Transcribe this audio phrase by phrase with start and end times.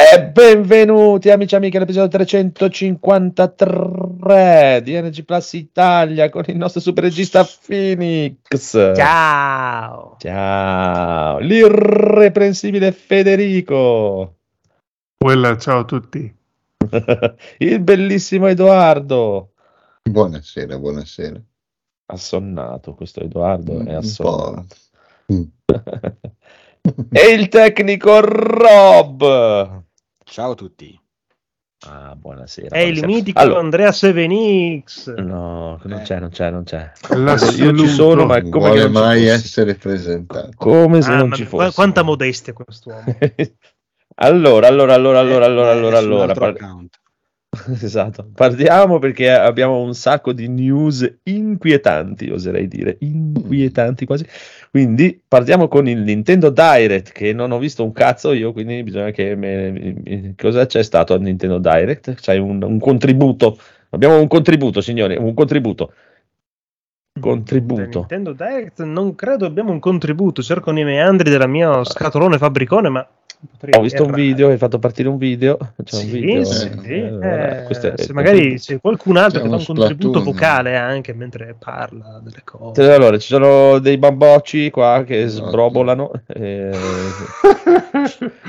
[0.00, 7.04] E benvenuti amici e amiche all'episodio 353 di Energy Plus Italia con il nostro super
[7.04, 8.94] regista Phoenix.
[8.96, 10.16] Ciao.
[10.18, 11.38] Ciao.
[11.40, 14.36] L'irreprensibile Federico.
[15.18, 16.34] Quella, ciao a tutti.
[17.58, 19.52] il bellissimo Edoardo.
[20.02, 21.38] Buonasera, buonasera.
[22.06, 24.76] Assonnato, questo Edoardo è Un assonnato.
[25.30, 25.42] Mm.
[27.12, 29.88] e il tecnico Rob.
[30.30, 30.96] Ciao a tutti.
[31.88, 32.68] Ah, buonasera.
[32.76, 35.12] È il mitico Allora, Andrea Sevenix.
[35.14, 36.02] No, non Eh.
[36.02, 36.92] c'è, non c'è, non c'è.
[37.16, 37.64] L'assoluto.
[37.64, 39.32] Io ci sono, ma come vuole non ci mai fosse.
[39.32, 40.50] essere presentato.
[40.54, 41.72] Come se Ah, non ci fosse.
[41.74, 43.02] quanta modestia quest'uomo.
[44.16, 46.34] allora, allora, allora, allora, allora, Eh, allora, un allora.
[47.82, 48.28] esatto.
[48.34, 54.26] Partiamo perché abbiamo un sacco di news inquietanti, oserei dire, inquietanti quasi.
[54.70, 59.10] Quindi partiamo con il Nintendo Direct, che non ho visto un cazzo io, quindi bisogna
[59.10, 59.34] che...
[59.34, 62.14] me- cosa c'è stato al Nintendo Direct?
[62.20, 63.58] C'hai un, un contributo.
[63.90, 65.92] Abbiamo un contributo, signori, un contributo.
[67.18, 67.98] Contributo.
[67.98, 70.42] Nintendo Direct non credo abbiamo un contributo.
[70.42, 73.06] Cerco nei meandri della mia scatolone fabbricone, ma
[73.50, 74.22] potrei Ho visto un errare.
[74.22, 75.56] video, hai fatto partire un video.
[75.82, 76.44] C'è un Sì, video.
[76.44, 76.70] sì.
[76.84, 80.22] eh, allora, Eh, questo è- se magari c'è qualcun altro C'è che dà un contributo
[80.22, 82.92] vocale anche mentre parla delle cose.
[82.92, 86.10] Allora, ci sono dei bambocci qua che sbrobolano.
[86.26, 86.70] eh,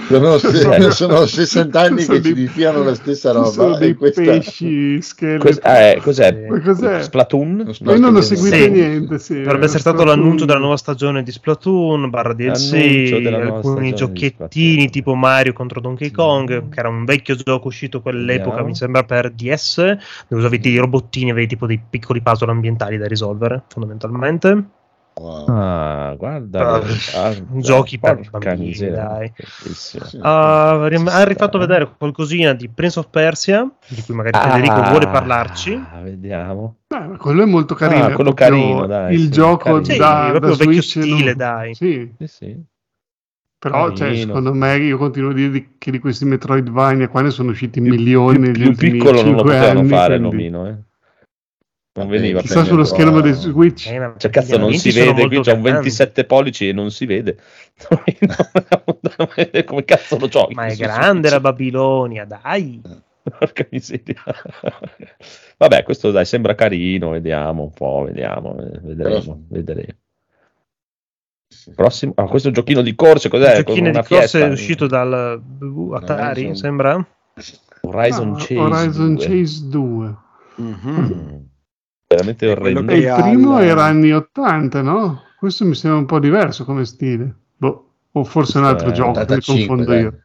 [0.07, 0.91] Sono, Eh.
[0.91, 3.49] sono 60 anni Sono che ci dei- diffiano la stessa Ci roba.
[3.49, 4.21] sono dei e questa...
[4.21, 5.47] pesci scheletri.
[5.49, 6.47] cos- eh, cos'è?
[6.53, 6.61] Sì.
[6.61, 7.01] Cos'è?
[7.01, 7.69] Splatoon?
[7.73, 7.99] Splatoon.
[8.01, 8.35] non ho Sì.
[8.35, 8.69] seguito Sì.
[8.69, 9.19] niente.
[9.19, 10.07] Sì, Dovrebbe essere stato Splatoon.
[10.21, 14.91] l'annuncio della nuova stagione di Splatoon, barra DLC, alcuni giochettini Splatoon.
[14.91, 16.13] tipo Mario contro Donkey Sì.
[16.13, 18.67] Kong, che era un vecchio gioco uscito quell'epoca, Vediamo.
[18.67, 19.75] mi sembra per DS,
[20.27, 24.63] dove usavi dei robottini, avevi tipo dei piccoli puzzle ambientali da risolvere, fondamentalmente.
[25.13, 25.45] Wow.
[25.49, 26.59] Ah, guarda.
[26.59, 26.81] Ah,
[27.27, 29.33] ah, giochi per bambini, miseria, dai.
[30.21, 34.81] Ah, rim- ha rifatto vedere qualcosina di Prince of Persia, di cui magari Ah, Federico
[34.89, 35.81] vuole parlarci.
[36.03, 36.75] Vediamo.
[36.87, 38.05] Beh, ma quello è molto carino.
[38.05, 39.83] Ah, quello carino, dai, Il sì, gioco carino.
[39.83, 41.75] Sì, da, proprio da vecchio Switch, stile, non- dai.
[41.75, 42.63] Sì, Sì, sì.
[43.61, 47.29] Però cioè, secondo me io continuo a dire di- che di questi Metroidvania qua ne
[47.29, 50.49] sono usciti milioni Più, negli più ultimi piccolo non lo 5 potevano anni, fare quindi-
[50.49, 50.75] l'omino, eh.
[51.93, 53.87] Non veniva Chissà Bene, sullo però- schermo del Switch.
[53.87, 55.27] Eh, Cioè, cazzo, non si vede.
[55.27, 55.61] Qui c'è un grandi.
[55.61, 57.37] 27 pollici e non si vede.
[59.65, 60.53] Come cazzo lo giochi?
[60.53, 61.31] Ma è grande Switch?
[61.33, 62.81] la Babilonia, dai.
[63.23, 64.15] Porca miseria.
[65.57, 67.09] Vabbè, questo dai, sembra carino.
[67.09, 68.57] Vediamo un po', vediamo.
[68.57, 69.93] eh, Vedremo, Però- vedremo.
[71.75, 73.57] Prossimo, ah, questo giochino di corse, cos'è?
[73.57, 74.39] Il giochino di corse fiesta?
[74.39, 76.55] è uscito dal uh, Atari, Horizon.
[76.55, 77.07] sembra?
[77.81, 78.57] Horizon Ah, Chase.
[78.57, 79.25] Horizon 2.
[79.25, 80.15] Chase 2.
[80.55, 80.79] Mhm.
[80.85, 81.39] Mm.
[82.07, 82.79] Veramente orrendo.
[82.93, 85.21] Il primo il- era anni 80, no?
[85.39, 87.35] Questo mi sembra un po' diverso come stile.
[87.57, 90.01] Boh, o forse un altro Eh, gioco che 85, confondo dai.
[90.01, 90.23] io.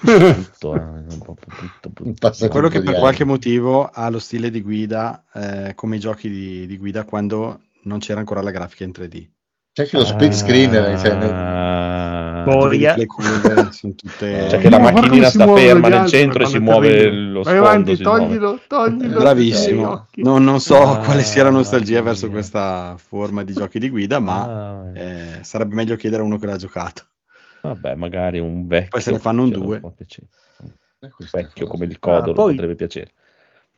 [0.00, 1.36] Tutto, eh, tutto,
[1.92, 2.32] tutto.
[2.44, 3.32] È quello che tutto per qualche anni.
[3.32, 7.98] motivo ha lo stile di guida eh, come i giochi di, di guida quando non
[7.98, 9.28] c'era ancora la grafica in 3D.
[9.72, 12.42] C'è che lo split screen eh, cioè, Ah.
[12.44, 13.70] Boh, Vedi Boia.
[13.70, 14.48] sono tutte...
[14.48, 17.68] Cioè che la Ma macchinina sta ferma nel centro e si muove lo Vai sfondo.
[17.68, 18.18] avanti, si muove.
[18.20, 19.18] toglilo, toglilo.
[19.20, 19.90] Bravissimo.
[19.90, 20.22] occhi.
[20.22, 22.34] Non, so Ah, quale sia la nostalgia verso mia.
[22.36, 26.46] questa forma di giochi di guida, ma Ah, eh, sarebbe meglio chiedere a uno che
[26.46, 27.04] l'ha giocato.
[27.62, 28.88] Vabbè, magari un vecchio.
[28.90, 29.80] Poi se ne fanno un due.
[29.80, 30.26] può piacere.
[31.02, 33.12] Eh, Vecchio come il codolo Ah, poi- potrebbe piacere.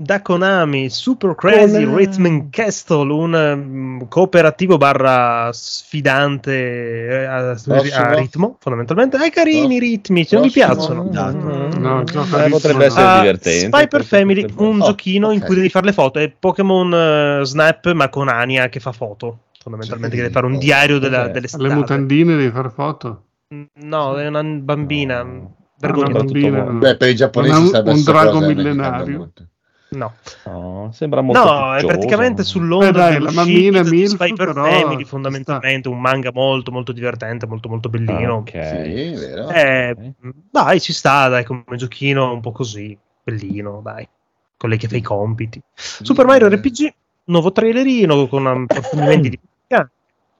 [0.02, 1.96] Da Konami, Super Crazy Konami.
[1.96, 9.16] Rhythm and Castle, un um, cooperativo barra sfidante eh, a, a ritmo, fondamentalmente.
[9.16, 11.04] Ai carini i ritmi, non mi piacciono.
[11.04, 12.84] No, il gioco a Eh, potrebbe no.
[12.84, 13.66] essere Ah, divertente.
[13.66, 15.46] Spy per Family, Potrebbe- un Oh, giochino in ok.
[15.46, 16.18] cui devi fare le foto.
[16.18, 16.92] È Pokémon
[17.40, 19.38] eh, Snap, ma con Ania che fa foto.
[19.62, 21.30] Fondamentalmente, che deve fare un diario della, Cos'è?
[21.30, 21.64] dell'estate.
[21.64, 23.22] Alle mutandine devi fare foto.
[23.74, 25.22] No, è una bambina.
[25.22, 25.54] No.
[25.80, 26.78] Ah, no.
[26.78, 29.32] Beh, per i giapponesi Un- un drago cosa, millenario.
[29.92, 30.14] No,
[30.46, 31.86] No, sembra molto no, è piccioso.
[31.86, 36.00] praticamente sull'onda Beh, dai, la dell'uscita mammina di Milf, Spy per però, Family, fondamentalmente un
[36.00, 38.34] manga molto molto divertente, molto molto Ah, bellino.
[38.36, 38.50] ok.
[38.50, 39.50] Sì, vero.
[39.50, 40.12] Eh, Ok.
[40.50, 44.08] dai, ci sta, dai, come giochino un po' così, bellino, dai.
[44.56, 45.60] Con lei che fa i compiti.
[45.74, 46.94] Super Mario RPG,
[47.24, 49.38] nuovo trailerino con approfondimenti di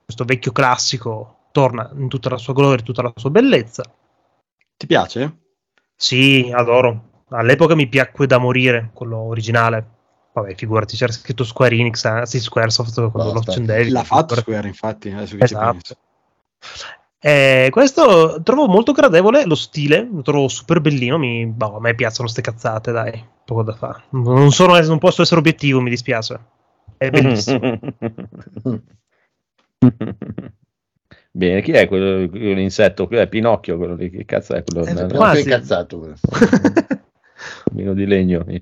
[0.05, 3.83] questo vecchio classico torna in tutta la sua gloria, in tutta la sua bellezza.
[4.77, 5.37] Ti piace?
[5.95, 7.11] Sì, adoro.
[7.33, 9.85] All'epoca mi piacque da morire quello originale.
[10.33, 13.89] Vabbè, figurati, c'era scritto Square Enix, eh, sì, Squaresoft quando lo accendevi.
[13.89, 14.35] L'ha fatto.
[14.35, 15.09] Square, infatti.
[15.09, 15.95] Adesso che ci Esatto.
[17.19, 21.17] Eh, questo trovo molto gradevole lo stile, lo trovo super bellino.
[21.17, 24.03] Mi, boh, a me piacciono ste cazzate, dai, poco da fare.
[24.09, 26.39] Non, sono, non posso essere obiettivo, mi dispiace.
[26.97, 27.79] È bellissimo.
[31.35, 33.07] Bene, chi è quello, quell'insetto?
[33.07, 34.85] Quello è Pinocchio, quello lì, che cazzo è quello?
[34.85, 35.41] Eh, No, no, Quasi.
[35.41, 36.13] incazzato.
[37.83, 38.45] meno di legno.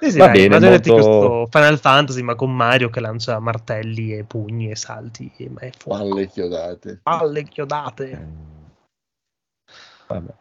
[0.00, 3.38] Sì, sì, Va dai, bene, immaginati molto- questo Final Fantasy, ma con Mario che lancia
[3.38, 5.98] martelli e pugni e salti e ma è fuoco.
[6.08, 7.00] Palle chiodate.
[7.02, 8.28] Palle chiodate.
[10.06, 10.32] Vabbè.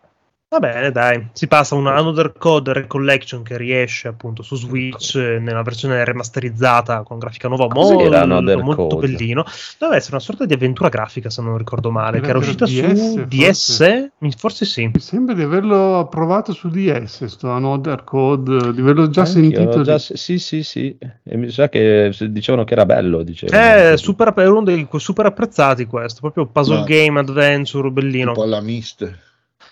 [0.52, 5.14] Va bene, dai, si passa a una Another Code Recollection che riesce appunto su Switch
[5.14, 9.08] eh, nella versione remasterizzata con grafica nuova Cos'era molto, molto Code?
[9.10, 9.46] bellino.
[9.78, 12.66] Deve essere una sorta di avventura grafica, se non ricordo male, Era che era uscita
[12.66, 14.90] DS, su DS, Mi- forse sì.
[14.92, 19.84] Mi sembra di averlo provato su DS, sto Another Code, di averlo già Anch'io, sentito.
[19.84, 20.98] già- sì, sì, sì.
[21.26, 23.22] E mi sa che dicevano che era bello.
[23.22, 23.92] Dicevano.
[23.92, 28.32] È super, è uno dei super apprezzati questo, proprio puzzle Ma- game, adventure, bellino.
[28.32, 29.16] Tipo alla Mist.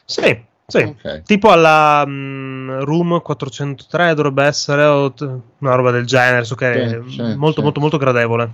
[0.06, 0.84] Sì, sì.
[0.84, 1.24] Ok.
[1.24, 5.22] Tipo alla mm, Room 403 dovrebbe essere o t-
[5.60, 7.62] una roba del genere, so che è Sì, sì, molto sì.
[7.62, 8.54] molto molto gradevole.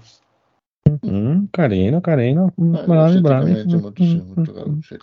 [1.06, 2.54] Mm, carino, carino.
[2.62, 3.64] Mm, Eh, bravi, bravi.
[3.80, 4.98] molto, sì, Mm, molto mm, sì.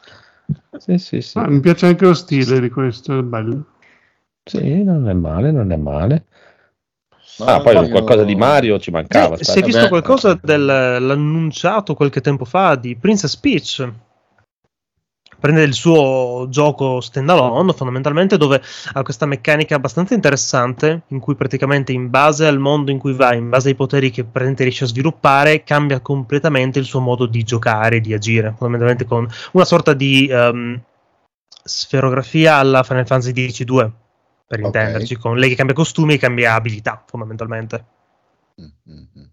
[0.98, 1.38] Sì, sì.
[1.38, 3.64] Ah, mi piace anche lo stile di questo, è bello.
[4.44, 6.24] Sì, non è male, non è male.
[7.38, 9.36] Ma Ah, poi io- qualcosa di Mario ci mancava.
[9.36, 9.88] Sì, si è visto Vabbè.
[9.88, 13.92] qualcosa dell'annunciato qualche tempo fa di Princess Peach.
[15.40, 18.60] Prende il suo gioco standalone fondamentalmente dove
[18.92, 23.38] ha questa meccanica abbastanza interessante in cui praticamente in base al mondo in cui vai,
[23.38, 27.42] in base ai poteri che praticamente riesce a sviluppare, cambia completamente il suo modo di
[27.42, 30.78] giocare, di agire, fondamentalmente con una sorta di ehm,
[31.64, 33.90] sferografia alla Final Fantasy X-2
[34.46, 34.64] per Ok.
[34.66, 37.84] intenderci, con lei che cambia costumi e cambia abilità fondamentalmente.
[38.60, 39.24] Mm, mm, mm, mm.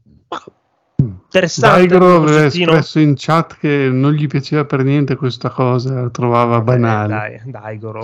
[1.27, 1.87] Interessante.
[1.87, 6.57] Daigoro aveva espresso in chat che non gli piaceva per niente questa cosa, la trovava
[6.57, 7.13] Eh, banale.
[7.13, 8.03] dai, Daigoro.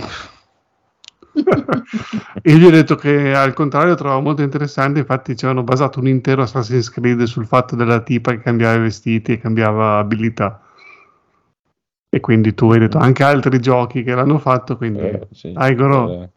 [2.44, 6.08] Io gli ho detto che al contrario trovavo molto interessante, infatti ci avevano basato un
[6.08, 10.62] intero Assassin's Creed sul fatto della tipa che cambiava i vestiti e cambiava abilità.
[12.10, 15.52] E quindi tu hai detto anche altri giochi che l'hanno fatto, quindi Eh, sì.
[15.54, 16.30] Daigoro, Eh,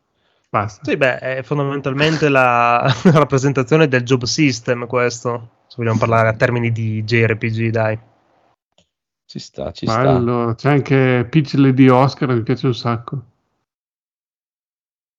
[0.49, 0.89] basta.
[0.89, 6.73] Sì, beh, è fondamentalmente la rappresentazione del job system questo, se vogliamo parlare a termini
[6.73, 7.99] di JRPG, dai.
[9.27, 10.01] Ci sta, ci sta.
[10.01, 10.55] Bello.
[10.57, 13.23] C'è anche Peach Lady Oscar, mi piace un sacco.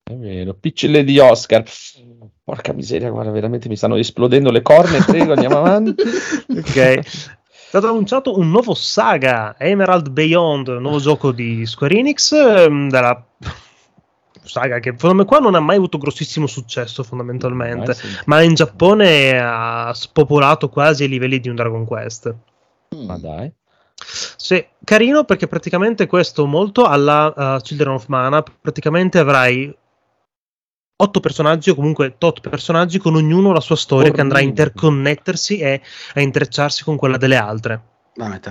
[0.03, 0.55] È vero.
[0.55, 1.63] Piccole di Oscar.
[2.43, 5.03] Porca miseria, guarda, veramente mi stanno esplodendo le corna.
[5.05, 5.93] Prego, andiamo avanti.
[6.49, 6.75] Ok.
[6.75, 12.89] È stato annunciato un nuovo saga, Emerald Beyond, un nuovo gioco di Square Enix, ehm,
[12.89, 13.23] della
[14.47, 18.07] saga che secondo me qua non ha mai avuto grossissimo successo fondamentalmente, Eh, sì.
[18.25, 22.33] ma in Giappone ha spopolato quasi ai livelli di un Dragon Quest.
[22.95, 23.05] Mm.
[23.05, 23.51] Ma dai.
[23.99, 29.75] Sì, carino perché praticamente questo molto alla uh, Children of Mana, praticamente avrai
[30.99, 35.59] otto personaggi o comunque tot personaggi con ognuno la sua storia che andrà a interconnettersi
[35.59, 35.81] e
[36.15, 37.81] a intrecciarsi con quella delle altre.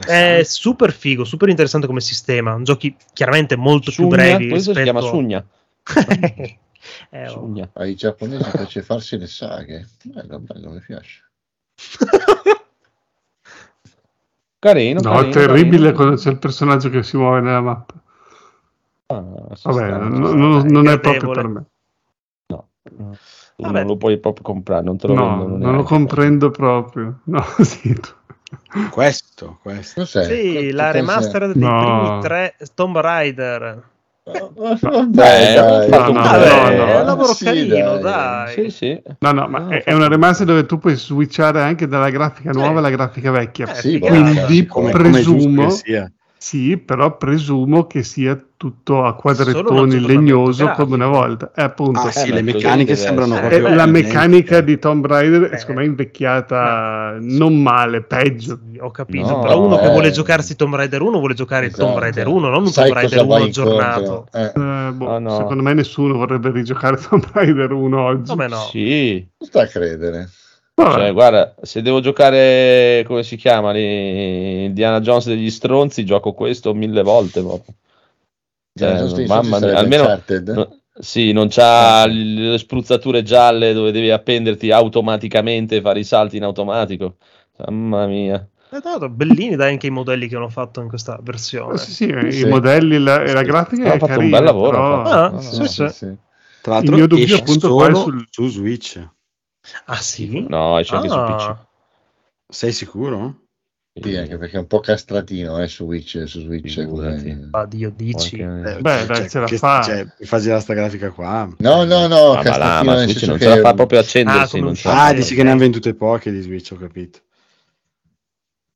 [0.07, 2.57] È super figo, super interessante come sistema.
[2.63, 4.49] Giochi chiaramente molto più Sugna, brevi.
[4.49, 5.45] questo si rispetto- chiama Sugna.
[7.11, 7.53] Eh, oh.
[7.75, 9.89] Ai giapponesi piace farsi le saghe.
[10.05, 11.25] Bello, bello, mi piace.
[14.59, 15.01] Carino.
[15.01, 15.97] No, carino, è terribile carino.
[15.97, 17.95] quando c'è il personaggio che si muove nella mappa.
[19.07, 20.37] Ah, Vabbè, sta, ci no- sta.
[20.37, 21.65] no- dai, non è proprio per me.
[22.47, 23.17] No, no.
[23.57, 27.21] Non lo puoi proprio comprare, non te lo No, vendono non lo comprendo proprio.
[27.25, 30.01] No, sì, tu- Questo, questo.
[30.03, 30.25] Cos'è?
[30.25, 30.93] Sì, Che la cos'è?
[31.01, 31.79] remastered dei No.
[31.79, 33.95] primi tre Tomb Raider.
[34.29, 35.89] Vabbè, Beh, dai.
[35.89, 36.91] fatto no, Vabbè, no, no.
[36.91, 38.53] è un lavoro Sì, carino, dai.
[38.55, 39.03] Sì, sì.
[39.21, 42.59] No, no, ma è, è una remaster dove tu puoi switchare anche dalla grafica Sì.
[42.59, 43.71] nuova alla grafica vecchia.
[43.71, 43.99] Eh, Sì.
[44.01, 46.13] Quindi Come, come presumo, che sia.
[46.39, 51.51] Sì, però presumo che sia tutto a quadrettoni legnoso come una volta.
[51.55, 53.47] E appunto, Ah, sì, ma le meccaniche sembrano essere.
[53.57, 55.49] eh, proprio la meccanica di Tomb Raider Eh.
[55.51, 58.59] è secondo me invecchiata non male, peggio.
[58.71, 59.91] Sì, Ho capito, No, però uno che eh.
[59.91, 62.01] vuole giocarsi Tomb Raider 1 vuole giocare il Tomb Esatto.
[62.01, 64.29] Raider 1, non un Sai Tomb Raider cosa 1 vai aggiornato.
[64.33, 65.37] Eh, Eh, boh, Ah, no.
[65.37, 68.31] Secondo me nessuno vorrebbe rigiocare Tomb Raider 1 oggi.
[68.31, 68.57] Come no?
[68.71, 69.27] Sì.
[69.39, 70.29] sta a credere.
[70.79, 76.75] Cioè, guarda, se devo giocare, come si chiama, lì, Indiana Jones degli stronzi, gioco questo
[76.75, 77.75] mille volte proprio.
[78.79, 80.49] Cioè, Cioè, mamma mia, almeno Uncharted.
[80.51, 86.05] no- sì, non c'ha Ah, le spruzzature gialle dove devi appenderti automaticamente e fare i
[86.05, 87.17] salti in automatico.
[87.69, 88.47] Mamma mia.
[88.71, 91.79] Eh, l'altro, bellini dai anche i modelli che hanno fatto in questa versione.
[91.79, 92.41] Sì, sì, Sì.
[92.41, 95.03] i modelli la- e la grafica Hanno fatto un carina, bel lavoro, però-.
[95.03, 95.67] Ah, No, no, sì, no.
[95.67, 95.89] sì.
[95.89, 96.15] sì.
[96.61, 99.09] Tra l'altro Il mio dubbio, appunto, è sul- su Switch.
[99.87, 100.47] Ah sì?
[100.49, 101.35] No, esce anche su Ah.
[101.35, 102.55] PC.
[102.55, 103.41] Sei sicuro?
[103.99, 106.25] Sì, anche perché è un po' castratino eh, su Switch.
[106.27, 108.37] Su Switch come- Addio, dici.
[108.37, 109.81] Porca- Eh, Beh, dai, ce la che- fa.
[109.83, 111.49] Cioè, mi fa girare sta grafica qua.
[111.59, 113.99] No, no, no, Ah, ma là, castratino ma Switch non che ce la fa proprio
[113.99, 114.61] Ah, accendersi.
[114.61, 114.93] come non.
[114.95, 115.37] Ah, dici ok.
[115.39, 117.21] che ne hanno vendute poche di Switch, ho capito.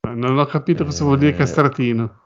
[0.09, 2.20] Non ho capito cosa vuol dire Eh, castratino.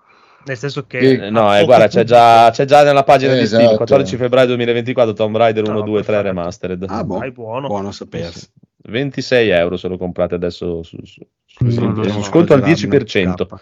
[0.46, 0.98] Nel senso che...
[0.98, 3.76] Che- Eh, No, eh, guarda, c'è già, c'è già nella pagina Eh, di Steam, esatto.
[3.78, 6.22] 14 febbraio 2024, Tomb Raider 1, No, 2, 3 perfetto.
[6.28, 6.84] Remastered.
[6.88, 7.18] Ah, boh.
[7.18, 7.66] Dai, buono.
[7.68, 8.48] Buono sapersi.
[8.86, 12.22] 26 euro se lo comprate adesso su, su, su- su- su- so.
[12.22, 13.32] sconto al Guardarmi, 10%.
[13.34, 13.60] scappa.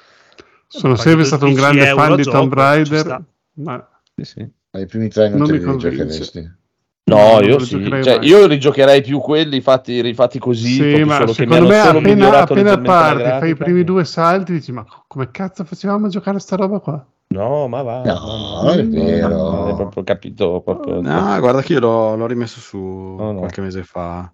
[0.66, 3.24] Sono sempre stato un 12 grande fan di Tomb Raider,
[3.54, 4.50] ma Sì, sì.
[4.70, 6.56] Ma i primi tre non, Non te mi convince.
[7.04, 7.82] No, No, io sì.
[8.02, 13.22] Cioè, io rigiocherei più quelli fatti, rifatti così, sì, ma secondo me appena, appena parti,
[13.22, 16.78] fai i primi due salti, dici ma come cazzo facevamo a giocare a sta roba
[16.78, 17.04] qua?
[17.28, 18.02] No, ma va.
[18.02, 19.28] No, non è vero.
[19.28, 23.34] Non hai proprio capito proprio No, guarda che io l'ho, l'ho rimesso su no.
[23.36, 24.30] qualche mese fa.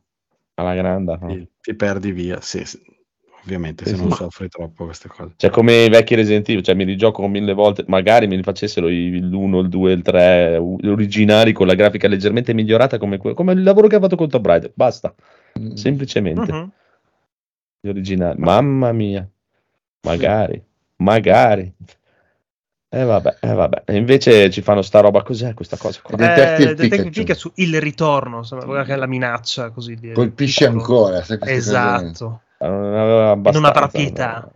[0.54, 1.16] alla grande.
[1.20, 1.28] no.
[1.28, 2.40] Ti, ti perdi via.
[2.40, 2.80] Sì, sì.
[3.44, 4.02] Ovviamente Sì, se sì.
[4.02, 5.32] non soffri troppo queste cose.
[5.36, 9.20] Cioè, come i vecchi Resident Evil, cioè mi rigioco mille volte, magari mi rifacessero i-
[9.20, 13.52] l'1, il 2, il 3 u- originali con la grafica leggermente migliorata come, que- come
[13.52, 14.72] il lavoro che ha fatto con Tomb Raider.
[14.74, 15.14] Basta,
[15.58, 15.72] Mm.
[15.74, 16.52] semplicemente.
[16.52, 16.70] Mhm.
[17.80, 18.38] Gli originali.
[18.40, 19.28] Mamma mia.
[20.02, 20.62] Magari,
[20.96, 21.72] magari.
[22.90, 23.82] E vabbè, e vabbè.
[23.92, 26.16] Invece ci fanno sta roba cos'è questa cosa qua?
[26.16, 27.10] Detective Eh, Detective Pikachu.
[27.10, 31.22] Pikachu, il ritorno, insomma, quella che è la minaccia così di Colpisce ancora.
[31.22, 31.56] sai queste cose?
[31.68, 32.42] Esatto.
[32.60, 34.50] Non aveva abbastanza, Non avrà pietà.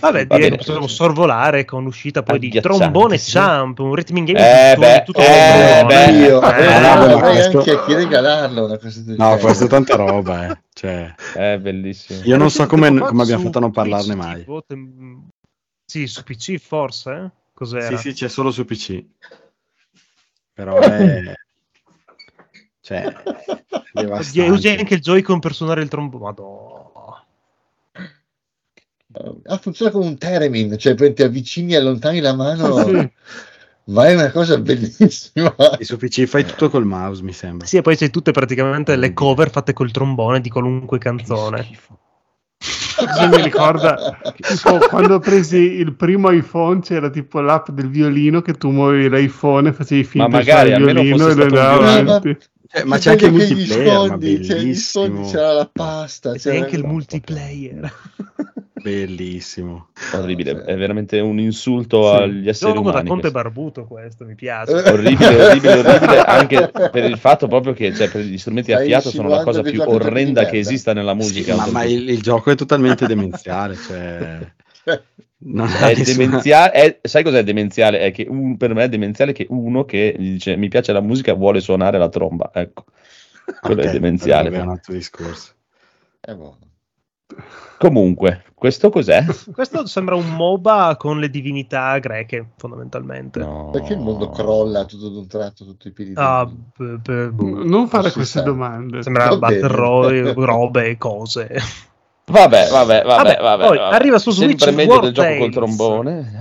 [0.00, 3.32] Vabbè, direi che possiamo sorvolare con l'uscita poi di Trombone sì.
[3.32, 6.10] Champ, un rhythm game Eh, di beh, tutto eh, beh.
[6.12, 9.16] Io Eh, eh, no, non ma avrei questo- anche a chi regalarlo una cosa del
[9.16, 10.60] No, questo è tanta roba, eh.
[10.72, 12.22] Cioè, È bellissimo.
[12.24, 14.38] io non so come, come abbiamo fatto a non parlarne mai.
[14.38, 15.28] tipo, tem-
[15.84, 17.30] Sì, su PC forse, eh?
[17.52, 17.96] Cos'era?
[17.96, 19.04] Sì, sì, c'è solo su PC.
[20.52, 21.32] Però è...
[22.86, 23.12] Cioè,
[23.94, 26.22] Oddio, usi anche il Joy-Con per suonare il trombone.
[26.22, 26.84] Madonna.
[29.46, 33.10] Ah, funziona come un theremin, cioè ti avvicini e allontani la mano, Sì.
[33.86, 35.52] ma è una cosa bellissima.
[35.78, 37.66] E su PC fai tutto col mouse, mi sembra.
[37.66, 41.68] Sì, e poi c'è tutte praticamente le cover fatte col trombone di qualunque canzone.
[42.96, 48.40] Così mi ricorda tipo, quando ho presi il primo iPhone c'era tipo l'app del violino
[48.40, 51.60] che tu muovevi l'iPhone e facevi finta di magari il almeno violino e lo violino.
[51.60, 52.38] avanti.
[52.76, 55.30] Cioè, ma Che c'è anche il multiplayer, ma sfondi, cioè, gli sfondi bellissimo.
[55.30, 56.32] c'era la pasta.
[56.32, 57.92] C'era c'è anche il la- multiplayer.
[58.86, 59.88] Bellissimo.
[60.12, 62.22] Orribile, è veramente un insulto Sì.
[62.22, 63.08] agli esseri da umani.
[63.08, 63.30] Conte questo.
[63.30, 64.72] Barbuto questo, mi piace.
[64.74, 68.86] Orribile, orribile, orribile, anche per il fatto proprio che cioè, per gli strumenti a Stai
[68.88, 71.56] fiato sono la cosa più orrenda che esista nella Sì, musica.
[71.56, 73.74] ma, ma il, il gioco è totalmente demenziale.
[73.74, 74.52] Cioè,
[75.38, 78.00] non È demenziale, è- sai cos'è demenziale?
[78.00, 81.00] È che un- per me è demenziale che uno che gli dice mi piace la
[81.00, 82.50] musica vuole suonare la tromba.
[82.54, 82.84] Ecco,
[83.60, 84.50] quello Ok, è demenziale.
[84.50, 85.52] È un altro discorso.
[86.20, 86.58] Eh, boh.
[87.78, 89.24] Comunque, questo cos'è?
[89.52, 93.40] Questo sembra un MOBA con le divinità greche, fondamentalmente.
[93.40, 93.68] No.
[93.70, 96.12] Perché il mondo crolla tutto d'un tratto, tutto i piedi?
[96.14, 97.64] Ah, b- b- boh.
[97.64, 98.42] Non fare Non queste sa.
[98.42, 99.02] domande.
[99.02, 101.50] Sembra battle robe, cose.
[102.28, 103.94] Vabbè, vabbè, vabbè, Vabbè, vabbè, poi vabbè.
[103.94, 105.54] arriva su Sempre Switch meglio War del gioco col Tales.
[105.54, 106.40] trombone.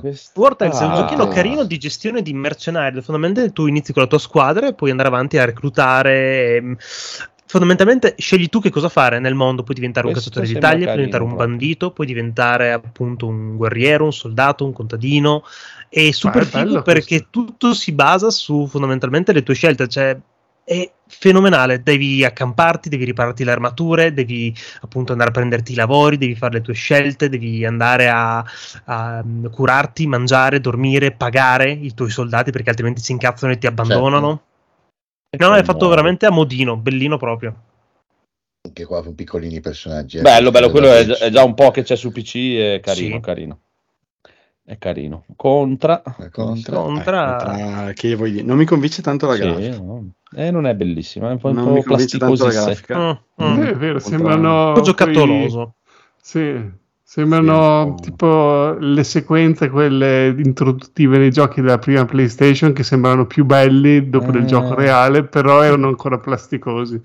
[0.00, 0.40] Questo?
[0.40, 0.96] War Tales è un Ah.
[0.96, 3.00] giochino carino di gestione di mercenari.
[3.00, 6.56] Fondamentalmente tu inizi con la tua squadra e puoi andare avanti a reclutare.
[6.56, 6.76] ehm,
[7.46, 9.62] Fondamentalmente scegli tu che cosa fare nel mondo.
[9.62, 11.48] Puoi diventare un Questo cacciatore di taglia, puoi diventare un proprio.
[11.48, 15.44] bandito, puoi diventare appunto un guerriero, un soldato, un contadino.
[15.88, 19.86] È super è bello figo perché tutto si basa su fondamentalmente le tue scelte.
[19.86, 20.18] Cioè,
[20.64, 21.82] è fenomenale.
[21.82, 26.54] Devi accamparti, devi ripararti le armature, devi appunto andare a prenderti i lavori, devi fare
[26.54, 28.44] le tue scelte, devi andare a,
[28.84, 33.66] a, mm, curarti, mangiare, dormire, pagare i tuoi soldati perché altrimenti si incazzano e ti
[33.66, 34.42] abbandonano.
[35.36, 37.54] No, è fatto veramente a modino, bellino proprio.
[38.66, 40.18] Anche qua con piccolini personaggi.
[40.18, 43.16] eh, Bello, bello, quello è, è già un po' che c'è su PC, è carino,
[43.16, 43.20] Sì.
[43.20, 43.58] carino.
[44.66, 45.24] È carino.
[45.36, 46.02] Contra.
[46.32, 46.76] Contra.
[46.76, 47.36] Contra...
[47.36, 48.42] Tra- che vuoi dire?
[48.44, 49.76] Non mi convince tanto la Sì, grafica.
[49.76, 50.10] no.
[50.36, 52.98] Eh, non è bellissima, è un po', un Non po' mi convince tanto la plasticosissima.
[52.98, 53.20] grafica.
[53.42, 53.62] Mm, mm.
[53.62, 55.74] Eh, è vero, Contra- sembrano Un po' giocattoloso.
[55.82, 56.70] quei- Sì,
[57.02, 58.00] sembrano Sì, un po'.
[58.00, 64.32] tipo le sequenze quelle introduttive nei giochi della prima PlayStation che sembrano più belli dopo
[64.32, 64.46] del Eh.
[64.46, 67.00] gioco reale, però erano ancora plasticosi.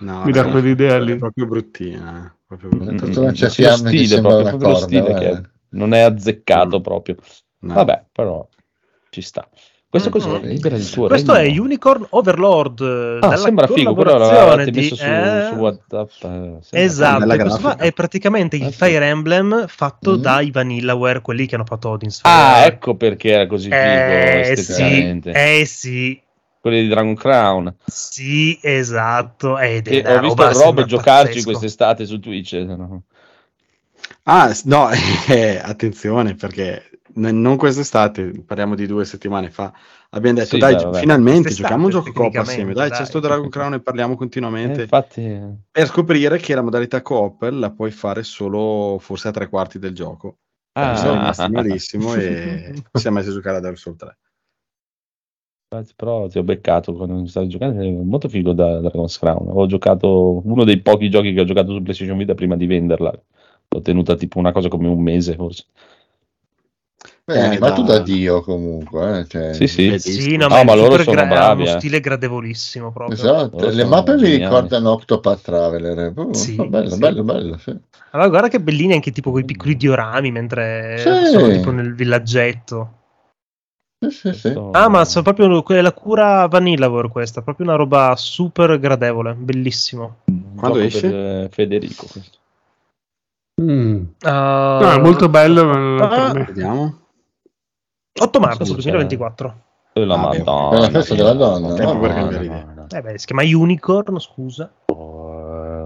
[0.00, 1.16] No, Mi dà quell'idea È lì.
[1.16, 2.26] proprio bruttina.
[2.26, 3.00] eh, proprio Mm, bruttina.
[3.00, 5.42] Tutto lancia Sì, lo fiamme che stile proprio, proprio lo stile che
[5.74, 6.82] non è azzeccato Mm.
[6.82, 7.16] proprio.
[7.60, 7.74] No.
[7.74, 8.46] Vabbè, però
[9.10, 9.48] ci sta.
[9.88, 10.12] Questo Mm.
[10.12, 10.40] cos'è?
[10.40, 11.46] Libera il tuo Questo è.
[11.56, 12.80] Unicorn Overlord.
[12.80, 16.10] eh, Ah, sembra figo, però l'avete di- messo su, eh, su WhatsApp.
[16.24, 18.70] eh, Esatto, è praticamente il Eh.
[18.72, 20.20] Fire Emblem fatto Mm.
[20.20, 22.66] dai Vanillaware, quelli che hanno fatto Odin's Ah, Fire.
[22.74, 25.30] ecco perché era così figo eh, sì, esteticamente.
[25.30, 26.20] eh sì,
[26.60, 27.76] Quelli di Dragon Crown.
[27.84, 29.58] sì, esatto.
[29.58, 31.44] Ed è ho visto Rob giocarci pazzesco.
[31.50, 32.52] quest'estate su Twitch.
[32.54, 33.02] no?
[34.24, 34.88] Ah, no,
[35.28, 39.72] eh, attenzione perché n- non quest'estate, parliamo di due settimane fa,
[40.10, 40.98] abbiamo detto Sì, dai, beh, vabbè.
[41.00, 42.98] finalmente Quest'estate, giochiamo un gioco coop assieme, dai, dai.
[42.98, 44.82] c'è sto Dragon Crown e parliamo Eh, continuamente.
[44.82, 49.78] infatti, per scoprire che la modalità coop la puoi fare solo forse a tre quarti
[49.78, 50.38] del gioco.
[50.76, 50.94] Ah.
[50.96, 54.18] Siamo rimasti malissimo e siamo messi a giocare a Dark Souls 3.
[55.96, 59.48] però ti ho beccato quando stavi giocando, è molto figo da Dragon's Crown.
[59.50, 63.12] Ho giocato uno dei pochi giochi che ho giocato su PlayStation Vita prima di venderla.
[63.74, 65.64] L'ho tenuta tipo una cosa come un mese forse.
[67.24, 69.18] Beh, Eh, ma tu da- da Dio comunque.
[69.20, 69.98] eh, cioè- Sì, sì.
[69.98, 71.78] Sì, no, Ah, ma, è ma loro sono gra- bravi, ha uno eh.
[71.80, 73.16] stile gradevolissimo proprio.
[73.16, 75.98] Esatto, le mappe mi ricordano Octopath Traveler.
[75.98, 76.98] eh, proprio- Sì, oh, bello, sì.
[76.98, 77.76] bello, bello, sì.
[78.12, 81.30] Allora, guarda che bellini anche tipo quei piccoli diorami mentre Sì.
[81.32, 82.92] sono tipo nel villaggetto.
[84.06, 89.34] Sì, sì, Ah, ma sono proprio la cura Vanillaware questa, proprio una roba super gradevole,
[89.34, 90.18] bellissimo.
[90.56, 91.48] Quando esce?
[91.50, 92.06] Federico.
[92.06, 92.38] questo.
[93.60, 94.02] Mm.
[94.22, 96.32] Ah, No, è molto bello Ah.
[96.32, 96.44] me.
[96.44, 96.98] Vediamo.
[98.20, 99.62] 8 marzo Scusa, 2024.
[99.92, 100.68] E la Ah, Madonna.
[100.70, 102.00] per la festa della donna, Tempo no?
[102.00, 102.72] per no, cambiare no, idea.
[102.74, 102.86] no.
[102.90, 104.72] Eh beh, si chiama Unicorn, scusa.
[104.86, 105.82] Oh.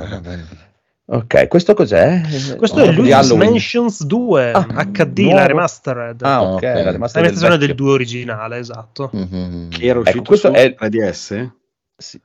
[1.10, 2.20] Ok, questo cos'è?
[2.56, 3.30] Questo Oh, è Luigi's.
[3.32, 5.36] Mansions 2 Ah, HD, nuovo.
[5.36, 6.22] la remastered.
[6.22, 6.62] Ah, ok, Ok.
[6.62, 7.84] la remastered del versione del vecchio.
[7.84, 9.10] 2 originale, esatto.
[9.12, 9.68] Mhm.
[9.70, 11.50] Che era Ecco, uscito questo su è- 3DS?
[11.96, 12.20] Sì.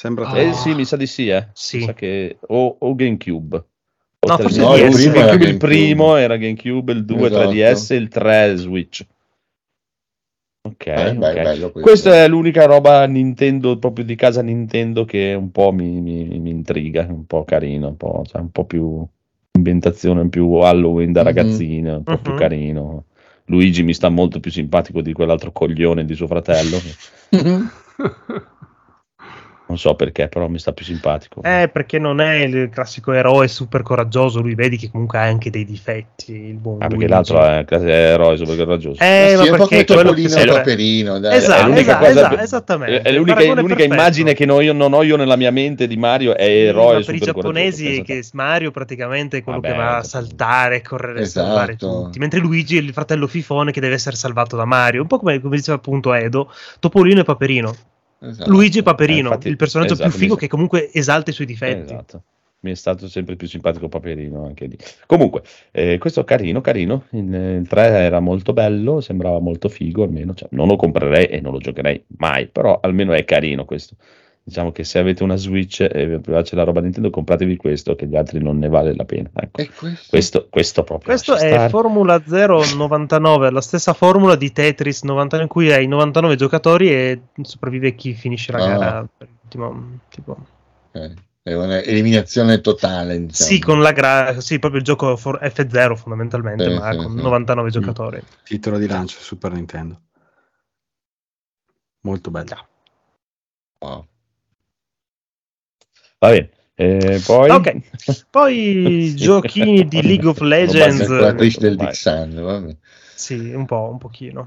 [0.00, 0.38] Sembra Ah.
[0.38, 1.48] Eh, sì, mi sa di sì, eh.
[1.52, 1.76] Sì.
[1.76, 2.38] Mi sa che...
[2.46, 3.56] O, o GameCube.
[3.56, 4.40] O No, 3DS.
[4.40, 5.58] forse No, il primo era GameCube, il GameCube.
[5.58, 7.50] primo era GameCube, il 2 Esatto.
[7.50, 9.06] 3DS, il 3 Switch.
[10.62, 11.80] Ok, Eh, beh, bello questo.
[11.80, 16.48] Questa è l'unica roba Nintendo, proprio di casa Nintendo, che un po' mi, mi- mi
[16.48, 19.06] intriga, un po' carino, un po', cioè, un po' più
[19.52, 21.26] ambientazione, più Halloween da Mhm.
[21.26, 22.38] ragazzino, un po' più Mhm.
[22.38, 23.04] carino.
[23.44, 26.78] Luigi mi sta molto più simpatico di quell'altro coglione di suo fratello.
[29.70, 31.42] Non so perché, però mi sta più simpatico.
[31.44, 35.48] Eh, perché non è il classico eroe super coraggioso, lui vedi che comunque ha anche
[35.48, 39.00] dei difetti, il buon Ah, perché l'altro è, è eroe super coraggioso.
[39.00, 41.36] Eh, Ma sì, ma è un po' perché come quello Topolino e serve- Paperino, dai.
[41.36, 43.02] Esatto, È l'unica esatto, cosa- esatto, esattamente.
[43.02, 46.36] È l'unica, l'unica immagine che non, io, non ho io nella mia mente di Mario
[46.36, 48.36] è Sì, eroe ma per i super giapponesi coraggioso, che esatto.
[48.36, 50.08] Mario praticamente è quello Vabbè, che va a esatto.
[50.26, 52.02] saltare, correre e salvare Esatto.
[52.02, 55.18] tutti, mentre Luigi è il fratello fifone che deve essere salvato da Mario, un po'
[55.20, 57.76] come, come diceva appunto Edo, Topolino e Paperino.
[58.22, 58.50] Esatto.
[58.50, 61.46] Luigi e Paperino, Eh, infatti, il personaggio esatto, più figo che comunque esalta i suoi
[61.46, 61.92] difetti.
[61.92, 62.22] Esatto.
[62.62, 64.76] Mi è stato sempre più simpatico Paperino anche lì.
[65.06, 67.06] Comunque, eh, questo carino, carino.
[67.12, 70.34] Il, il 3 era molto bello, sembrava molto figo almeno.
[70.34, 73.96] Cioè, non lo comprerei e non lo giocherei mai, però almeno è carino questo.
[74.42, 78.06] Diciamo che se avete una Switch e vi piace la roba Nintendo, compratevi questo, che
[78.06, 79.30] gli altri non ne vale la pena.
[79.34, 79.62] Ecco.
[79.78, 80.06] Questo?
[80.08, 81.06] Questo, questo proprio.
[81.08, 81.68] Questo è stare.
[81.68, 87.94] Formula 099, la stessa formula di Tetris 99 in cui hai 99 giocatori e sopravvive
[87.94, 88.68] chi finisce la Ah.
[88.78, 90.36] gara per ultimo, tipo.
[90.92, 91.12] Ok.
[91.42, 93.48] È un'eliminazione totale, diciamo.
[93.50, 97.16] Sì, con la gra- sì, proprio il gioco for- F0 fondamentalmente, Sì, ma sì, con
[97.16, 97.22] sì.
[97.22, 98.20] 99 giocatori.
[98.44, 100.00] Titolo di lancio Super Nintendo.
[102.02, 102.66] Molto bello.
[103.78, 104.06] Wow.
[106.20, 106.50] Va bene.
[106.74, 107.50] Eh, poi...
[107.50, 107.76] Ok,
[108.30, 110.98] poi giochini di League of Legends.
[110.98, 111.76] Calcolatrice del.
[111.76, 112.76] Dixan.
[113.14, 114.40] Sì, un po', un pochino.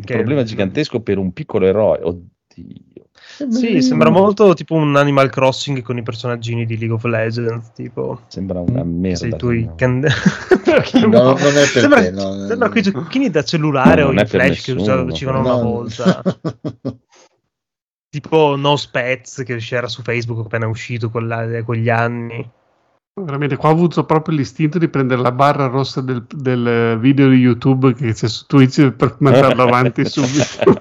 [0.00, 2.00] Un Che- problema gigantesco per un piccolo eroe.
[2.02, 3.08] Oddio.
[3.50, 8.22] Sì, sembra molto tipo un Animal Crossing con i personaggini di League of Legends, tipo
[8.28, 9.16] Sembra una merda.
[9.16, 9.74] sei tu i no?
[9.76, 12.70] can- No, un po'- non è per sembra, te, no, no, sembra no.
[12.72, 15.56] quei giochini da cellulare No, o in per flash che nessuno, usa- uscivano No, una
[15.56, 15.70] no.
[15.70, 16.22] volta.
[18.10, 22.50] tipo No Spets che c'era su Facebook appena uscito con la- quegli anni.
[23.12, 27.36] Veramente, qua ho avuto proprio l'istinto di prendere la barra rossa del, del video di
[27.36, 30.72] YouTube che c'è su Twitch per mandarlo avanti subito.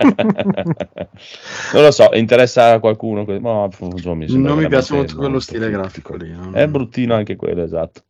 [1.74, 3.26] non lo so, interessa a qualcuno.
[3.26, 3.70] que- No,
[4.16, 6.32] mi Non mi piace molto quello stile grafico lì.
[6.32, 8.04] non- È bruttino anche quello, esatto.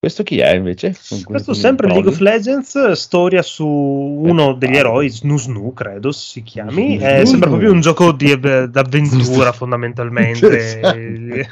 [0.00, 0.96] Questo chi è invece?
[1.08, 1.88] Con- Questo i sempre?
[1.88, 6.98] League of Legends, storia su uno Eh, degli eroi, Snu Snu credo si chiami.
[6.98, 11.48] Snu Eh, sembra proprio un gioco di, d'avventura fondamentalmente.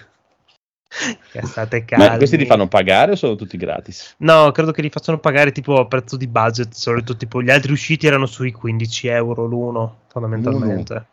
[1.43, 2.07] State calmi.
[2.07, 4.15] Ma questi li fanno pagare o sono tutti gratis?
[4.19, 6.73] No, credo che li facciano pagare tipo a prezzo di budget.
[6.73, 11.07] Solito, tipo gli altri usciti erano sui 15 euro l'uno, fondamentalmente.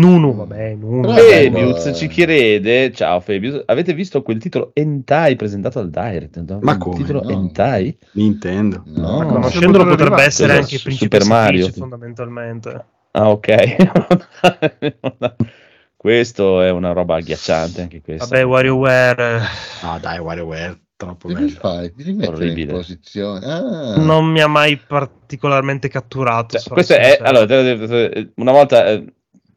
[0.00, 1.10] Nunu, vabbè, Nunu.
[1.12, 6.58] Fabius ci chiede, ciao Fabius, avete visto quel titolo Hentai presentato al Direct?
[6.60, 6.96] Ma Un come?
[6.96, 7.28] Titolo No.
[7.30, 7.96] Hentai?
[8.12, 8.82] Nintendo.
[8.86, 9.28] No, Ma No.
[9.32, 10.24] conoscendolo Potrebbe arrivare.
[10.24, 11.64] essere anche Principe Super Mario?
[11.66, 12.84] Peach, fondamentalmente.
[13.12, 13.76] Ah, ok.
[15.96, 18.24] Questo è una roba agghiacciante anche questa.
[18.24, 19.40] Vabbè, WarioWare
[19.82, 22.70] No, dai, WarioWare, troppo Devi fare, devi mettere Orribile.
[22.70, 23.44] in posizione.
[23.46, 23.96] Ah.
[23.96, 26.58] non mi ha mai particolarmente catturato.
[26.58, 27.54] Cioè, questo è, allora,
[28.36, 29.04] una volta eh,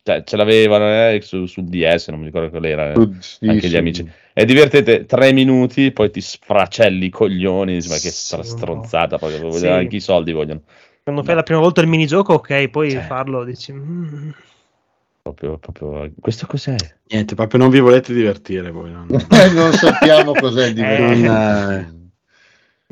[0.03, 2.91] cioè, ce l'avevano eh, su, sul DS, non mi ricordo qual era.
[2.91, 3.07] eh.
[3.19, 3.77] Sì, Anche gli sì.
[3.77, 4.11] amici.
[4.33, 7.75] È divertente tre minuti, poi ti sfracelli i coglioni.
[7.75, 9.67] dici, Ma che Sì, stronzata, poi vogliono- Sì.
[9.67, 10.61] anche i soldi vogliono.
[11.03, 11.27] Quando No.
[11.27, 13.01] fai la prima volta il minigioco, ok, poi Cioè.
[13.01, 13.71] farlo dici...
[13.71, 14.29] "Mm".
[15.21, 16.11] Proprio, proprio...
[16.19, 16.75] Questo cos'è?
[17.07, 18.91] Niente, proprio non vi volete divertire voi.
[18.91, 22.01] non- Eh, non sappiamo cos'è il Eh.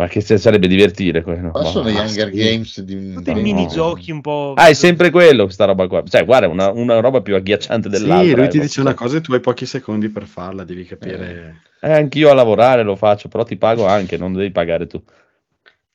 [0.02, 1.52] Ma che se- sarebbe divertire quello?
[1.54, 2.36] Ma sono gli Hunger sì.
[2.36, 3.42] Games di Tutti i no.
[3.42, 4.54] minigiochi un po'...
[4.56, 6.02] Ah, è sempre quello, questa roba qua.
[6.04, 8.28] Cioè, guarda, una, una roba più agghiacciante dell'altra.
[8.28, 10.86] Sì, lui eh, ti dice una cosa e tu hai pochi secondi per farla, devi
[10.86, 11.62] capire.
[11.80, 15.00] Eh, anch'io a lavorare lo faccio, però ti pago anche, non devi pagare tu.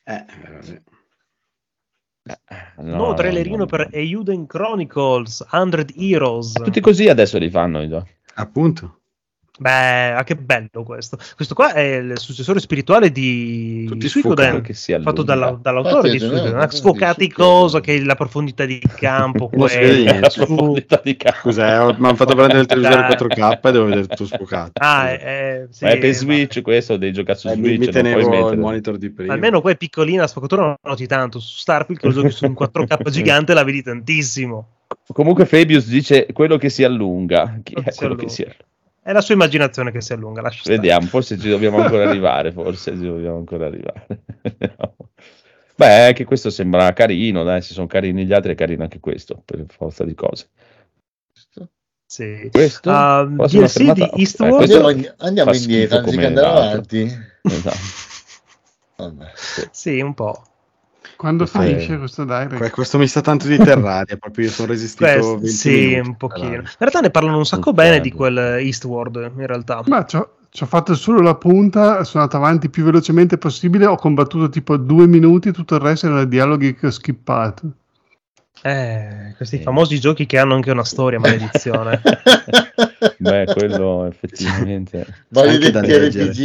[0.05, 0.83] Eh, vabbè.
[2.77, 3.99] No, Nuovo trailerino no, per no.
[3.99, 6.53] Euden Chronicles 100 Heroes.
[6.53, 9.01] Tutti così adesso li fanno appunto.
[9.59, 11.17] Beh, ah, che bello questo.
[11.35, 14.63] Questo qua è il successore spirituale di Tutti Suikoden,
[15.01, 16.59] fatto dalla- dall'autore di Infatti, Suikoden.
[16.59, 19.49] no, sfocati di cosa che è la profondità di campo.
[19.57, 21.39] La profondità di campo.
[21.41, 24.73] Scusa, eh, mi hanno fatto prendere il televisore 4K e devo vedere tutto sfocato.
[24.75, 27.65] Ah, eh, eh, sì, Ma è per ma- Switch questo, devi giocare su Eh, Switch,
[27.65, 29.33] mi non puoi tenevo il monitor di prima.
[29.33, 31.41] Almeno qua è piccolina, la sfocatura non la noti tanto.
[31.41, 34.69] Su Starfield che lo giochi su un 4K gigante la vedi tantissimo.
[35.13, 37.59] Comunque Fabius dice quello che si allunga.
[37.63, 38.65] Chi Quello è che si quello che si allunga?
[39.07, 40.79] È la sua immaginazione che si allunga, lascia stare.
[40.79, 44.05] Vediamo, forse ci dobbiamo ancora arrivare, forse ci dobbiamo ancora arrivare.
[45.77, 49.41] Beh, anche questo sembra carino, dai, se sono carini gli altri è carino anche questo,
[49.45, 50.49] per forza di cose.
[52.05, 52.49] Sì.
[52.51, 52.91] Questo?
[52.91, 54.05] Ah, Prossima DLC fermata- di.
[54.07, 57.19] Eh, questo Andiamo, andiamo fa indietro anziché andare avanti.
[57.43, 57.77] Esatto.
[58.97, 59.33] Vabbè.
[59.71, 60.43] Sì, un po'.
[61.17, 62.57] Quando Questo è- finisce questo direct?
[62.57, 66.09] Que- Questo mi sa tanto di Terraria, proprio io sono resistito 20 sì, minuti.
[66.09, 66.55] un pochino.
[66.55, 69.83] In realtà ne parlano un sacco bene di quel Eastward, in realtà.
[69.87, 73.87] Ma ci ho, ci ho fatto solo la punta, sono andato avanti più velocemente possibile,
[73.87, 77.71] ho combattuto tipo due minuti, tutto il resto erano dialoghi che ho skippato.
[78.63, 79.63] Eh, questi Sì.
[79.63, 82.01] famosi giochi che hanno anche una storia, maledizione.
[83.19, 85.07] Beh, quello effettivamente...
[85.29, 85.79] Maledetti.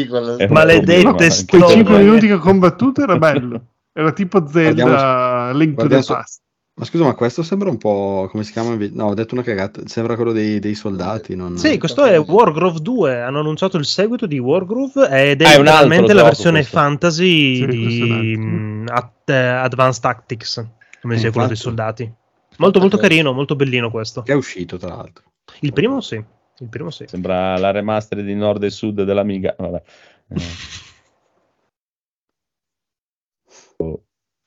[0.03, 0.47] RPG con la...
[0.49, 1.45] Maledette storie.
[1.47, 1.95] Quei quello.
[1.95, 3.61] 5 minuti che ho combattuto era bello.
[3.93, 6.39] Era tipo Zelda Guardiamo- Link to guardiamo the Past.
[6.73, 8.75] Ma scusa, ma questo sembra un po' come si chiama?
[8.93, 9.81] No, ho detto una cagata.
[9.85, 11.35] Sembra quello dei, dei soldati.
[11.35, 11.57] Non...
[11.57, 13.21] Sì, questo è Wargrove 2.
[13.21, 16.77] Hanno annunciato il seguito di Wargrove ed è, Ah, è altro letteralmente la versione questo.
[16.77, 18.41] fantasy Sì, di è altro.
[18.41, 20.67] mm, At- eh, Advanced Tactics,
[21.01, 22.11] come Eh, sia quello dei soldati.
[22.57, 24.21] Molto molto carino, molto bellino questo.
[24.23, 25.25] Che è uscito, tra l'altro.
[25.59, 27.03] Il primo sì, il primo sì.
[27.07, 29.53] Sembra la remaster di nord e sud dell'Amiga.
[29.57, 29.81] Vabbè.
[30.29, 30.41] Eh.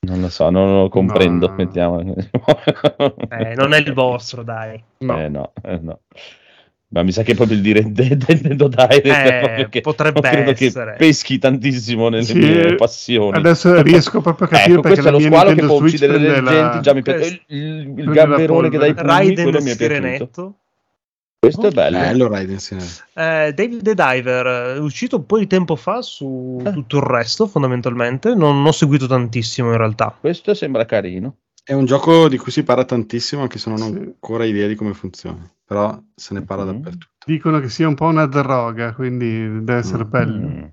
[0.05, 1.49] Non lo so, non lo comprendo.
[1.49, 1.55] No.
[1.55, 2.01] Mettiamo.
[2.01, 4.83] Eh, non è il vostro, dai.
[4.99, 5.19] No.
[5.19, 6.01] Eh, no, eh, no.
[6.89, 10.67] Ma mi sa che proprio il dire Nintendo Direct è Eh, potrebbe non credo che
[10.67, 10.95] essere.
[10.97, 13.37] peschi tantissimo nelle Sì, mie passioni.
[13.37, 16.19] Adesso riesco proprio a capire Ecco, perché questo è lo squalo che può Switch uccidere
[16.19, 17.43] le la- Già mi piace.
[17.49, 20.55] Il, il- il gamberone che dai pugni, Raiden quello mi è piaciuto.
[21.45, 21.99] Questo è bello.
[21.99, 22.87] Bello Raiden Sinner.
[23.15, 26.71] Eh, David the Diver è uscito un po' di tempo fa su Ah.
[26.73, 28.35] tutto il resto, fondamentalmente.
[28.35, 30.17] Non, ho seguito tantissimo in realtà.
[30.19, 31.37] Questo sembra carino.
[31.63, 33.97] È un gioco di cui si parla tantissimo, anche se non ho Sì.
[33.97, 35.51] ancora idea di come funziona.
[35.67, 36.69] Però se ne parla Mm.
[36.69, 37.07] dappertutto.
[37.25, 39.29] Dicono che sia un po' una droga, quindi
[39.65, 40.09] deve essere Mm.
[40.11, 40.73] bello.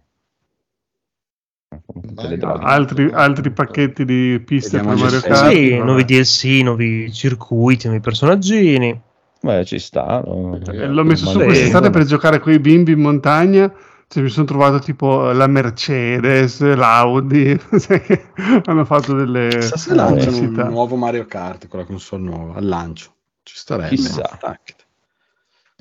[2.15, 2.51] Mario.
[2.60, 5.51] Altri, altri pacchetti di piste per Vediamo Mario se- Kart.
[5.51, 9.01] sì, nuovi DLC, nuovi circuiti, nuovi personaggini.
[9.41, 10.21] Beh, ci sta.
[10.25, 10.56] no?
[10.58, 13.73] E L'ho messo su quest'estate per giocare con i bimbi in montagna.
[14.08, 17.58] Cioè, mi sono trovato tipo la Mercedes, l'Audi,
[18.65, 22.56] hanno fatto delle Chissà se Eh, lanciano un nuovo Mario Kart con la console nuova
[22.56, 23.13] al lancio.
[23.43, 23.88] Ci starebbe.
[23.95, 24.38] Chissà.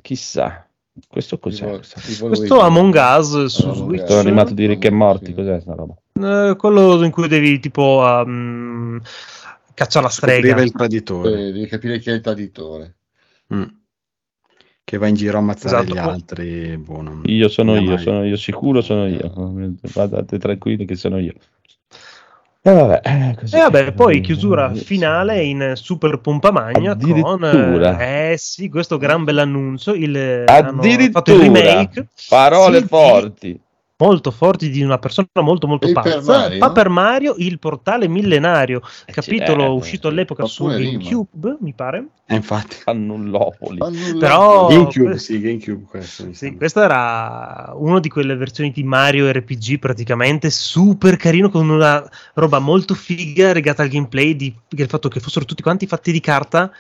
[0.01, 0.67] Chissà.
[1.09, 1.81] Questo cos'è?
[1.81, 2.55] Tipo- Questo?
[2.55, 2.67] Luigi.
[2.67, 4.07] Among Us su Among Switch.
[4.07, 5.27] Sono animato di Rick e Morty.
[5.27, 5.35] Sì.
[5.35, 5.95] Cos'è sta roba?
[6.13, 9.01] Eh, quello in cui devi tipo um,
[9.75, 10.47] caccia la strega.
[10.49, 11.31] Scoprire il traditore.
[11.33, 12.95] Eh, devi capire chi è il traditore.
[13.55, 13.65] Mm.
[14.85, 15.95] Che va in giro a ammazzare Esatto.
[15.95, 16.77] gli altri.
[16.79, 17.99] Boh, non- Io sono io, mai.
[17.99, 19.31] sono io, sicuro sono io.
[19.93, 21.35] Guardate tranquilli che sono io.
[22.63, 23.57] E vabbè, eh, così.
[23.57, 27.43] E vabbè, poi chiusura finale in Super Pompa Magna con
[27.99, 31.11] eh sì, questo gran bell'annuncio, il hanno Addirittura.
[31.11, 33.61] fatto il remake Parole Sì, forti.
[34.01, 36.59] Molto forti di una persona molto molto Paper pazza, Mario?
[36.59, 40.91] Paper Mario, il portale millenario, Eh, capitolo eh, uscito all'epoca su rima.
[40.99, 42.05] GameCube, mi pare.
[42.27, 42.77] Eh, infatti.
[42.77, 43.79] Fannullopoli.
[43.79, 46.29] Fanno Però- GameCube, sì, GameCube questo.
[46.33, 52.09] Sì, questa era una di quelle versioni di Mario RPG praticamente super carino con una
[52.35, 56.21] roba molto figa legata al gameplay di, del fatto che fossero tutti quanti fatti di
[56.21, 56.71] carta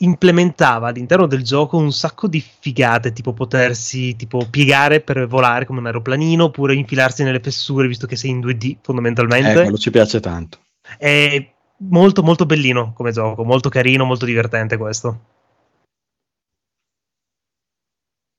[0.00, 5.78] implementava all'interno del gioco un sacco di figate tipo potersi tipo piegare per volare come
[5.78, 9.90] un aeroplanino oppure infilarsi nelle fessure visto che sei in 2D Eh, fondamentalmente quello ci
[9.90, 10.58] piace tanto.
[10.98, 11.50] è
[11.88, 15.20] molto molto bellino come gioco molto carino molto divertente questo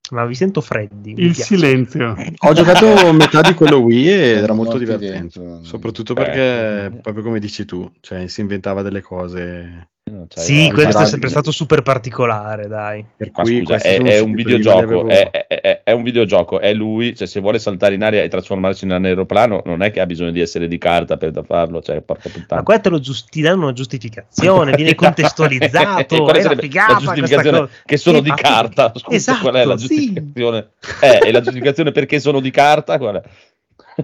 [0.10, 1.10] Ma vi sento freddi.
[1.10, 1.44] Il piace.
[1.44, 2.16] silenzio.
[2.38, 5.38] Ho giocato metà di quello Wii ed era molto divertente.
[5.42, 5.64] dentro.
[5.66, 6.16] Soprattutto Eh.
[6.16, 9.90] perché, proprio come dici tu, cioè si inventava delle cose.
[10.30, 13.06] Cioè, Sì, no, questo è sempre stato super particolare, dai.
[13.16, 16.74] Per Ma cui scusa, è, è un videogioco, è, è- è- è un videogioco, è
[16.74, 20.00] lui, cioè se vuole saltare in aria e trasformarsi in un aeroplano, non è che
[20.00, 22.64] ha bisogno di essere di carta per da farlo, cioè porca Ma puttana.
[22.64, 26.16] qua te lo gius- ti danno una giustificazione, viene contestualizzato.
[26.30, 27.72] è la sarebbe figata la giustificazione cosa.
[27.86, 28.92] che sono Sì, di ma- carta?
[28.96, 29.88] Scusa, Esatto, qual è la sì.
[29.88, 30.68] giustificazione?
[31.02, 32.98] Eh, e la giustificazione perché sono di carta?
[32.98, 33.22] Qual è?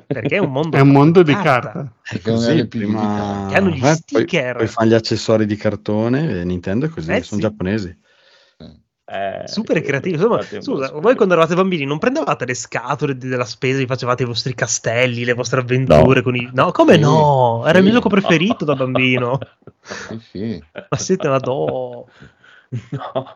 [0.08, 1.92] Perché è un mondo, È un mondo di carta.
[2.10, 3.48] Perché non Così, è RPG di prima- carta.
[3.50, 4.56] Che hanno gli eh, poi- sticker.
[4.58, 7.48] Poi, fanno gli accessori di cartone e Nintendo è così, Eh, sono sì.
[7.48, 7.98] giapponesi.
[9.06, 10.16] Eh, Super quello- creativo.
[10.16, 14.24] Insomma, scusa, voi quando eravate bambini non prendevate le scatole di- della spesa, vi facevate
[14.24, 16.22] i vostri castelli, le vostre avventure No.
[16.24, 16.50] con i...
[16.54, 17.64] No, come Sì, no?
[17.68, 17.98] Era il mio sì.
[18.00, 19.38] gioco preferito da bambino.
[19.84, 20.64] Sì, sì.
[20.90, 22.08] Ma siete una do...
[22.90, 23.36] No.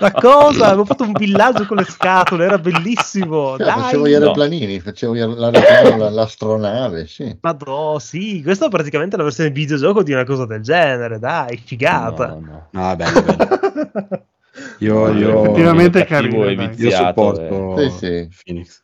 [0.00, 0.66] Ma cosa?
[0.66, 3.56] Avevo fatto un villaggio con le scatole, era bellissimo.
[3.56, 4.10] Cioè, facevo Dai.
[4.10, 7.36] gli aeroplanini, facevo l'aeroplano, la- l'astronave, sì.
[7.40, 12.26] Madò, sì, questa è praticamente la versione videogioco di una cosa del genere, dai, figata.
[12.28, 12.66] No, no.
[12.70, 14.26] No, bello, bello.
[14.78, 17.88] Io, No, io, Effettivamente carino, io sopporto eh.
[17.88, 18.28] Sì, sì.
[18.44, 18.81] Phoenix.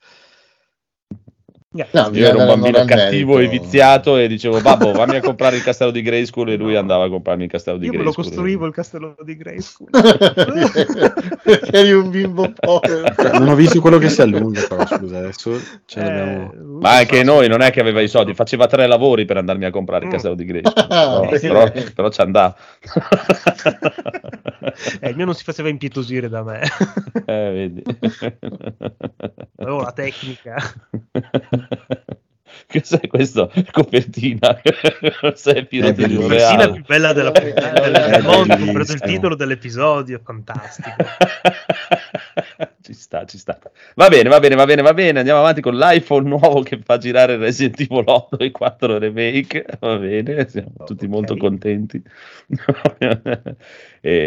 [1.70, 5.62] No, Io ero un bambino cattivo e viziato e dicevo babbo fammi a comprare il
[5.62, 8.24] castello di Grayskull e lui andava a comprarmi il castello di Io me lo Grayskull
[8.24, 9.88] costruivo il castello di Grayskull.
[9.90, 13.12] Perché eri un bimbo povero.
[13.38, 16.52] Non ho visto quello che si allunga, però scusa, adesso ce l'abbiamo.
[16.54, 19.66] Eh, ma anche noi non è che aveva i soldi faceva tre lavori per andarmi
[19.66, 20.12] a comprare il Mm.
[20.12, 21.48] castello di Grayskull però, sì.
[21.48, 22.56] però, però ci andava
[25.00, 26.62] eh, il mio non si faceva impietosire da me.
[27.26, 27.82] eh, vedi
[29.58, 30.56] Avevo la tecnica.
[32.68, 33.50] Cos'è questo?
[33.70, 34.60] Copertina.
[35.34, 36.62] Sei È pirata di un bellissimo.
[36.62, 36.72] La reale.
[36.72, 38.72] più bella della, del mondo, bellissimo.
[38.72, 40.96] preso il titolo dell'episodio, fantastico.
[42.82, 43.58] ci sta, ci sta.
[43.94, 45.18] Va bene, va bene, va bene, va bene.
[45.18, 49.64] Andiamo avanti con l'iPhone nuovo che fa girare Resident Evil 8 e 4 remake.
[49.80, 51.10] Va bene, siamo tutti Ok.
[51.10, 52.02] molto contenti.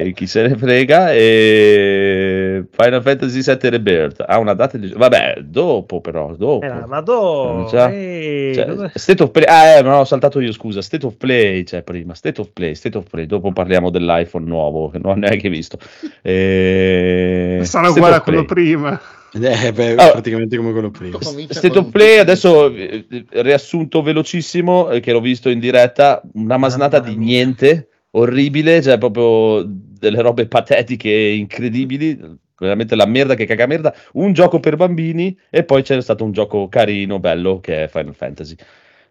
[0.08, 1.12] E chi se ne frega.
[1.14, 4.94] E Final Fantasy VII Rebirth ha una data di.
[4.96, 6.66] Vabbè, dopo, però, dopo.
[6.66, 7.90] Eh, ma do, Già.
[7.92, 10.82] eh, Cioè, dove- State of Play, ah, eh, ma ho saltato io, scusa.
[10.82, 13.26] State of Play, cioè prima, State of Play, State of Play.
[13.26, 15.78] Dopo parliamo dell'iPhone nuovo, che non ho neanche visto.
[16.22, 17.60] E...
[17.64, 19.00] Sarà State uguale a quello prima.
[19.34, 20.12] Eh, beh, Ah.
[20.12, 21.18] praticamente come quello prima.
[21.22, 27.00] State of Play, adesso eh, riassunto velocissimo, eh, che l'ho visto in diretta, una masnata
[27.00, 27.28] di mia.
[27.38, 32.20] niente, orribile, cioè proprio delle robe patetiche, incredibili,
[32.58, 36.32] veramente la merda che caga merda, un gioco per bambini e poi c'è stato un
[36.32, 38.56] gioco carino, bello, che è Final Fantasy.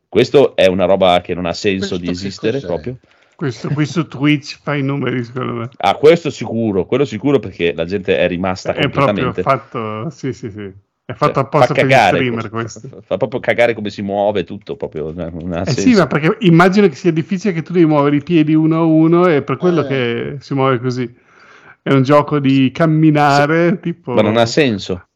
[0.08, 2.66] Questo è una roba che non ha senso Questo di esistere cos'è?
[2.66, 2.98] proprio.
[3.36, 5.68] Questo qui su Twitch fa i numeri, secondo me.
[5.78, 9.42] Ah, questo sicuro, quello sicuro perché la gente è rimasta È proprio completamente...
[9.42, 10.70] fatto, sì, sì, sì.
[11.10, 12.80] È fatto cioè, apposta fa per gli cagare, streamer fa- questo.
[12.88, 15.80] Fa, fa proprio cagare come si muove tutto, proprio non non ha Eh senso.
[15.80, 18.82] sì, ma perché immagino che sia difficile che tu devi muovere i piedi uno a
[18.84, 19.86] uno e per quello Eh.
[19.86, 21.12] che si muove così.
[21.82, 24.12] È un gioco di camminare, tipo...
[24.12, 25.06] Ma non ha senso.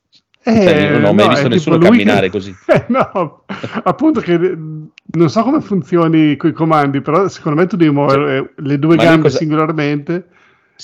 [0.47, 2.55] Eh, Cioè, io non ho mai no, visto è nessuno camminare che- così.
[2.67, 3.45] Eh, no,
[3.85, 8.37] appunto che non so come funzioni con i comandi, però secondo me tu devi muovere
[8.39, 10.27] eh, le due Cioè, gambe cosa- singolarmente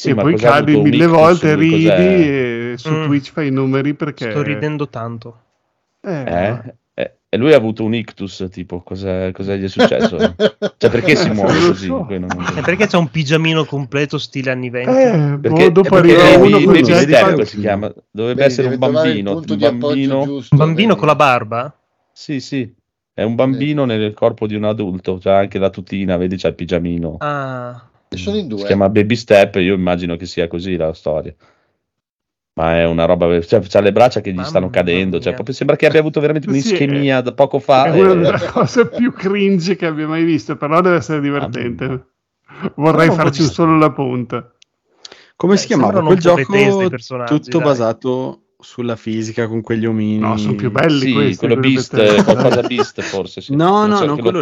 [0.01, 2.73] Sì, ma poi cadi mille volte, ridi cos'è?
[2.73, 3.05] e su Mm.
[3.05, 4.31] Twitch fai i numeri perché...
[4.31, 5.37] Sto ridendo tanto.
[6.01, 6.75] Eh, Eh?
[6.95, 10.17] Eh, E lui ha avuto un ictus, tipo, cosa, cosa gli è successo?
[10.79, 11.87] Cioè, perché si muove così?
[11.87, 12.09] so.
[12.09, 14.91] E perché c'è un pigiamino completo stile anni 20?
[14.91, 17.93] Eh, Perché, boh, dopo arriva uno con baby step si chiama.
[18.11, 19.37] Dovrebbe Vedi, essere un bambino.
[19.37, 20.25] Un bambino.
[20.25, 21.75] giusto, Un bambino con la barba?
[22.13, 22.73] Sì, sì.
[23.13, 25.19] È un bambino nel corpo di un adulto.
[25.23, 27.17] C'ha anche la tutina, vedi, c'ha il pigiamino.
[27.19, 27.81] Ah,
[28.17, 28.59] sono in due.
[28.59, 29.57] Si chiama Baby Step.
[29.57, 31.35] Io immagino che sia così la storia.
[32.55, 33.41] Ma è una roba.
[33.41, 35.21] Cioè, c'ha le braccia che gli Mamma stanno cadendo.
[35.21, 37.85] Cioè, proprio sembra che abbia avuto veramente Sì, un'ischemia da poco fa.
[37.85, 42.07] è una e- delle cose più cringe che abbia mai visto, però deve essere divertente.
[42.77, 44.53] Vorrei un po' farci solo la punta.
[45.37, 46.43] Come Eh, si chiamava quel gioco?
[47.27, 47.63] Tutto dai.
[47.63, 50.19] basato sulla fisica con quegli omini.
[50.19, 51.37] No, sono più belli Sì, questi.
[51.47, 53.41] quello Beast, qualcosa Beast forse.
[53.41, 53.55] Sì.
[53.55, 54.41] No, no, so, non che quello.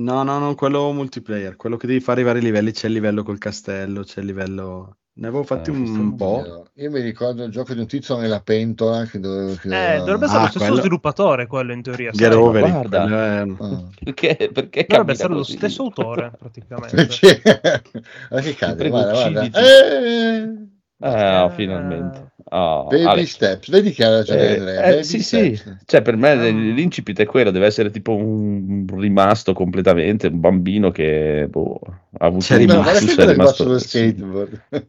[0.00, 3.22] No, no, no, quello multiplayer, quello che devi fare i vari livelli, c'è il livello
[3.22, 4.96] col castello, c'è il livello...
[5.12, 6.68] Ne avevo fatti Eh, un, un po'.
[6.76, 9.52] Io mi ricordo il gioco di un tizio nella pentola che doveva...
[9.56, 12.10] che eh, dovrebbe essere Ah, lo stesso quello- sviluppatore quello in teoria.
[12.12, 12.40] Get sai?
[12.40, 13.04] over guarda.
[13.42, 13.84] è- Ah.
[14.04, 15.56] Perché, perché Dovrebbe essere lo così?
[15.56, 16.94] stesso autore praticamente.
[16.96, 17.42] Perché?
[18.30, 18.74] Ma che cade?
[18.76, 19.40] prego, Guarda, guarda.
[19.40, 19.58] ucciditi.
[19.58, 20.68] Eh,
[21.02, 21.50] Ah, Eh.
[21.50, 22.29] finalmente.
[22.44, 23.28] Oh, baby Alex.
[23.30, 25.76] steps, vedi che ha ragione Eh, Andrea, eh, sì, sì, steps.
[25.84, 26.48] cioè per me Ah.
[26.48, 31.78] l'incipit è quello, deve essere tipo un rimasto completamente, un bambino che boh,
[32.18, 33.04] ha avuto C'è un rimasto.
[33.04, 33.86] No, che è rimasto- sullo sì.
[33.88, 34.62] skateboard.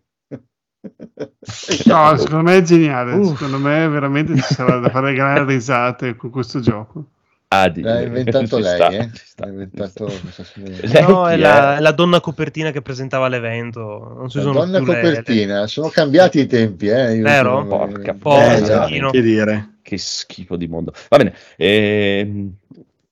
[1.86, 3.14] No, secondo me è geniale.
[3.14, 3.38] Uff.
[3.38, 7.06] Secondo me veramente ci sarà da fare grandi risate con questo gioco.
[7.54, 9.10] Ah, di- L'ha inventato lei, sta, eh?
[9.14, 10.44] sta, inventato ci sta.
[10.56, 11.78] Lei No, è la, è?
[11.78, 14.14] è la donna copertina che presentava l'evento.
[14.18, 17.16] Non si La usano donna più le- copertina, sono cambiati i tempi, eh?
[17.16, 17.50] io Vero?
[17.58, 19.10] sono- Porca Eh, Porca pochino.
[19.12, 19.74] che dire.
[19.82, 20.94] Che schifo di mondo.
[21.10, 21.34] Va bene.
[21.58, 22.54] ehm,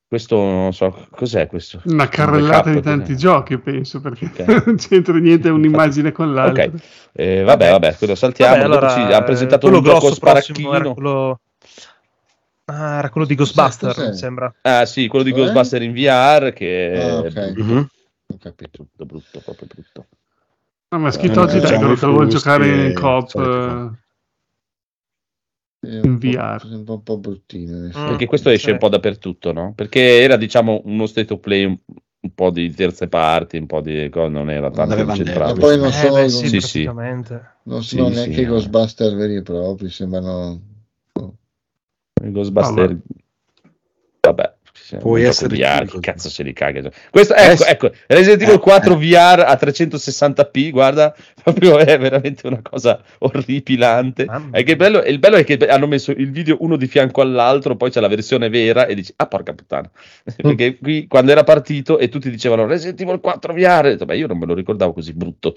[0.08, 1.82] questo non so cos'è questo.
[1.86, 3.20] Una Un carrellata di tanti cos'è?
[3.20, 4.40] giochi, penso, perché Ok.
[4.66, 6.64] non c'entra niente un'immagine con l'altra.
[6.64, 6.72] Ok.
[7.14, 8.54] Eh, vabbè, vabbè, quello saltiamo.
[8.54, 10.94] Vabbè, allora, ci ha presentato quello un gioco era sparacchino.
[10.94, 11.40] quello...
[12.70, 14.54] Ah, era quello di Ghostbuster, mi sembra.
[14.62, 15.34] Ah, sì, quello di Eh?
[15.34, 17.54] Ghostbuster in VR che Ah, è ok.
[17.58, 17.88] Mhm.
[18.32, 18.70] Ho capito.
[18.84, 20.06] brutto, brutto, proprio brutto.
[20.92, 22.96] No, ma scritto Eh, oggi diciamo dicono i che lo flussi giocare in
[23.28, 23.98] solite
[25.82, 26.66] eh, È In un po'- VR.
[26.66, 27.78] Un po' bruttino.
[27.78, 27.90] Mm.
[27.92, 28.72] Perché questo esce sì.
[28.72, 29.74] un po' dappertutto, no?
[29.76, 31.78] Perché era, diciamo, uno state of play un,
[32.22, 35.54] un po' di terze parti, un po' di cose, non era tanto aveva incentrato.
[35.56, 36.60] Ma poi non Eh, sono, beh, sì, Sì, sì.
[36.60, 37.52] praticamente.
[37.64, 38.48] non sono Sì, neanche sì, i eh.
[38.48, 40.62] Ghostbuster veri e propri, sembrano...
[42.24, 42.98] Il Ghostbuster...
[44.22, 44.54] Vabbè.
[44.74, 46.92] sì, Puoi essere VR, che cazzo se li caga.
[47.10, 52.62] Questo, ecco, ecco, Resident Evil Eh, 4 VR a 360p, guarda, proprio è veramente una
[52.62, 54.28] cosa orripilante.
[54.52, 57.76] È che bello, il bello è che hanno messo il video uno di fianco all'altro,
[57.78, 59.90] poi c'è la versione vera e dici, ah porca puttana.
[60.36, 64.18] Perché qui quando era partito e tutti dicevano Resident Evil 4 VR, ho detto, beh,
[64.18, 65.56] io non me lo ricordavo così brutto.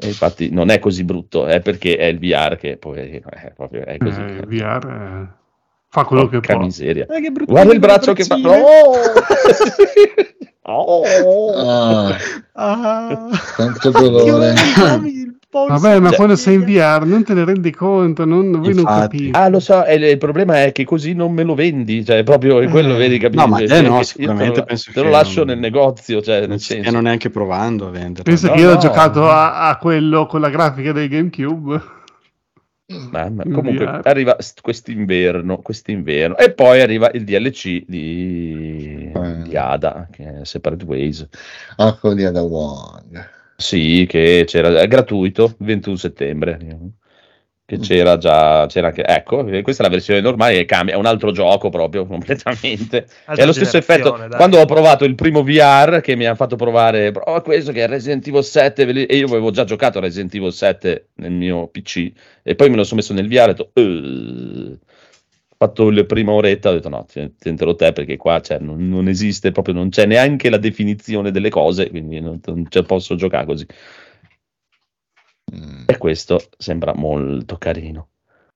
[0.00, 3.84] E infatti non è così brutto, è perché è il VR che poi è, proprio,
[3.84, 4.20] è così.
[4.20, 5.40] eh, VR eh,
[5.94, 6.62] fa quello che Porca può.
[6.64, 7.04] miseria.
[7.06, 8.36] Eh, che Guarda il braccio che fa.
[8.36, 8.62] braccine.
[10.64, 11.02] Oh!
[11.56, 12.16] Ah,
[12.54, 13.28] Ah.
[13.56, 14.54] tanto dolore.
[15.52, 18.78] Vabbè, ma Cioè- quando sei in VR non te ne rendi conto, non, voi non
[18.78, 19.00] Infatti.
[19.32, 19.38] capite.
[19.38, 22.22] Ah, lo so, e il il problema è che così non me lo vendi, cioè
[22.22, 23.44] proprio è quello, vedi, capisci?
[23.44, 25.38] No, ma te Cioè, no, che io sicuramente te lo, penso te lo che lascio
[25.40, 26.82] non- nel negozio, cioè Non nel senso.
[26.84, 28.22] stiano neanche provando a venderlo.
[28.22, 28.74] Pensa no, che io no.
[28.74, 31.82] ho giocato a, a quello con la grafica del GameCube.
[33.10, 34.00] Mamma, in comunque VR.
[34.04, 39.42] arriva st- quest'inverno, quest'inverno e poi arriva il DLC di, Eh.
[39.42, 41.26] di Ada, che è Separate Ways.
[41.76, 43.28] Ah, quello di Ada Wong.
[43.56, 46.58] Sì, che c'era, è gratuito, il 21 settembre.
[47.72, 51.06] Che c'era già, c'era anche, ecco, questa è la versione normale che cambia, è un
[51.06, 53.06] altro gioco proprio completamente.
[53.24, 54.10] Altra è lo stesso effetto.
[54.10, 54.28] dai.
[54.28, 57.88] Quando ho provato il primo VR che mi ha fatfatto provare, prova questo che è
[57.88, 61.32] Resident Evil 7, ve li- e io avevo già giocato a Resident Evil 7 nel
[61.32, 63.70] mio PC, e poi me lo sono messo nel VR e ho detto.
[65.52, 67.06] Ho fatto la prima oretta, ho detto no,
[67.38, 71.50] tenterò te perché qua cioè, non, non esiste proprio, non c'è neanche la definizione delle
[71.50, 73.64] cose, quindi non, non ce posso giocare così.
[75.54, 75.82] Mm.
[75.86, 78.08] E questo sembra molto carino.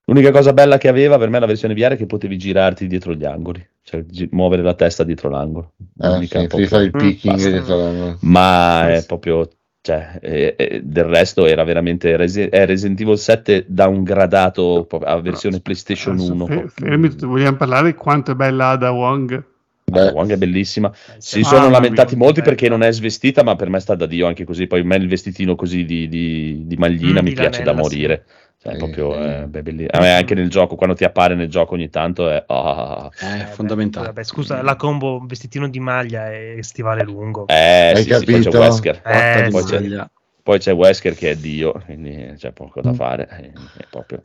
[0.06, 3.12] L'unica cosa bella che aveva per me la versione VR è che potevi girarti dietro
[3.12, 5.72] gli angoli, cioè gi- muovere la testa dietro l'angolo.
[5.98, 7.50] Ah, sì, proprio- fare il Mm, picking basta.
[7.50, 9.06] dietro la- Ma è Sì.
[9.06, 9.48] proprio,
[9.80, 15.20] cioè, eh, eh, del resto era veramente Resi- è Resident Evil 7 downgradato proprio a
[15.20, 16.46] versione PlayStation Adesso 1.
[16.46, 16.70] fe- proprio.
[16.88, 19.44] fermi vogliamo parlare di quanto è bella Ada Wong?
[19.88, 20.92] Beh, Wong è bellissima.
[21.18, 22.50] Si Ah, sono lamentati mia, molti bella.
[22.50, 24.66] perché non è svestita, ma per me sta da Dio anche così.
[24.66, 27.70] Poi a me il vestitino così di, di- di maglina Mm, mi di piace da
[27.70, 28.24] lanella, morire.
[28.58, 29.22] Cioè, Sì, proprio, sì.
[29.22, 32.44] eh, beh, a me anche nel gioco, quando ti appare nel gioco ogni tanto è...
[32.46, 34.06] È Eh, fondamentale.
[34.06, 37.46] vabbè, scusa, la combo vestitino di maglia e stivale lungo.
[37.48, 38.58] Eh, Hai sì, sì, poi c'è capito?
[38.58, 39.02] Wesker.
[39.06, 40.08] Eh, poi, c'è,
[40.42, 43.28] poi c'è Wesker che è Dio, quindi c'è poco da fare.
[43.30, 44.20] eh, è proprio...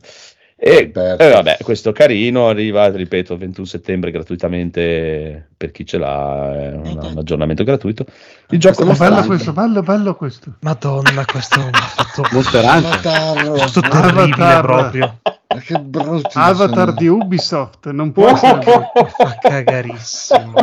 [0.64, 6.52] E, e vabbè, questo carino arriva, ripeto, il 21 settembre gratuitamente per chi ce l'ha,
[6.54, 8.06] è un, un aggiornamento gratuito.
[8.50, 10.52] Il gioco Oh, Questo bello questo, bello, bello questo.
[10.60, 13.50] Madonna, questo mi ha fatto Monster Hunter.
[13.50, 14.64] Questo terribile Avatar.
[14.64, 15.18] proprio.
[15.64, 16.92] che brutti Avatar sono.
[16.96, 19.04] di Ubisoft, non può essere brutto.
[19.16, 20.54] Fa cagarissimo.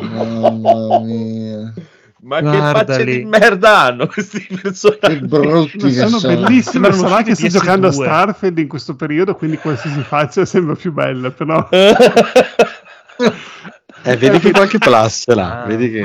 [0.00, 1.72] Mamma mia,
[2.24, 3.18] Ma Guarda che facce lì.
[3.18, 5.26] di merda hanno questi che personaggi?
[5.26, 6.34] brutti che sono sono.
[6.40, 7.92] bellissime, Sembrano sarà che sto giocando a PS2.
[7.92, 11.68] Starfield in questo periodo, quindi qualsiasi faccia sembra più bella, però
[14.06, 15.62] Eh, vedi che qualche plus ce l'ha.
[15.62, 15.66] Ah.
[15.66, 16.02] Vedi che...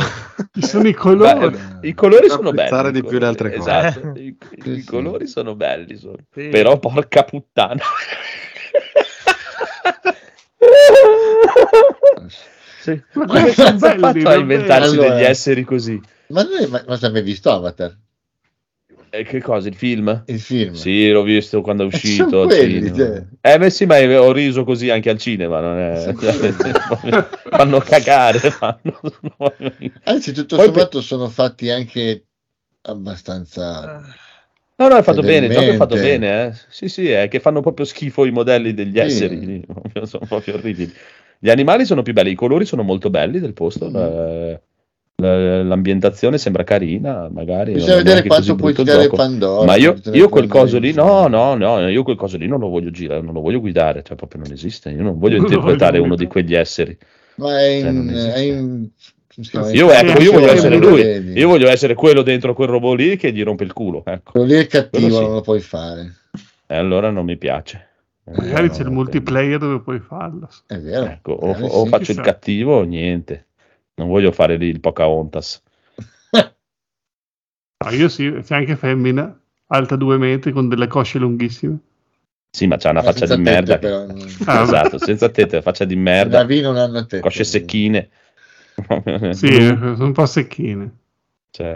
[0.53, 1.49] ci sono i colori.
[1.81, 2.91] Beh, I colori sono belli.
[2.91, 3.69] di più le altre cose.
[3.69, 4.85] Esatto, i, Sì, i sì.
[4.85, 6.47] colori sono belli, sono- Sì.
[6.47, 7.81] però porca puttana.
[12.79, 13.01] Sì.
[13.13, 15.99] Ma questi sono belli, fatto a inventarsi Allora- degli esseri così?
[16.27, 17.95] Ma noi, ma, ma hai mai visto Avatar?
[19.11, 20.23] Eh, che cosa, il film?
[20.27, 20.73] Il film?
[20.73, 22.45] Sì, l'ho visto quando è Eh, uscito.
[22.45, 23.23] quelli, cioè.
[23.41, 25.59] Eh, beh, sì, ma ho riso così anche al cinema.
[25.59, 26.13] Non è...
[27.49, 28.39] fanno cagare.
[28.51, 28.99] Fanno...
[30.03, 32.25] Anzi, tutto Poi sommato sono fatti anche
[32.81, 34.01] abbastanza...
[34.75, 36.45] No, no, è fatto bene, il gioco è fatto bene.
[36.45, 36.53] Eh.
[36.69, 38.99] Sì, sì, è che fanno proprio schifo i modelli degli Sì.
[38.99, 39.65] esseri.
[40.03, 40.93] sono proprio orribili.
[41.39, 43.89] Gli animali sono più belli, i colori sono molto belli del posto.
[43.89, 43.95] Mm.
[43.95, 44.61] eh,
[45.19, 47.73] L- L'ambientazione sembra carina, magari.
[47.73, 49.15] Bisogna vedere quanto puoi gioco.
[49.15, 49.65] Pandora.
[49.65, 52.69] Ma io, io quel coso lì, no, no, no, io quel coso lì non lo
[52.69, 54.89] voglio girare, non lo voglio guidare, cioè proprio non esiste.
[54.91, 56.97] Io non voglio Non interpretare voglio uno di quegli esseri.
[57.35, 58.33] Ma è Cioè, in, esiste.
[58.33, 58.87] è in-
[59.41, 59.71] chiama?
[59.71, 61.01] Io, ecco, io voglio essere lui.
[61.37, 64.03] Io voglio essere quello dentro quel robot lì che gli rompe il culo.
[64.05, 64.31] Ecco.
[64.31, 65.21] Quello lì è cattivo, sì.
[65.21, 66.13] non lo puoi fare.
[66.67, 67.87] E allora non mi piace.
[68.35, 70.49] Magari no, c'è il multiplayer dove puoi farlo.
[70.65, 71.05] È vero.
[71.05, 71.89] Ecco, o, Magari o sì.
[71.89, 72.21] faccio il chissà.
[72.21, 73.47] cattivo o niente.
[73.95, 75.61] Non voglio fare lì il Pocahontas.
[77.81, 81.77] No, io sì, c'è anche femmina, alta due metri con delle cosce lunghissime.
[82.51, 83.77] Sì, ma c'ha una Ma faccia di tette, merda.
[83.77, 84.05] però,
[84.45, 87.19] Ah, esatto, senza tette, faccia di merda, Navi non hanno tette.
[87.21, 88.09] cosce secchine.
[89.31, 90.91] Sì, sono un po' secchine.
[91.51, 91.75] cioè,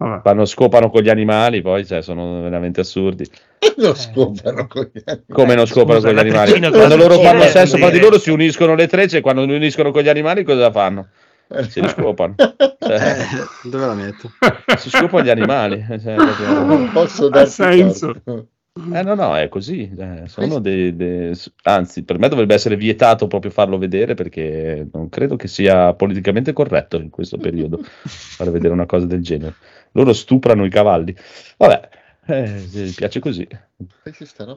[0.00, 0.22] Vabbè.
[0.22, 3.28] fanno, scopano con gli animali, poi cioè, sono veramente assurdi.
[3.76, 5.24] Lo scopano con gli animali.
[5.28, 6.70] Come non scopano scusa, con gli animali?
[6.70, 9.42] Quando loro fanno sesso Vuol fra di dire- loro si uniscono le trecce e quando
[9.44, 11.08] si uniscono con gli animali cosa fanno?
[11.68, 12.34] Si scopano.
[12.80, 14.30] Cioè, Eh, dove la metto?
[14.78, 15.84] si scopano gli animali.
[15.86, 18.14] Cioè, proprio- Non posso Ha darti senso.
[18.24, 19.90] Eh no, no, è così.
[19.98, 25.08] eh, sono dei, dei- Anzi, per me dovrebbe essere vietato proprio farlo vedere perché non
[25.10, 29.54] credo che sia politicamente corretto in questo periodo fare vedere una cosa del genere.
[29.92, 31.14] Loro stuprano i cavalli.
[31.56, 31.88] Vabbè,
[32.26, 33.46] eh, mi piace così.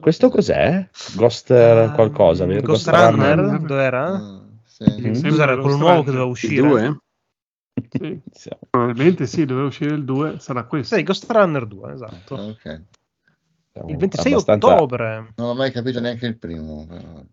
[0.00, 0.88] Questo cos'è?
[1.16, 2.60] Ghost eh, qualcosa, vero?
[2.62, 3.36] Ghost Runner?
[3.38, 3.60] Runner?
[3.60, 4.06] Dove era?
[4.06, 4.84] Ah, sì.
[5.00, 5.12] Mm.
[5.12, 6.68] Sembra quello nuovo che doveva Il uscire?
[6.68, 6.98] 2?
[8.30, 10.94] Sì, probabilmente sì, doveva uscire il 2, sarà questo.
[10.94, 12.34] Sì, Ghost Runner 2, esatto.
[12.36, 12.82] Ok.
[13.72, 15.32] siamo Il 26 abbastanza- ottobre.
[15.36, 16.86] Non ho mai capito neanche il primo.
[16.86, 17.24] però.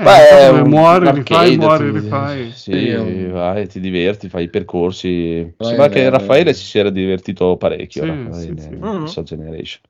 [0.00, 2.52] Eh, Beh, è dove un muori, rifai, muori, ti- rifai.
[2.52, 5.42] Sì, un- vai, ti diverti, fai i percorsi.
[5.56, 6.54] Vai, Sembra che vai, Raffaele vai.
[6.54, 8.76] si sia divertito parecchio Sì, Raffaele, sì, sì.
[8.78, 9.82] questa generation.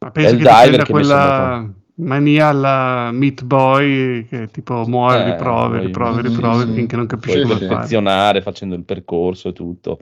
[0.00, 5.22] Ma penso È il che diver che quella mania alla Meat Boy che tipo muore,
[5.22, 6.72] Eh, riprove, riprove, Sì, riprove sì.
[6.74, 7.64] finché non capisci Puoi cosa sì.
[7.64, 7.74] fare.
[7.74, 9.98] perfezionare facendo il percorso e tutto.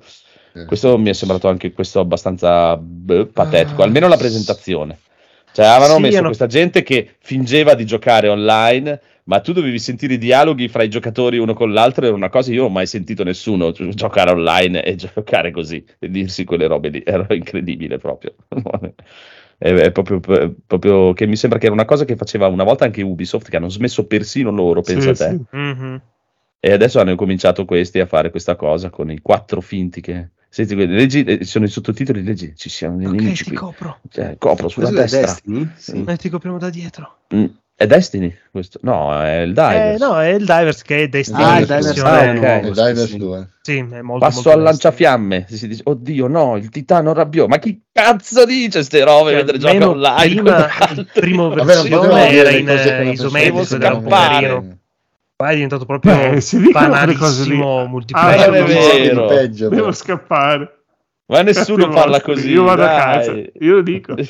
[0.52, 0.64] Sì.
[0.66, 3.84] Questo mi è sembrato anche questo abbastanza beh, patetico, Ah.
[3.84, 4.98] almeno la presentazione.
[5.56, 9.78] Cioè, avevano Sì, messo hanno- questa gente che fingeva di giocare online, ma tu dovevi
[9.78, 12.04] sentire i dialoghi fra i giocatori uno con l'altro.
[12.04, 15.82] Era una cosa, io non ho mai sentito nessuno gi- giocare online e giocare così
[15.98, 17.02] e dirsi quelle robe lì.
[17.06, 18.34] Era incredibile proprio.
[19.58, 20.20] È, proprio,
[20.66, 23.56] proprio che mi sembra che era una cosa che faceva una volta anche Ubisoft, che
[23.56, 25.34] hanno smesso persino loro, pensa Sì, a te.
[25.50, 25.56] sì.
[25.56, 26.02] Mhm.
[26.58, 30.30] E adesso hanno cominciato questi a fare questa cosa con i quattro finti che...
[30.48, 33.58] Senti, leggi, eh, sono i sottotitoli, leggi, ci siano dei Ok, nemici ti qui.
[33.58, 33.98] copro.
[34.08, 35.32] Cioè, copro sulla Questo è destra.
[35.32, 35.68] Destiny?
[35.76, 36.02] Sì.
[36.02, 37.18] Noi ti copriamo da dietro.
[37.34, 37.44] Mm,
[37.74, 38.78] È Destiny questo?
[38.82, 40.00] No, è il Divers.
[40.00, 41.42] Eh, no, è il Divers che è Destiny.
[41.42, 42.22] Ah, il Divers ah, ok.
[42.22, 43.16] E nuovo, Divers sì, sì.
[43.18, 43.48] 2.
[43.60, 44.62] Sì, è molto, Passo molto al Destiny.
[44.64, 45.46] lanciafiamme.
[45.50, 47.46] Si dice, oddio, no, il titano rabbio.
[47.48, 50.34] Ma chi cazzo dice ste robe Cioè, mentre gioca meno online?
[50.42, 54.76] prima, il primo Vabbè, versione dire era in eh, isometrico era un po'
[55.36, 58.46] Poi è diventato proprio Beh, si banalissimo Ah, multiplayer.
[58.50, 59.26] non è vero.
[59.26, 59.92] peggio, Devo però.
[59.92, 60.80] scappare.
[61.26, 62.50] Ma nessuno parla così.
[62.50, 62.96] Io vado a dai.
[62.98, 64.14] casa, io lo dico.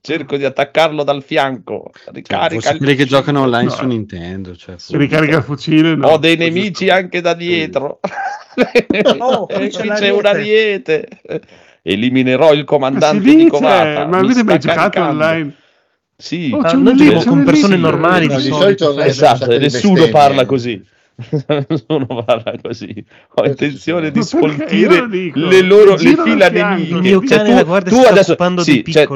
[0.00, 1.90] Cerco di attaccarlo dal fianco.
[1.92, 3.70] Cioè, Ricarica forse il quelli che giocano online No.
[3.70, 4.56] su Nintendo.
[4.56, 5.94] Cioè, Si ricarica il fucile.
[5.94, 6.06] no.
[6.08, 8.00] Ho dei nemici anche da dietro.
[9.20, 9.94] Oh, E qui c'è qui l'ariete.
[9.94, 11.08] c'è un ariete.
[11.80, 14.06] Eliminerò il Ma si comandante di dice, Comata.
[14.06, 15.54] ma Mi avete mai giocato online?
[16.22, 16.52] Sì.
[16.54, 17.80] Oh, Ah, noi c'è con persone lì.
[17.82, 18.84] normali No, di di solito.
[18.84, 19.08] solito- eh.
[19.08, 20.80] Esatto, nessuno parla così.
[21.68, 23.04] nessuno parla così.
[23.34, 26.46] Ho intenzione di sfoltire le loro le fila.
[26.76, 29.06] Il mio Cioè, cane tu- la guardia tu adesso- occupando sì, di cioè,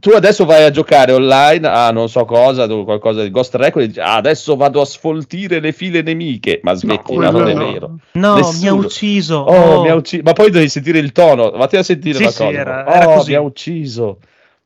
[0.00, 3.86] tu adesso vai a giocare online a non so cosa, qualcosa di Ghost Recon e
[3.88, 6.60] dici "Ah, adesso vado a sfoltire le file nemiche.
[6.62, 7.72] Ma smettila, quello non è no.
[7.72, 7.98] vero.
[8.12, 8.58] No, Nessuno.
[8.60, 9.36] mi ha ucciso.
[9.36, 10.22] Oh, mi ha ucciso.
[10.24, 11.50] Ma poi devi sentire il tono.
[11.50, 12.58] Vatti a sentire Sì, la sì, cosa.
[12.58, 13.30] era- era oh, così.
[13.30, 14.18] mi ha ucciso.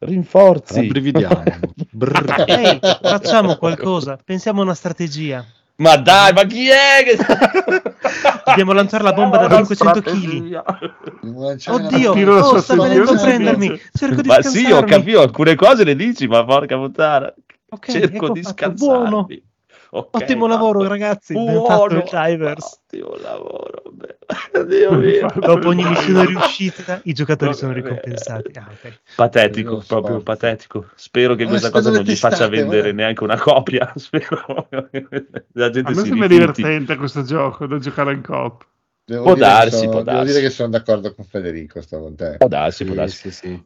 [0.05, 0.81] Rinforzi.
[0.81, 1.43] Rabbrividiamo.
[1.91, 2.45] Brrr.
[2.47, 5.45] Ehi, facciamo qualcosa, pensiamo a una strategia.
[5.77, 7.17] Ma dai, ma chi è che...
[8.45, 10.63] Dobbiamo lanciare la bomba da Una 500 kg.
[11.69, 13.81] Oddio, oh, sta venendo a prendermi.
[13.93, 17.33] Cerco di Ma sì, ho capito, alcune cose le dici, ma porca puttana.
[17.71, 18.77] Ok, Cerco ecco di fatto, scansarmi.
[18.77, 19.27] buono.
[19.95, 20.91] Ok, Ottimo lavoro, fatto.
[20.91, 21.35] ragazzi.
[21.35, 22.03] Fatto il Buono.
[22.03, 23.83] Ottimo lavoro.
[23.93, 24.19] beh.
[24.65, 25.31] Dio mio.
[25.39, 27.83] Dopo ogni missione riuscita, i giocatori No, sono vabbè.
[27.85, 28.59] ricompensati.
[28.59, 29.01] Ah, ok.
[29.17, 29.87] Patetico, so.
[30.01, 30.87] proprio patetico.
[30.95, 32.97] Spero che Ma questa cosa non gli faccia testate, vendere guarda.
[33.03, 33.93] neanche una copia.
[33.97, 35.07] Spero che
[35.53, 36.53] la A gente me si sembra rifiuti.
[36.63, 38.67] divertente questo gioco da giocare in coop.
[39.05, 40.33] Devo Può dire che darsi, sono- può Devo darsi.
[40.33, 42.37] dire che sono d'accordo con Federico stavolta.
[42.39, 43.63] Può darsi, può Sì, darsi, sì, sì.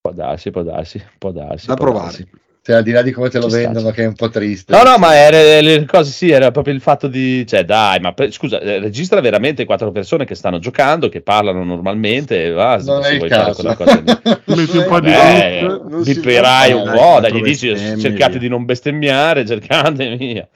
[0.00, 1.66] può darsi, può darsi, può darsi.
[1.66, 2.04] Da può provare.
[2.06, 2.30] darsi.
[2.62, 4.14] Cioè, al di là di come te lo Ci sta, vendono, ci che è un
[4.14, 4.76] po' triste.
[4.76, 8.12] No, no, ma era, le cose sì, era proprio il fatto di, cioè, dai, ma
[8.12, 12.76] per- scusa, eh, registra veramente quattro persone che stanno giocando, che parlano normalmente, e va,
[12.76, 13.54] Non se vuoi fare caso.
[13.62, 14.04] quella cosa lì.
[14.56, 18.40] Metti un po' di Beh, bipperai un po', dai, gli dici, cercate via.
[18.40, 20.46] di non bestemmiare, cercate, via.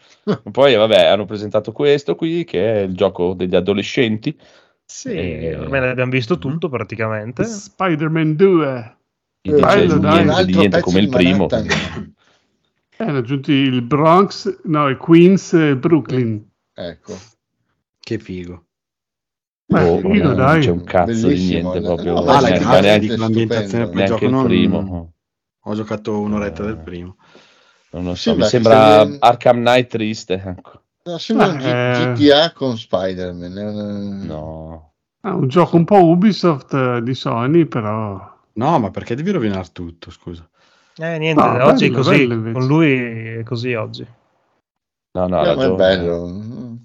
[0.50, 4.36] Poi, vabbè, hanno presentato questo qui, che è il gioco degli adolescenti.
[4.86, 7.44] Sì, Eh, ormai l'abbiamo visto tutto praticamente.
[7.44, 8.96] Spider-Man 2.
[9.46, 10.12] Eh, bello, dai.
[10.12, 11.48] niente, Un altro di niente pezzo come il di primo.
[12.96, 16.50] Eh, hanno aggiunto il Bronx, no, il Queens e il Brooklyn.
[16.72, 17.14] Ecco.
[18.00, 18.64] Che figo.
[19.66, 20.60] Ma Oh, figo, non dai.
[20.62, 22.12] c'è un cazzo di Bellissimo, niente no, proprio.
[22.14, 24.44] no, Ah, ma la neanche, neanche- l'ambientazione per il neanche gioco non...
[24.46, 25.12] primo.
[25.66, 27.16] Ho giocato un'oretta del primo.
[27.90, 30.34] Non lo so, Sembra mi sembra stia- Arkham Knight triste.
[30.34, 30.82] Ecco.
[31.04, 32.12] No, sembra un Eh.
[32.14, 33.58] GTA con Spider-Man.
[33.58, 34.92] è una- No.
[35.20, 38.32] Ah, un gioco un po' Ubisoft eh, di Sony, però...
[38.54, 40.48] No, ma perché devi rovinare tutto, scusa?
[40.96, 42.26] Eh, niente, No, oggi bello, è così.
[42.26, 42.52] bello.
[42.52, 42.92] Con lui
[43.38, 44.06] è così oggi.
[45.12, 46.78] No, no, Eh, è bello.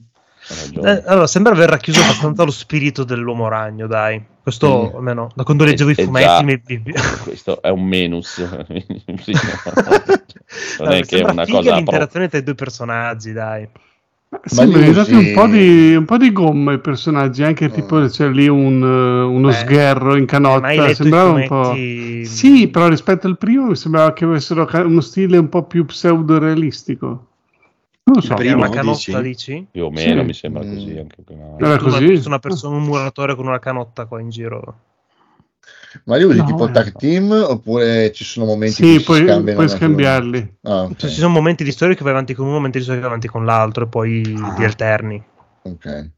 [0.82, 4.24] Eh, allora, sembra aver racchiuso abbastanza lo spirito dell'uomo ragno, dai.
[4.42, 4.96] Questo, Mm.
[4.96, 6.94] almeno, da quando leggevo i Eh, fumetti già.
[7.24, 8.42] Questo è un menus.
[9.22, 9.34] Sì,
[10.80, 13.70] non Allora, è che è una cosa l'interazione tra i due personaggi, dai.
[14.32, 15.14] Ma Sembrano sì.
[15.16, 17.72] un, po di, un po' di gomma i personaggi, anche Mm.
[17.74, 21.74] tipo c'è lì un, eh, uno Beh, sgherro in Hai canotta, sembrava un po'...
[21.74, 27.08] Sì, però rispetto al primo mi sembrava che avessero uno stile un po' più pseudo-realistico.
[27.08, 28.36] Non lo so.
[28.36, 29.22] Primo, una canotta, dici?
[29.22, 29.68] dici?
[29.72, 30.26] più o meno Sì.
[30.28, 30.74] mi sembra Mm.
[30.76, 30.98] così.
[30.98, 31.56] Anche no.
[31.60, 32.28] Era Tu una- così?
[32.28, 34.76] una persona, un muratore con una canotta qua in giro.
[36.06, 36.72] Ma li usi No, tipo eh.
[36.72, 39.58] tag team oppure ci sono momenti Sì, che puoi, si scambiano?
[39.58, 40.58] puoi scambiarli.
[40.64, 40.96] Ah, ok.
[40.98, 43.08] Cioè, ci sono momenti di storia che vai avanti con uno, momenti di storia che
[43.08, 44.56] vai avanti con l'altro, e poi Ah.
[44.56, 45.24] di alterni.
[45.64, 46.10] ok.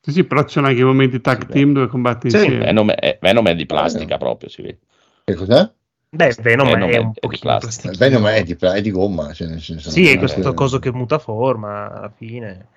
[0.00, 1.52] Sì, sì, però ci sono anche i momenti tag Sì, beh.
[1.52, 2.64] team dove combatti Sì, insieme.
[2.64, 4.78] Venom è, Venom è di plastica proprio, si vede.
[5.24, 5.72] Che cos'è?
[6.12, 7.90] Beh, Venom, Venom è è- un è di pochino plastica.
[7.90, 9.32] Il Venom è di, è di gomma.
[9.32, 12.68] Cioè nel senso, Sì, è questo coso che muta forma alla fine.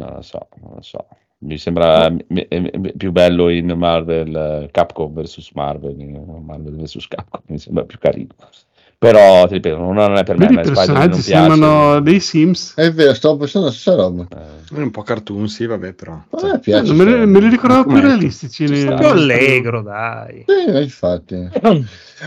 [0.00, 1.06] Non lo so, non lo so.
[1.40, 4.34] Mi sembra mi- mi- mi- più bello in Marvel
[4.64, 8.34] eh, Capcom vs Marvel, eh, Marvel vs Capcom, mi sembra più carino.
[9.00, 12.18] Però, ti ripeto, non non è per me, a Vedi, me i personaggi sembrano dei
[12.18, 12.74] Sims.
[12.74, 14.26] È vero, stavo pensando la stessa roba.
[14.28, 16.14] Eh, È un po' cartoon, sì, vabbè, però.
[16.14, 16.92] A me Eh, piace.
[16.92, 18.64] me, li- stare- me li ricordavo più realistici.
[18.64, 20.44] Più allegro, dai.
[20.48, 21.48] Sì, infatti.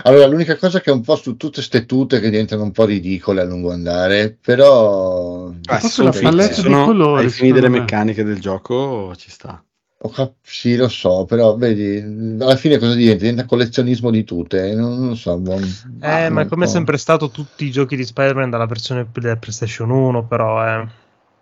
[0.03, 2.85] Allora, l'unica cosa che è un po' su tutte ste tute che diventano un po'
[2.85, 5.51] ridicole a lungo andare, però...
[5.65, 9.61] Ah, sono sono colori, ai fini delle meccaniche del gioco ci sta.
[10.03, 11.97] Ho cap- sì, lo so, però vedi,
[12.41, 13.19] alla fine cosa diventa?
[13.19, 15.37] Diventa collezionismo di tute, non, non so.
[15.37, 15.61] buon-
[16.01, 16.73] Eh, ma un come è po'.
[16.73, 20.87] sempre stato tutti i giochi di Spider-Man dalla versione della PlayStation 1, però eh.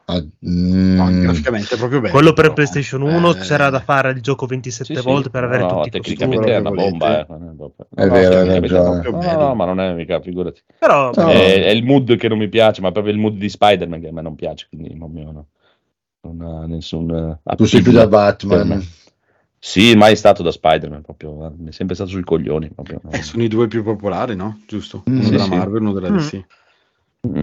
[0.05, 2.13] Ah, mm, No, graficamente è proprio bello.
[2.13, 2.53] quello per però.
[2.55, 5.67] PlayStation 1 Eh, c'era da fare il gioco 27 sì, sì, volte per avere no,
[5.67, 7.25] tutti i tecnicamente è una bomba, eh.
[7.95, 9.01] è no, vero, è Bello.
[9.11, 10.61] No, no, ma non è mica, figurati.
[10.79, 11.29] Però No.
[11.29, 14.07] È, è il mood che non mi piace, ma proprio il mood di Spider-Man che
[14.07, 15.45] a me non piace, quindi non, mi- non-
[16.21, 18.07] non ha nessun eh, tu sei più da.
[18.07, 18.83] Batman.
[19.61, 22.69] Sì, mai stato da Spider-Man, proprio, eh, mi è sempre stato sui coglioni.
[22.69, 23.11] Proprio, no.
[23.11, 24.61] Eh, sono i due più popolari, no?
[24.65, 25.03] Giusto?
[25.05, 25.49] Uno sì, della sì.
[25.49, 26.09] Marvel, uno della.
[26.11, 26.45] DC.
[27.27, 27.41] Mm.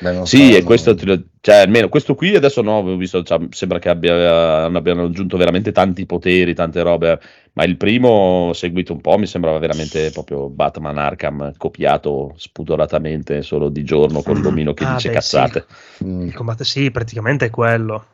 [0.00, 3.90] Beh, Sì, e questo, cioè, almeno questo qui adesso no, ho visto, cioè, sembra che
[3.90, 7.20] abbia, abbiano aggiunto veramente tanti poteri, tante robe,
[7.52, 13.68] ma il primo, seguito un po', mi sembrava veramente proprio Batman Arkham copiato spudoratamente solo
[13.68, 15.66] di giorno con l'omino che Ah, dice beh, cazzate.
[16.04, 16.26] Mm.
[16.28, 18.04] il combattere, sì, praticamente è quello.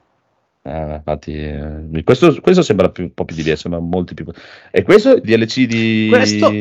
[0.62, 4.26] Eh, infatti, eh, questo, questo sembra più- un po' più diverso, sembra molti più...
[4.72, 6.06] E questo è il DLC di...
[6.10, 6.52] Questo-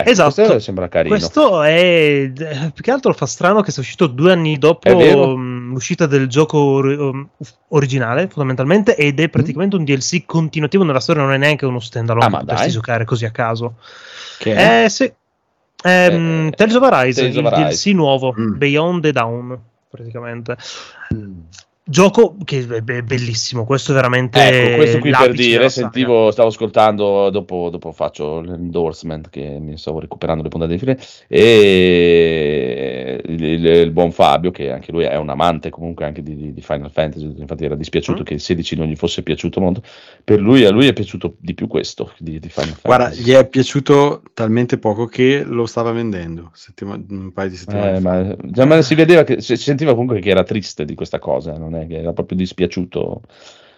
[0.00, 0.34] Ecco, Esatto.
[0.34, 1.16] questo sembra carino.
[1.16, 1.72] Questo è
[2.32, 4.88] eh, più che altro fa strano che sia uscito due anni dopo
[5.36, 7.28] mh, l'uscita del gioco ori- um,
[7.70, 9.24] originale, fondamentalmente, ed Mm.
[9.24, 12.38] è praticamente un DLC continuativo nella storia, non è neanche uno standalone Ah, che ma
[12.44, 13.74] potresti giocare così a caso.
[14.38, 14.84] Che è?
[14.84, 15.12] Eh sì.
[15.82, 17.90] Ehm, Eh, Tales of Arise, Tales il of Arise.
[17.90, 18.56] DLC nuovo, Mm.
[18.56, 19.58] Beyond the Dawn,
[19.90, 20.56] praticamente.
[21.90, 26.48] Gioco che è be- bellissimo, questo è veramente Ecco, questo qui per dire, sentivo, stavo
[26.48, 33.42] ascoltando, dopo, dopo faccio l'endorsement che mi stavo recuperando le puntate di fine, e il,
[33.42, 36.90] il- il buon Fabio, che anche lui è un amante comunque anche di, di- Final
[36.90, 38.24] Fantasy, infatti era dispiaciuto Mm.
[38.24, 39.82] che il 16 non gli fosse piaciuto molto,
[40.24, 43.22] per lui, a lui è piaciuto di più questo di, di Final Guarda, Fantasy.
[43.24, 48.00] gli è piaciuto talmente poco che lo stava vendendo settima- un paio di settimane Eh,
[48.00, 48.00] fa.
[48.00, 51.56] ma, già, ma si vedeva che si sentiva comunque che era triste di questa cosa,
[51.56, 53.22] non è che era proprio dispiaciuto.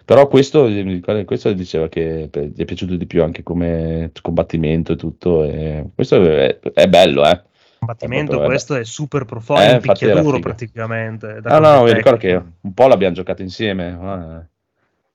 [0.03, 4.95] Però questo, ricordo- questo diceva che gli è piaciuto di più anche come combattimento e
[4.95, 5.43] tutto.
[5.43, 7.41] E questo è, è bello, eh.
[7.79, 11.39] Combattimento È questo è super profondo, Eh, picchiaduro praticamente.
[11.43, 13.87] Ah, no, no, mi ricordo che un po' l'abbiamo giocato insieme.
[13.89, 14.49] eh.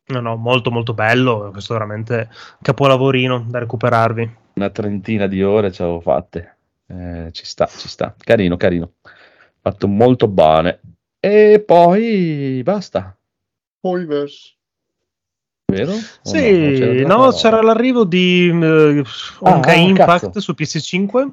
[0.09, 2.29] No, no, molto molto bello, questo è veramente
[2.63, 4.37] capolavorino da recuperarvi.
[4.55, 6.57] una trentina di ore ce l'avevo fatte.
[6.87, 8.15] Eh, ci sta, ci sta.
[8.17, 8.93] Carino, carino.
[9.61, 10.81] Fatto molto bene.
[11.27, 13.19] E poi basta,
[13.81, 14.55] Poi verso.
[15.73, 15.93] vero?
[16.23, 19.03] Sì, no, c'era no, c'era l'arrivo di uh,
[19.41, 20.41] Honkai ah, Impact cazzo.
[20.41, 21.29] su PS5,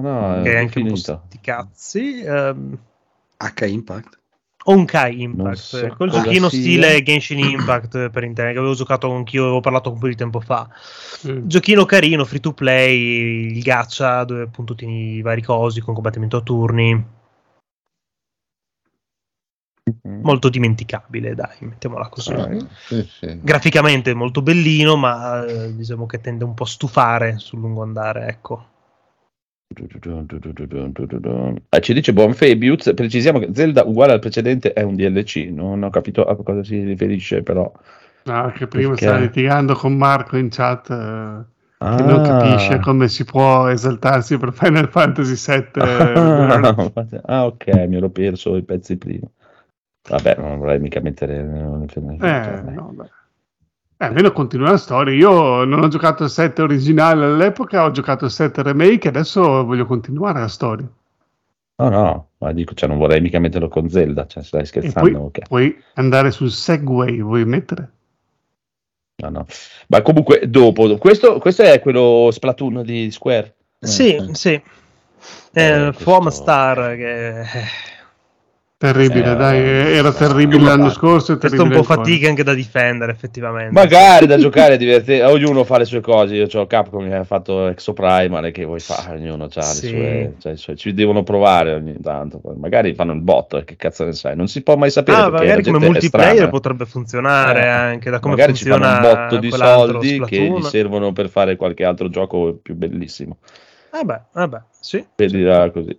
[0.00, 1.22] No, che è anche un po' finito.
[1.26, 2.22] sti cazzi.
[2.22, 2.78] ehm,
[3.36, 4.18] H Impact.
[4.64, 6.58] Honkai Impact, so quel giochino sia.
[6.60, 10.40] stile Genshin Impact per intendere, che avevo giocato anch'io, avevo parlato un po' di tempo
[10.40, 10.66] fa.
[11.28, 11.48] Mm.
[11.48, 16.38] Giochino carino, free to play, il gacha, dove appunto tieni i vari cosi con combattimento
[16.38, 17.20] a turni.
[20.06, 20.22] Mm.
[20.22, 22.32] Molto dimenticabile, dai, mettiamola così.
[22.32, 22.48] Ah,
[22.86, 23.40] sì, sì.
[23.40, 28.26] Graficamente molto bellino, ma eh, diciamo che tende un po' a stufare sul lungo andare,
[28.26, 28.66] ecco.
[31.70, 35.90] Ah, ci dice Bonfabius, precisiamo che Zelda uguale al precedente è un DLC, non ho
[35.90, 37.72] capito a cosa si riferisce però.
[38.24, 39.04] Ah, che prima Perché?
[39.06, 41.50] stava litigando con Marco in chat eh,
[41.82, 41.96] Ah.
[41.96, 45.82] che non capisce come si può esaltarsi per Final Fantasy VII.
[45.82, 46.90] Ah,
[47.26, 49.26] ah, ok, mi ero perso i pezzi prima.
[50.08, 51.38] Vabbè, non vorrei mica mettere...
[51.38, 51.44] Eh,
[52.70, 53.10] no, beh.
[53.98, 55.14] Eh, almeno continua la storia.
[55.14, 59.86] Io non ho giocato il 7 originale all'epoca, ho giocato il 7 remake, adesso voglio
[59.86, 60.88] continuare la storia.
[61.76, 65.10] No, no, ma dico, cioè, non vorrei mica metterlo con Zelda, cioè, stai E scherzando?
[65.10, 65.38] poi ok.
[65.48, 67.90] puoi andare sul Segway, vuoi mettere?
[69.22, 69.46] No, no.
[69.88, 73.54] Ma comunque, dopo, questo, questo è quello Splatoon di Square.
[73.78, 74.34] Sì, eh.
[74.34, 74.50] sì.
[74.52, 74.62] Eh,
[75.52, 77.46] Eh, questo- Foam Star, che eh,
[78.82, 79.60] Terribile, Eh, dai,
[79.94, 81.34] era eh, terribile eh, l'anno eh, scorso.
[81.34, 83.70] è questo è un po' fatica anche da difendere, effettivamente.
[83.70, 86.34] Magari da giocare è divertente, ognuno fa le sue cose.
[86.34, 89.84] Io ho Capcom che ha fatto Exoprimal, che vuoi fare, ognuno ha Sì.
[89.84, 92.40] le sue, cioè, i suoi- ci devono provare ogni tanto.
[92.56, 94.34] Magari fanno il botto, che cazzo ne sai?
[94.34, 95.16] Non si può mai sapere.
[95.16, 99.14] Ah, magari come multiplayer potrebbe funzionare Eh, anche da come Magari ci fanno funziona un
[99.14, 103.36] botto di soldi che gli servono per fare qualche altro gioco più bellissimo.
[103.92, 105.06] Vabbè, vabbè, sì.
[105.14, 105.96] Vedila così.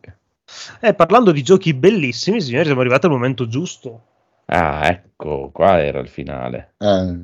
[0.79, 4.01] Eh, parlando di giochi bellissimi, signori, siamo arrivati al momento giusto.
[4.45, 6.73] Ah, ecco, qua era il finale.
[6.77, 7.15] Ah,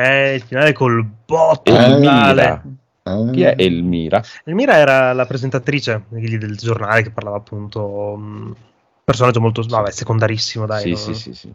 [0.00, 3.30] Eh, il finale col botto Eh, ah.
[3.30, 4.22] Chi è Elmira?
[4.44, 8.16] Elmira era la presentatrice del del giornale che parlava appunto.
[8.16, 8.56] mh,
[9.04, 10.82] personaggio molto vabbè, secondarissimo, dai.
[10.82, 10.96] sì, no?
[10.96, 11.52] sì, sì, sì.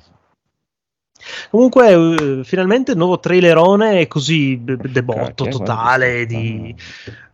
[1.50, 6.76] Comunque, eh, finalmente il nuovo trailerone così debotto Cacchio, totale di.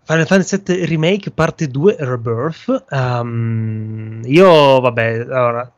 [0.05, 2.85] Final Fantasy VII Remake parte 2 Rebirth.
[2.89, 5.71] Ehm, io, vabbè, allora,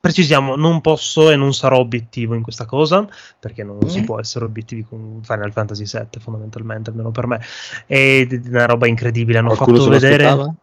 [0.00, 3.06] precisiamo, non posso e non sarò obiettivo in questa cosa,
[3.38, 4.04] perché non si Mm.
[4.04, 7.40] può essere obiettivi con Final Fantasy VII, fondamentalmente, almeno per me.
[7.86, 10.24] È una roba incredibile, hanno Qualcuno fatto vedere...
[10.24, 10.54] aspettava?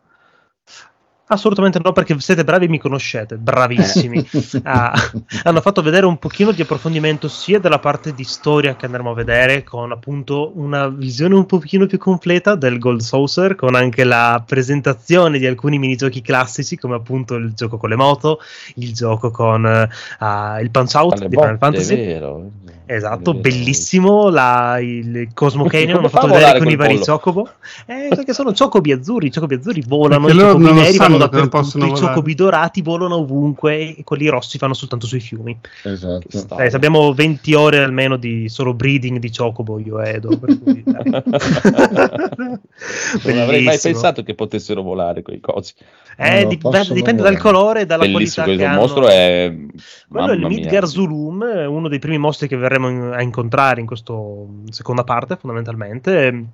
[1.33, 4.21] Assolutamente no, perché siete bravi e mi conoscete, bravissimi.
[4.65, 4.93] Ah,
[5.43, 9.13] hanno fatto vedere un pochino di approfondimento sia della parte di storia che andremo a
[9.13, 14.43] vedere con appunto una visione un pochino più completa del Gold Saucer con anche la
[14.45, 18.39] presentazione di alcuni minigiochi classici come appunto il gioco con le moto
[18.75, 22.51] il gioco con ah, il punch out Alle di Final Fantasy è vero.
[22.85, 23.39] Esatto, È vero.
[23.39, 24.29] bellissimo.
[24.29, 27.05] La, il Cosmo Canyon hanno fa fatto vedere con i vari pollo?
[27.05, 27.49] Chocobo.
[27.85, 29.27] Eh, perché sono Chocobi azzurri.
[29.27, 30.27] I Chocobi azzurri volano.
[30.27, 31.85] I loro Chocobi non lo neri vanno dappertutto.
[31.85, 31.91] I.
[31.91, 33.95] Chocobi dorati volano ovunque.
[33.97, 35.57] E quelli rossi fanno soltanto sui fiumi.
[35.83, 36.57] esatto.
[36.57, 40.37] Eh, abbiamo 20 ore almeno di solo breeding di Chocobo, io e Edo.
[40.37, 40.83] per cui,
[43.23, 45.73] non avrei mai pensato che potessero volare quei cosi.
[46.17, 47.21] Eh, dip- dipende volare.
[47.21, 48.79] dal colore e dalla Bellissimo, qualità che questo hanno.
[48.79, 49.55] mostro è...
[50.07, 50.45] Quello è il.
[50.45, 54.13] Midgar Zulum, eh, uno dei primi mostri che verremo in- a incontrare in questa
[54.69, 56.45] seconda parte, fondamentalmente.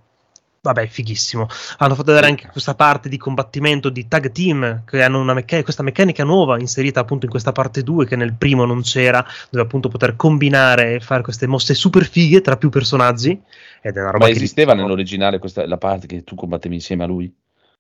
[0.62, 1.48] Vabbè, fighissimo.
[1.78, 5.64] Hanno fatto vedere anche questa parte di combattimento di tag team, che hanno una mecca-
[5.64, 9.64] questa meccanica nuova inserita appunto in questa parte 2, che nel primo non c'era, dove
[9.64, 13.40] appunto poter combinare e fare queste mosse super fighe tra più personaggi.
[13.82, 17.08] Ed è una roba Ma esisteva nell'originale questa, la parte che tu combattevi insieme a
[17.08, 17.34] lui?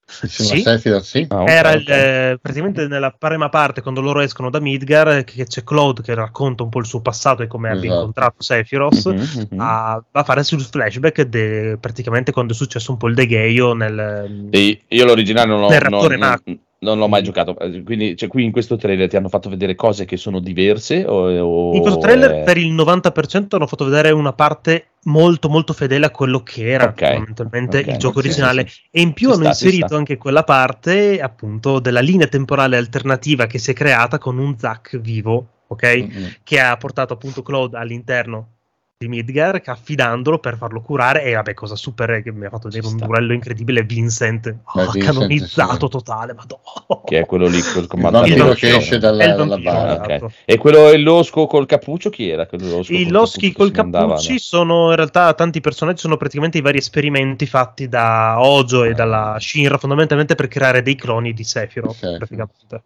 [0.09, 0.61] Sì.
[0.65, 1.25] a Sephiroth, sì.
[1.29, 5.63] Ah, Era il, eh, praticamente nella prima parte, quando loro escono da Midgar, che c'è
[5.63, 7.95] Claude che racconta un po' il suo passato e come abbia Esatto.
[7.97, 9.05] incontrato Sephiroth.
[9.13, 9.59] Mhm, mhm.
[9.59, 14.47] a, a fare sul flashback de- praticamente quando è successo un po' il degheio nel
[14.51, 16.59] E io l'originale non, l'ho- Nel non- non-.
[16.81, 19.75] Non l'ho mai giocato, eh, quindi cioè, qui in questo trailer ti hanno fatto vedere
[19.75, 21.03] cose che sono diverse?
[21.05, 25.49] O, o- in questo trailer eh, per il 90% hanno fatto vedere una parte molto
[25.49, 28.81] molto fedele a quello che era Ok, fondamentalmente ok, il gioco originale sì, sì.
[28.91, 33.45] e in più Ci hanno sta, inserito anche quella parte appunto della linea temporale alternativa
[33.45, 36.33] che si è creata con un Zack vivo ok Mm-mm.
[36.43, 38.58] che ha portato appunto Claude all'interno
[39.01, 42.85] di Midgar affidandolo per farlo curare e vabbè cosa super che mi ha fatto vedere
[42.85, 45.91] un duello incredibile Vincent oh, Vincent, canonizzato sì.
[45.91, 48.33] totale madonna Che è quello lì col comandante.
[48.33, 50.03] Il che esce dalla, il dalla bara.
[50.03, 50.25] esatto.
[50.25, 50.31] Ok.
[50.43, 52.45] E quello il losco col cappuccio chi era?
[52.51, 54.37] Losco I col loschi cappuccio col che si mandava, cappucci no?
[54.39, 58.93] sono in realtà tanti personaggi, sono praticamente i vari esperimenti fatti da Ojo e Ah.
[58.95, 61.93] dalla Shinra fondamentalmente per creare dei cloni di Sephiroth.
[61.93, 62.17] Sephiroth.
[62.17, 62.83] praticamente.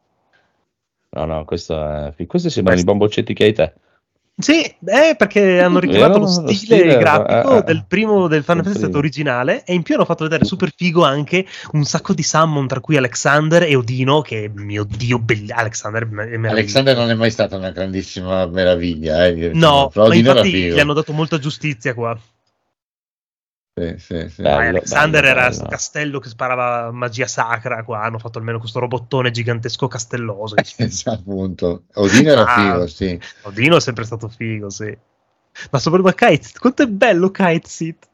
[1.09, 2.14] No, no, questo è...
[2.28, 2.86] questi sembrano i Questo.
[2.86, 3.74] bamboccetti che hai te.
[4.36, 8.64] Sì, eh, perché hanno richiamato lo stile, stile, grafico eh, eh, del primo del Final
[8.64, 8.98] Fantasy primo.
[8.98, 12.80] originale e in più hanno fatto vedere super figo anche un sacco di summon tra
[12.80, 16.48] cui Alexander e Odino che mio dio bellissimo Alexander è.
[16.48, 19.28] Alexander non è mai stata una grandissima meraviglia.
[19.28, 22.18] Eh, No, però ma infatti gli hanno dato molta giustizia qua.
[23.76, 24.41] Sì, sì, sì.
[24.43, 25.65] Bello, Alexander bello, era bello.
[25.67, 27.84] castello che sparava magia sacra.
[27.84, 30.55] Qua hanno fatto almeno questo robottone gigantesco castelloso.
[30.78, 31.84] Esatto, appunto.
[31.95, 32.74] Odino era Ah.
[32.74, 33.19] figo, sì.
[33.41, 34.95] Odino è sempre stato figo, sì.
[35.71, 38.07] Ma soprattutto Kite, quanto è bello Kite Seat.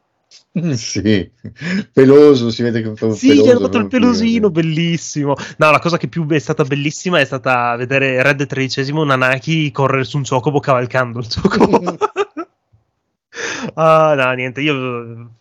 [0.76, 1.30] sì,
[1.92, 5.36] peloso, si vede che è un Sì, peloso gli hanno dato il pelosino, bellissimo.
[5.58, 10.04] No, la cosa che più è stata bellissima è stata vedere Red XIII Nanaki correre
[10.06, 11.98] su un chocobo cavalcando il chocobo.
[13.76, 15.32] ah, no, niente, io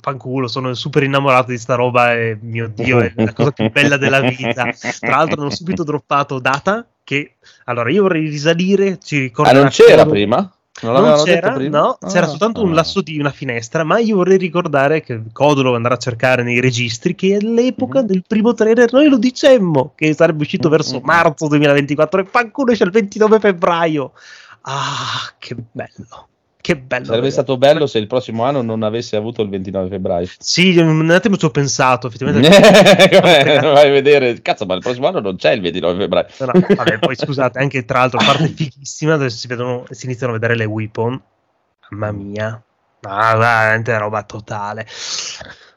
[0.00, 3.96] fanculo, sono super innamorato di sta roba e mio dio, è la cosa più bella
[3.96, 4.70] della vita.
[5.00, 7.34] Tra l'altro hanno subito droppato Data che
[7.64, 10.52] allora io vorrei risalire, ci Ah, ricordo non c'era prima?
[10.82, 12.76] Non, non c'era, no, c'era Ah, soltanto un ah.
[12.76, 17.14] lasso di una finestra, ma io vorrei ricordare che Codolo andrà a cercare nei registri
[17.14, 18.06] che all'epoca Mhm.
[18.06, 20.74] del primo trailer noi lo dicemmo che sarebbe uscito Mhm.
[20.74, 24.12] verso marzo 2024 e fanculo esce il 29 febbraio.
[24.62, 26.28] Ah, che bello.
[26.62, 27.06] Che bello.
[27.06, 27.42] Sarebbe vedere.
[27.42, 30.28] stato bello se il prossimo anno non avesse avuto il 29 febbraio.
[30.38, 32.48] Sì, un attimo ci ho pensato, effettivamente.
[33.18, 36.26] Vai a vedere, cazzo, ma il prossimo anno non c'è il 29 febbraio.
[36.38, 40.34] No, no, vabbè, poi scusate, anche tra l'altro, parte fighissima dove si, vedono, si iniziano
[40.34, 41.20] a vedere le weapon.
[41.90, 42.62] Mamma mia,
[43.00, 44.86] ah, veramente roba totale.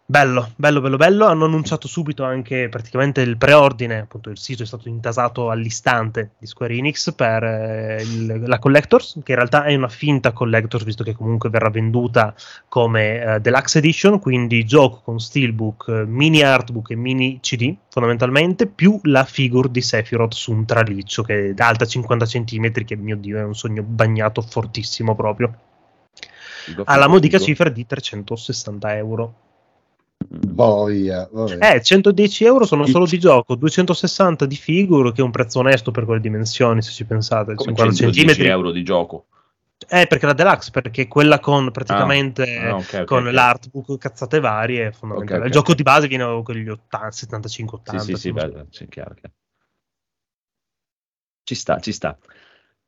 [0.08, 1.26] Bello, bello, bello, bello.
[1.26, 4.02] Hanno annunciato subito anche praticamente il preordine.
[4.02, 9.20] Appunto, il sito è stato intasato all'istante di Square Enix per eh, il- la Collectors,
[9.24, 12.36] che in realtà è una finta Collectors, visto che comunque verrà venduta
[12.68, 14.20] come eh, Deluxe Edition.
[14.20, 20.34] Quindi gioco con Steelbook, mini artbook e mini CD, fondamentalmente, più la figure di Sephiroth
[20.36, 24.42] su un traliccio che è alta 50 cm, che mio dio è un sogno bagnato
[24.44, 25.52] fortissimo proprio.
[26.86, 29.34] Alla modica cifra di 360 euro.
[30.28, 31.76] Boia, vabbè.
[31.76, 35.92] Eh, 110 euro sono solo di gioco, 260 di figure, che è un prezzo onesto
[35.92, 37.54] per quelle dimensioni, se ci pensate.
[37.56, 38.48] Come 50 110 centimetri.
[38.48, 39.26] euro di gioco.
[39.90, 43.34] Eh, perché la deluxe, perché quella con praticamente Ah, ok, ok, con ok.
[43.34, 45.34] l'artbook, cazzate varie, fondamentalmente.
[45.34, 47.98] Ok, ok, Il gioco di base viene con gli 80, 75-80.
[48.00, 49.34] Sì, sì, sì, bello, sì, chiaro, chiaro.
[51.44, 52.18] Ci sta, ci sta.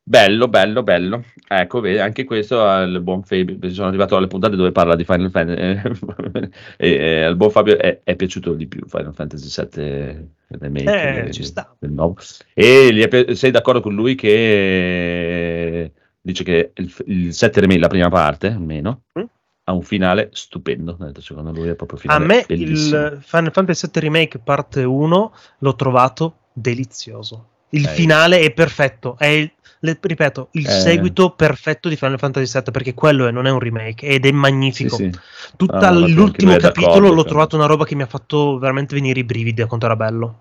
[0.10, 1.24] Bello, bello, bello.
[1.50, 3.58] Ecco, vedi, anche questo al buon Fabio.
[3.72, 5.60] Sono arrivato alle puntate dove parla di Final Fantasy
[6.78, 10.30] e, e al buon Fabio è, è piaciuto di più Final Fantasy VII
[10.60, 11.76] Remake Eh, ci sta.
[11.78, 12.16] del nuovo.
[12.54, 15.92] E pi- sei d'accordo con lui che
[16.22, 19.24] dice che il, il 7 Remake, la prima parte, almeno, Mm.
[19.66, 20.98] ha un finale stupendo.
[21.20, 22.98] Secondo lui è proprio un A finale me bellissimo.
[23.08, 27.50] il Final Fantasy VII Remake parte 1 l'ho trovato delizioso.
[27.72, 27.90] Il Eh.
[27.90, 30.70] finale è perfetto, è il, le- ripeto, il Eh.
[30.70, 34.30] seguito perfetto di Final Fantasy VII perché quello è, non è un remake ed è
[34.30, 34.96] Sì, magnifico.
[34.98, 35.12] sì.
[35.56, 37.30] Tutto Ah, l'ultimo capitolo l'ho però.
[37.30, 40.40] trovato una roba che mi ha fatto veramente venire i brividi a quanto era bello.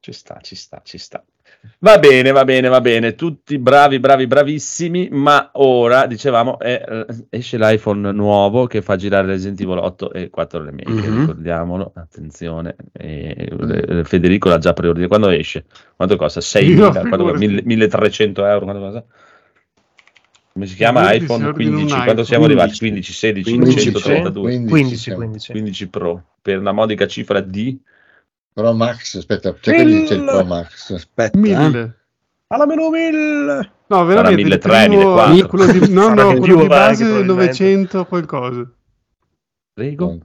[0.00, 1.24] Ci sta, ci sta, ci sta.
[1.78, 3.14] Va bene, va bene, va bene.
[3.14, 5.08] Tutti bravi, bravi, bravissimi.
[5.10, 10.62] Ma ora, dicevamo, è- esce l'iPhone nuovo che fa girare Resident Evil 8 e 4
[10.64, 10.90] remake.
[10.90, 11.20] Mhm.
[11.20, 12.76] Ricordiamolo, attenzione.
[12.92, 15.08] E- eh, Federico l'ha già preordinato.
[15.18, 15.64] Quando esce?
[15.96, 16.40] Quanto costa?
[16.40, 16.86] 6.000?
[16.86, 17.38] Io, Quanto costa?
[17.38, 17.64] figurati.
[17.66, 18.64] 1.000 1.300 euro?
[18.64, 19.04] Quanto costa?
[20.52, 21.12] Come si chiama?
[21.12, 21.86] IPhone ordina un 15.
[21.86, 22.04] iPhone.
[22.04, 22.78] Quando siamo arrivati?
[22.78, 23.12] 15.
[23.12, 24.42] 15, 16, 15 132.
[24.50, 25.18] 15, 15, siamo.
[25.18, 25.52] 15.
[25.52, 27.76] 15 Pro per una modica cifra di
[28.54, 30.90] Pro Max, aspetta, c'è che dice il Pro Max.
[30.92, 31.40] Aspetta, eh.
[31.40, 31.98] 1000.
[32.46, 33.70] Alla meno 1000!
[33.88, 34.40] No, veramente.
[34.40, 35.48] il 1300, primo- 1400.
[35.48, 37.32] quello di, no, Sarà no, quello di base probabilmente.
[37.32, 38.70] 900 qualcosa.
[39.72, 40.18] Prego.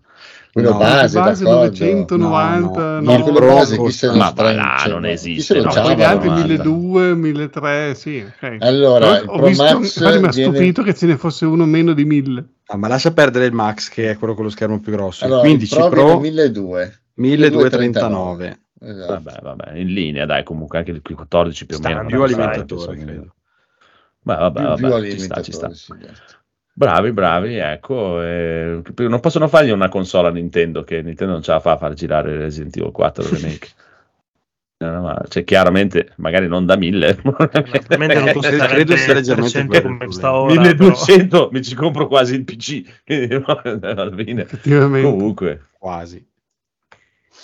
[0.52, 1.66] Quello No, base, base d'accordo.
[1.66, 3.24] 990, No, no, no.
[3.24, 5.96] quello base chi se lo Ma là, cioè, non chi esiste, se lo no, poi
[5.96, 6.46] gli altri guarda.
[6.48, 8.26] 1200, 1300, sì.
[8.28, 8.56] ok.
[8.60, 12.06] Allora, Pro visto, Max mi ha viene- stupito che ce ne fosse uno meno di
[12.06, 12.46] 1000.
[12.68, 15.24] Ah, ma lascia perdere il Max, che è quello con lo schermo più grosso.
[15.26, 16.98] Allora, il 15 il Pro, Pro, viene 1200.
[17.20, 18.60] 1239.
[18.82, 19.14] Esatto.
[19.14, 22.00] Vabbè, vabbè, in linea, dai, comunque anche il 14 più o meno.
[22.02, 23.36] più più alimentatore, sai, credo.
[24.22, 25.74] Ma vabbè, più, più vabbè, ci sta, ci sta.
[25.74, 26.38] sì, certo.
[26.74, 28.22] Bravi, bravi, ecco.
[28.22, 31.78] eh, non possono fargli una console a Nintendo, che Nintendo non ce la fa a
[31.78, 33.68] far girare Resident Evil 4 Remake.
[34.78, 39.14] No, no, ma, cioè, chiaramente, magari non da 1000, Probabilmente non Credo costa credo sia
[39.14, 42.84] leggermente 300 quello il come sta ora, 1200 mi ci compro quasi il PC.
[43.04, 43.44] Quindi,
[43.82, 46.29] alla fine, comunque, Quasi.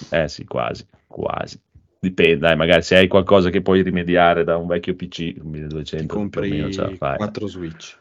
[0.10, 1.60] Eh sì, quasi, quasi.
[2.00, 6.30] Dipende, dai, magari se hai qualcosa che puoi rimediare da un vecchio PC, 1200 Ti
[6.30, 7.18] più o meno ce la compri fai.
[7.18, 7.98] 4 Switch.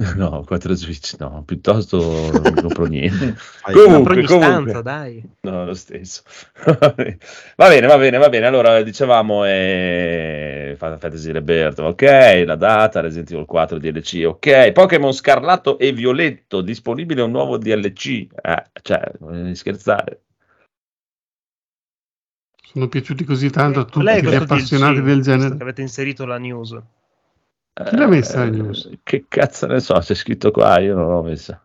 [0.16, 3.36] No, 4 Switch no, piuttosto non compro niente.
[3.70, 4.70] Comunque, comunque.
[4.70, 5.22] stanza, dai.
[5.42, 6.22] No, lo stesso.
[6.64, 8.46] va bene, va bene, va bene.
[8.46, 14.72] Allora, dicevamo eh, Final Fantasy Rebirth, ok, la data, Resident Evil 4 DLC, ok.
[14.72, 18.26] Pokémon Scarlatto e Violetto, disponibile un nuovo DLC.
[18.40, 20.22] Eh, cioè, non devi scherzare.
[22.72, 25.56] Sono piaciuti così tanto a tutti gli appassionati DLC, del genere.
[25.56, 26.78] Che avete inserito la news.
[27.72, 28.90] Chi l'ha messa la Eh, news?
[29.02, 31.60] Che cazzo ne so, c'è scritto qua, io non l'ho messa.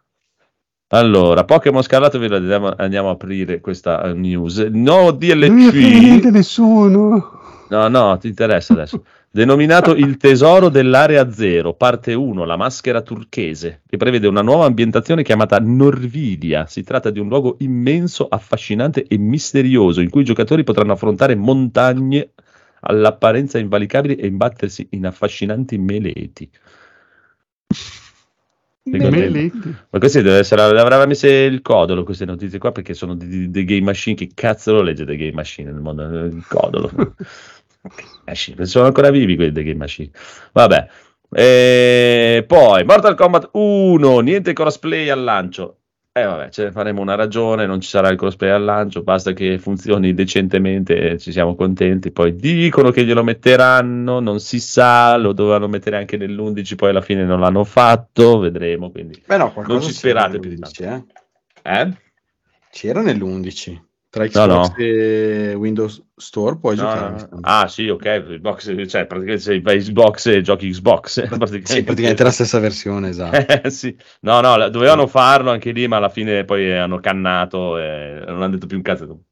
[0.89, 4.57] Allora, Pokémon Scarlatto, ve la andiamo, andiamo a aprire questa eh, news.
[4.71, 5.73] Non frega DLC.
[5.73, 7.39] niente nessuno.
[7.69, 9.03] No, no, ti interessa adesso.
[9.29, 15.23] Denominato Il tesoro dell'area zero, parte 1, la maschera turchese, che prevede una nuova ambientazione
[15.23, 16.67] chiamata Norvidia.
[16.67, 21.35] Si tratta di un luogo immenso, affascinante e misterioso, in cui i giocatori potranno affrontare
[21.35, 22.29] montagne
[22.81, 26.49] all'apparenza invalicabili e imbattersi in affascinanti meleti.
[28.87, 29.75] Meletti.
[29.89, 33.81] Ma queste deve essere, avrebbe messo il codolo queste notizie qua perché sono dei game
[33.81, 34.15] machine.
[34.15, 36.03] Che cazzo lo legge dei game machine nel mondo?
[36.03, 36.91] Il codolo.
[38.63, 40.09] Sono ancora vivi quelli dei game machine.
[40.51, 40.87] Vabbè.
[41.31, 45.77] E poi Mortal Kombat 1, niente crossplay al lancio.
[46.17, 49.33] E vabbè, ce ne faremo una ragione, non ci sarà il crossplay al lancio, basta
[49.33, 52.11] che funzioni decentemente ci siamo contenti.
[52.11, 57.01] Poi dicono che glielo metteranno, non si sa, lo dovevano mettere anche nell'11, poi alla
[57.01, 58.91] fine non l'hanno fatto, vedremo.
[58.91, 61.13] Quindi Beh no, non ci sperate più di nell'11, tanto.
[61.63, 61.81] eh.
[61.81, 61.93] Eh?
[62.71, 63.77] C'era nell'11.
[64.15, 64.75] Tra No, Xbox no.
[64.77, 67.09] e Windows Store puoi No, giocare.
[67.09, 67.39] no, no.
[67.41, 68.23] Ah, sì, ok.
[68.37, 71.21] Xbox, cioè, praticamente se vai Xbox e giochi Xbox.
[71.65, 73.35] Sì, praticamente la stessa versione, esatto.
[73.65, 73.93] Eh, sì.
[74.21, 78.53] No, no, dovevano farlo anche lì, ma alla fine poi hanno cannato e non hanno
[78.53, 79.23] detto più un cazzo.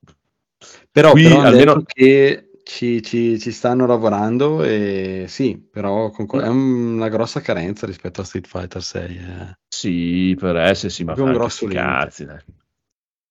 [0.91, 6.47] Però, Qui però almeno- che ci, ci- ci stanno lavorando e sì, però con- è
[6.47, 9.17] una grossa carenza rispetto a Street Fighter 6.
[9.17, 9.57] eh.
[9.67, 12.39] Sì, per essere sì, ma un grosso cazzi, dai.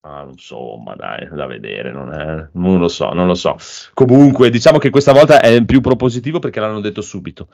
[0.05, 3.57] Ah, insomma, dai, da vedere, non, è- non lo so, non lo so.
[3.95, 7.49] Comunque, diciamo che questa volta è più propositivo perché l'hanno detto subito.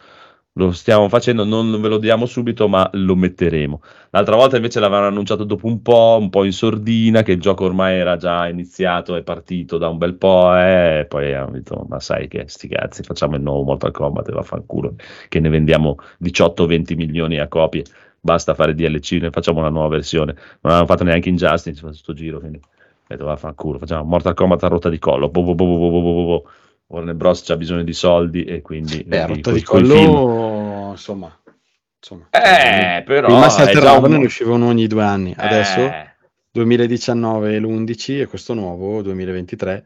[0.54, 3.82] Lo stiamo facendo, non ve lo diamo subito, ma lo metteremo.
[4.10, 7.64] L'altra volta invece l'avevano annunciato dopo un po', un po' in sordina, che il gioco
[7.66, 11.84] ormai era già iniziato, è partito da un bel po', eh, e poi hanno detto,
[11.88, 14.94] ma sai che sti cazzi, facciamo il nuovo Mortal Kombat e vaffanculo,
[15.28, 17.84] che ne vendiamo 18-20 milioni a copie,
[18.20, 20.32] basta fare DLC, ne facciamo una nuova versione.
[20.34, 24.34] Non avevano fatto neanche Injustice, si fa questo giro, quindi ho detto vaffanculo, facciamo Mortal
[24.34, 26.24] Kombat a rotta di collo, boh, boh, boh, boh, boh, boh, boh.
[26.24, 26.50] boh.
[26.90, 29.04] Warner Bros c'ha bisogno di soldi e quindi...
[29.04, 30.90] Beh, a rotta di collo, film.
[30.92, 31.38] insomma...
[32.00, 33.26] insomma eh, però...
[33.26, 35.34] Prima salteravano e ne uscivano ogni due anni, eh.
[35.36, 35.80] adesso...
[35.80, 36.08] Eh.
[36.50, 39.84] 2019 l'11 e questo nuovo 2023,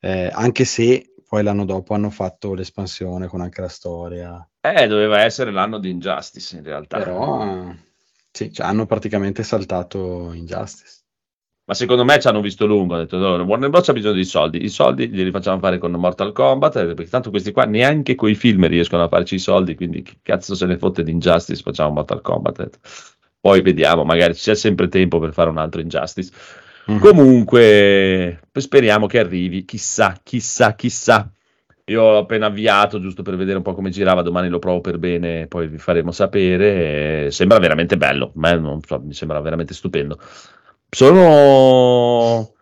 [0.00, 5.20] eh, anche se poi l'anno dopo hanno fatto l'espansione con anche la storia eh, doveva
[5.20, 6.98] essere l'anno di Injustice in realtà.
[6.98, 7.76] Però eh,
[8.30, 11.00] sì, cioè, hanno praticamente saltato Injustice.
[11.64, 12.94] Ma secondo me ci hanno visto lungo.
[12.94, 13.88] Hanno detto: "No, Warner Bros.
[13.88, 14.64] ha bisogno di soldi.
[14.64, 16.76] I soldi glieli facciamo fare con Mortal Kombat.
[16.76, 19.74] eh, Perché tanto questi qua neanche coi film riescono a farci i soldi.
[19.74, 21.62] Quindi che cazzo se ne fotte di Injustice?
[21.62, 22.78] Facciamo Mortal Kombat.
[23.40, 26.32] Poi vediamo, magari c'è sempre tempo per fare un altro Injustice.
[26.86, 26.98] Mhm.
[26.98, 29.64] Comunque, speriamo che arrivi.
[29.64, 31.30] Chissà, chissà, chissà.
[31.86, 34.22] Io ho appena avviato giusto per vedere un po' come girava.
[34.22, 37.26] Domani lo provo per bene, poi vi faremo sapere.
[37.26, 38.32] eh, Sembra veramente bello.
[38.86, 40.18] So, mi sembra veramente stupendo.
[40.88, 42.54] Sono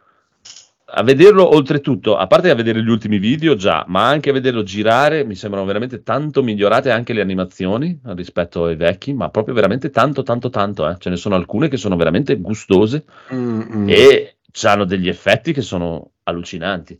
[0.92, 4.64] a vederlo oltretutto, a parte a vedere gli ultimi video già, ma anche a vederlo
[4.64, 9.90] girare, mi sembrano veramente tanto migliorate anche le animazioni rispetto ai vecchi, ma proprio veramente
[9.90, 10.88] tanto, tanto, tanto.
[10.88, 10.96] eh.
[10.98, 13.88] Ce ne sono alcune che sono veramente gustose Mm, mm.
[13.88, 16.98] e hanno degli effetti che sono allucinanti.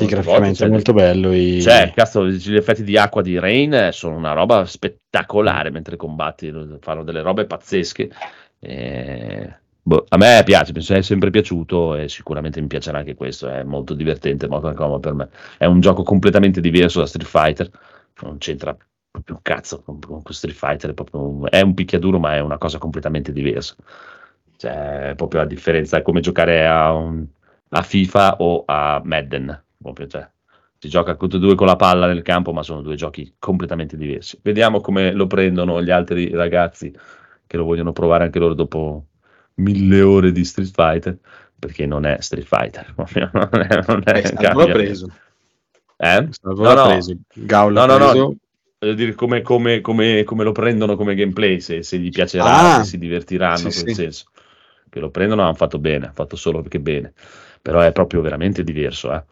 [0.00, 1.32] Sì, graficamente è c'è- molto bello.
[1.32, 6.52] i- Cioè, cazzo, gli effetti di acqua di Rain sono una roba spettacolare mentre combatti,
[6.80, 8.10] fanno delle robe pazzesche.
[8.58, 13.48] E, boh, a me piace, mi è sempre piaciuto e sicuramente mi piacerà anche questo.
[13.48, 15.28] È molto divertente Mortal Kombat per me.
[15.58, 17.70] È un gioco completamente diverso da Street Fighter,
[18.22, 18.76] non c'entra
[19.10, 22.58] proprio un cazzo con, con Street Fighter, è, un, è un picchiaduro, ma è una
[22.58, 23.74] cosa completamente diversa.
[24.56, 27.26] Cioè, è proprio la differenza, è come giocare a, un-
[27.70, 29.64] a FIFA o a Madden.
[29.82, 30.28] Proprio, cioè,
[30.78, 33.96] si gioca tutti e due con la palla nel campo, ma sono due giochi completamente
[33.96, 34.38] diversi.
[34.42, 36.92] Vediamo come lo prendono gli altri ragazzi
[37.46, 39.06] che lo vogliono provare anche loro dopo
[39.54, 41.18] mille ore di Street Fighter,
[41.58, 42.92] perché non è Street Fighter.
[42.96, 45.08] non è, non è l'ha preso.
[45.96, 46.28] Eh?
[46.42, 46.82] No, no.
[46.86, 47.16] preso.
[47.34, 48.10] Gaul No, no, no.
[48.10, 48.36] preso-
[48.78, 52.82] Voglio dire come, come- come- come lo prendono come gameplay, se, se gli piacerà, Ah.
[52.82, 53.94] se si divertiranno, Sì, in quel sì.
[53.94, 54.24] senso.
[54.88, 57.12] Che lo prendono hanno fatto bene, hanno fatto solo perché bene.
[57.60, 59.22] Però è proprio veramente diverso, eh.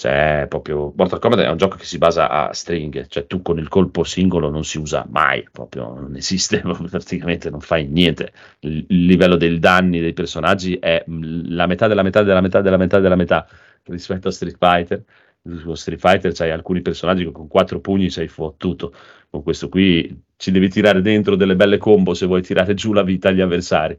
[0.00, 3.58] Cioè, proprio Mortal Kombat è un gioco che si basa a stringhe, cioè tu con
[3.58, 8.32] il colpo singolo non si usa mai, proprio non esiste, praticamente non fai niente.
[8.60, 12.98] Il, livello dei danni dei personaggi è la metà della metà della metà della metà
[12.98, 13.46] della metà
[13.88, 15.04] rispetto a Street Fighter.
[15.42, 18.94] Su Street Fighter c'hai alcuni personaggi che con quattro pugni sei fottuto,
[19.28, 23.02] con questo qui ci devi tirare dentro delle belle combo se vuoi tirare giù la
[23.02, 23.98] vita agli avversari.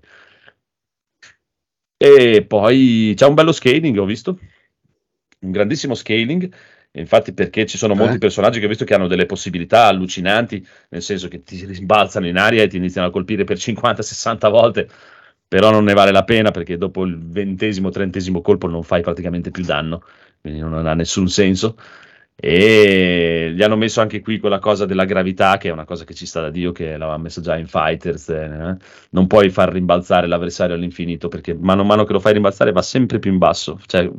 [1.98, 4.40] E poi c'è un bello scaling, ho visto,
[5.42, 6.52] un grandissimo scaling,
[6.94, 8.20] infatti perché ci sono molti Eh?
[8.20, 12.38] personaggi che ho visto che hanno delle possibilità allucinanti, nel senso che ti rimbalzano in
[12.38, 14.88] aria e ti iniziano a colpire per 50-60 volte,
[15.48, 19.52] però non ne vale la pena perché dopo il ventesimo, trentesimo colpo non fai praticamente
[19.52, 20.04] più danno,
[20.40, 21.76] quindi non ha nessun senso.
[22.44, 26.16] E gli hanno messo anche qui quella cosa della gravità, che è una cosa che
[26.16, 28.30] ci sta da Dio, che l'aveva messo già in Fighters.
[28.30, 28.76] eh.
[29.12, 32.82] Non puoi far rimbalzare l'avversario all'infinito, perché mano a mano che lo fai rimbalzare va
[32.82, 34.10] sempre più in basso, cioè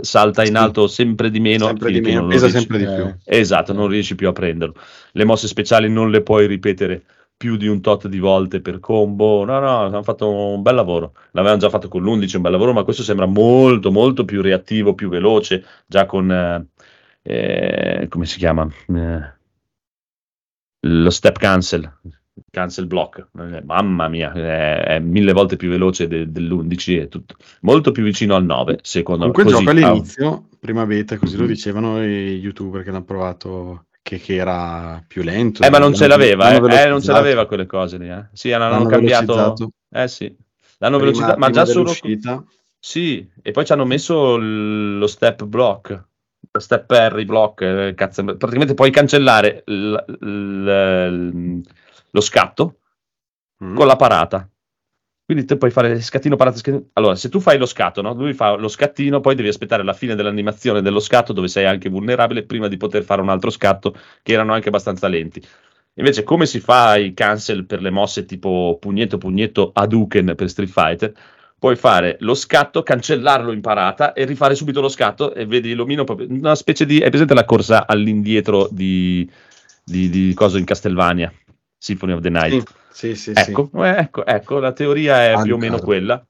[0.00, 1.66] salta in alto sempre di meno.
[1.66, 3.04] sempre di meno, pesa riesci- sempre di più.
[3.24, 4.74] Eh, Esatto, non riesci più a prenderlo.
[5.12, 7.04] Le mosse speciali non le puoi ripetere
[7.36, 9.44] più di un tot di volte per combo.
[9.44, 11.14] No, no, hanno fatto un bel lavoro.
[11.32, 14.94] L'avevano già fatto con l'11, un bel lavoro, ma questo sembra molto, molto più reattivo,
[14.94, 16.30] più veloce, già con...
[16.30, 16.66] eh,
[17.26, 18.68] eh, come si chiama?
[18.88, 19.32] Eh,
[20.86, 22.00] lo step cancel.
[22.50, 27.36] Cancel block, Eh, mamma mia, è, è mille volte più veloce de- dell'11 e tutto.
[27.60, 29.32] Molto più vicino al 9, secondo me.
[29.32, 34.18] Comunque gioco ah, all'inizio, prima beta, così lo dicevano i youtuber che l'hanno provato, che,
[34.18, 35.62] che era più lento.
[35.62, 38.10] Eh, ma non L'hanno- ce l'aveva, l'hanno eh, eh, non ce l'aveva quelle cose lì.
[38.10, 38.26] Eh.
[38.32, 39.54] Sì, hanno, L'hanno cambiato.
[39.90, 40.36] Eh sì,
[40.78, 41.92] l'hanno velocizzato, ma già solo.
[42.80, 46.04] Sì, e poi ci hanno messo lo step block, lo
[46.60, 51.60] step parry block, eh, cazzo, praticamente puoi cancellare l- l-
[52.10, 52.78] lo scatto
[53.64, 53.74] Mm.
[53.76, 54.48] con la parata.
[55.24, 56.58] Quindi tu puoi fare scattino parata.
[56.58, 58.12] scattino- Allora, se tu fai lo scatto, no?
[58.12, 61.88] lui fa lo scattino, poi devi aspettare la fine dell'animazione dello scatto, dove sei anche
[61.88, 65.42] vulnerabile, prima di poter fare un altro scatto, che erano anche abbastanza lenti.
[65.94, 70.68] Invece, come si fa i cancel per le mosse tipo pugnetto, pugnetto, Hadouken per Street
[70.70, 71.12] Fighter?
[71.64, 76.04] Puoi fare lo scatto, cancellarlo in parata e rifare subito lo scatto e vedi l'omino
[76.04, 77.02] proprio una specie di.
[77.02, 79.26] Hai presente la corsa all'indietro di,
[79.82, 81.32] di, di cosa in Castelvania?
[81.78, 82.70] Symphony of the Night.
[82.90, 83.50] Sì, sì, sì.
[83.50, 85.90] Ecco, eh, ecco, ecco, la teoria è più o meno Ancora.
[85.90, 86.26] quella.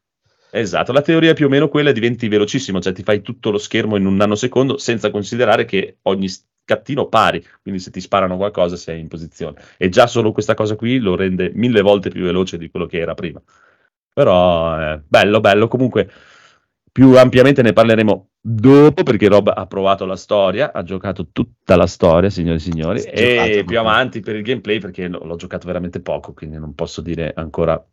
[0.53, 3.51] Esatto, la teoria è più o meno quella e diventi velocissimo, cioè ti fai tutto
[3.51, 8.37] lo schermo in un nanosecondo senza considerare che ogni scattino pari, quindi se ti sparano
[8.37, 9.61] qualcosa sei in posizione.
[9.79, 13.01] E già solo questa cosa qui lo rende mille volte più veloce di quello che
[13.01, 13.43] era prima.
[14.15, 16.09] Però è bello, bello, comunque
[16.93, 21.87] più ampiamente ne parleremo dopo perché Rob ha provato la storia, ha giocato tutta la
[21.89, 25.37] storia, signori e signori, Sì, e giocato, più avanti per il gameplay perché lo- l'ho
[25.37, 27.85] giocato veramente poco, quindi non posso dire ancora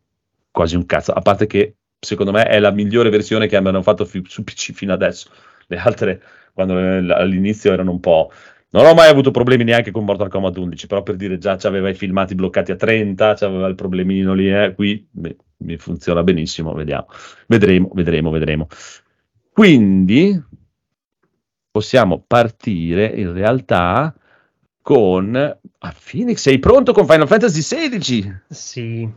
[0.50, 4.04] quasi un cazzo, a parte che secondo me è la migliore versione che abbiano fatto
[4.04, 5.30] fi- su PC fino adesso.
[5.66, 8.30] Le altre, quando eh, all'inizio erano un po'...
[8.70, 11.90] Non ho mai avuto problemi neanche con Mortal Kombat 11, però per dire già c'aveva
[11.90, 16.72] i filmati bloccati a 30, c'aveva il problemino lì, eh, qui beh, mi funziona benissimo,
[16.74, 17.06] vediamo.
[17.46, 18.66] Vedremo, vedremo, vedremo.
[19.52, 20.42] Quindi
[21.70, 24.14] possiamo partire in realtà
[24.80, 26.38] con ah, Phoenix.
[26.40, 28.40] Sei pronto con Final Fantasy XVI?
[28.48, 29.10] Sì.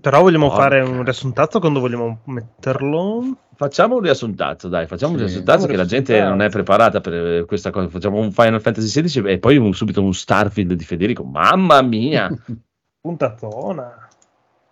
[0.00, 0.62] Però vogliamo Porca.
[0.62, 3.36] fare un riassuntazzo quando vogliamo metterlo?
[3.56, 6.36] Facciamo un riassuntazzo, dai, facciamo un Sì, riassuntazzo un che la gente riassuntazzo.
[6.38, 7.88] non è preparata per questa cosa.
[7.88, 11.24] Facciamo un Final Fantasy XVI e poi un- subito un Starfield di Federico.
[11.24, 12.28] Mamma mia,
[13.00, 14.08] Puntatona.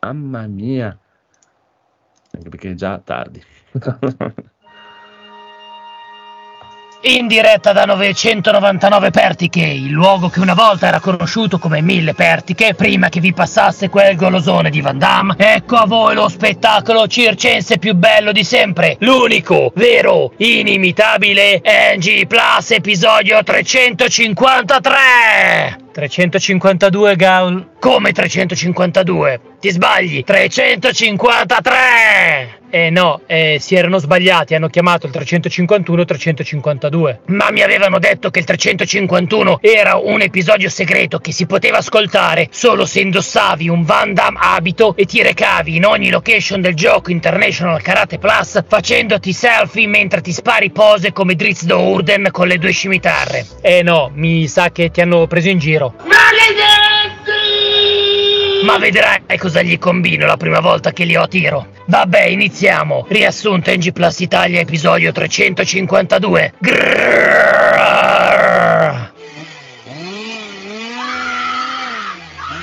[0.03, 0.97] mamma mia.
[2.37, 3.43] Anche perché è già tardi.
[7.09, 12.75] In diretta da 999 Pertiche, il luogo che una volta era conosciuto come Mille Pertiche,
[12.75, 17.79] prima che vi passasse quel golosone di Van Damme, ecco a voi lo spettacolo circense
[17.79, 21.63] più bello di sempre, l'unico, vero, inimitabile
[21.95, 25.79] NG Plus episodio 353!
[25.93, 27.69] 352 Gaul.
[27.79, 29.41] Come 352?
[29.61, 30.25] Ti sbagli!
[30.25, 32.56] 353!
[32.69, 37.21] Eh no, eh, si erano sbagliati, hanno chiamato il 351 352.
[37.27, 42.49] Ma mi avevano detto che il 351 era un episodio segreto che si poteva ascoltare
[42.51, 47.11] solo se indossavi un Van Damme abito e ti recavi in ogni location del gioco
[47.11, 52.73] International Karate Plus facendoti selfie mentre ti spari pose come Dritz Urden con le due
[52.73, 53.47] scimitarre.
[53.63, 55.95] Eh no, mi sa che ti hanno preso in giro.
[58.65, 61.76] Ma vedrai cosa gli combino la prima volta che li ho a tiro.
[61.87, 63.07] Vabbè, iniziamo.
[63.09, 66.55] Riassunto NG Plus Italia, episodio 352.
[66.59, 67.86] Grrrr.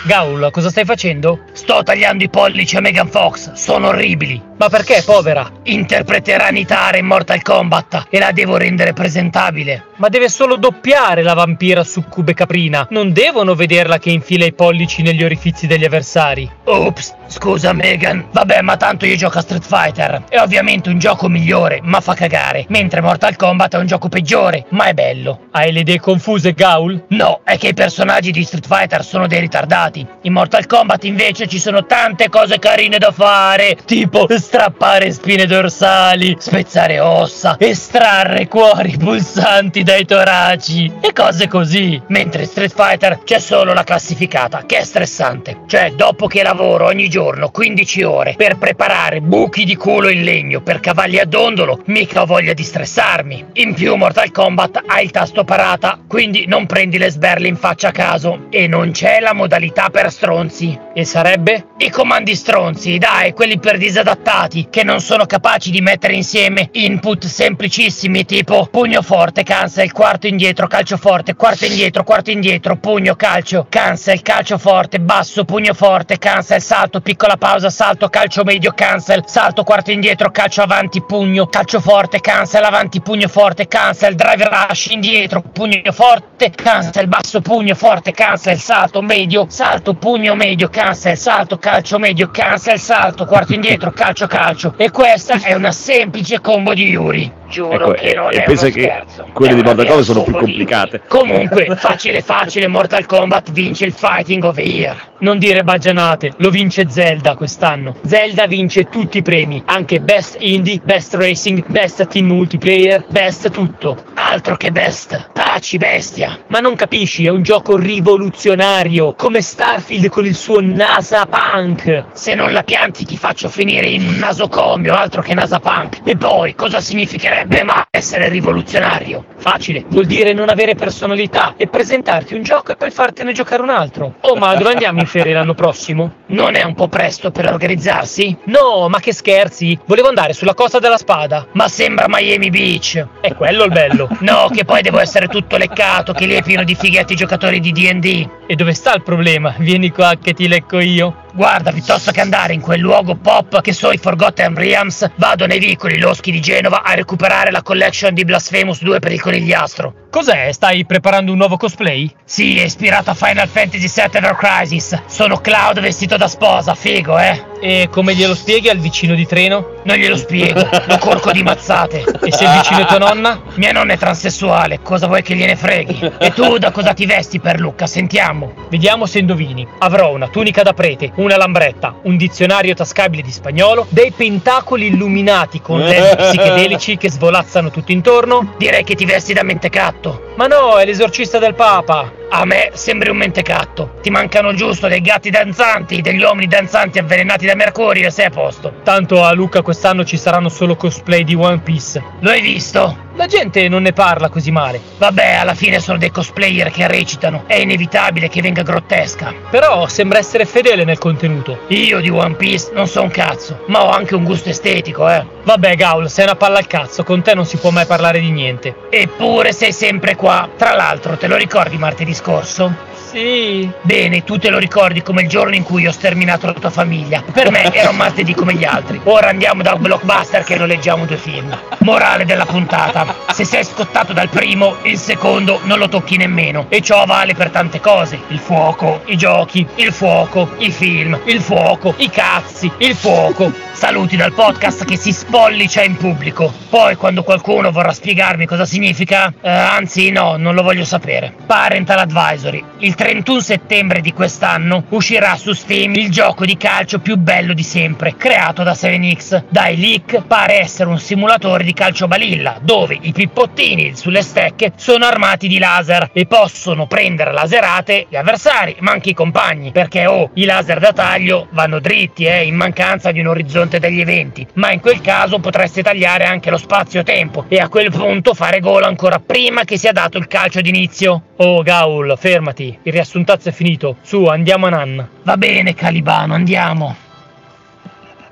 [0.05, 1.39] Gaul, cosa stai facendo?
[1.53, 4.41] Sto tagliando i pollici a Megan Fox, sono orribili.
[4.57, 5.49] Ma perché, povera?
[5.63, 9.85] Interpreterà Nitara in Mortal Kombat e la devo rendere presentabile.
[9.95, 12.87] Ma deve solo doppiare la vampira succube caprina.
[12.89, 16.49] Non devono vederla che infila i pollici negli orifizi degli avversari.
[16.65, 18.27] Ops, scusa Megan.
[18.31, 20.23] Vabbè, ma tanto io gioco a Street Fighter.
[20.29, 22.65] È ovviamente un gioco migliore, ma fa cagare.
[22.69, 25.47] Mentre Mortal Kombat è un gioco peggiore, ma è bello.
[25.51, 27.05] Hai le idee confuse, Gaul?
[27.09, 30.02] No, è che i personaggi di Street Fighter sono dei ritardati.
[30.21, 36.35] In Mortal Kombat invece ci sono tante cose carine da fare, tipo strappare spine dorsali,
[36.39, 42.01] spezzare ossa, estrarre cuori pulsanti dai toraci e cose così.
[42.07, 45.61] Mentre Street Fighter c'è solo la classificata, che è stressante.
[45.67, 50.61] Cioè, dopo che lavoro ogni giorno 15 ore per preparare buchi di culo in legno
[50.61, 53.45] per cavalli a dondolo, mica ho voglia di stressarmi.
[53.53, 57.89] In più Mortal Kombat ha il tasto parata, quindi non prendi le sberle in faccia
[57.89, 58.47] a caso.
[58.49, 60.79] E non c'è la modalità per stronzi.
[60.93, 61.67] E sarebbe?
[61.77, 67.25] I comandi stronzi, dai, quelli per disadattati, che non sono capaci di mettere insieme input
[67.25, 73.65] semplicissimi tipo pugno forte, cancel, quarto indietro, calcio forte, quarto indietro, quarto indietro, pugno, calcio,
[73.69, 79.63] cancel, calcio forte, basso, pugno forte, cancel, salto, piccola pausa, salto, calcio medio, cancel, salto,
[79.63, 85.41] quarto indietro, calcio avanti, pugno, calcio forte, cancel, avanti, pugno forte, cancel, drive rush, indietro,
[85.41, 91.97] pugno forte, cancel, basso, pugno forte, cancel, salto, medio, salto, pugno medio, cancel, salto, calcio
[91.97, 94.73] medio, cancel, salto, quarto indietro, calcio, calcio.
[94.77, 97.41] E questa è una semplice combo di Yuri.
[97.53, 99.27] Giuro Ecco, che non e è pensa uno che scherzo.
[99.31, 101.01] quelle È di Mortal Kombat sono più complicate.
[101.07, 105.11] Comunque, facile facile, Mortal Kombat vince il Fighting of the Year.
[105.19, 107.95] Non dire baggianate, lo vince Zelda quest'anno.
[108.05, 114.03] Zelda vince tutti i premi, anche Best Indie, Best Racing, Best Team Multiplayer, Best tutto.
[114.15, 115.29] Altro che Best.
[115.31, 116.39] Taci bestia.
[116.47, 122.07] Ma non capisci, è un gioco rivoluzionario, come Starfield con il suo NASA Punk.
[122.11, 126.01] Se non la pianti ti faccio finire in un nasocomio, altro che NASA Punk.
[126.03, 129.23] E poi, cosa significherebbe mai essere rivoluzionario?
[129.37, 133.69] Facile, vuol dire non avere personalità e presentarti un gioco e poi fartene giocare un
[133.69, 134.15] altro.
[134.19, 136.11] Oh, ma dove andiamo in ferie l'anno prossimo?
[136.25, 138.35] Non è un po' presto per organizzarsi?
[138.45, 139.79] No, ma che scherzi?
[139.85, 141.47] Volevo andare sulla costa della spada.
[141.53, 143.01] Ma sembra Miami Beach.
[143.21, 144.09] È quello il bello.
[144.19, 147.71] No, che poi devo essere tutto leccato, che lì è pieno di fighetti giocatori di
[147.71, 148.29] D&D.
[148.45, 149.52] E dove sta il problema?
[149.57, 151.21] Vieni qua che ti lecco io.
[151.33, 155.57] Guarda, piuttosto che andare in quel luogo pop che so i Forgotten Realms, vado nei
[155.57, 159.95] vicoli loschi di Genova a recuperare la collection di Blasphemous 2 per il conigliastro.
[160.11, 160.51] Cos'è?
[160.51, 162.07] Stai preparando un nuovo cosplay?
[162.23, 165.01] Sì, è ispirato a Final Fantasy VII Ever Crisis.
[165.07, 167.45] Sono Cloud vestito da sposa, figo, eh?
[167.59, 169.81] E come glielo spieghi al vicino di treno?
[169.85, 172.03] Non glielo spiego, lo corco di mazzate.
[172.21, 173.41] E se il vicino è tua nonna?
[173.55, 176.11] Mia nonna è transessuale, cosa vuoi che gliene freghi?
[176.19, 177.87] E tu da cosa ti vesti per Lucca?
[177.87, 178.53] Sentiamo.
[178.69, 179.42] Vediamo se indovini.
[179.79, 185.61] Avrò una tunica da prete, una lambretta, un dizionario tascabile di spagnolo, dei pentacoli illuminati
[185.61, 188.53] con led psichedelici che svolazzano tutto intorno.
[188.57, 190.31] Direi che ti vesti da mentecatto.
[190.35, 192.21] Ma no, è l'esorcista del Papa.
[192.29, 193.99] A me sembri un mentecatto.
[194.01, 198.29] Ti mancano giusto dei gatti danzanti, degli uomini danzanti avvelenati da Mercurio e sei a
[198.31, 198.73] posto.
[198.83, 202.01] Tanto a Luca quest'anno ci saranno solo cosplay di One Piece.
[202.21, 203.11] Lo hai visto?
[203.15, 204.81] La gente non ne parla così male.
[204.97, 207.43] Vabbè, alla fine sono dei cosplayer che recitano.
[207.45, 209.32] È inevitabile che venga grottesca.
[209.49, 211.59] Però sembra essere fedele nel contenuto.
[211.67, 215.25] Io di One Piece non so un cazzo, ma ho anche un gusto estetico, eh.
[215.43, 218.31] Vabbè, Gaul, sei una palla al cazzo, con te non si può mai parlare di
[218.31, 218.75] niente.
[218.89, 220.49] Eppure sei sempre qua.
[220.57, 222.91] Tra l'altro, te lo ricordi martedì scorso?
[223.13, 223.69] Sì.
[223.83, 227.23] Bene, tu te lo ricordi come il giorno in cui ho sterminato la tua famiglia.
[227.31, 228.99] Per me era un martedì come gli altri.
[229.03, 231.55] Ora andiamo da Blockbuster che noleggiamo due film.
[231.81, 233.05] Morale della puntata.
[233.31, 236.65] Se sei scottato dal primo, il secondo non lo tocchi nemmeno.
[236.69, 238.19] E ciò vale per tante cose.
[238.29, 243.53] Il fuoco, i giochi, il fuoco, i film, il fuoco, i cazzi, il fuoco.
[243.73, 246.53] Saluti dal podcast che si spollicia in pubblico.
[246.69, 251.33] Poi quando qualcuno vorrà spiegarmi cosa significa, eh, anzi no, non lo voglio sapere.
[251.45, 252.63] Parental Advisory.
[252.79, 257.63] Il 31 settembre di quest'anno uscirà su Steam il gioco di calcio più bello di
[257.63, 259.45] sempre, creato da 7X.
[259.49, 265.05] Dai leak pare essere un simulatore di calcio balilla, dove i pippottini sulle stecche sono
[265.05, 270.29] armati di laser e possono prendere laserate gli avversari, ma anche i compagni, perché oh,
[270.33, 274.71] i laser da taglio vanno dritti, eh, in mancanza di un orizzonte degli eventi, ma
[274.71, 279.19] in quel caso potreste tagliare anche lo spazio-tempo e a quel punto fare gol ancora
[279.19, 281.23] prima che sia dato il calcio d'inizio.
[281.37, 285.09] Oh Gaul, fermati, il riassuntazzo è finito, su andiamo a Nanna.
[285.23, 286.95] Va bene Calibano, andiamo.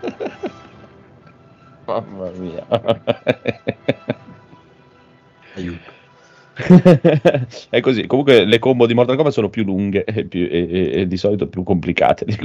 [1.86, 2.66] Mamma mia.
[5.56, 6.00] Aiuto.
[7.70, 8.08] È così.
[8.08, 11.18] Comunque le combo di Mortal Kombat sono più lunghe e, più, e, e, e di
[11.18, 12.26] solito più complicate.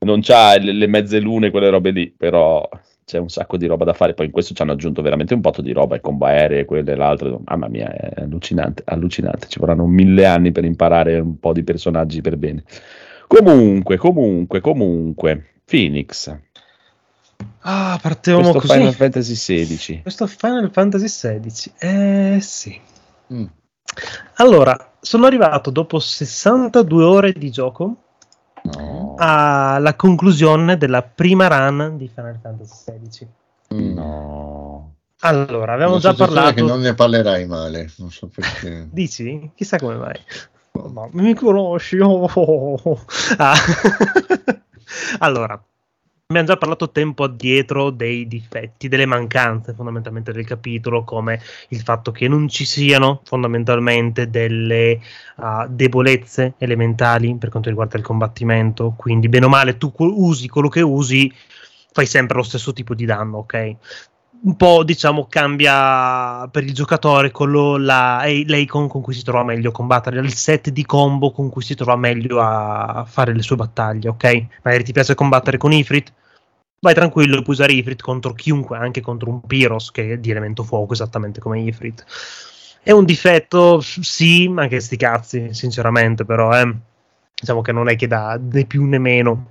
[0.00, 2.68] non c'ha le, le mezze lune, quelle robe lì, però
[3.04, 4.14] c'è un sacco di roba da fare.
[4.14, 6.92] Poi in questo ci hanno aggiunto veramente un po' di roba, il combo aereo, quelle
[6.92, 7.42] e l'altro.
[7.44, 9.48] Mamma mia, è allucinante, allucinante.
[9.48, 12.62] Ci vorranno mille anni per imparare un po' di personaggi per bene.
[13.26, 16.38] Comunque, comunque, comunque, Phoenix.
[17.60, 18.72] Ah, partiamo Questo così.
[18.72, 20.02] Final Fantasy XVI.
[20.02, 21.72] Questo Final Fantasy XVI.
[21.78, 22.80] Eh sì.
[23.32, 23.44] Mm.
[24.36, 27.96] Allora, sono arrivato dopo 62 ore di gioco
[28.62, 33.28] No, alla conclusione della prima run di Final Fantasy XVI.
[33.94, 34.94] No.
[35.20, 36.54] Allora, avevamo già parlato.
[36.54, 38.88] che non ne parlerai male, non so perché.
[38.92, 39.52] Dici?
[39.54, 40.20] Chissà come mai.
[40.72, 41.98] Ma mi conosci?
[41.98, 43.04] Oh, oh, oh.
[43.36, 43.54] Ah.
[45.18, 45.62] allora,
[46.30, 51.40] abbiamo già parlato tempo addietro dei difetti, delle mancanze fondamentalmente del capitolo, come
[51.70, 55.00] il fatto che non ci siano fondamentalmente delle
[55.36, 58.94] ah, debolezze elementali per quanto riguarda il combattimento.
[58.96, 61.32] Quindi, bene o male, tu usi quello che usi,
[61.92, 63.76] fai sempre lo stesso tipo di danno, ok?
[64.42, 69.68] Un po' diciamo cambia per il giocatore quello la, l'icon con cui si trova meglio
[69.68, 73.56] a combattere, il set di combo con cui si trova meglio a fare le sue
[73.56, 74.46] battaglie, ok?
[74.62, 76.12] Magari ti piace combattere con Ifrit,
[76.80, 80.62] vai tranquillo, puoi usare Ifrit contro chiunque, anche contro un Pyros che è di elemento
[80.64, 82.04] fuoco esattamente come Ifrit.
[82.82, 86.74] È un difetto, sì, anche sti cazzi, sinceramente, però eh.
[87.34, 89.48] diciamo che non è che dà né più né meno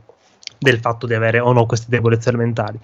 [0.57, 2.79] del fatto di avere o no queste debolezze elementali.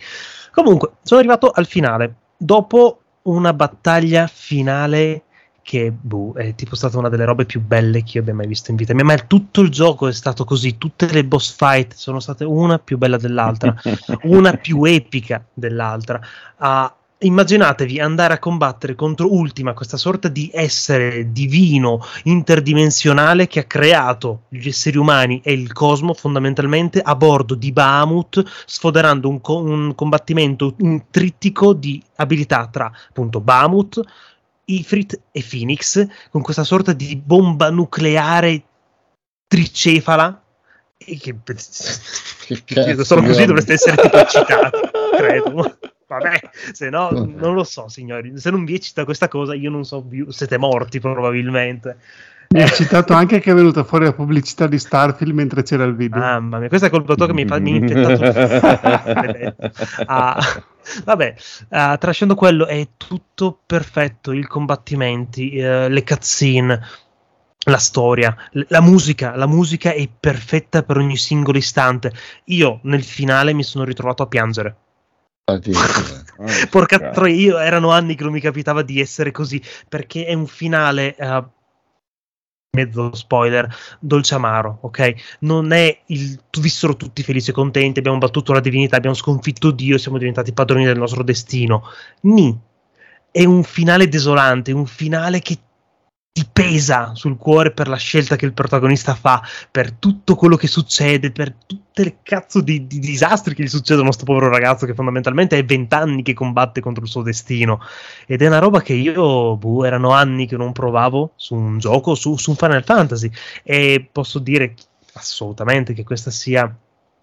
[0.55, 2.15] Comunque, sono arrivato al finale.
[2.37, 5.23] Dopo una battaglia finale
[5.61, 8.71] che boh, è tipo stata una delle robe più belle che io abbia mai visto
[8.71, 9.03] in vita mia.
[9.03, 10.77] Ma tutto il gioco è stato così.
[10.77, 13.75] Tutte le boss fight sono state una più bella dell'altra,
[14.23, 16.21] una più epica dell'altra.
[16.57, 23.63] Ah, immaginatevi andare a combattere contro Ultima, questa sorta di essere divino interdimensionale che ha
[23.63, 29.59] creato gli esseri umani e il cosmo fondamentalmente a bordo di Bahamut, sfoderando un, co-
[29.59, 34.01] un combattimento, un trittico di abilità tra appunto Bahamut,
[34.65, 38.63] Ifrit e Phoenix, con questa sorta di bomba nucleare
[39.47, 40.41] tricefala.
[40.97, 41.35] E che,
[42.63, 44.79] Che solo così dovreste essere tipo eccitati,
[45.15, 45.77] credo.
[46.07, 46.39] Vabbè,
[46.73, 48.37] se no, non lo so, signori.
[48.37, 50.29] Se non vi eccita questa cosa, io non so più.
[50.31, 51.97] Siete morti probabilmente.
[52.47, 55.95] Mi ha citato anche che è venuta fuori la pubblicità di Starfield mentre c'era il
[55.95, 56.19] video.
[56.19, 59.53] Mamma mia, questa è colpa tua che mi, fa, mi ha infettato.
[60.05, 60.37] Ah,
[61.03, 61.35] vabbè,
[61.69, 64.31] ah, tralasciando quello, è tutto perfetto.
[64.31, 66.79] I combattimenti, eh, le cutscene,
[67.65, 69.35] la storia, l- la musica.
[69.35, 72.13] La musica è perfetta per ogni singolo istante.
[72.45, 74.75] Io nel finale mi sono ritrovato a piangere.
[75.45, 76.23] Addirittura.
[76.69, 80.47] Porca troia, io erano anni che non mi capitava di essere così, perché è un
[80.47, 81.43] finale, eh,
[82.71, 85.37] mezzo spoiler, dolce amaro, ok?
[85.41, 89.97] Non è il vissero tutti felici e contenti, abbiamo battuto la divinità, abbiamo sconfitto Dio,
[89.97, 91.83] siamo diventati padroni del nostro destino.
[92.21, 92.57] Ni.
[93.31, 95.59] È un finale desolante, un finale che
[96.35, 99.41] ti pesa sul cuore per la scelta che il protagonista fa,
[99.71, 104.09] per tutto quello che succede, per tutte le cazzo di, di disastri che gli succedono
[104.09, 107.79] a sto povero ragazzo che fondamentalmente è vent'anni che combatte contro il suo destino.
[108.27, 112.15] Ed è una roba che io, boh, erano anni che non provavo su un gioco,
[112.15, 113.31] su, su un Final Fantasy.
[113.63, 114.73] E posso dire
[115.13, 116.69] assolutamente che questa sia.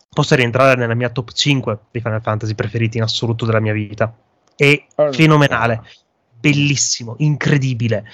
[0.08, 4.10] possa rientrare nella mia top 5 dei Final Fantasy preferiti in assoluto della mia vita.
[4.56, 5.82] È fenomenale,
[6.42, 8.04] bellissimo, incredibile.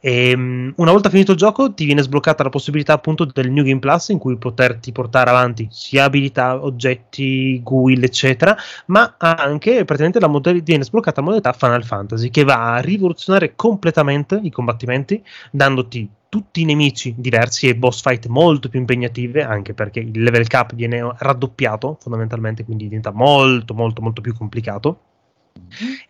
[0.00, 3.64] E, um, una volta finito il gioco ti viene sbloccata la possibilità appunto del New
[3.64, 8.56] Game Plus in cui poterti portare avanti sia abilità, oggetti, guild eccetera
[8.86, 13.54] ma anche praticamente la modalità viene sbloccata la modalità Final Fantasy che va a rivoluzionare
[13.56, 15.20] completamente i combattimenti
[15.50, 20.46] dandoti tutti i nemici diversi e boss fight molto più impegnative anche perché il level
[20.46, 25.00] cap viene raddoppiato fondamentalmente quindi diventa molto molto molto più complicato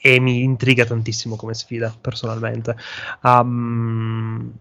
[0.00, 2.76] e mi intriga tantissimo come sfida personalmente.
[3.22, 4.52] Um,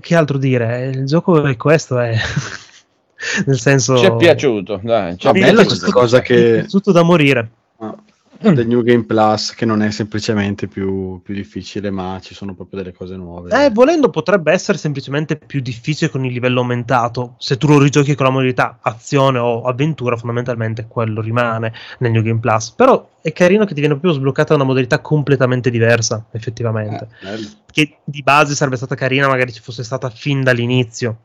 [0.00, 0.88] che altro dire?
[0.88, 2.14] Il gioco è questo, è
[3.46, 3.96] nel senso.
[3.96, 5.16] Ci è piaciuto, dai.
[5.16, 5.64] Ci è No, piaciuto.
[5.64, 7.50] questa cosa che tutto da morire.
[7.78, 7.94] ah,
[8.40, 12.82] del New Game Plus che non è semplicemente più, più difficile, ma ci sono proprio
[12.82, 13.50] delle cose nuove.
[13.64, 17.34] Eh, volendo potrebbe essere semplicemente più difficile con il livello aumentato.
[17.38, 22.22] Se tu lo rigiochi con la modalità azione o avventura, fondamentalmente quello rimane nel New
[22.22, 22.70] Game Plus.
[22.70, 27.08] Però è carino che ti viene proprio sbloccata una modalità completamente diversa, effettivamente.
[27.22, 27.48] Eh.
[27.70, 31.16] Che di base sarebbe stata carina, magari ci fosse stata fin dall'inizio.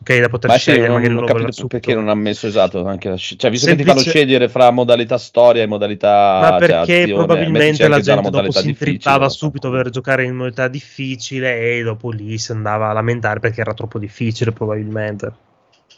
[0.00, 2.86] Ok, da poter Ma scegliere, non, magari non ho capito perché non ha messo esatto
[2.86, 6.38] anche la sci- cioè visto che ti Semplice- fanno scegliere fra modalità storia e modalità
[6.40, 9.30] Ma cioè, perché azione, metteci probabilmente la gente dopo si intrippava no?
[9.30, 13.74] subito per giocare in modalità difficile e dopo lì si andava a lamentare perché era
[13.74, 15.32] troppo difficile probabilmente.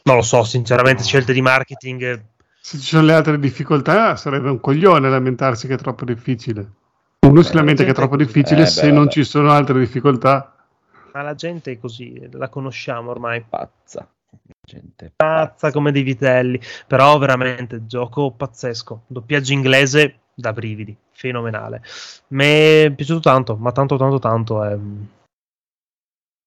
[0.02, 2.02] Non lo so, sinceramente, scelte di marketing.
[2.02, 2.22] eh,
[2.58, 6.66] Se ci sono le altre difficoltà, sarebbe un coglione lamentarsi che è troppo difficile.
[7.26, 8.24] Uno si Eh, lamenta la che è troppo così.
[8.24, 9.10] difficile Eh, beh, se non vabbè.
[9.10, 10.54] ci sono altre difficoltà.
[11.12, 13.42] Ma la gente è così, la conosciamo ormai.
[13.42, 14.08] Pazza.
[14.64, 16.60] Gente Pazza come dei vitelli.
[16.86, 19.02] Però veramente, gioco pazzesco.
[19.06, 20.96] Doppiaggio inglese da brividi.
[21.12, 21.82] Fenomenale.
[22.28, 24.64] Mi è piaciuto tanto, ma tanto, tanto, tanto.
[24.64, 24.78] eh.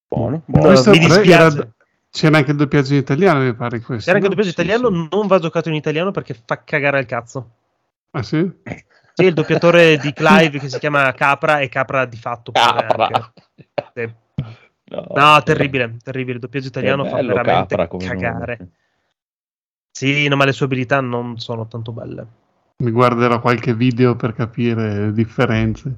[0.08, 0.68] Buono, No, buono.
[0.68, 1.56] Questo mi dispiace.
[1.58, 1.68] era-
[2.10, 4.04] c'era anche il doppiaggio in italiano, mi pare questo.
[4.10, 4.42] C'era anche il no?
[4.42, 7.50] doppiaggio Sì, italiano, non va giocato in italiano perché fa cagare al cazzo.
[8.12, 8.48] Ah sì?
[9.14, 12.52] Sì, il doppiatore di Clive che si chiama Capra e Capra di fatto.
[12.52, 13.32] Capra.
[13.82, 14.16] anche.
[14.90, 16.34] No, No, terribile, terribile.
[16.34, 18.56] Il doppiaggio italiano fa veramente Capra cagare.
[18.58, 18.70] nome.
[19.90, 22.26] Sì, no, ma le sue abilità non sono tanto belle.
[22.82, 25.96] Mi guarderò qualche video per capire le differenze.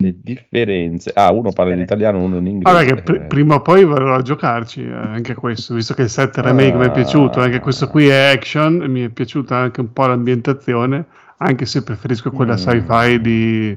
[0.00, 1.10] Le differenze.
[1.12, 2.72] Ah, uno parla in italiano, uno in inglese.
[2.72, 6.40] Vabbè, che pr- prima o poi vorrò giocarci eh, anche questo, visto che il 7
[6.40, 9.92] remake mi è piaciuto, anche questo qui è action, e mi è piaciuta anche un
[9.92, 11.04] po' l'ambientazione,
[11.38, 12.56] anche se preferisco quella Mm.
[12.56, 13.76] sci-fi di,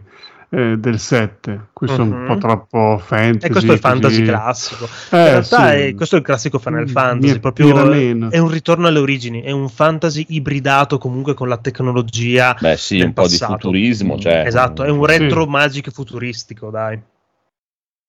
[0.53, 1.67] eh, del 7.
[1.71, 2.25] Questo è un Mhm.
[2.27, 3.45] po' troppo fantasy.
[3.47, 4.23] E questo è il fantasy così.
[4.25, 4.83] classico.
[5.11, 5.75] Eh, In realtà sì.
[5.77, 8.29] è- questo è il classico Final Mm, Fantasy, mi proprio attira meno.
[8.31, 12.55] è un ritorno alle origini, è un fantasy ibridato comunque con la tecnologia.
[12.59, 13.53] Beh, sì, del un po' di passato.
[13.53, 14.19] futurismo.
[14.19, 15.17] Cioè, Esatto, è un Sì.
[15.17, 17.01] retro magic futuristico, dai.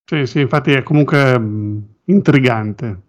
[0.04, 3.02] Sì, sì, infatti è comunque mh, intrigante.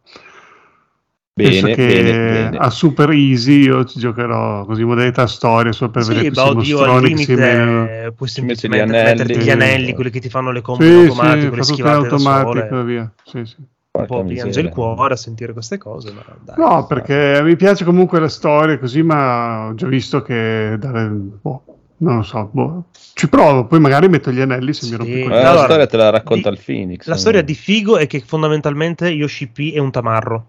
[1.35, 2.11] Bene, Penso che bene,
[2.51, 2.57] bene.
[2.57, 6.60] a Super Easy io ci giocherò così modalità storia solo per vedere Sì, questi ma
[6.60, 7.72] oddio, al mostroni che si menano.
[7.85, 9.10] limite puoi semplicemente anelli.
[9.18, 12.84] metterti gli anelli, quelli che ti fanno le combo Sì, in sì, le automatico sole.
[12.84, 13.11] via.
[13.23, 13.55] Sì, sì.
[13.95, 16.55] Un po' piange il cuore a sentire queste cose, ma dai.
[16.57, 21.64] No, perché mi piace comunque la storia così, ma ho già visto che dare, boh,
[21.97, 22.85] non lo so, boh,
[23.15, 24.97] ci provo, poi magari metto gli anelli se mi Sì.
[24.97, 25.43] rompo i Eh, coglioni.
[25.43, 27.07] la storia te la racconta di- il Phoenix.
[27.07, 30.47] La storia di Figo è che fondamentalmente Yoshi P è un tamarro.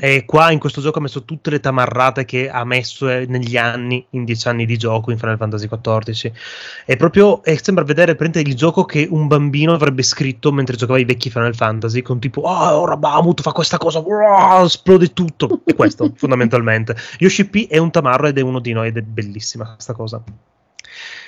[0.00, 3.56] E qua in questo gioco ha messo tutte le tamarrate che ha messo eh, negli
[3.56, 6.32] anni, in dieci anni di gioco in Final Fantasy XIV.
[6.84, 11.04] È proprio, e sembra vedere il gioco che un bambino avrebbe scritto mentre giocava i
[11.04, 15.62] vecchi Final Fantasy, con tipo, oh, ora Bahamut fa questa cosa, wow, esplode tutto.
[15.64, 16.94] È questo, fondamentalmente.
[17.18, 20.22] Yoshi P è un tamarro ed è uno di noi ed è bellissima questa cosa.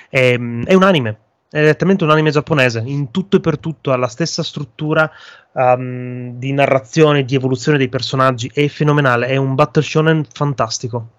[0.09, 1.17] Ehm, È, un anime,
[1.51, 5.11] è direttamente un anime giapponese, in tutto e per tutto ha la stessa struttura
[5.51, 11.09] um, di narrazione, di evoluzione dei personaggi, è fenomenale, è un battle shonen fantastico.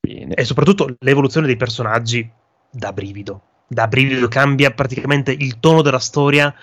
[0.00, 0.34] Bene.
[0.34, 2.30] E soprattutto l'evoluzione dei personaggi
[2.70, 3.40] da brivido.
[3.66, 6.54] Da brivido cambia praticamente il tono della storia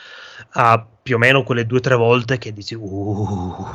[0.52, 3.68] a più o meno quelle due o tre volte che dici uh,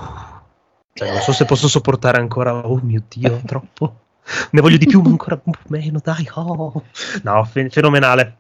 [0.93, 4.06] cioè, non so se posso sopportare ancora oh mio dio troppo
[4.51, 6.82] ne voglio di più ma ancora un po' meno dai oh.
[7.23, 8.36] no fe- fenomenale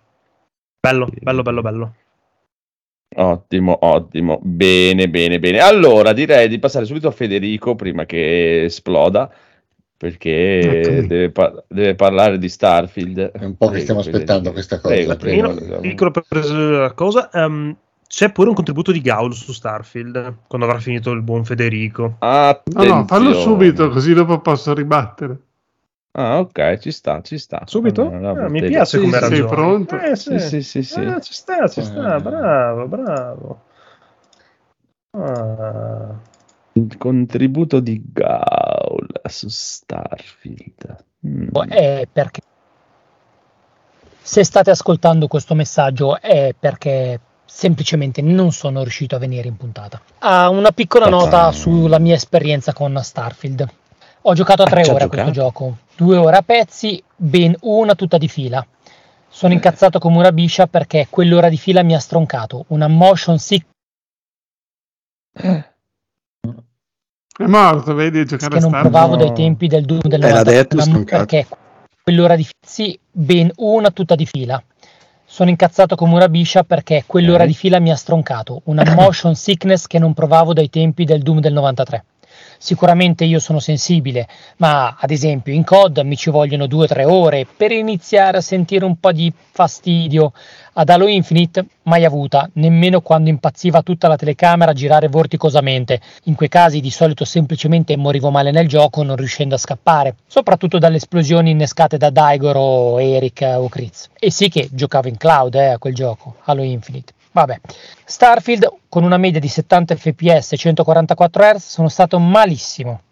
[0.80, 1.94] bello bello bello bello
[3.18, 4.40] Ottimo, ottimo.
[4.42, 5.60] Bene, bene, bene.
[5.60, 9.32] Allora, direi di passare subito a Federico prima che esploda,
[9.96, 13.30] perché deve, par- deve parlare di Starfield.
[13.30, 14.94] È un po' che stiamo aspettando questa cosa.
[14.94, 15.52] Prego, prego.
[15.52, 17.74] Io, piccolo per la cosa ehm,
[18.06, 22.60] c'è pure un contributo di Gaul su Starfield quando avrà finito il buon Federico No,
[22.64, 23.34] no, fallo Attenzione.
[23.40, 25.38] subito così dopo posso ribattere.
[26.18, 27.64] Ah, ok, ci sta, ci sta.
[27.66, 28.10] subito?
[28.10, 30.00] Ah, mi piace Sì, come sì, Sei ragione pronto?
[30.00, 31.00] Eh, Sì, sì, sì, sì.
[31.00, 32.20] Ah, ci sta, ci sta, Eh.
[32.22, 33.60] bravo, bravo.
[35.10, 36.14] Ah.
[36.72, 41.04] Il contributo di Gaul su Starfield.
[41.26, 41.48] Mm.
[41.68, 42.40] è perché
[44.22, 50.00] se state ascoltando questo messaggio è perché semplicemente non sono riuscito a venire in puntata.
[50.20, 53.68] Ah, una piccola nota sulla mia esperienza con Starfield.
[54.28, 57.00] Ho giocato a tre Ah, ci ha ore a questo gioco, due ore a pezzi,
[57.14, 58.64] ben una tutta di fila.
[59.28, 62.64] Sono incazzato come una biscia perché quell'ora di fila mi ha stroncato.
[62.68, 63.66] Una motion sick
[65.38, 65.64] È
[67.44, 68.90] morto, vedi, a giocare che a non Starfield.
[68.94, 71.24] provavo dai tempi del Doom del Eh, l'ha 90 detto, una- stroncato.
[71.26, 71.46] perché
[72.02, 74.60] quell'ora di sì, ben una tutta di fila.
[75.24, 77.48] Sono incazzato come una biscia perché quell'ora Ok.
[77.48, 81.40] di fila mi ha stroncato, una motion sickness che non provavo dai tempi del Doom
[81.40, 82.04] del 93.
[82.58, 84.28] Sicuramente io sono sensibile,
[84.58, 88.98] ma ad esempio in COD mi ci vogliono 2-3 ore per iniziare a sentire un
[88.98, 90.32] po' di fastidio.
[90.78, 96.00] Ad Halo Infinite mai avuta, nemmeno quando impazziva tutta la telecamera a girare vorticosamente.
[96.24, 100.78] In quei casi di solito semplicemente morivo male nel gioco non riuscendo a scappare, soprattutto
[100.78, 104.10] dalle esplosioni innescate da Daigor o Eric o Kriz.
[104.18, 107.14] E sì che giocavo in cloud eh, a quel gioco, Halo Infinite.
[107.36, 107.60] Vabbè,
[108.06, 113.02] Starfield con una media di 70 fps e 144 Hz sono stato malissimo.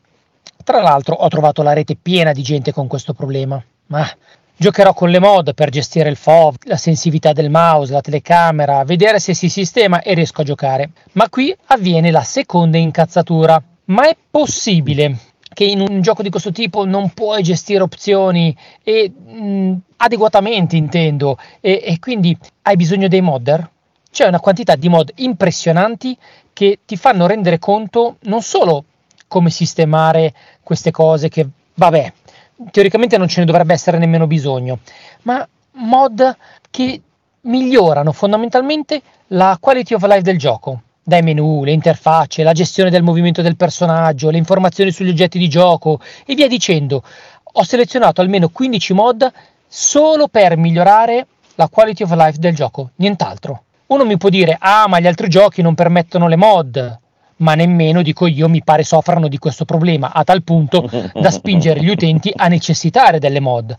[0.65, 3.63] Tra l'altro ho trovato la rete piena di gente con questo problema.
[3.89, 4.11] Ma
[4.57, 9.21] giocherò con le mod per gestire il FOV, la sensitività del mouse, la telecamera, vedere
[9.21, 10.93] se si sistema e riesco a giocare.
[11.13, 13.63] Ma qui avviene la seconda incazzatura.
[13.87, 15.19] Ma è possibile
[15.53, 21.37] che in un gioco di questo tipo non puoi gestire opzioni e mh, adeguatamente intendo
[21.61, 23.73] e, e quindi hai bisogno dei modder?
[24.15, 26.17] C'è una quantità di mod impressionanti
[26.53, 28.85] che ti fanno rendere conto non solo
[29.27, 30.33] come sistemare
[30.63, 32.13] queste cose che vabbè
[32.71, 34.79] teoricamente non ce ne dovrebbe essere nemmeno bisogno
[35.23, 36.37] ma mod
[36.71, 37.03] che
[37.41, 43.03] migliorano fondamentalmente la quality of life del gioco dai menu, le interfacce, la gestione del
[43.03, 47.03] movimento del personaggio, le informazioni sugli oggetti di gioco e via dicendo.
[47.43, 49.33] Ho selezionato almeno 15 mod
[49.67, 51.27] solo per migliorare
[51.57, 53.65] la quality of life del gioco, nient'altro.
[53.95, 56.99] Uno mi può dire, ah, ma gli altri giochi non permettono le mod,
[57.37, 61.81] ma nemmeno, dico io, mi pare soffrano di questo problema, a tal punto da spingere
[61.81, 63.77] gli utenti a necessitare delle mod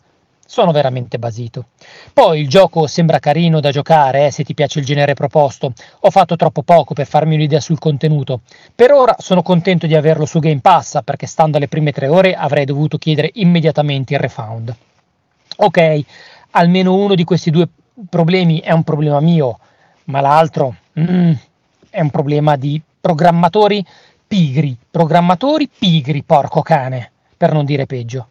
[0.47, 1.65] sono veramente basito.
[2.13, 5.73] Poi il gioco sembra carino da giocare, eh, se ti piace il genere proposto.
[5.99, 8.39] Ho fatto troppo poco per farmi un'idea sul contenuto.
[8.73, 12.35] Per ora sono contento di averlo su Game Pass, perché stando alle prime tre ore
[12.35, 14.73] avrei dovuto chiedere immediatamente il refund.
[15.57, 15.99] Ok,
[16.51, 17.67] almeno uno di questi due
[18.09, 19.59] problemi è un problema mio,
[20.05, 21.31] ma l'altro mm,
[21.89, 23.85] è un problema di programmatori
[24.27, 28.27] pigri, programmatori pigri, porco cane, per non dire peggio.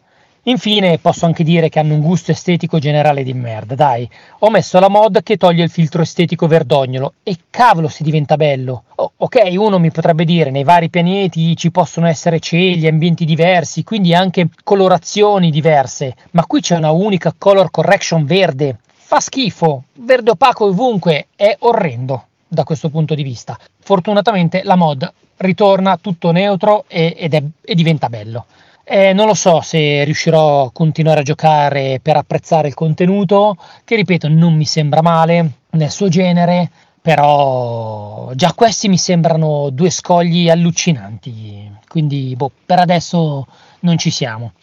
[0.47, 4.07] Infine posso anche dire che hanno un gusto estetico generale di merda, dai.
[4.39, 8.83] Ho messo la mod che toglie il filtro estetico verdognolo e cavolo si diventa bello.
[8.95, 13.83] Oh, ok, uno mi potrebbe dire nei vari pianeti ci possono essere cieli, ambienti diversi,
[13.83, 18.77] quindi anche colorazioni diverse, ma qui c'è una unica color correction verde.
[19.07, 23.55] Fa schifo, verde opaco ovunque, è orrendo da questo punto di vista.
[23.77, 28.47] Fortunatamente la mod ritorna tutto neutro e, ed è, e diventa bello.
[28.83, 33.95] Eh, non lo so se riuscirò a continuare a giocare per apprezzare il contenuto, che
[33.95, 40.49] ripeto non mi sembra male nel suo genere, però già questi mi sembrano due scogli
[40.49, 43.45] allucinanti, quindi boh, per adesso
[43.81, 44.53] non ci siamo.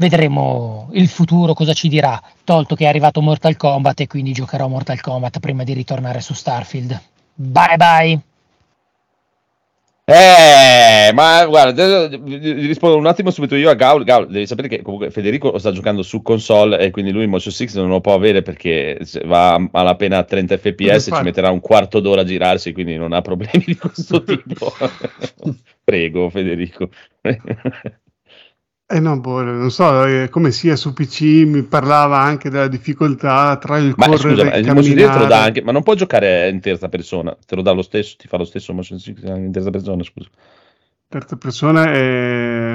[0.00, 4.66] Vedremo il futuro cosa ci dirà, tolto che è arrivato Mortal Kombat e quindi giocherò
[4.66, 6.98] Mortal Kombat prima di ritornare su Starfield.
[7.34, 8.20] Bye bye!
[10.06, 14.02] Eh, ma guarda, rispondo un attimo subito io a Gaul.
[14.04, 17.68] Gaul, devi sapere che comunque Federico sta giocando su console e quindi lui Motion 6
[17.74, 22.00] non lo può avere perché va malapena a 30 fps e ci metterà un quarto
[22.00, 24.72] d'ora a girarsi, quindi non ha problemi di questo tipo.
[25.84, 26.88] Prego, Federico.
[28.92, 33.56] Eh no, boh, non so eh, come sia su PC, mi parlava anche della difficoltà
[33.56, 35.34] tra il ma correre scusa, e il motion te lo dà camminare.
[35.46, 38.36] anche, ma non può giocare in terza persona, te lo dà lo stesso, ti fa
[38.36, 40.28] lo stesso motion in terza persona, scusa.
[41.06, 42.74] Terza persona è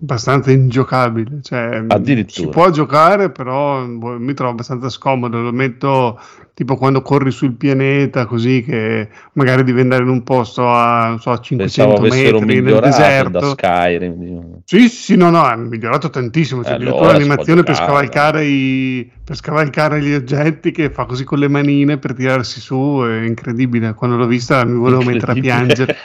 [0.00, 2.46] abbastanza ingiocabile, cioè Addirittura.
[2.46, 6.18] si può giocare, però boh, mi trovo abbastanza scomodo, lo metto
[6.56, 11.20] tipo quando corri sul pianeta, così che magari devi andare in un posto a, non
[11.20, 13.48] so, a Pensavo 500 avessero metri nel migliorato da deserto.
[13.50, 14.60] Skyrim.
[14.64, 16.62] Sì, sì, no, no, è migliorato tantissimo.
[16.62, 21.04] C'è Eh, addirittura allora si l'animazione per scavalcare, i, per scavalcare gli oggetti che fa
[21.04, 23.02] così con le manine per tirarsi su.
[23.04, 23.92] È incredibile.
[23.92, 25.96] Quando l'ho vista mi volevo mettere a piangere.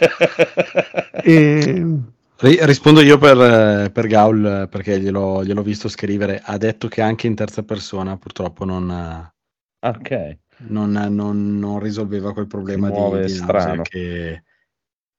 [1.23, 1.85] E,
[2.41, 6.41] rispondo io per, per Gaul perché gliel'ho, gliel'ho visto scrivere.
[6.43, 9.33] Ha detto che anche in terza persona purtroppo non, eh,
[9.81, 10.39] ok.
[10.69, 13.81] non, non- non risolveva quel problema Si di, di nausea strano.
[13.81, 14.43] che,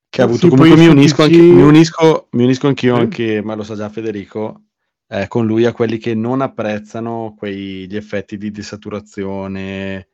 [0.09, 0.49] che ha Sì, avuto.
[0.53, 3.01] poi Comunque mi unisco, PC anche, mi unisco, mi unisco anch'io, Sì.
[3.01, 4.65] anche, ma lo sa già Federico,
[5.09, 10.09] eh, con lui a quelli che non apprezzano quei, gli effetti di desaturazione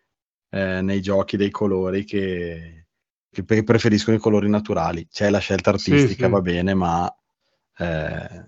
[0.50, 2.77] eh, nei giochi dei colori che,
[3.38, 5.06] che pre- preferiscono i colori naturali.
[5.10, 6.30] C'è la scelta artistica, sì.
[6.30, 7.12] va bene, ma
[7.76, 8.44] eh,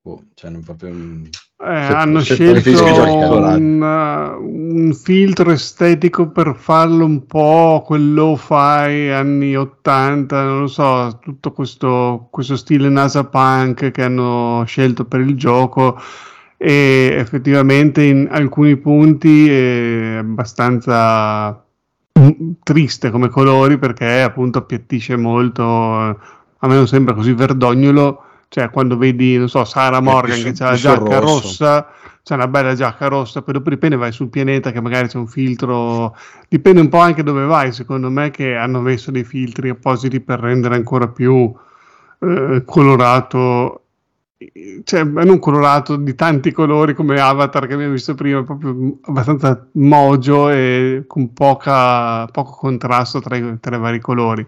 [0.00, 1.28] boh, cioè non proprio un-
[1.64, 9.56] eh, hanno scelto un, uh, un filtro estetico per farlo un po' quel lo-fi anni
[9.56, 15.36] 80, non lo so, tutto questo, questo stile NASA punk che hanno scelto per il
[15.36, 16.00] gioco
[16.56, 21.64] e effettivamente in alcuni punti è abbastanza
[22.62, 26.16] triste come colori perché appunto appiattisce molto, eh,
[26.58, 30.62] a me non sembra così verdognolo, cioè quando vedi, non so, Sara Morgan più che
[30.62, 31.88] ha la giacca rossa,
[32.22, 35.26] c'è una bella giacca rossa, poi dopo dipende vai sul pianeta che magari c'è un
[35.26, 36.16] filtro,
[36.48, 40.40] dipende un po' anche dove vai, secondo me che hanno messo dei filtri appositi per
[40.40, 41.52] rendere ancora più
[42.20, 43.81] eh, colorato
[44.84, 50.48] cioè, non colorato di tanti colori come Avatar che abbiamo visto prima, proprio abbastanza mogio
[50.50, 54.46] e con poca, poco contrasto tra i, tra i vari colori.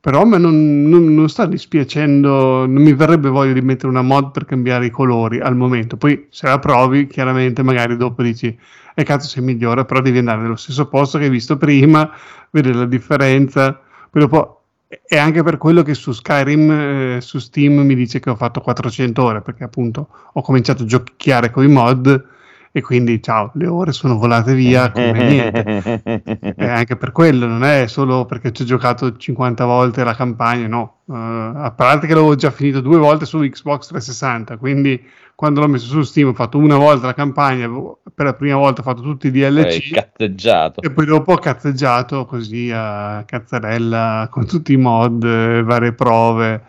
[0.00, 4.02] Però a me non, non, non, sta dispiacendo, non mi verrebbe voglia di mettere una
[4.02, 5.96] mod per cambiare i colori al momento.
[5.96, 8.58] Poi se la provi, chiaramente magari dopo dici, e
[8.94, 12.08] eh, cazzo sei migliore, però devi andare nello stesso posto che hai visto prima,
[12.50, 13.80] vedere la differenza.
[14.08, 14.55] Poi dopo
[15.04, 18.60] è anche per quello che su Skyrim, eh, su Steam mi dice che ho fatto
[18.60, 22.34] 400 ore, perché appunto ho cominciato a giochicchiare con i mod
[22.76, 26.02] e quindi ciao, le ore sono volate via come niente.
[26.54, 30.66] e anche per quello, non è solo perché ci ho giocato 50 volte la campagna,
[30.66, 30.98] no.
[31.06, 35.02] Uh, a parte che l'avevo già finito due volte su Xbox 360, quindi
[35.36, 37.68] quando l'ho messo su Steam ho fatto una volta la campagna,
[38.14, 39.92] per la prima volta ho fatto tutti i DLC.
[39.92, 40.80] cazzeggiato.
[40.80, 46.62] E poi dopo ho cazzeggiato così a cazzarella con tutti i mod, eh, varie prove,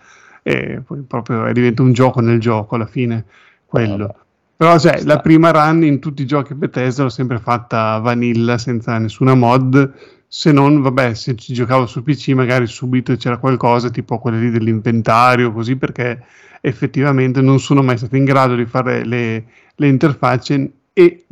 [0.44, 3.24] e poi proprio è diventato un gioco nel gioco alla fine,
[3.66, 4.04] quello.
[4.04, 4.16] Oh,
[4.58, 8.98] però cioè, la prima run in tutti i giochi Bethesda l'ho sempre fatta vanilla, senza
[8.98, 9.94] nessuna mod,
[10.28, 14.50] se non, vabbè, se ci giocavo su PC magari subito c'era qualcosa, tipo quelle lì
[14.50, 16.22] dell'inventario, così, perché
[16.62, 21.26] effettivamente non sono mai stato in grado di fare le, le interfacce e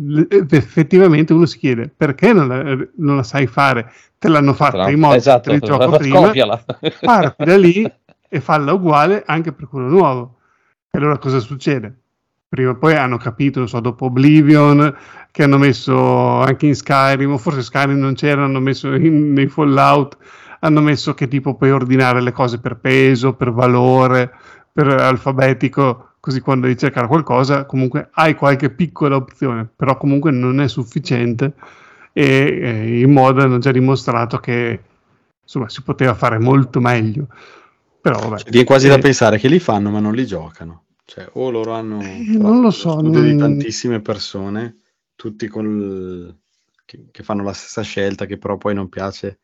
[0.50, 2.64] effettivamente uno si chiede perché non la,
[2.98, 6.32] non la sai fare, te l'hanno fatta in modo esatto, te il gioco prima,
[7.02, 7.92] parti da lì
[8.28, 10.38] e falla uguale anche per quello nuovo.
[10.92, 12.00] E allora cosa succede?
[12.56, 14.96] prima o poi hanno capito, non so, dopo Oblivion,
[15.30, 19.48] che hanno messo anche in Skyrim, o forse Skyrim non c'era, hanno messo in, nei
[19.48, 20.18] Fallout,
[20.62, 24.34] hanno messo che tipo puoi ordinare le cose per peso, per valore,
[24.76, 30.60] per alfabetico, così quando devi cercare qualcosa comunque hai qualche piccola opzione, però comunque non
[30.60, 31.54] è sufficiente
[32.12, 34.82] e eh, i mod hanno già dimostrato che
[35.42, 37.28] insomma si poteva fare molto meglio.
[38.02, 38.40] Però vabbè.
[38.40, 40.84] Cioè, viene quasi eh, da pensare che li fanno ma non li giocano.
[41.06, 43.24] Cioè, o loro hanno eh, non lo so, non...
[43.24, 44.80] di tantissime persone,
[45.16, 46.36] tutti col...
[46.84, 49.40] che, che, fanno la stessa scelta, che però poi non piace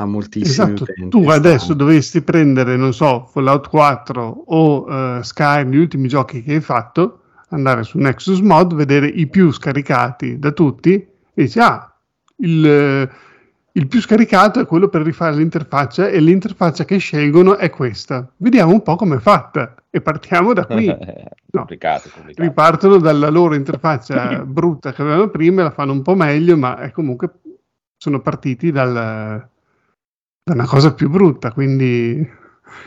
[0.00, 0.82] a moltissimi esatto.
[0.84, 1.08] utenti.
[1.08, 1.78] Tu adesso stanno.
[1.78, 7.20] dovresti prendere, non so, Fallout 4 o uh, Sky, gli ultimi giochi che hai fatto,
[7.50, 11.94] andare su Nexus Mod, vedere i più scaricati da tutti e dici, ah,
[12.36, 13.08] il...
[13.08, 13.28] Uh,
[13.74, 18.28] il più scaricato è quello per rifare l'interfaccia e l'interfaccia che scelgono è questa.
[18.38, 20.86] Vediamo un po' come è fatta e partiamo da qui.
[21.52, 21.62] No.
[21.62, 22.46] complicato, complicato.
[22.46, 26.92] Ripartono dalla loro interfaccia brutta che avevano prima, la fanno un po' meglio, ma è
[26.92, 27.40] comunque
[27.96, 29.48] sono partiti dal,
[30.42, 32.38] da una cosa più brutta, quindi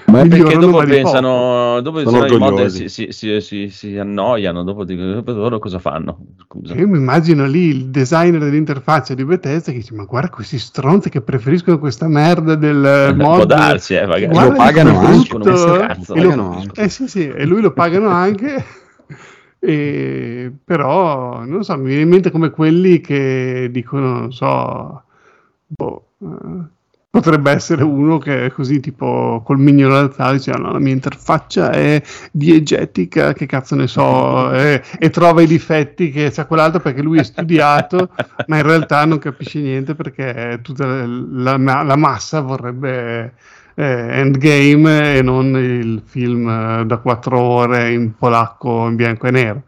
[0.06, 5.60] ma perché dopo pensano, dopo i mod si, si, si, si, annoiano, dopo, dopo loro
[5.60, 6.20] cosa fanno?
[6.44, 6.74] Scusa.
[6.76, 11.10] Io mi immagino lì il designer dell'interfaccia di Bethesda che dice ma guarda questi stronzi
[11.10, 13.36] che preferiscono questa merda del mod.
[13.36, 14.34] Può darsi, eh, magari.
[14.36, 15.38] Lo pagano anche.
[15.40, 16.82] Cazzo, e, lo, anche.
[16.82, 18.64] Eh sì sì, e lui lo pagano anche.
[19.60, 25.04] e, però, non so, mi viene in mente come quelli che dicono, non so,
[25.68, 26.08] boh...
[27.14, 31.70] Potrebbe essere uno che è così tipo col mignolo alzato dice no, la mia interfaccia
[31.70, 37.04] è diegetica che cazzo ne so e, e trova i difetti che c'ha quell'altro perché
[37.04, 38.10] lui è studiato
[38.48, 43.36] ma in realtà non capisce niente perché tutta la, la, la massa vorrebbe
[43.76, 43.84] eh,
[44.20, 49.64] Endgame e non il film eh, da quattro ore in polacco in bianco e nero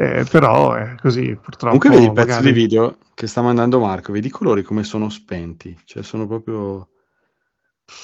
[0.00, 2.52] eh, però è così purtroppo comunque vedi il pezzo magari...
[2.52, 6.88] di video che sta mandando Marco, vedi i colori come sono spenti, cioè sono proprio...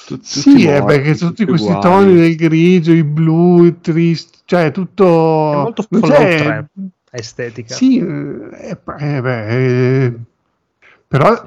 [0.06, 1.82] Tu, sì, è perché tutti questi uguali.
[1.82, 5.52] toni del grigio, il blu, il triste, cioè tutto...
[5.52, 6.66] È molto Fallout
[7.12, 7.72] estetica.
[7.72, 10.14] Sì, eh, eh, beh, eh,
[11.06, 11.42] però sì.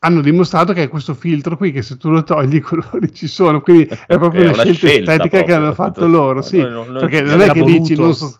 [0.00, 3.28] hanno dimostrato che è questo filtro qui che se tu lo togli i colori ci
[3.28, 6.42] sono, quindi è proprio è una, una, scelta, scelta estetica proprio, che hanno fatto loro,
[6.42, 7.78] sì, non, non, perché non è che voluto.
[7.78, 7.94] dici...
[7.94, 8.38] Non so,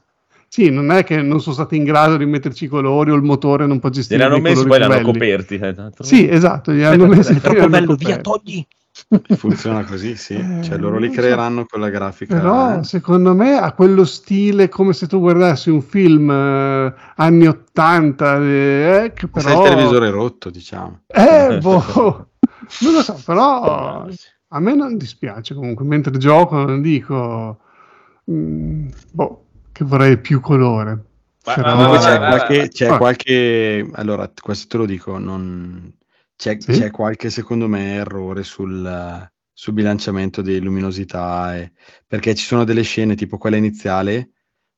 [0.54, 3.24] sì, non è che non sono stati in grado di metterci i colori o il
[3.24, 5.56] motore non può gestire Li hanno messi poi li hanno coperti.
[5.56, 7.32] Eh, sì, esatto, li hanno messi.
[7.32, 8.64] È troppo bello, via, togli!
[9.36, 10.36] Funziona così, sì.
[10.62, 12.36] Cioè, loro li creeranno quella grafica.
[12.36, 12.84] Però, eh.
[12.84, 18.36] secondo me, ha quello stile come se tu guardassi un film eh, anni 80.
[18.36, 19.48] Eh, che però...
[19.48, 21.00] Sei il televisore rotto, diciamo.
[21.08, 22.28] Eh, boh,
[22.82, 24.06] non lo so, però
[24.48, 25.84] a me non dispiace comunque.
[25.84, 27.58] Mentre gioco, non dico...
[28.30, 29.43] Mm, boh,
[29.74, 31.04] che vorrei più colore.
[31.42, 31.98] Però...
[31.98, 32.96] c'è, qualche, c'è ah.
[32.96, 35.92] qualche, allora questo te lo dico, non...
[36.36, 36.72] c'è, sì?
[36.72, 41.72] c'è qualche secondo me errore sul, sul bilanciamento di luminosità, e...
[42.06, 44.30] perché ci sono delle scene tipo quella iniziale,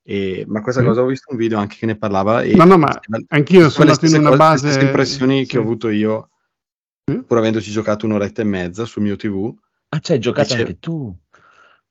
[0.03, 0.45] e...
[0.49, 2.43] ma questa cosa ho visto un video anche che ne parlava.
[2.43, 2.57] E...
[2.57, 4.63] No, no, ma anch'io sono andato in una cose, base...
[4.63, 5.51] queste impressioni sì.
[5.51, 6.31] che ho avuto io,
[7.05, 9.55] pur avendoci giocato un'oretta e mezza sul mio TV.
[9.91, 10.61] Ah, c'hai giocato dice...
[10.61, 11.17] anche tu?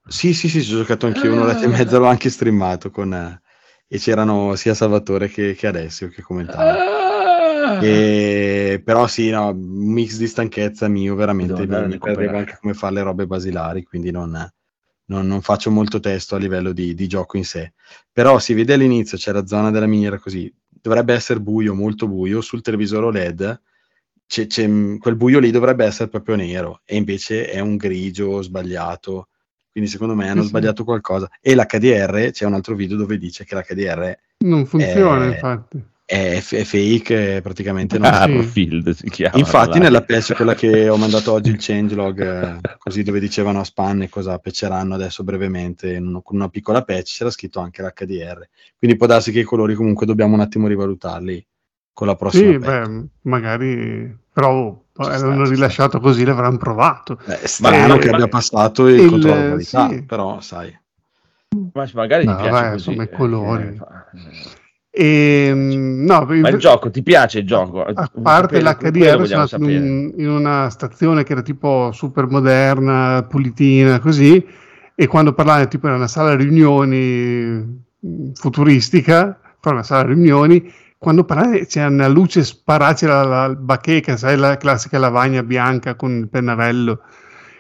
[0.08, 1.70] Sì, sì, sì, ci ho giocato anch'io un'ora e Ah.
[1.70, 3.14] mezza, l'ho anche streamato con...
[3.14, 3.42] eh,
[3.88, 6.78] e c'erano sia Salvatore che, che Alessio che commentavano.
[6.78, 7.84] Ah.
[7.84, 12.74] E, però sì, no, un mix di stanchezza mio, veramente, Devo mi, perdevo anche come
[12.74, 14.30] fare le robe basilari, quindi non,
[15.06, 17.74] non- non faccio molto testo a livello di, di gioco in sé.
[18.12, 22.42] Però si vede all'inizio, c'è la zona della miniera così, dovrebbe essere buio, molto buio,
[22.42, 23.62] sul televisore OLED
[24.28, 29.30] c'è- c'è- quel buio lì dovrebbe essere proprio nero, e invece è un grigio sbagliato.
[29.76, 30.48] Quindi secondo me hanno Sì, sì.
[30.48, 31.30] sbagliato qualcosa.
[31.42, 35.84] E l'HDR, c'è un altro video dove dice che l'HDR Non funziona, Eh, infatti.
[36.06, 38.38] è, f- è fake, e praticamente non Ah, è sì.
[38.38, 39.36] Arfield si chiama.
[39.38, 43.66] Infatti, nella patch, quella che ho mandato oggi, il changelog, eh, così dove dicevano a
[43.66, 48.48] spanne cosa patcheranno adesso brevemente, con una piccola patch c'era scritto anche l'HDR.
[48.78, 51.46] Quindi può darsi che i colori comunque dobbiamo un attimo rivalutarli
[51.92, 52.88] con la prossima Sì, patch.
[52.88, 57.20] beh, magari, però Sta, l'hanno rilasciato così, l'avranno provato.
[57.26, 60.04] Beh, è strano Ma- che ma- abbia passato il, il- controllo di qualità, sì.
[60.04, 60.80] però sai.
[61.74, 62.90] Ma magari No, ti piace vabbè, così.
[62.92, 63.64] insomma, i eh, colori.
[63.64, 64.06] eh, fa-
[64.98, 67.82] E, no, Ma il gioco, ti piace il gioco?
[67.84, 69.76] A parte l'HDR, sono sapere.
[70.18, 74.46] in una stazione che era tipo super moderna, pulitina, così,
[74.96, 80.72] e quando parlava tipo era una sala riunioni mm, futuristica, però una sala riunioni,
[81.06, 85.94] quando parlava c'era una luce sparata, c'era la, la bacheca, sai, la classica lavagna bianca
[85.94, 87.00] con il pennarello,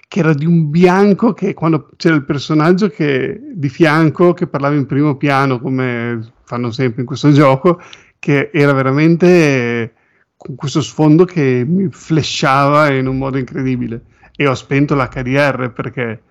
[0.07, 4.73] che era di un bianco che quando c'era il personaggio che, di fianco che parlava
[4.73, 7.79] in primo piano, come fanno sempre in questo gioco,
[8.17, 9.93] che era veramente
[10.35, 14.05] con questo sfondo che mi flashava in un modo incredibile.
[14.35, 16.23] E ho spento l'HDR perché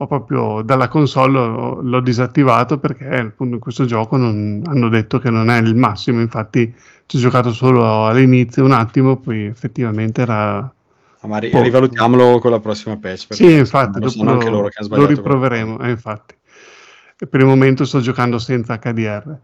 [0.00, 5.18] ho proprio dalla console ho- l'ho disattivato perché appunto in questo gioco non- hanno detto
[5.18, 6.20] che non è il massimo.
[6.20, 6.72] Infatti
[7.06, 10.72] ci ho giocato solo all'inizio un attimo, poi effettivamente era
[11.20, 13.34] Ah, Ma ri- rivalutiamolo con la prossima patch.
[13.34, 15.80] sì, infatti, lo dopo lo, anche loro che lo riproveremo.
[15.80, 16.36] eh, infatti.
[17.18, 19.36] E per il momento sto giocando senza HDR.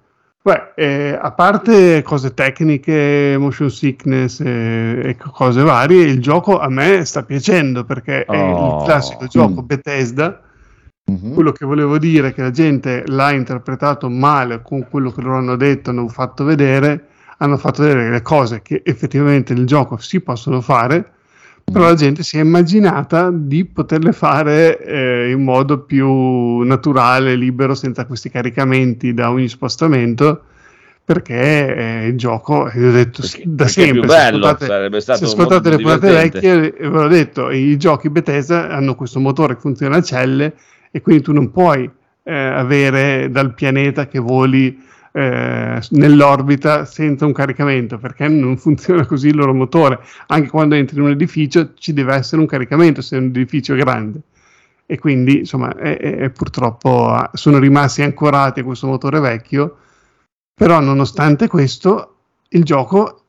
[0.47, 6.69] Beh, eh, a parte cose tecniche, motion sickness e, e cose varie, il gioco a
[6.69, 8.81] me sta piacendo perché è Oh.
[8.81, 9.67] il classico gioco Mm.
[9.67, 10.43] Bethesda.
[11.07, 11.33] Mhm.
[11.33, 15.39] Quello che volevo dire è che la gente l'ha interpretato male con quello che loro
[15.39, 17.07] hanno detto, hanno fatto vedere,
[17.39, 21.13] hanno fatto vedere le cose che effettivamente nel gioco si possono fare,
[21.65, 27.75] però la gente si è immaginata di poterle fare eh, in modo più naturale, libero,
[27.75, 30.43] senza questi caricamenti da ogni spostamento,
[31.05, 35.01] perché eh, il gioco, io ho detto Perché- da perché sempre, più se bello, ascoltate-
[35.01, 39.55] se ascoltate le puntate vecchie, eh, ve l'ho detto, i giochi Bethesda hanno questo motore
[39.55, 40.55] che funziona a celle
[40.91, 41.91] e quindi tu non puoi
[42.23, 44.81] eh, avere dal pianeta che voli
[45.17, 50.01] eh, nell'orbita senza un caricamento perché non funziona così il loro motore.
[50.27, 53.75] Anche quando entri in un edificio ci deve essere un caricamento se è un edificio
[53.77, 54.21] grande.
[54.87, 59.79] E quindi, insomma, è- è- purtroppo ah, sono rimasti ancorati a questo motore vecchio.
[60.53, 62.17] Però, nonostante questo,
[62.49, 63.23] il gioco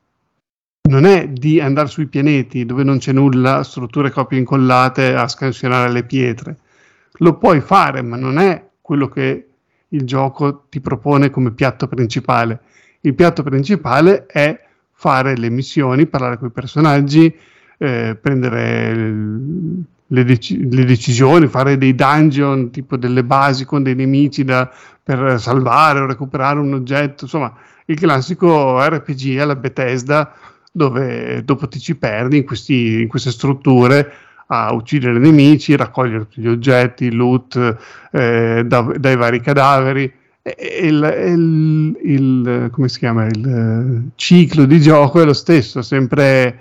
[0.88, 5.90] non è di andare sui pianeti dove non c'è nulla, strutture copie incollate a scansionare
[5.92, 6.56] le pietre.
[7.20, 9.45] Lo puoi fare, ma non è quello che
[9.90, 12.60] il gioco ti propone come piatto principale.
[13.00, 14.58] Il piatto principale è
[14.92, 17.32] fare le missioni, parlare con i personaggi,
[17.78, 18.94] eh, prendere
[20.08, 24.70] le, dec- le decisioni, fare dei dungeon, tipo delle basi con dei nemici da-
[25.02, 27.54] per salvare o recuperare un oggetto, insomma,
[27.86, 30.32] il classico RPG alla Bethesda
[30.72, 34.12] dove dopo ti ci perdi in, questi- in queste strutture
[34.48, 37.76] a uccidere nemici, raccogliere tutti gli oggetti, loot
[38.12, 40.12] eh, da- dai vari cadaveri.
[40.42, 43.26] E- Il, il- il- come si chiama?
[43.26, 46.60] Il eh, ciclo di gioco è lo stesso, sempre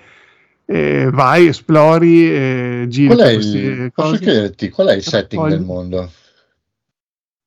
[0.66, 5.52] eh, vai, esplori, eh, giri Qual è il, posso chiederti, qual è il setting Poi-
[5.52, 6.10] del mondo?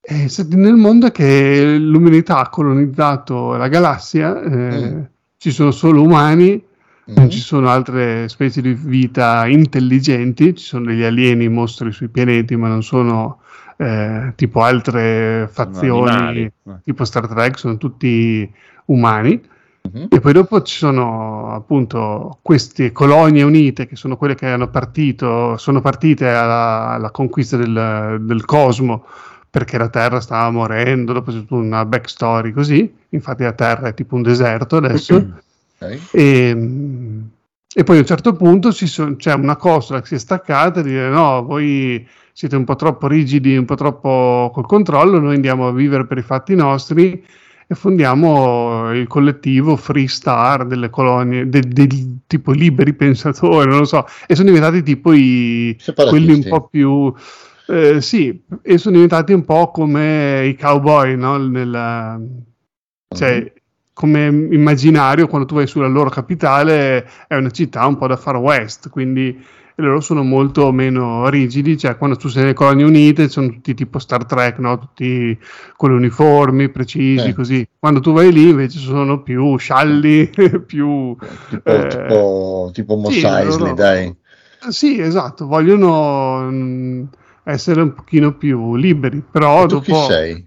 [0.01, 4.49] Eh, il setting nel mondo è che l'umanità ha colonizzato la galassia, eh,
[4.95, 5.01] Mm.
[5.37, 6.65] ci sono solo umani.
[7.15, 12.55] Non ci sono altre specie di vita intelligenti, ci sono degli alieni, mostri sui pianeti,
[12.57, 13.41] ma non sono
[13.79, 16.53] eh, tipo altre fazioni, animali.
[16.85, 18.51] tipo Star Trek, sono tutti
[18.87, 19.41] umani.
[19.91, 20.09] Mhm.
[20.11, 25.57] E poi dopo ci sono appunto queste colonie unite che sono quelle che hanno partito,
[25.57, 29.07] sono partite alla, alla conquista del, del cosmo
[29.51, 33.95] perché la Terra stava morendo, dopo c'è tutta una backstory così, infatti la Terra è
[33.95, 35.15] tipo un deserto adesso.
[35.81, 36.01] Ok.
[36.13, 37.21] E, mm,
[37.75, 40.83] e poi a un certo punto so- c'è una costola che si è staccata e
[40.83, 45.69] dire no, voi siete un po' troppo rigidi, un po' troppo col controllo, noi andiamo
[45.69, 47.23] a vivere per i fatti nostri
[47.71, 53.85] e fondiamo il collettivo Free Star delle colonie, de- dei tipo liberi pensatori, non lo
[53.85, 55.77] so, e sono diventati tipo i,
[56.11, 57.13] quelli un po' più
[57.71, 61.37] Eh, sì, e sono diventati un po' come i cowboy, no?
[61.37, 62.19] Nella-
[63.15, 63.58] cioè, Mhm.
[63.99, 68.37] Come immaginario, quando tu vai sulla loro capitale, è una città un po' da far
[68.37, 69.45] west, quindi
[69.75, 73.99] loro sono molto meno rigidi, cioè quando tu sei nelle colonie unite sono tutti tipo
[73.99, 74.79] Star Trek, no?
[74.79, 75.37] Tutti
[75.75, 77.35] con le uniformi precisi, Eh.
[77.35, 77.69] così.
[77.77, 80.31] Quando tu vai lì invece sono più scialli,
[80.65, 81.17] più...
[81.49, 84.15] Tipo, eh, tipo, tipo Mos sì, Eisley, dai.
[84.69, 87.03] Sì, esatto, vogliono mm,
[87.43, 90.05] essere un pochino più liberi, però tu chi dopo...
[90.05, 90.45] sei?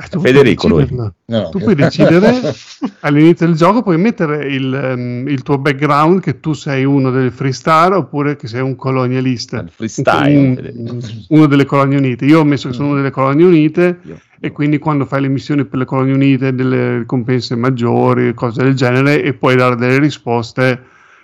[0.00, 0.86] Eh, tu puoi Federico, lui.
[1.26, 1.48] No.
[1.50, 2.54] Tu puoi decidere
[3.00, 7.32] all'inizio del gioco, puoi mettere il, ehm, il tuo background che tu sei uno delle
[7.32, 9.58] freestar oppure che sei un colonialista.
[9.60, 10.72] Il freestyle.
[10.76, 11.00] Un-
[11.30, 12.26] uno delle colonie unite.
[12.26, 15.28] Io ho messo che sono una delle colonie unite Io- e quindi quando fai le
[15.28, 19.98] missioni per le colonie unite delle ricompense maggiori, cose del genere, e puoi dare delle
[19.98, 20.80] risposte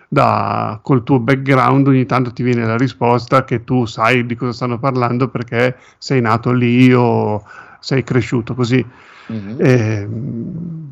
[0.09, 4.51] da, col tuo background, ogni tanto ti viene la risposta che tu sai di cosa
[4.53, 7.41] stanno parlando perché sei nato lì o
[7.85, 8.85] sei cresciuto così.
[9.29, 9.57] Mhm.
[9.61, 10.91] Ehm,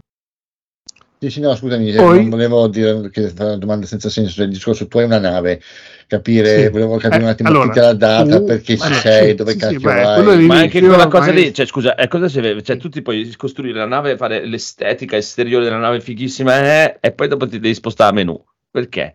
[1.23, 4.41] Sì, sì, no, scusami, eh, Poi- non volevo dire che fare una domanda senza senso
[4.41, 4.89] del discorso.
[4.89, 5.61] Tu hai una nave,
[6.09, 6.69] capire, Sì.
[6.69, 9.35] volevo capire Eh, un attimo allora, chi te l'ha data, tu- perché ci sei, sì,
[9.37, 10.03] dove sì, cacchio vai.
[10.43, 13.03] è Ma anche quella cosa è- lì, cioè scusa, è cosa si cioè tu ti
[13.03, 17.61] puoi costruire la nave, fare l'estetica esteriore della nave fighissima eh, e poi dopo ti
[17.61, 18.45] devi spostare a menu.
[18.69, 19.15] Perché?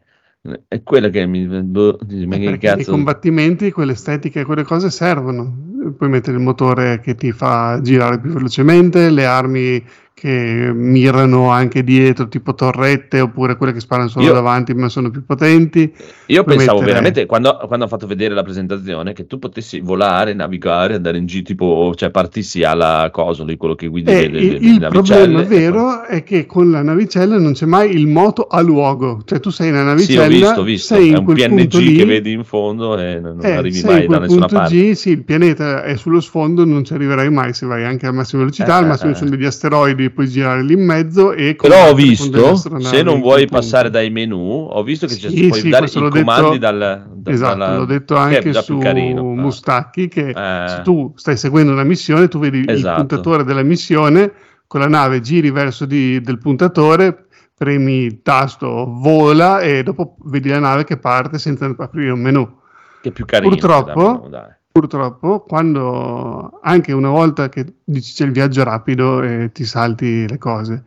[0.67, 1.45] È quello che mi...
[1.45, 2.91] Boh, dici, ma Eh, che cazzo...
[2.91, 5.65] combattimenti quelle estetiche e quelle cose servono.
[5.97, 9.83] Puoi mettere il motore che ti fa girare più velocemente, le armi
[10.19, 15.11] che mirano anche dietro, tipo torrette, oppure quelle che sparano solo Io- davanti ma sono
[15.11, 15.93] più potenti.
[16.27, 19.79] Io puoi pensavo mettere- veramente, quando, quando ho fatto vedere la presentazione, che tu potessi
[19.79, 24.27] volare, navigare, andare in giro, tipo, cioè partissi alla cosa, lì, quello che guidi E
[24.27, 27.93] le, le- il, le problema e vero è che con la navicella non c'è mai
[27.95, 30.95] il moto a luogo, cioè tu sei nella poi- Sì, navicella, ho visto, ho visto.
[30.95, 34.07] sei È in un PNG lì, che vedi in fondo e non, Eh, arrivi mai
[34.07, 34.73] da nessuna parte.
[34.73, 38.11] G, sì, il pianeta è sullo sfondo, non ci arriverai mai se vai anche a
[38.11, 38.73] massima velocità.
[38.73, 39.13] Eh, al eh, massimo eh.
[39.13, 41.33] ci sono degli asteroidi, puoi girare lì in mezzo.
[41.33, 43.53] E Però ho visto, se non vuoi punto.
[43.55, 46.57] passare dai menu, ho visto che c'è- Sì, puoi sì, dare i l'ho detto- comandi
[46.59, 49.21] dal, da- Esatto, dalla- l'ho detto è anche su carino.
[49.21, 49.23] Ah.
[49.41, 50.67] Mustacchi che Eh.
[50.67, 52.97] se tu stai seguendo una missione, tu vedi il Esatto.
[52.97, 54.31] puntatore della missione
[54.67, 57.25] con la nave, giri verso di- del puntatore,
[57.57, 62.55] premi il tasto vola e dopo vedi la nave che parte senza aprire un menu.
[63.01, 63.49] che è più carino.
[63.49, 64.49] Purtroppo- dai.
[64.77, 70.37] Purtroppo, quando anche una volta che dici c'è il viaggio rapido e ti salti le
[70.37, 70.83] cose,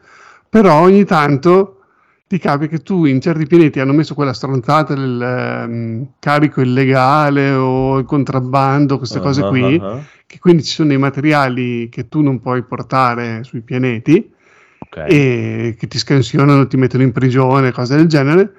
[0.49, 1.81] però ogni tanto
[2.29, 7.51] ti capita che tu in certi pianeti hanno messo quella stronzata del ehm, carico illegale
[7.51, 10.01] o il contrabbando, queste cose qui, Ah, ah, ah.
[10.25, 14.31] che quindi ci sono dei materiali che tu non puoi portare sui pianeti
[14.79, 15.05] Ok.
[15.09, 18.53] e che ti scansionano, ti mettono in prigione, cose del genere.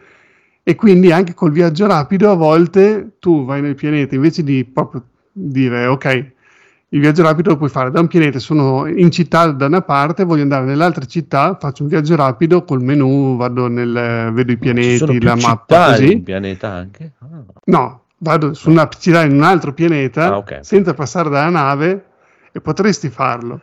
[0.63, 5.05] E quindi anche col viaggio rapido a volte tu vai nel pianeta invece di proprio
[5.31, 6.31] dire ok,
[6.93, 10.23] il viaggio rapido lo puoi fare da un pianeta, sono in città da una parte,
[10.25, 15.21] voglio andare nell'altra città, faccio un viaggio rapido col menu, vado nel, vedo i pianeti,
[15.21, 16.11] la mappa così.
[16.11, 17.11] in pianeta anche?
[17.19, 17.43] Ah.
[17.65, 20.59] No, vado su una città in un altro pianeta Ah, ok.
[20.61, 22.05] senza passare dalla nave
[22.51, 23.61] e potresti farlo.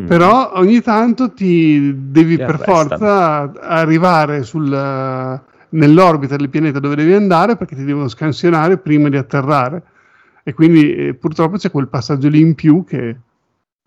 [0.00, 0.06] Mm.
[0.06, 7.12] Però ogni tanto ti devi Ti per forza arrivare sul- nell'orbita del pianeta dove devi
[7.12, 9.82] andare perché ti devono scansionare prima di atterrare.
[10.42, 13.16] E quindi eh, purtroppo c'è quel passaggio lì in più che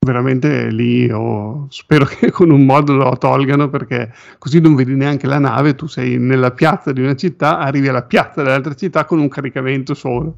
[0.05, 5.25] veramente lì oh, spero che con un modo lo tolgano perché così non vedi neanche
[5.27, 9.19] la nave, tu sei nella piazza di una città, arrivi alla piazza dell'altra città con
[9.19, 10.37] un caricamento solo.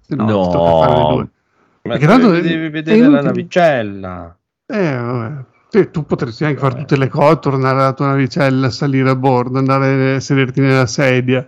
[0.00, 0.48] Se no, No.
[0.48, 1.28] tocca fare le due.
[1.82, 4.36] Ma Perché tanto devi, vedere la navicella.
[4.66, 5.44] Eh, vabbè.
[5.68, 9.58] Sì, tu potresti anche fare tutte le cose, tornare alla tua navicella, salire a bordo,
[9.58, 11.46] andare a sederti nella sedia.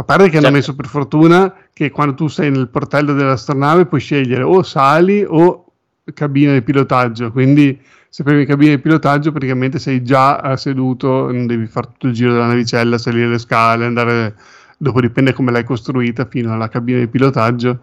[0.00, 3.84] A parte che hanno Cioè- messo per fortuna che quando tu sei nel portello dell'astronave
[3.84, 5.66] puoi scegliere o sali o
[6.14, 7.30] cabina di pilotaggio.
[7.30, 7.78] Quindi
[8.08, 12.32] se premi cabina di pilotaggio praticamente sei già seduto, non devi fare tutto il giro
[12.32, 14.34] della navicella, salire le scale, andare...
[14.78, 17.80] Dopo dipende come l'hai costruita fino alla cabina di pilotaggio,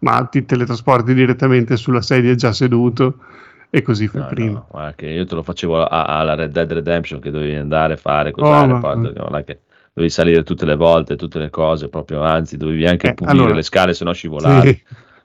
[0.00, 3.18] ma ti teletrasporti direttamente sulla sedia già seduto
[3.70, 4.66] e così fai No, prima.
[4.72, 8.32] no, io te lo facevo alla Red Dead Redemption che dovevi andare a fare, Oh,
[8.32, 9.60] cos'era, ma- poi non è che
[9.92, 13.54] dovevi salire tutte le volte, tutte le cose, proprio anzi dovevi anche Eh, pulire allora-
[13.54, 14.68] le scale se no scivolavi.
[14.68, 14.82] Sì.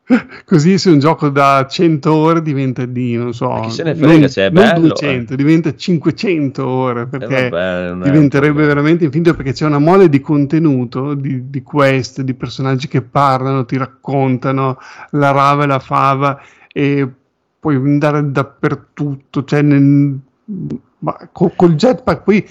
[0.45, 3.95] Così se un gioco da 100 ore diventa di, non so, Ma chi se ne
[3.95, 8.05] frega non, se è non bello, 200, diventa 500 ore Eh, perché vabbè, non è
[8.05, 8.67] un diventerebbe problema.
[8.67, 13.65] veramente infinito perché c'è una mole di contenuto, di, di quest, di personaggi che parlano,
[13.65, 14.77] ti raccontano
[15.11, 16.39] la rava e la fava
[16.71, 17.07] e
[17.59, 20.19] puoi andare dappertutto, cioè nel-
[20.99, 22.47] ma co- col jetpack poi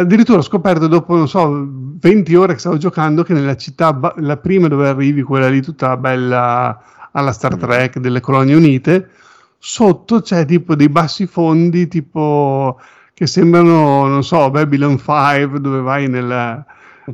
[0.00, 1.66] addirittura ho scoperto dopo, non so,
[2.00, 5.60] 20 ore che stavo giocando che nella città, ba- la prima dove arrivi, quella lì
[5.62, 6.82] tutta bella
[7.12, 7.58] alla Star Mm.
[7.58, 9.10] Trek delle Colonie Unite,
[9.58, 12.78] sotto c'è tipo dei bassi fondi tipo
[13.14, 16.64] che sembrano, non so, Babylon 5 dove vai nella-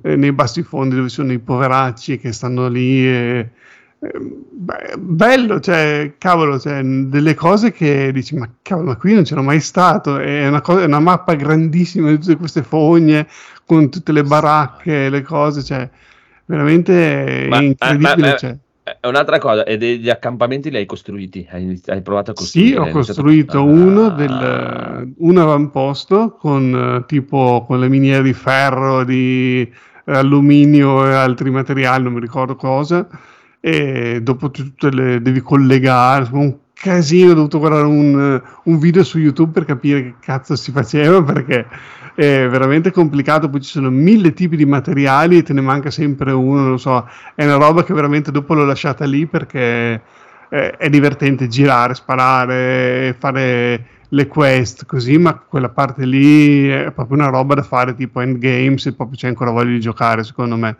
[0.03, 3.51] eh, nei bassi fondi dove sono i poveracci che stanno lì e,
[4.01, 9.43] beh, bello, cioè, cavolo, cioè, delle cose che dici, ma cavolo, ma qui non c'ero
[9.43, 13.27] mai stato, è una, cosa, è una mappa grandissima di tutte queste fogne,
[13.65, 15.89] con tutte le baracche, le cose, cioè,
[16.47, 18.17] veramente Ma- incredibile.
[18.17, 18.57] ma- ma- cioè.
[19.01, 21.47] È un'altra cosa, e degli accampamenti li hai costruiti?
[21.51, 22.71] Hai, hai provato a costruire?
[22.71, 23.63] Sì, ho costruito Ah.
[23.63, 31.07] uno del, un avamposto con eh, tipo con le miniere di ferro, di eh, alluminio
[31.07, 33.07] e altri materiali, non mi ricordo cosa,
[33.61, 39.19] e dopo tutte le devi collegare, un casino, ho dovuto guardare un, un video su
[39.19, 41.67] YouTube per capire che cazzo si faceva perché
[42.15, 46.33] è veramente complicato, poi ci sono mille tipi di materiali e te ne manca sempre
[46.33, 50.03] uno, non so, è una roba che veramente dopo l'ho lasciata lì perché
[50.49, 57.19] eh, è divertente girare, sparare, fare le quest così, ma quella parte lì è proprio
[57.19, 60.77] una roba da fare tipo endgame se proprio c'è ancora voglia di giocare secondo me.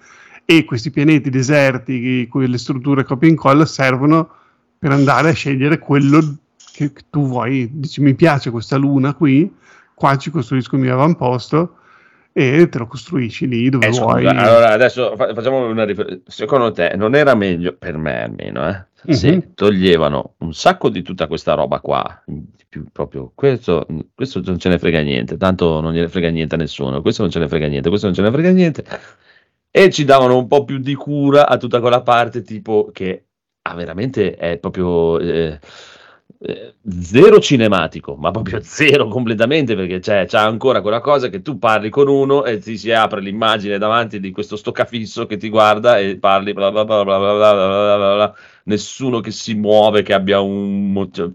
[0.51, 4.31] E questi pianeti deserti, con le strutture copia e incolla, servono
[4.79, 6.39] per andare a scegliere quello
[6.73, 7.69] che tu vuoi.
[7.71, 9.55] Dici mi piace questa luna qui,
[9.95, 11.75] qua ci costruisco il mio avamposto
[12.33, 14.27] e te lo costruisci lì dove Eh, scusa, vuoi.
[14.27, 16.23] allora adesso fa- facciamo una riflessione.
[16.27, 18.67] Secondo te non era meglio, per me almeno,
[19.05, 19.53] eh, se Mhm.
[19.55, 22.25] toglievano un sacco di tutta questa roba qua,
[22.71, 26.59] più proprio questo, questo non ce ne frega niente, tanto non gliene frega niente a
[26.59, 28.85] nessuno, questo non ce ne frega niente, questo non ce ne frega niente,
[29.71, 33.27] e ci davano un po' più di cura a tutta quella parte tipo che
[33.63, 35.61] ah, veramente è proprio eh,
[36.41, 41.59] eh, zero cinematico, ma proprio zero completamente perché c'è, c'è ancora quella cosa che tu
[41.59, 45.99] parli con uno e ti si apre l'immagine davanti di questo stoccafisso che ti guarda
[45.99, 48.35] e parli bla bla bla bla bla bla bla bla bla,
[48.65, 51.29] nessuno che si muove, che abbia un cioè,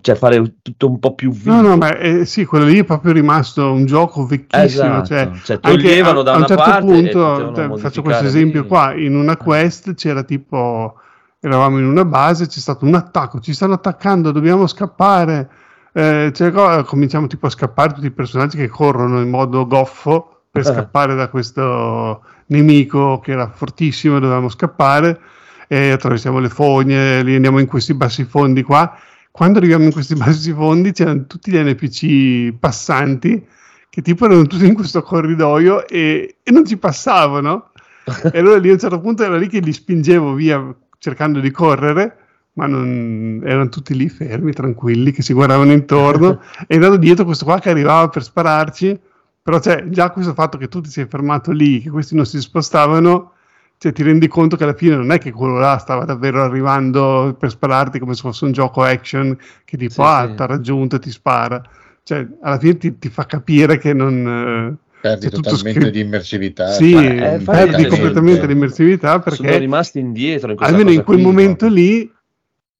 [0.00, 1.52] cioè fare tutto un po' più vivo.
[1.52, 5.02] No, no, ma eh, sì, quello lì è proprio rimasto un gioco vecchissimo.
[5.02, 8.24] Esatto, Cioè, cioè, toglievano a, da a un una certo parte e punto, faccio questo
[8.24, 8.68] esempio lì.
[8.68, 10.94] qua, in una quest c'era tipo,
[11.40, 15.50] eravamo in una base, c'è stato un attacco, ci stanno attaccando, dobbiamo scappare,
[15.92, 20.62] eh, co- cominciamo tipo a scappare tutti i personaggi che corrono in modo goffo per
[20.62, 20.72] Eh.
[20.72, 25.20] scappare da questo nemico che era fortissimo, dovevamo scappare
[25.68, 28.96] e attraversiamo le fogne, lì andiamo in questi bassi fondi qua.
[29.30, 33.46] Quando arriviamo in questi bassi fondi c'erano tutti gli NPC passanti
[33.90, 37.70] che tipo erano tutti in questo corridoio e, e non ci passavano.
[38.32, 41.50] E allora lì a un certo punto era lì che li spingevo via cercando di
[41.50, 42.16] correre,
[42.54, 47.44] ma non, erano tutti lì fermi, tranquilli, che si guardavano intorno e andando dietro questo
[47.44, 49.00] qua che arrivava per spararci.
[49.42, 52.38] Però c'è già questo fatto che tu ti sei fermato lì, che questi non si
[52.38, 53.32] spostavano,
[53.78, 57.34] cioè ti rendi conto che alla fine non è che quello là stava davvero arrivando
[57.38, 60.34] per spararti come se fosse un gioco action che tipo Sì, ah sì.
[60.34, 61.62] ti ha raggiunto e ti spara.
[62.02, 64.78] Cioè alla fine ti, ti fa capire che non...
[64.80, 66.70] eh, Perdi totalmente scritto- di immersività.
[66.72, 68.46] Sì, cioè, eh, puoi perdi completamente niente.
[68.46, 71.72] l'immersività Sono perché rimasti indietro in almeno in quel qui, momento no?
[71.74, 72.12] lì,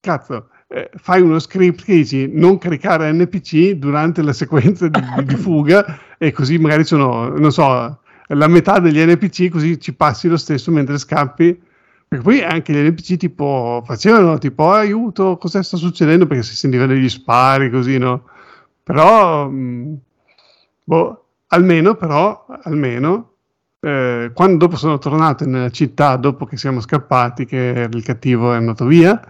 [0.00, 5.36] cazzo, eh, fai uno script che dici non caricare NPC durante la sequenza di, di
[5.36, 10.36] fuga e così magari sono, non so, la metà degli NPC così ci passi lo
[10.36, 11.66] stesso mentre scappi.
[12.08, 16.26] Perché poi anche gli NPC tipo facevano tipo "Oh, aiuto, cosa sta succedendo?
[16.26, 18.24] Perché si sentivano degli spari così, no?
[18.82, 19.96] Però, mh,
[20.84, 23.32] boh, almeno però, almeno
[23.80, 28.56] eh, quando dopo sono tornato nella città, dopo che siamo scappati, che il cattivo è
[28.56, 29.20] andato via,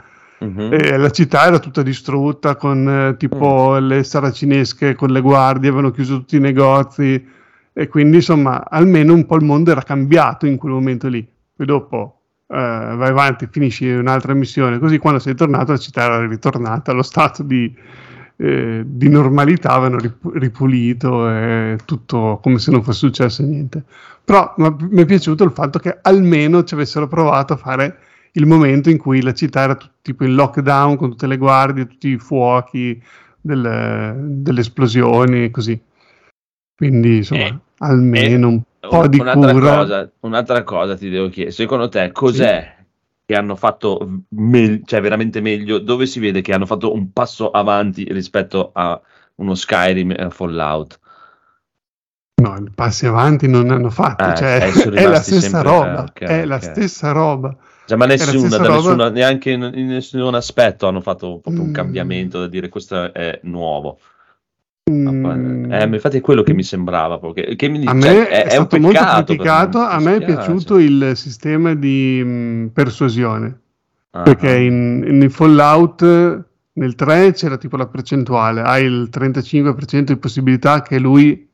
[0.40, 0.68] Mhm.
[0.72, 5.90] e la città era tutta distrutta con eh, tipo le saracinesche con le guardie, avevano
[5.90, 7.26] chiuso tutti i negozi
[7.72, 11.26] e quindi insomma almeno un po' il mondo era cambiato in quel momento lì.
[11.56, 16.24] Poi dopo eh, vai avanti, finisci un'altra missione, così quando sei tornato la città era
[16.24, 17.74] ritornata allo stato di,
[18.40, 23.82] eh, di normalità, avevano rip- ripulito e tutto come se non fosse successo niente.
[24.24, 27.98] Però mi è piaciuto il fatto che almeno ci avessero provato a fare
[28.32, 31.86] il momento in cui la città era tut- tipo in lockdown con tutte le guardie,
[31.86, 33.02] tutti i fuochi,
[33.40, 35.80] delle, delle esplosioni e così.
[36.76, 39.76] Quindi insomma, Eh, almeno un po' di un'altra cura.
[39.76, 42.76] Cosa, un'altra cosa ti devo chiedere, secondo te cos'è
[43.28, 45.78] che hanno fatto me- cioè veramente meglio?
[45.80, 48.98] Dove si vede che hanno fatto un passo avanti rispetto a
[49.34, 50.98] uno Skyrim e a Fallout?
[52.40, 55.98] No, passi avanti non ne hanno fatto, Eh, cioè, eh, è la stessa sempre- roba,
[55.98, 57.54] eh, ok, è la stessa roba.
[57.84, 58.74] Cioè, ma nessuna, da roba.
[58.76, 61.74] nessuna- neanche in, in nessun aspetto hanno fatto proprio un Mm.
[61.74, 63.98] cambiamento da dire questo è nuovo.
[64.88, 67.20] Mm, Eh, infatti è quello che mi sembrava.
[67.32, 69.24] Che, che mi a dice, me cioè, è, è, un stato molto peccato.
[69.24, 70.24] criticato, a me è dispiace.
[70.24, 73.60] piaciuto il sistema di mh, persuasione.
[74.10, 76.02] Ah, perché in, in Fallout
[76.72, 81.48] nel 3 c'era tipo la percentuale, hai il 35% di possibilità che lui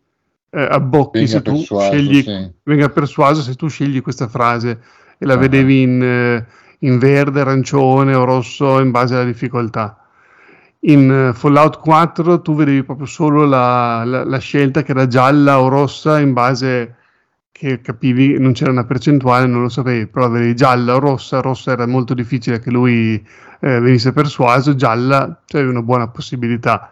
[0.51, 2.53] eh, abbocchi Venga se tu persuaso, scegli, sì.
[2.63, 4.81] venga persuaso se tu scegli questa frase
[5.19, 5.37] e la Ah.
[5.37, 6.47] vedevi in, eh,
[6.81, 9.99] in verde, arancione o rosso in base alla difficoltà.
[10.87, 15.61] In eh, Fallout 4 tu vedevi proprio solo la, la- la scelta che era gialla
[15.61, 16.97] o rossa in base
[17.53, 21.73] che capivi, non c'era una percentuale, non lo sapevi, però avevi gialla o rossa, rossa
[21.73, 23.15] era molto difficile che lui
[23.61, 26.91] eh, venisse persuaso, gialla c'era una buona possibilità.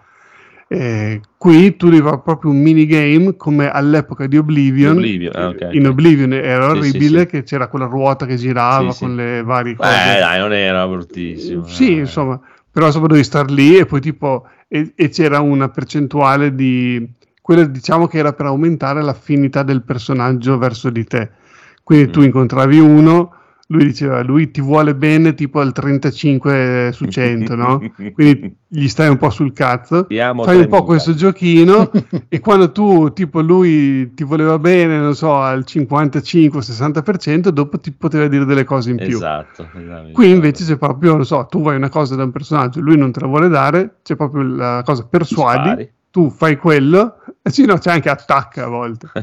[0.68, 4.96] Eh, qui tu devi proprio un minigame come all'epoca di Oblivion.
[4.96, 5.90] Oblivion, ah, ok, In ok.
[5.90, 7.26] Oblivion era Sì, sì, orribile sì.
[7.26, 9.88] che c'era quella ruota che girava Sì, con le varie cose.
[9.88, 11.66] Beh, dai, non era bruttissimo.
[11.66, 11.98] Sì, eh.
[11.98, 12.40] insomma,
[12.72, 17.06] però insomma dovevi star lì e poi tipo e, e c'era una percentuale di
[17.40, 21.30] quella diciamo che era per aumentare l'affinità del personaggio verso di te.
[21.84, 22.24] Quindi tu Mm.
[22.24, 23.34] incontravi uno,
[23.72, 27.80] lui diceva lui ti vuole bene tipo al 35 su 100, no?
[28.12, 30.06] Quindi gli stai un po' sul cazzo.
[30.06, 30.84] Ti amo Fai un po' 3000.
[30.86, 31.90] questo giochino
[32.28, 38.28] e quando tu tipo lui ti voleva bene, non so, al 55-60%, dopo ti poteva
[38.28, 39.16] dire delle cose in più.
[39.16, 39.68] Esatto.
[39.74, 40.10] esatto.
[40.12, 43.10] Qui invece c'è proprio, non so, tu vuoi una cosa da un personaggio, lui non
[43.12, 45.92] te la vuole dare, c'è proprio la cosa persuadi, Spari.
[46.10, 49.08] tu fai quello, e sì, no, c'è anche attacca a volte.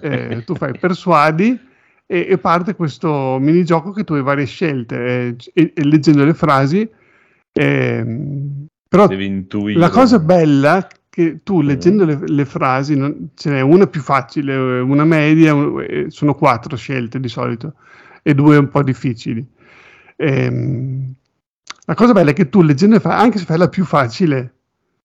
[0.00, 1.68] Eh, tu fai persuadi
[2.10, 4.96] e, e parte questo minigioco che tu hai varie scelte
[5.28, 6.88] eh, e, e leggendo le frasi.
[7.52, 9.06] ehm, però
[9.72, 14.56] la cosa bella che tu leggendo le, le frasi, non- ce n'è una più facile,
[14.80, 17.74] una media, un- eh, sono quattro scelte di solito
[18.22, 19.46] e due un po' difficili.
[20.16, 21.14] Ehm,
[21.86, 24.54] la cosa bella è che tu leggendo le frasi, anche se fai la più facile,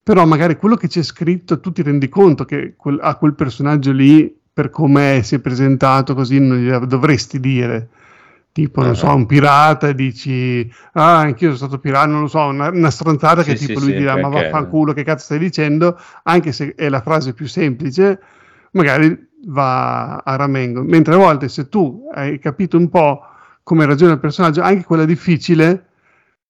[0.03, 3.91] però magari quello che c'è scritto tu ti rendi conto che quel- a quel personaggio
[3.91, 7.89] lì, per come si è presentato così, non gliela dovresti dire.
[8.53, 8.95] Tipo, non Ah.
[8.95, 12.89] so, un pirata e dici, ah, anch'io sono stato pirata, non lo so, una, una
[12.89, 15.99] stronzata che Sì, tipo sì, lui sì, dirà, ma vaffanculo, che cazzo stai dicendo?
[16.23, 18.19] Anche se è la frase più semplice,
[18.71, 20.83] magari va a ramengo.
[20.83, 23.21] Mentre a volte se tu hai capito un po'
[23.61, 25.85] come ragiona il personaggio, anche quella difficile,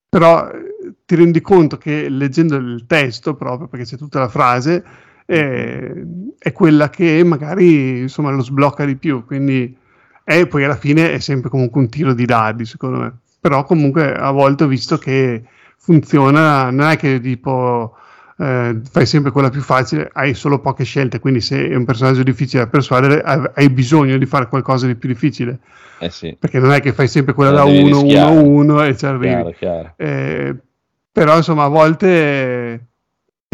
[0.07, 4.83] però eh, ti rendi conto che leggendo il testo proprio, perché c'è tutta la frase,
[5.25, 6.05] eh,
[6.37, 9.25] è quella che magari insomma lo sblocca di più.
[9.25, 9.75] Quindi
[10.23, 13.17] e poi alla fine è sempre comunque un tiro di dadi, secondo me.
[13.39, 15.43] Però comunque a volte ho visto che
[15.77, 17.95] funziona, non è che tipo
[18.37, 22.23] eh, fai sempre quella più facile, hai solo poche scelte, quindi se è un personaggio
[22.23, 25.59] difficile da persuadere hai, bisogno di fare qualcosa di più difficile,
[25.99, 28.37] Eh sì, perché non è che fai sempre quella Non da devi 1, 1, rischiare.
[28.37, 29.25] 1 e ci arrivi.
[29.27, 29.93] chiaro, chiaro.
[29.97, 30.55] Eh,
[31.11, 32.79] però insomma a volte eh,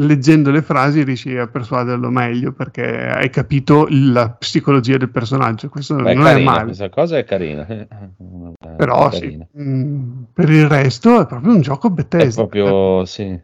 [0.05, 5.95] leggendo le frasi riesci a persuaderlo meglio perché hai capito la psicologia del personaggio questo
[5.95, 7.65] Beh, non carina, è male Questa cosa è carina.
[7.67, 7.87] eh.
[8.75, 9.47] però È sì, carina.
[9.59, 13.39] mm, per il resto è proprio un gioco È Bethesda proprio, sì.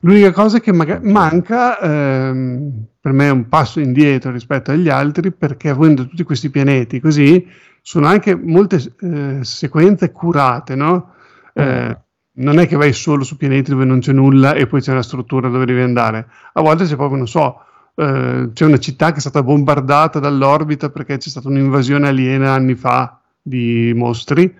[0.00, 5.32] l'unica cosa che magari manca ehm, per me è un passo indietro rispetto agli altri
[5.32, 7.46] perché avendo tutti questi pianeti così
[7.82, 11.14] sono anche molte eh, sequenze curate no?
[11.54, 11.96] Eh,
[12.36, 15.02] non è che vai solo su pianeti dove non c'è nulla e poi c'è una
[15.02, 16.28] struttura dove devi andare.
[16.54, 17.60] A volte c'è proprio, non so,
[17.94, 22.74] eh, c'è una città che è stata bombardata dall'orbita perché c'è stata un'invasione aliena anni
[22.74, 24.54] fa di mostri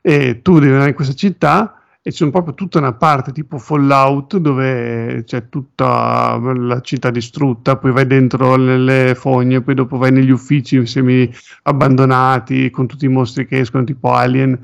[0.00, 4.36] e tu devi andare in questa città e c'è proprio tutta una parte tipo Fallout
[4.36, 10.28] dove c'è tutta la città distrutta, poi vai dentro nelle fogne, poi dopo vai negli
[10.28, 11.32] uffici semi
[11.62, 14.60] abbandonati con tutti i mostri che escono tipo Alien.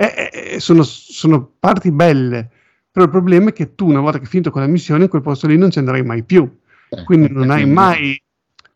[0.00, 2.48] E- e- sono, sono parti belle,
[2.90, 5.22] però il problema è che tu una volta che hai finito quella missione in quel
[5.22, 6.48] posto lì non ci andrai mai più,
[6.90, 8.20] Eh, quindi non hai mai,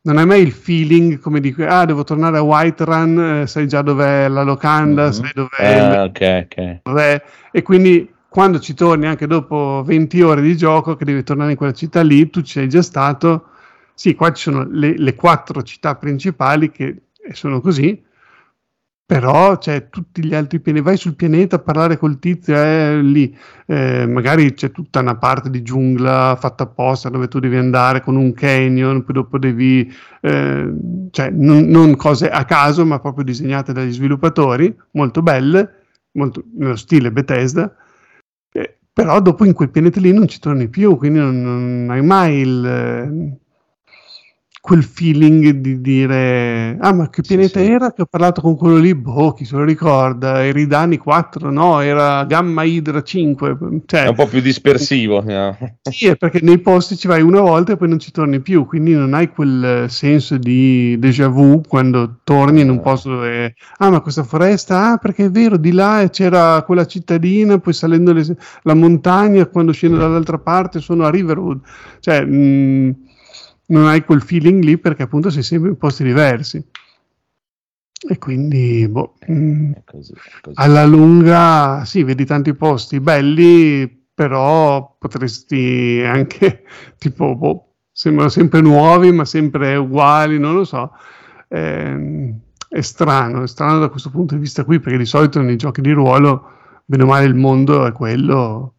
[0.02, 3.82] non hai mai il feeling come dico, ah devo tornare a Whiterun, eh, sai già
[3.82, 5.12] dov'è la locanda, Mhm.
[5.12, 6.80] sai dov'è il Ah, ok, ok.
[6.82, 7.22] re,
[7.52, 11.56] e quindi quando ci torni anche dopo 20 ore di gioco che devi tornare in
[11.56, 13.48] quella città lì, tu ci sei già stato,
[13.94, 18.02] sì qua ci sono le, le quattro città principali che sono così,
[19.12, 23.36] però c'è tutti gli altri pianeti, vai sul pianeta a parlare col tizio, è lì,
[23.66, 28.16] eh, magari c'è tutta una parte di giungla fatta apposta dove tu devi andare con
[28.16, 30.72] un canyon, poi dopo devi, eh,
[31.10, 35.82] cioè non, non cose a caso, ma proprio disegnate dagli sviluppatori, molto belle,
[36.12, 37.70] molto nello stile Bethesda,
[38.50, 42.02] eh, però dopo in quel pianeta lì non ci torni più, quindi non, non hai
[42.02, 43.40] mai il...
[44.62, 47.66] eh, quel feeling di dire ah ma che pianeta sì.
[47.66, 51.80] era che ho parlato con quello lì boh chi se lo ricorda Eridani 4 no
[51.80, 53.56] era Gamma Hydra 5
[53.86, 55.22] cioè È un po' più dispersivo.
[55.26, 55.54] eh.
[55.90, 58.66] sì, è perché nei posti ci vai una volta e poi non ci torni più,
[58.66, 63.54] quindi non hai quel eh, senso di déjà vu quando torni in un posto dove,
[63.78, 68.12] ah ma questa foresta, ah perché è vero, di là c'era quella cittadina, poi salendo
[68.12, 71.60] le- la montagna, quando scendo dall'altra parte sono a Riverwood,
[72.00, 72.96] cioè mh,
[73.72, 76.64] non hai quel feeling lì perché appunto sei sempre in posti diversi.
[78.08, 80.56] E quindi, boh, mh, È così, è così.
[80.60, 86.64] alla lunga, sì, vedi tanti posti belli, però potresti anche,
[86.98, 90.92] tipo, boh, sembrano sempre nuovi, ma sempre uguali, non lo so.
[91.48, 95.56] Ehm, è strano, è strano da questo punto di vista qui, perché di solito nei
[95.56, 98.74] giochi di ruolo, bene o male, il mondo è quello.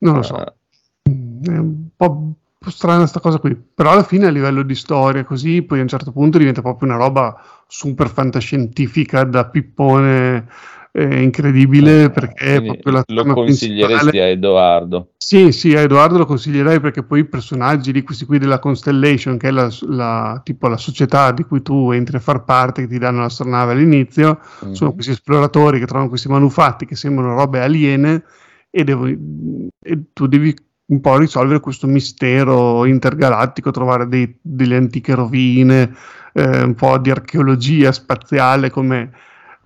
[0.00, 0.34] Non lo so.
[0.36, 0.54] Ah,
[1.02, 1.08] È
[1.56, 5.24] un po', un po' strana sta cosa qui, però alla fine a livello di storia
[5.24, 10.46] così, poi a un certo punto diventa proprio una roba super fantascientifica da pippone
[10.92, 14.22] eh, incredibile perché proprio la lo consiglieresti principale.
[14.22, 15.10] a Edoardo.
[15.16, 19.36] Sì, sì, a Edoardo lo consiglierei perché poi i personaggi di questi qui della Constellation,
[19.36, 22.88] che è la, la- tipo la società di cui tu entri a far parte, che
[22.88, 24.72] ti danno l'astronave all'inizio, Mhm.
[24.72, 28.24] sono questi esploratori che trovano questi manufatti che sembrano robe aliene
[28.70, 30.54] e, devo- e tu devi
[30.88, 35.94] un po' risolvere questo mistero intergalattico, trovare dei- delle antiche rovine,
[36.32, 39.10] eh, un po' di archeologia spaziale come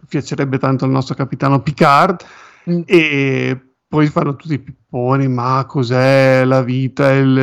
[0.08, 2.24] piacerebbe tanto al nostro capitano Picard
[2.70, 2.82] Mm.
[2.86, 7.36] e poi fanno tutti i pipponi, ma cos'è la vita, il,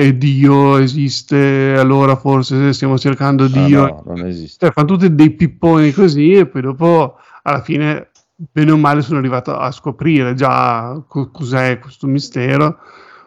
[0.00, 3.80] è Dio esiste, allora forse stiamo cercando Ah, Dio.
[3.86, 4.66] no, non esiste.
[4.66, 9.18] Cioè, fanno tutti dei pipponi così e poi dopo, alla fine, bene o male, sono
[9.18, 12.78] arrivato a scoprire già co- cos'è questo mistero.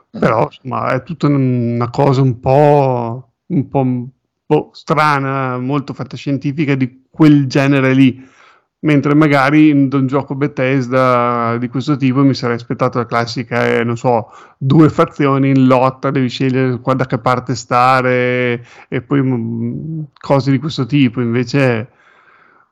[0.09, 4.07] Però, insomma, è tutta una cosa un po', un po' un
[4.45, 8.35] po' strana, molto fantascientifica di quel genere lì.
[8.79, 13.83] Mentre magari in un gioco Bethesda di questo tipo mi sarei aspettato la classica, eh,
[13.83, 14.27] non so,
[14.57, 20.51] due fazioni in lotta, devi scegliere qua da che parte stare e poi mm, cose
[20.51, 21.21] di questo tipo.
[21.21, 21.89] Invece,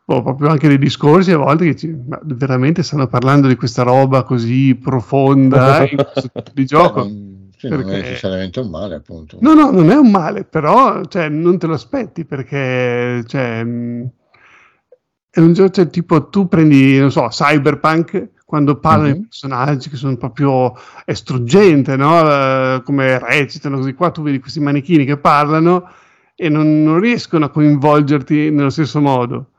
[0.05, 4.23] boh, proprio anche dei discorsi a volte che ma veramente stanno parlando di questa roba
[4.23, 7.09] così profonda in questo tipo di gioco.
[7.67, 9.37] Sì, non è Perché- necessariamente un male, appunto.
[9.41, 14.09] No, no, non è un male, però cioè, non te lo aspetti perché cioè, mh,
[15.29, 19.15] è un gioco, cioè, tipo tu prendi, non so, Cyberpunk, quando parlano Mhm.
[19.15, 20.73] i personaggi che sono proprio
[21.03, 22.21] è struggente, no?
[22.21, 25.89] Eh, come recitano così qua, tu vedi questi manichini che parlano
[26.35, 29.49] e non, non riescono a coinvolgerti nello stesso modo.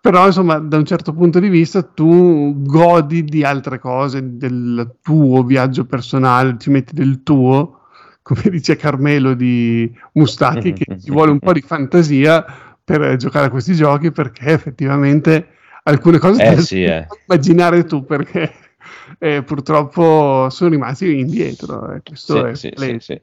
[0.00, 5.42] Però, insomma, da un certo punto di vista tu godi di altre cose, del tuo
[5.42, 7.82] viaggio personale, ci metti del tuo,
[8.22, 12.44] come dice Carmelo di Mustacchi, che ci vuole un po' di fantasia
[12.82, 15.48] per giocare a questi giochi perché effettivamente
[15.84, 17.06] alcune cose Eh, sì, eh.
[17.26, 18.52] immaginare tu perché
[19.18, 21.92] eh, purtroppo sono rimasti indietro.
[21.92, 23.20] eh, questo Sì, è sì.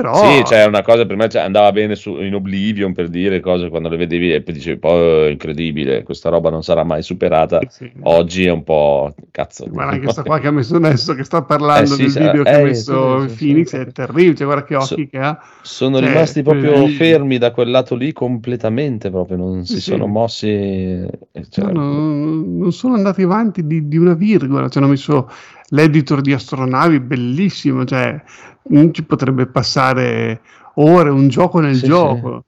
[0.00, 3.40] Però Sì, cioè una cosa per me cioè, andava bene su, in Oblivion per dire
[3.40, 7.02] cose quando le vedevi e poi dicevi poi è incredibile, questa roba non sarà mai
[7.02, 7.60] superata.
[7.68, 9.66] sì, Oggi è un po' cazzo.
[9.68, 12.18] Guarda anche sta qua che ha messo adesso, che sta parlando Eh, sì, del sì,
[12.20, 15.18] video che eh, ha messo sì, Phoenix, è terribile, cioè, guarda che occhi So- che
[15.18, 15.38] ha.
[15.62, 20.06] Sono Cioè, rimasti proprio quelli- fermi da quel lato lì completamente, proprio non si sono
[20.06, 20.48] mossi.
[20.48, 21.10] eh,
[21.50, 25.28] cioè, No, no, non sono andati avanti di, di una virgola, ci hanno messo
[25.70, 28.22] l'editor di astronavi, bellissimo, cioè
[28.70, 30.40] non ci potrebbe passare
[30.74, 32.44] ore un gioco nel Sì, gioco.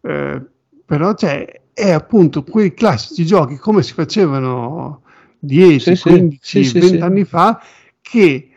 [0.00, 0.42] Eh,
[0.84, 5.02] però cioè, è appunto quei classici giochi come si facevano
[5.38, 7.02] 10, Sì, sì, 15, sì, sì, 20 sì.
[7.02, 7.60] anni fa
[8.00, 8.48] che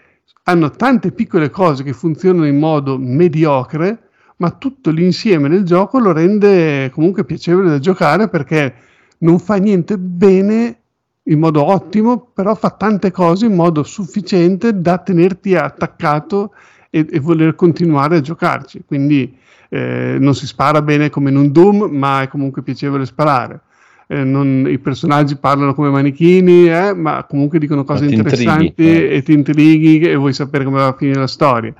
[0.44, 6.12] hanno tante piccole cose che funzionano in modo mediocre, ma tutto l'insieme del gioco lo
[6.12, 8.74] rende comunque piacevole da giocare perché
[9.20, 10.82] non fa niente bene
[11.28, 16.54] in modo ottimo, però fa tante cose in modo sufficiente da tenerti attaccato
[16.90, 18.84] e, e voler continuare a giocarci.
[18.86, 19.38] Quindi
[19.70, 23.62] eh, non si spara bene come in un Doom, ma è comunque piacevole sparare.
[24.08, 28.84] Eh, non- I personaggi parlano come manichini, eh, ma comunque dicono cose ti intrighi, interessanti
[28.84, 29.16] eh.
[29.18, 31.74] e ti intrighi e vuoi sapere come va a finire la storia.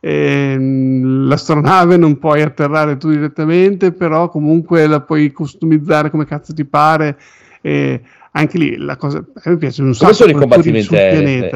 [0.00, 6.64] Ehm, l'astronave non puoi atterrare tu direttamente, però comunque la puoi customizzare come cazzo ti
[6.64, 7.16] pare.
[7.62, 8.00] E
[8.32, 11.50] anche lì la cosa a me piace un Come sacco sono i combattimenti sul aerei?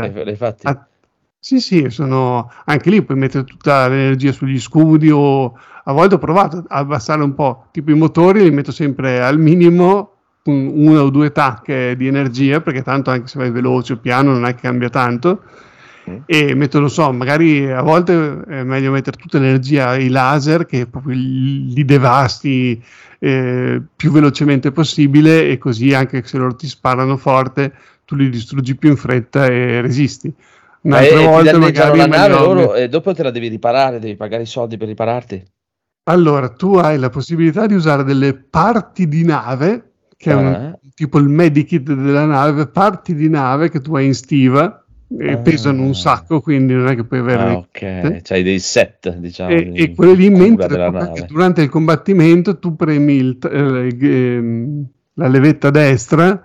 [0.62, 0.86] Ah,
[1.38, 5.56] sì, sì, sono anche lì puoi mettere tutta l'energia sugli scudi o
[5.86, 9.38] a volte ho provato a abbassare un po', tipo i motori li metto sempre al
[9.38, 13.96] minimo con una o due tacche di energia perché tanto anche se vai veloce o
[13.96, 15.42] piano non è che cambia tanto
[16.08, 16.16] Mm.
[16.26, 21.14] e mettono, so, magari a volte è meglio mettere tutta l'energia ai laser che proprio
[21.16, 22.82] li devasti
[23.18, 27.72] eh, più velocemente possibile e così anche se loro ti sparano forte
[28.04, 30.30] tu li distruggi più in fretta e resisti.
[30.82, 34.42] Un'altra Eh, volta magari la nave loro, e dopo te la devi riparare, devi pagare
[34.42, 35.42] i soldi per ripararti.
[36.10, 40.78] Allora, tu hai la possibilità di usare delle parti di nave, che è un- Ah.
[40.94, 45.36] tipo il medikit della nave, parti di nave che tu hai in stiva Ah.
[45.38, 49.54] pesano un sacco, quindi non è che puoi avere Ah, ok, c'hai dei set, diciamo.
[49.54, 50.66] e, di e quelle lì mentre
[51.28, 56.42] durante, il combattimento tu premi il eh, ehm, la levetta destra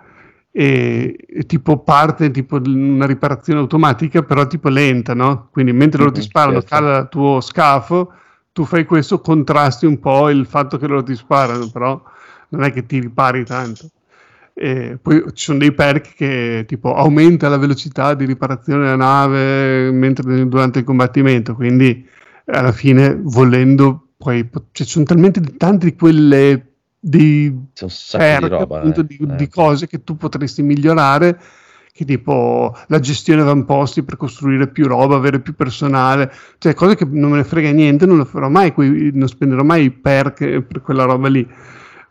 [0.52, 5.48] e, e tipo parte tipo una riparazione automatica però tipo lenta no?
[5.52, 6.76] quindi mentre loro ti Mhm, sparano certo.
[6.76, 8.14] cala il tuo scafo
[8.52, 12.02] tu fai questo contrasti un po' il fatto che loro ti sparano però
[12.50, 13.90] non è che ti ripari tanto
[14.62, 19.90] e poi ci sono dei perk che tipo aumenta la velocità di riparazione della nave
[19.90, 22.06] mentre, durante il combattimento, quindi
[22.44, 27.56] alla fine volendo poi cioè, ci sono talmente tante di quelle di
[28.12, 28.78] perk, di roba.
[28.80, 29.06] appunto, eh.
[29.06, 29.36] di, Eh.
[29.38, 31.40] di cose che tu potresti migliorare
[31.94, 37.06] che tipo la gestione avamposti per costruire più roba, avere più personale, cioè cose che
[37.10, 38.74] non me ne frega niente, non lo farò mai,
[39.14, 41.48] non spenderò mai i perk per quella roba lì.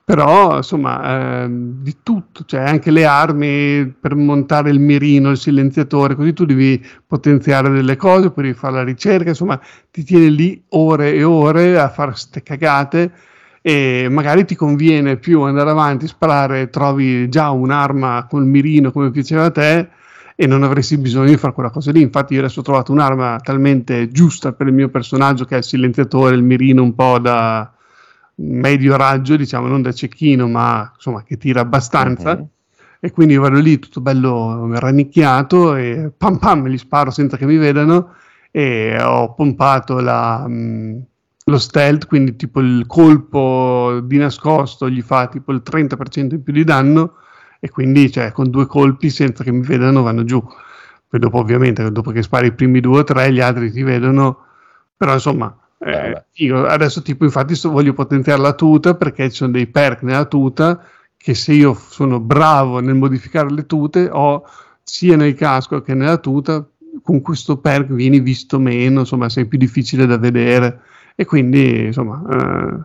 [0.08, 6.14] Però, insomma, ehm, di tutto, cioè anche le armi per montare il mirino, il silenziatore,
[6.14, 9.60] così tu devi potenziare delle cose, poi devi fare la ricerca, insomma,
[9.90, 13.12] ti tieni lì ore e ore a fare ste cagate
[13.60, 19.44] e magari ti conviene più andare avanti, sparare, trovi già un'arma col mirino come piaceva
[19.44, 19.88] a te
[20.34, 22.00] e non avresti bisogno di fare quella cosa lì.
[22.00, 25.64] Infatti io adesso ho trovato un'arma talmente giusta per il mio personaggio che è il
[25.64, 27.70] silenziatore, il mirino un po' da
[28.38, 32.36] medio raggio, diciamo, non da cecchino, ma insomma che tira abbastanza.
[32.36, 32.46] Mhm.
[33.00, 37.46] E quindi io vado lì tutto bello rannicchiato e pam pam li sparo senza che
[37.46, 38.14] mi vedano
[38.50, 41.02] e ho pompato la, mh,
[41.44, 46.52] lo stealth, quindi tipo il colpo di nascosto gli fa tipo il 30% in più
[46.52, 47.14] di danno
[47.60, 50.42] e quindi cioè, con due colpi senza che mi vedano vanno giù.
[51.08, 54.38] Poi dopo ovviamente dopo che spari i primi due o tre gli altri ti vedono,
[54.96, 56.66] però insomma eh, figo.
[56.66, 60.84] adesso tipo infatti sto- voglio potenziare la tuta perché ci sono dei perk nella tuta
[61.16, 64.44] che se io sono bravo nel modificare le tute ho
[64.82, 66.66] sia nel casco che nella tuta
[67.02, 70.80] con questo perk vieni visto meno insomma sei più difficile da vedere
[71.14, 72.84] e quindi insomma eh,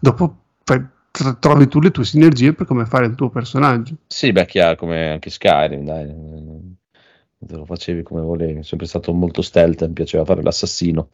[0.00, 4.32] dopo fai- tr- trovi tu le tue sinergie per come fare il tuo personaggio Sì,
[4.32, 6.78] beh, chiaro, come anche Skyrim, dai.
[7.38, 8.60] Te lo facevi come volevi.
[8.60, 11.10] È sempre stato molto stealth, mi piaceva fare l'assassino.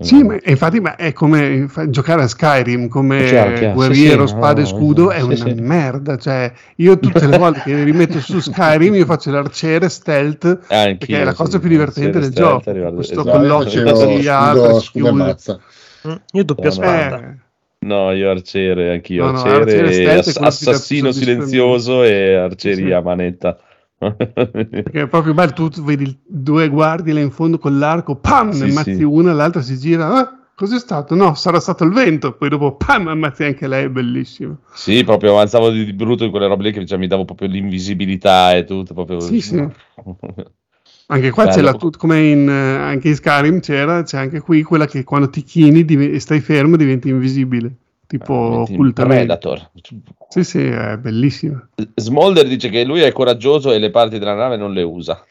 [0.00, 3.74] Sì, Eh, ma e infatti ma è come fa- giocare a Skyrim come Chiaro, chiaro.
[3.74, 5.54] guerriero, Sì, sì, spada e no, scudo è sì, una sì.
[5.54, 6.16] merda.
[6.16, 11.20] Cioè, io tutte le volte che rimetto su Skyrim io faccio l'arciere stealth Anch'io, perché
[11.20, 12.70] è la sì, cosa più divertente del stealth, gioco.
[12.70, 13.30] arrivare- Questo esatto.
[13.30, 15.24] con No, io l'occhio facevo che si apre, scudo, si scudo e chiude.
[15.24, 15.60] mazza.
[16.08, 17.16] Mm, Io doppia spada.
[17.20, 17.36] Eh,
[17.80, 23.56] No, io arciere, anch'io No, no, arciere, arciere stealth ass- assassino silenzioso e arceria manetta.
[23.98, 28.52] Perché è proprio bello, tu vedi il- due guardie là in fondo con l'arco, pam,
[28.52, 29.02] Sì, ne ammazzi sì.
[29.02, 31.14] una, l'altra si gira, ah, cos'è stato?
[31.14, 34.58] No, sarà stato il vento, poi dopo, pam, ammazzi anche lei, è bellissimo.
[34.72, 38.54] Sì, proprio avanzavo di, brutto in quelle robe lì che cioè, mi davo proprio l'invisibilità
[38.54, 38.94] e tutto.
[38.94, 39.20] Proprio...
[39.20, 39.56] Sì, sì.
[41.10, 41.70] Anche qua c'è Bello.
[41.70, 45.30] la tut- come in, eh, anche in Skyrim c'era, c'è anche qui quella che quando
[45.30, 47.74] ti chini e stai fermo diventi invisibile,
[48.08, 49.36] tipo occultamente.
[49.36, 49.70] Predator.
[50.28, 51.68] Sì, sì, è bellissima.
[51.94, 55.24] Smolder dice che lui è coraggioso e le parti della nave non le usa.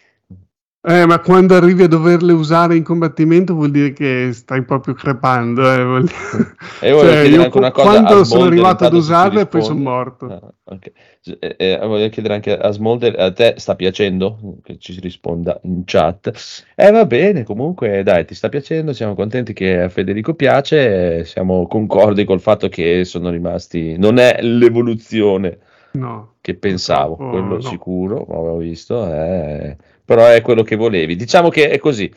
[0.89, 5.69] Eh, ma quando arrivi a doverle usare in combattimento vuol dire che stai proprio crepando.
[5.69, 6.15] eh, vuol dire-
[6.79, 7.71] E voglio Cioè, io una cosa.
[7.71, 10.25] quando sono Smolder, arrivato ad usarle e poi sono morto.
[10.27, 10.91] Ah, ok.
[11.39, 14.37] Eh, eh, voglio chiedere anche a Smolder, a te sta piacendo?
[14.63, 16.31] Che ci risponda in chat.
[16.75, 21.67] Eh, va bene, comunque, dai, ti sta piacendo, siamo contenti che a Federico piace, siamo
[21.67, 23.97] concordi col fatto che sono rimasti...
[23.97, 25.57] Non è l'evoluzione
[25.91, 26.35] No.
[26.41, 27.61] che pensavo, Purtroppo quello no.
[27.61, 29.75] sicuro, avevo visto, eh,
[30.07, 31.17] però è quello che volevi.
[31.17, 32.09] Diciamo che è così.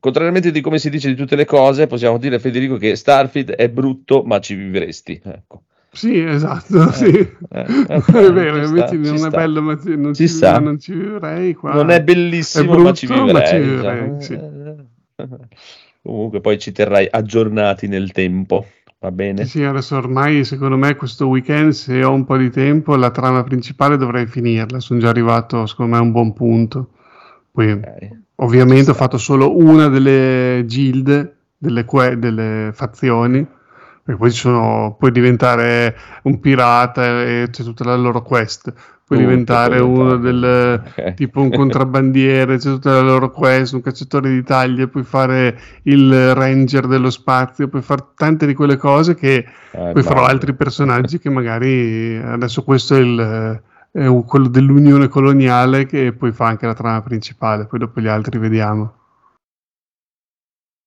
[0.00, 3.68] Contrariamente di come si dice di tutte le cose, possiamo dire Federico che Starfield è
[3.68, 5.20] brutto, ma ci vivresti.
[5.22, 5.62] Ecco.
[5.92, 7.06] Sì, esatto, sì.
[7.06, 9.30] eh, eh, è vero, ci invece sta, non è sta.
[9.30, 10.58] bello, ma ci- non Ci ci, sta.
[10.58, 11.72] non ci vivrei qua.
[11.74, 14.00] Non è bellissimo, È ma ci brutto, ma ci vivrei.
[14.00, 14.88] vivrei, diciamo.
[16.02, 18.66] Comunque poi ci terrai aggiornati nel tempo,
[19.00, 19.44] va bene?
[19.44, 23.10] Sì, sì, adesso ormai secondo me questo weekend, se ho un po' di tempo, la
[23.10, 24.80] trama principale dovrei finirla.
[24.80, 26.90] Sono già arrivato, secondo me, a un buon punto.
[27.52, 28.08] Poi, Ok.
[28.36, 33.46] ovviamente, ho fatto solo una delle gilde, delle, que- delle fazioni.
[34.02, 38.72] Perché poi ci sono, puoi diventare un pirata e c'è tutta la loro quest.
[39.10, 41.14] puoi Tutto diventare uno del Ok.
[41.14, 46.34] tipo un contrabbandiere, c'è tutta la loro quest, un cacciatore di taglie, puoi fare il
[46.34, 51.18] ranger dello spazio, puoi fare tante di quelle cose che Eh, poi farò altri personaggi
[51.18, 56.66] che magari adesso questo è, il, è un- quello dell'unione coloniale che poi fa anche
[56.66, 58.94] la trama principale, poi dopo gli altri vediamo.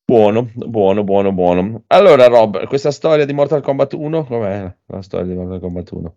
[0.06, 1.84] Buono, buono, buono, buono.
[1.88, 6.16] Allora, Rob, questa storia di Mortal Kombat 1, com'è la storia di Mortal Kombat 1?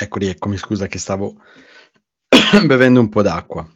[0.00, 1.36] Eccoli, eccomi, scusa che stavo
[2.66, 3.66] bevendo un po' d'acqua.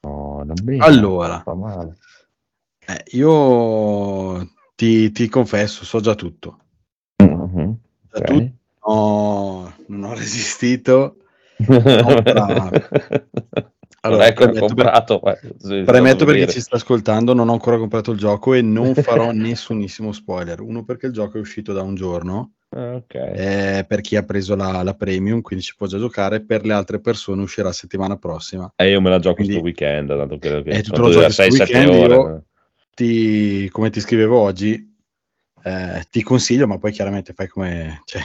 [0.00, 0.82] Non bene.
[0.84, 1.40] Allora.
[1.42, 1.96] Fa male.
[2.86, 6.58] Eh, io ti, ti confesso, so già tutto.
[7.22, 7.76] Mhm,
[8.10, 8.24] Già ok.
[8.24, 8.54] tutto.
[8.86, 11.16] No, non ho resistito.
[14.06, 15.22] Allora, non hai ancora premetto comprato.
[15.58, 16.52] sì, Premetto perché dire.
[16.52, 20.60] ci sta ascoltando, non ho ancora comprato il gioco e non farò nessunissimo spoiler.
[20.60, 23.14] Uno perché il gioco è uscito da un giorno, Ah, ok.
[23.14, 26.72] eh, per chi ha preso la, la premium, quindi ci può già giocare, per le
[26.72, 28.70] altre persone uscirà settimana prossima.
[28.76, 31.32] E io me la gioco Quindi- questo weekend, tanto credo che Eh, tu lo giochi
[31.32, 32.14] sto 6-7 weekend, ore.
[32.14, 32.44] io-
[32.94, 34.96] Ti, come ti scrivevo oggi,
[35.64, 38.22] eh, ti consiglio, ma poi chiaramente fai come, cioè,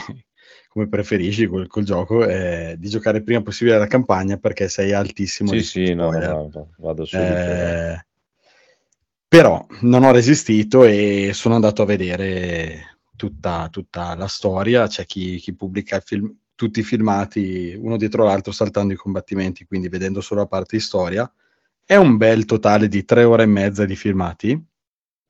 [0.72, 4.92] come preferisci col, col gioco, eh, di giocare il prima possibile la campagna perché sei
[4.92, 7.28] altissimo Sì, sì, no, no, no, vado subito.
[7.28, 8.06] Eh,
[9.28, 14.86] però non ho resistito e sono andato a vedere tutta, tutta la storia.
[14.86, 19.66] C'è chi, chi pubblica il film- tutti i filmati uno dietro l'altro saltando i combattimenti,
[19.66, 21.30] quindi vedendo solo la parte di storia.
[21.84, 24.52] È un bel totale di tre ore e mezza di filmati.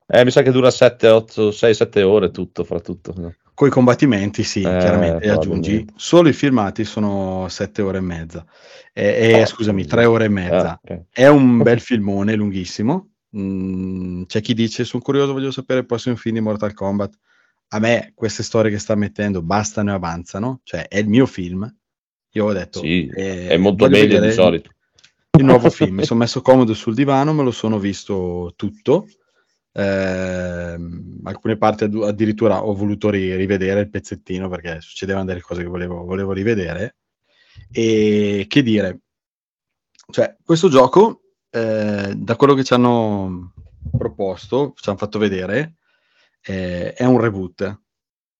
[0.07, 3.13] Eh, mi sa che dura 7, 8, 6, 7 ore tutto, fra tutto.
[3.17, 3.33] no?
[3.55, 5.85] Coi combattimenti, sì, Eh, chiaramente aggiungi.
[5.95, 8.45] Solo i filmati sono sette ore e mezza.
[8.91, 9.95] E, e, Oh, scusami, scusa.
[9.95, 10.71] tre ore e mezza.
[10.71, 11.01] Ah, ok.
[11.09, 13.09] È un bel filmone lunghissimo.
[13.37, 17.13] Mm, c'è chi dice: Sono curioso, voglio sapere il prossimo film di Mortal Kombat.
[17.69, 20.61] A me queste storie che sta mettendo bastano e avanzano.
[20.63, 21.71] Cioè, è il mio film.
[22.31, 24.71] Io ho detto: Sì, eh, è molto meglio di solito.
[25.37, 25.95] Il nuovo film.
[25.95, 29.07] Mi sono messo comodo sul divano, me lo sono visto tutto.
[29.75, 35.63] Ehm, alcune parti addu- addirittura ho voluto ri- rivedere il pezzettino perché succedevano delle cose
[35.63, 36.97] che volevo, volevo rivedere.
[37.71, 38.99] E che dire,
[40.11, 43.53] cioè, questo gioco, eh, da quello che ci hanno
[43.95, 45.75] proposto, ci hanno fatto vedere,
[46.41, 47.81] eh, è un reboot.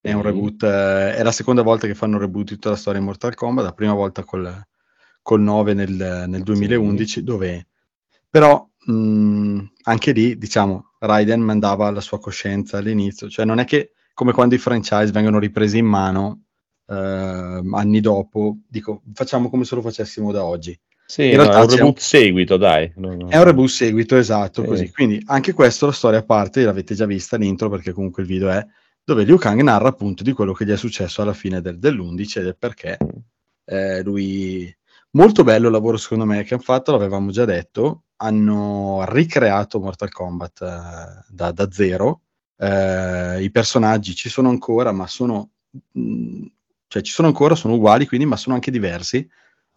[0.02, 0.28] È un Sì.
[0.28, 3.06] reboot, eh, è la seconda volta che fanno un reboot di tutta la storia di
[3.06, 4.62] Mortal Kombat, la prima volta col,
[5.22, 7.68] col 9 nel, nel 2011, dove
[8.30, 13.92] però mh, anche lì, diciamo, Raiden mandava la sua coscienza all'inizio, cioè non è che
[14.14, 16.44] come quando i franchise vengono ripresi in mano
[16.88, 16.94] eh,
[17.72, 20.78] anni dopo, dico, facciamo come se lo facessimo da oggi.
[21.06, 22.92] Sì, In no, realtà è un reboot seguito, dai.
[22.96, 23.28] No, no.
[23.28, 24.68] È un reboot seguito, esatto, Sì.
[24.68, 24.92] così.
[24.92, 28.50] Quindi anche questo, la storia a parte, l'avete già vista l'intro, perché comunque il video
[28.50, 28.66] è
[29.04, 32.40] dove Liu Kang narra appunto di quello che gli è successo alla fine del- dell'11
[32.40, 32.98] e del perché
[33.66, 34.74] eh, lui...
[35.16, 40.12] Molto bello il lavoro secondo me che hanno fatto, l'avevamo già detto, hanno ricreato Mortal
[40.12, 42.22] Kombat eh, da, da zero,
[42.56, 45.50] Eh, i personaggi ci sono ancora, ma sono...
[45.92, 46.46] mh,
[46.88, 49.28] cioè ci sono ancora, sono uguali quindi, ma sono anche diversi,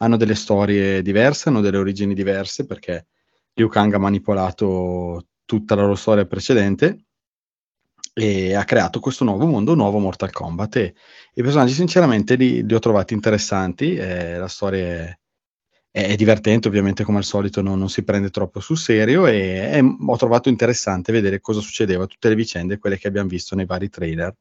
[0.02, 3.06] hanno delle storie diverse, hanno delle origini diverse perché
[3.54, 7.06] Liu Kang ha manipolato tutta la loro storia precedente
[8.12, 10.76] e ha creato questo nuovo mondo, un nuovo Mortal Kombat.
[10.76, 10.94] E
[11.34, 15.18] i personaggi sinceramente li, li ho trovati interessanti, eh, la storia è,
[16.02, 19.82] è- divertente ovviamente come al solito non, non si prende troppo sul serio e è-
[19.82, 23.88] ho trovato interessante vedere cosa succedeva, tutte le vicende, quelle che abbiamo visto nei vari
[23.88, 24.34] trailer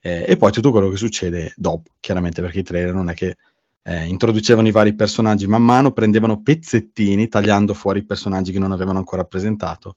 [0.00, 3.36] eh, e poi tutto quello che succede dopo, chiaramente perché i trailer non è che
[3.82, 8.72] eh, introducevano i vari personaggi man mano, prendevano pezzettini tagliando fuori i personaggi che non
[8.72, 9.96] avevano ancora presentato.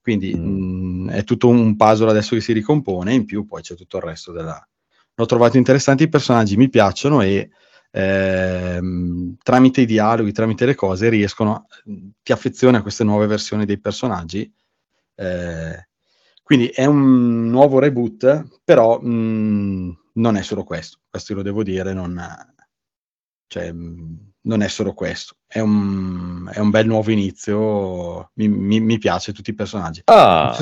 [0.00, 1.04] Quindi Mm.
[1.06, 4.02] mh, è tutto un puzzle adesso che si ricompone, in più poi c'è tutto il
[4.04, 4.66] resto della...
[5.18, 7.50] L'ho trovato interessanti, i personaggi mi piacciono e
[7.96, 11.66] ehm, tramite i dialoghi, tramite le cose riescono, a-
[12.22, 14.50] ti affezioni a queste nuove versioni dei personaggi.
[15.18, 15.88] eh,
[16.42, 21.92] quindi è un nuovo reboot, però mh, non è solo questo, questo lo devo dire,
[21.94, 22.18] non,
[23.46, 28.80] cioè, mh, non è solo questo, è un, è un bel nuovo inizio, mi, mi-
[28.80, 30.02] mi piace tutti i personaggi.
[30.04, 30.56] Ah,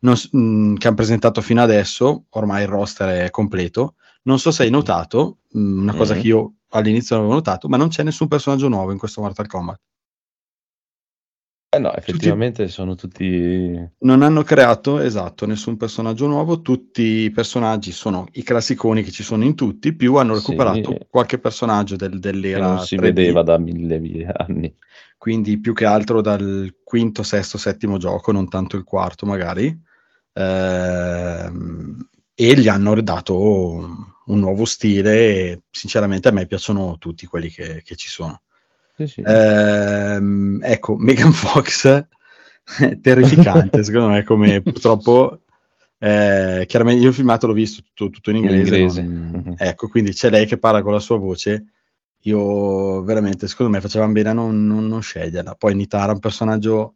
[0.00, 3.94] Non se- mh, che hanno presentato fino adesso, ormai il roster è completo,
[4.24, 6.20] non so se hai notato, mh, una cosa Mhm.
[6.20, 9.46] che io all'inizio non avevo notato, ma non c'è nessun personaggio nuovo in questo Mortal
[9.46, 9.80] Kombat.
[11.74, 13.92] eh no, effettivamente sono tutti...
[14.04, 19.24] Non hanno creato, esatto, nessun personaggio nuovo, tutti i personaggi sono i classiconi che ci
[19.24, 20.40] sono in tutti, più hanno Sì.
[20.40, 24.72] recuperato qualche personaggio del- che dell'era non si 3D, vedeva da mille anni.
[25.18, 29.76] quindi più che altro dal quinto, sesto, settimo gioco, non tanto il quarto magari,
[30.36, 37.50] Ehm, e gli hanno dato un nuovo stile e sinceramente a me piacciono tutti quelli
[37.50, 38.42] che, che ci sono.
[38.96, 39.22] Sì, sì.
[39.24, 41.86] Ehm, ecco, Megan Fox
[42.78, 45.40] è terrificante, secondo me, come purtroppo
[45.98, 48.56] eh, chiaramente io il filmato l'ho visto tutto, tutto in inglese.
[48.56, 49.02] In inglese.
[49.02, 49.54] non- Mhm.
[49.58, 51.64] Ecco, quindi c'è lei che parla con la sua voce.
[52.26, 55.54] Io veramente, secondo me, facevano bene a non, non- non sceglierla.
[55.56, 56.94] Poi Nitara è un personaggio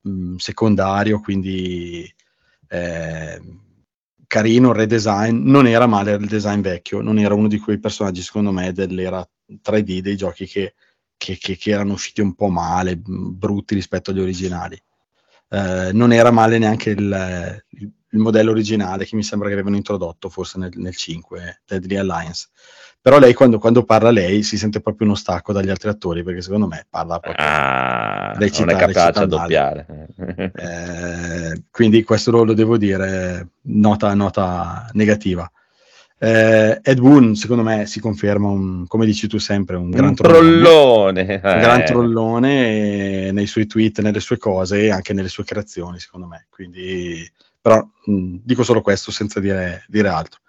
[0.00, 2.12] mh, secondario, quindi
[2.68, 3.40] eh,
[4.26, 5.48] carino, il redesign.
[5.50, 9.26] Non era male il design vecchio, non era uno di quei personaggi, secondo me, dell'era
[9.62, 10.74] 3D dei giochi che,
[11.16, 14.80] che- che- che erano usciti un po' male, brutti rispetto agli originali.
[15.48, 20.28] Eh, non era male neanche il, il- modello originale che mi sembra che avevano introdotto
[20.28, 22.48] forse nel, nel 5, Deadly Alliance.
[23.00, 26.40] Però lei quando, quando parla lei si sente proprio uno stacco dagli altri attori perché
[26.40, 27.44] secondo me parla proprio...
[27.46, 28.03] Ah,
[28.38, 29.86] Recita- non è capace a doppiare.
[30.54, 35.50] Eh, quindi questo lo, devo dire, nota, nota negativa.
[36.18, 40.14] Eh, Ed Boon, secondo me, si conferma, un, come dici tu sempre, un gran Un
[40.14, 40.60] trollone.
[40.62, 41.20] trollone.
[41.34, 41.84] Un gran eh.
[41.84, 46.46] trollone eh, nei suoi tweet, nelle sue cose e anche nelle sue creazioni, secondo me.
[46.48, 47.30] Quindi,
[47.60, 50.40] però mh, dico solo questo senza dire, dire altro.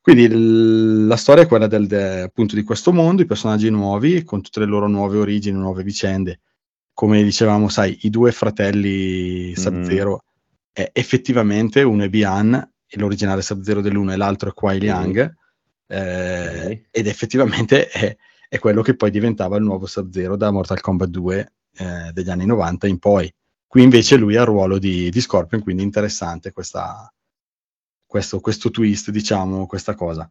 [0.00, 4.22] Quindi il- la storia è quella del, de- appunto di questo mondo, i personaggi nuovi,
[4.24, 6.40] con tutte le loro nuove origini, nuove vicende.
[6.94, 10.24] Come dicevamo, sai, i due fratelli Sub-Zero,
[10.72, 14.80] è effettivamente uno è Bian, l'originale Sub-Zero dell'uno e l'altro è Kuai Sì.
[14.82, 15.34] Liang,
[15.86, 16.82] eh, Ok.
[16.90, 18.16] ed effettivamente è,
[18.48, 22.46] è quello che poi diventava il nuovo Sub-Zero da Mortal Kombat 2 eh, degli anni
[22.46, 23.32] 90 in poi.
[23.66, 27.10] Qui invece lui ha il ruolo di, di Scorpion, quindi interessante questa,
[28.06, 30.30] questo, questo twist, diciamo, questa cosa.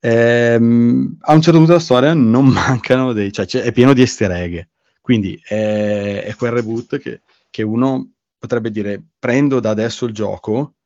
[0.00, 3.32] Ehm, a un certo punto della storia non mancano dei...
[3.32, 4.60] cioè è pieno di easter egg,
[5.02, 7.20] quindi è, è quel reboot che,
[7.50, 10.76] che uno potrebbe dire prendo da adesso il gioco,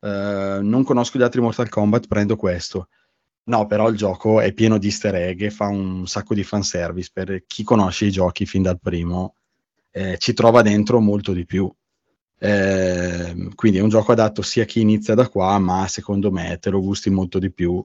[0.00, 2.88] eh, non conosco gli altri Mortal Kombat, prendo questo.
[3.46, 7.10] No, però il gioco è pieno di easter egg e fa un sacco di fanservice
[7.12, 9.34] per chi conosce i giochi fin dal primo,
[9.90, 11.70] eh, ci trova dentro molto di più.
[12.38, 16.58] Eh, quindi è un gioco adatto sia a chi inizia da qua, ma secondo me
[16.58, 17.84] te lo gusti molto di più.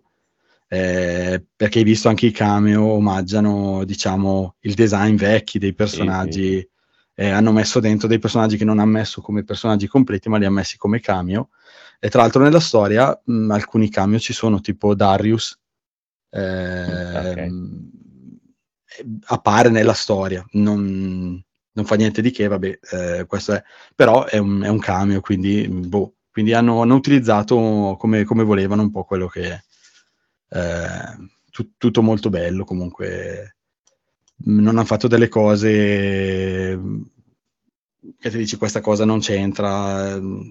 [0.70, 6.68] Eh, perché hai visto anche i cameo omaggiano, diciamo, il design vecchi dei personaggi.
[7.16, 10.46] eh, hanno messo dentro dei personaggi che non hanno messo come personaggi completi, ma li
[10.46, 11.50] hanno messi come cameo.
[12.00, 15.60] E tra l'altro nella storia mh, alcuni cameo ci sono, tipo Darius.
[16.32, 17.90] ehm,
[19.26, 21.42] appare nella storia, non,
[21.72, 23.64] non fa niente di che, vabbè, eh, questo è,
[23.96, 28.82] però è un, è un cameo, quindi, boh, quindi hanno, hanno utilizzato come, come volevano
[28.84, 29.64] un po' quello che
[30.50, 33.56] eh, tu- tutto molto bello comunque.
[34.42, 37.02] Non hanno fatto delle cose mm,
[38.18, 40.50] che ti dici questa cosa non c'entra mm.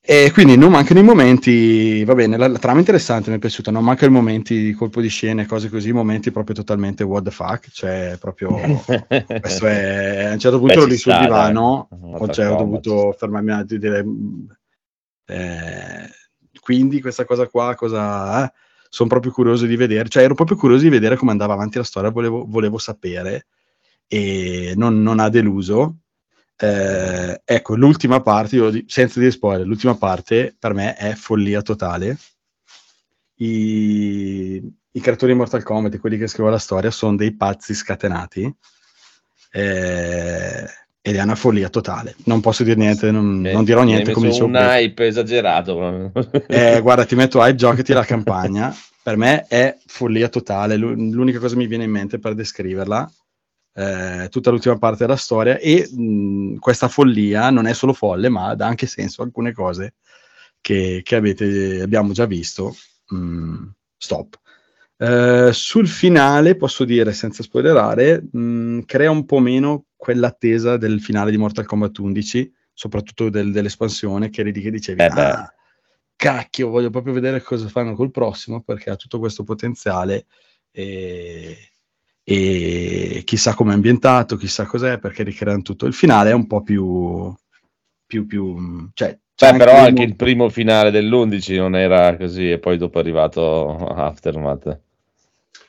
[0.00, 3.70] e quindi non mancano i momenti va bene la, la trama interessante mi è piaciuta
[3.70, 7.24] non mancano i momenti di colpo di scena e cose così momenti proprio totalmente what
[7.24, 8.50] the fuck cioè proprio
[9.40, 11.88] questo è a un certo punto Beh, ero lì sul divano
[12.30, 14.44] cioè, ho dovuto fermarmi e dire mm,
[15.26, 16.10] eh,
[16.62, 18.52] quindi questa cosa qua cosa eh?
[18.88, 20.08] sono proprio curioso di vedere.
[20.08, 23.46] Cioè ero proprio curioso di vedere come andava avanti la storia volevo, volevo sapere
[24.06, 25.96] e non, non ha deluso.
[26.56, 32.16] Eh, ecco l'ultima parte io senza dire spoiler l'ultima parte per me è follia totale.
[33.38, 34.62] I,
[34.92, 38.54] i creatori di Mortal Kombat quelli che scrivono la storia sono dei pazzi scatenati.
[39.50, 40.66] Eh,
[41.04, 42.14] ed è una follia totale.
[42.24, 44.78] Non posso dire niente, non, non dirò niente come dicevo un prima.
[44.78, 46.12] hype esagerato.
[46.46, 48.72] Eh, guarda, ti metto hype, giocati la campagna.
[49.02, 50.76] Per me è follia totale.
[50.76, 53.12] L'u- L'unica cosa che mi viene in mente per descriverla,
[53.74, 55.58] eh, tutta l'ultima parte della storia.
[55.58, 59.94] E mh, questa follia non è solo folle, ma dà anche senso a alcune cose
[60.60, 62.76] che, che avete, abbiamo già visto.
[63.12, 63.64] Mm,
[63.96, 64.38] stop.
[64.96, 71.30] Eh, sul finale posso dire senza spoilerare, mh, crea un po' meno quell'attesa del finale
[71.30, 75.06] di Mortal Kombat 11, soprattutto del- dell'espansione, che eri lì che dicevi, Eh.
[75.06, 75.54] "Ah,
[76.16, 80.26] cacchio, voglio proprio vedere cosa fanno col prossimo perché ha tutto questo potenziale
[80.72, 81.56] e,
[82.24, 85.86] e chissà come è ambientato, chissà cos'è, perché ricreano tutto.
[85.86, 87.32] Il finale è un po' più...
[88.04, 92.58] più, più cioè, c'è Beh, però anche il primo finale dell'11 non era così e
[92.58, 94.80] poi dopo è arrivato Aftermath.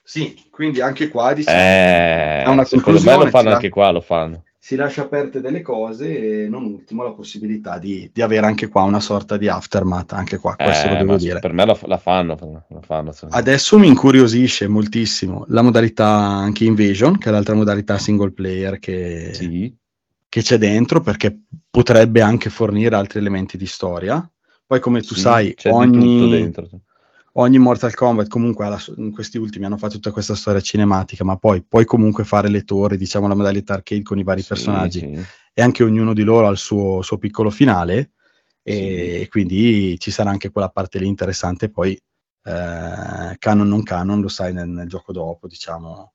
[0.03, 4.43] Sì, quindi anche qua diciamo, Eh, una secondo me lo fanno anche qua, lo fanno.
[4.59, 8.83] si lascia aperte delle cose e non ultimo la possibilità di, di avere anche qua
[8.83, 11.39] una sorta di aftermath, anche qua, questo Eh, lo devo dire.
[11.39, 12.37] Per me la, la fanno,
[12.69, 13.11] la fanno.
[13.11, 13.25] sì.
[13.29, 19.31] Adesso mi incuriosisce moltissimo la modalità anche Invasion, che è l'altra modalità single player che,
[19.33, 19.73] Sì.
[20.29, 21.35] che c'è dentro, perché
[21.69, 24.25] potrebbe anche fornire altri elementi di storia.
[24.65, 26.69] Poi come tu Sì, sai, ogni, tutto dentro.
[27.33, 28.81] Ogni Mortal Kombat comunque alla-
[29.13, 32.97] questi ultimi hanno fatto tutta questa storia cinematica, ma poi puoi comunque fare le torri,
[32.97, 34.99] diciamo la modalità arcade con i vari Sì, personaggi.
[34.99, 35.25] sì.
[35.55, 38.11] e anche ognuno di loro ha il suo, suo piccolo finale
[38.63, 41.91] e quindi ci sarà anche quella parte lì interessante poi
[42.45, 46.13] eh, canon non canon lo sai nel, nel gioco dopo diciamo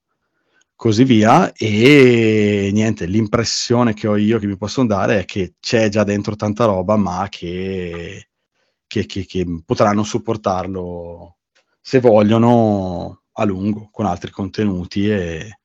[0.74, 1.52] così via.
[1.52, 6.36] E niente l'impressione che ho io che mi possono dare è che c'è già dentro
[6.36, 8.28] tanta roba ma che,
[8.88, 11.36] che, che- che potranno supportarlo
[11.80, 15.60] se vogliono a lungo con altri contenuti e,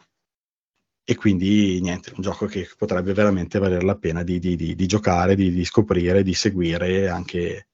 [1.06, 4.86] e quindi niente, un gioco che potrebbe veramente valere la pena di, di- di- di
[4.86, 7.68] giocare, di, di scoprire, di seguire anche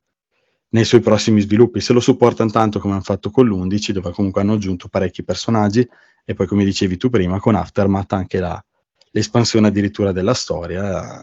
[0.70, 1.80] nei suoi prossimi sviluppi.
[1.80, 5.88] Se lo supportano tanto come hanno fatto con l'11, dove comunque hanno aggiunto parecchi personaggi,
[6.26, 8.64] e poi come dicevi tu prima, con Aftermath anche la-
[9.12, 11.22] l'espansione addirittura della storia,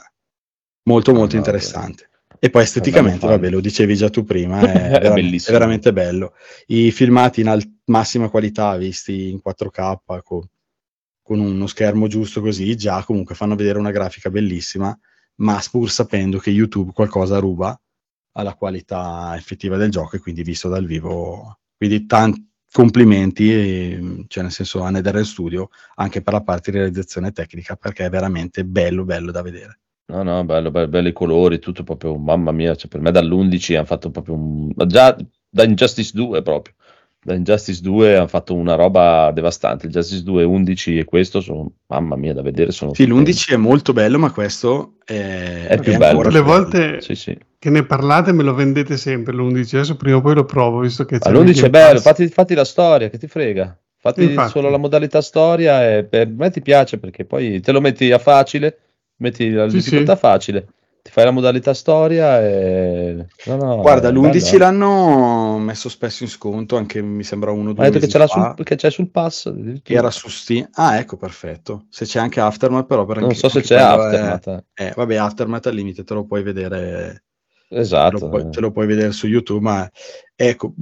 [0.85, 2.11] molto molto Ah, interessante.
[2.39, 5.57] E poi esteticamente, vabbè, lo dicevi già tu prima, è, È veramente, bellissimo.
[5.57, 6.35] è veramente bello.
[6.67, 10.49] I filmati in al- massima qualità, visti in 4K, co-
[11.23, 14.97] con uno schermo giusto così, già comunque fanno vedere una grafica bellissima,
[15.37, 17.79] ma pur sapendo che YouTube qualcosa ruba
[18.33, 21.59] alla qualità effettiva del gioco e quindi visto dal vivo.
[21.77, 26.77] Quindi tanti complimenti, e, cioè nel senso a Nether Studio, anche per la parte di
[26.79, 29.81] realizzazione tecnica, perché è veramente bello, bello da vedere.
[30.09, 33.87] No, no, bello, bello, belli colori, tutto proprio, mamma mia, cioè per me dall'11 hanno
[33.87, 34.71] fatto proprio un...
[34.87, 35.17] già
[35.49, 36.75] da Injustice 2 proprio,
[37.21, 42.15] da Injustice 2 hanno fatto una roba devastante, Injustice 2, 11 e questo sono, mamma
[42.15, 42.95] mia, da vedere sono...
[42.95, 43.33] Sì, stupendi.
[43.33, 46.23] l'11 è molto bello, ma questo è, È più è bello.
[46.23, 47.37] Le volte Sì, sì.
[47.59, 51.05] che ne parlate me lo vendete sempre l'11, adesso prima o poi lo provo, visto
[51.05, 53.77] che c'è Ma l'11 il è bello, fatti, fatti la storia, che ti frega.
[53.99, 54.51] Fatti Infatti.
[54.51, 58.19] solo la modalità storia e per me ti piace perché poi te lo metti a
[58.19, 58.79] facile,
[59.19, 60.21] metti la Sì, difficoltà sì.
[60.21, 60.67] facile,
[61.03, 63.27] ti fai la modalità storia e...
[63.47, 67.71] No, no, Guarda, è l'11 bello, l'hanno messo spesso in sconto, anche mi sembra uno
[67.71, 69.53] o due detto che mesi ce l'ha fa, sul, che c'è sul pass?
[69.85, 70.69] era su Steam.
[70.73, 71.87] Ah, ecco, perfetto.
[71.91, 74.47] Se c'è anche Aftermath, però per Non anche- so se c'è quello è- Aftermath.
[74.75, 74.85] eh.
[74.89, 77.25] Eh, vabbè, Aftermath al limite te lo puoi vedere,
[77.69, 78.29] te lo Esatto.
[78.29, 79.89] puoi, te lo puoi vedere su YouTube, ma
[80.35, 80.75] ecco,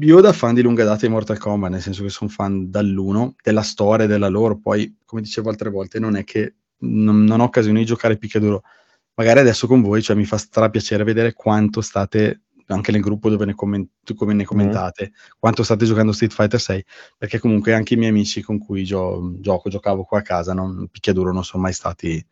[0.00, 3.34] io da fan di lunga data di Mortal Kombat, nel senso che sono fan dall'1,
[3.42, 7.44] della storia, della loro, poi, come dicevo altre volte, non è che non, non ho
[7.44, 8.62] occasione di giocare picchiaduro.
[9.14, 13.28] Magari adesso con voi, cioè, mi fa stra piacere vedere quanto state, anche nel gruppo
[13.28, 16.84] dove ne, commen- come ne commentate, quanto state giocando Street Fighter 6,
[17.18, 20.88] perché comunque anche i miei amici con cui gio- gioco, giocavo qua a casa, non,
[20.90, 22.24] picchiaduro non sono mai stati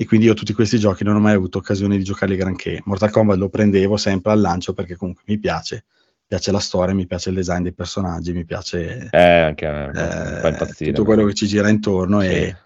[0.00, 2.80] e quindi io tutti questi giochi non ho mai avuto occasione di giocarli granché.
[2.86, 6.94] Mortal Kombat lo prendevo sempre al lancio perché comunque mi piace, mi piace la storia,
[6.94, 11.04] mi piace il design dei personaggi, mi piace Eh, anche a me, mi eh, tutto
[11.04, 12.28] quello che ci gira intorno Sì.
[12.28, 12.56] e,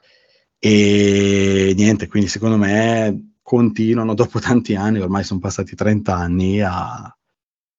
[0.66, 7.14] e niente, quindi secondo me continuano dopo tanti anni, ormai sono passati 30 anni a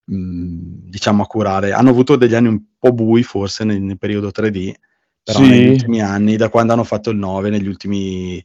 [0.08, 4.28] mh, diciamo a curare, hanno avuto degli anni un po' bui forse nel, nel periodo
[4.30, 4.72] 3D,
[5.24, 5.50] però Sì.
[5.50, 8.38] negli ultimi anni, da quando hanno fatto il 9, negli ultimi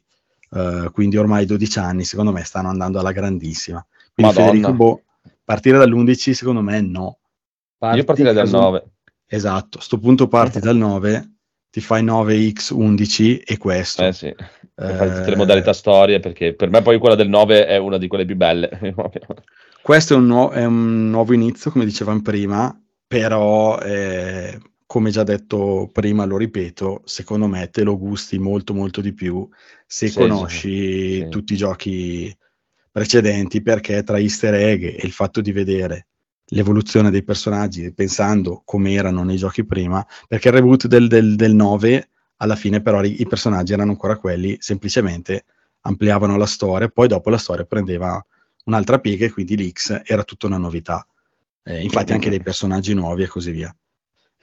[0.53, 3.85] eh, quindi ormai 12 anni, secondo me stanno andando alla grandissima.
[4.13, 4.51] Quindi Madonna.
[4.53, 5.01] Federico, boh,
[5.43, 7.19] partire dall'11 secondo me no.
[7.77, 8.83] Parti Io partirei dal caso- 9.
[9.27, 11.31] Esatto, a sto punto parti dal 9,
[11.71, 14.03] ti fai 9x11 e questo.
[14.03, 14.33] Eh sì.
[14.83, 17.77] E fai tutte le Eh, modalità storie perché per me poi quella del 9 è
[17.77, 18.69] una di quelle più belle.
[19.81, 22.73] Questo è un, nuo- è un nuovo inizio, come dicevamo prima,
[23.07, 29.01] però eh, come già detto prima, lo ripeto, secondo me te lo gusti molto molto
[29.01, 29.47] di più
[29.87, 31.27] se Sì, conosci sì.
[31.27, 32.35] tutti i giochi
[32.91, 36.07] precedenti, perché tra easter egg e il fatto di vedere
[36.53, 41.53] l'evoluzione dei personaggi pensando come erano nei giochi prima, perché il reboot del, del, del
[41.53, 45.45] 9 alla fine però i, i personaggi erano ancora quelli, semplicemente
[45.81, 48.23] ampliavano la storia, poi dopo la storia prendeva
[48.65, 51.05] un'altra piega e quindi l'X era tutta una novità.
[51.63, 53.75] Eh, infatti anche dei personaggi nuovi e così via.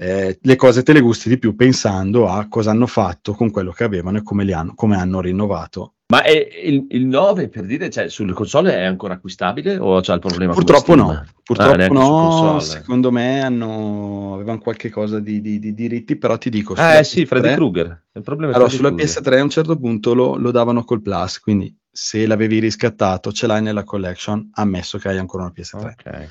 [0.00, 3.72] Eh, le cose te le gusti di più pensando a cosa hanno fatto con quello
[3.72, 5.94] che avevano e come, li hanno, come hanno rinnovato.
[6.10, 6.30] Ma è
[6.62, 10.54] il, il 9 per dire, cioè, sulle console è ancora acquistabile o c'è il problema?
[10.54, 16.16] Purtroppo no, purtroppo Ah, no, secondo me hanno, avevano qualche cosa di, di- di diritti,
[16.16, 16.74] però ti dico...
[16.74, 18.04] Eh sulla sì, PS3 Freddy Krueger.
[18.12, 19.20] Il problema Allora, sulla Krueger.
[19.22, 23.46] PS3 a un certo punto lo, lo davano col Plus, quindi se l'avevi riscattato, ce
[23.46, 25.84] l'hai nella collection, ammesso che hai ancora una PS3.
[25.84, 26.28] Ok.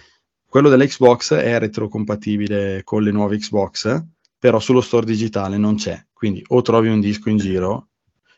[0.57, 4.03] Quello dell'Xbox è retrocompatibile con le nuove Xbox,
[4.39, 6.03] però sullo store digitale non c'è.
[6.11, 7.89] Quindi o trovi un disco in giro,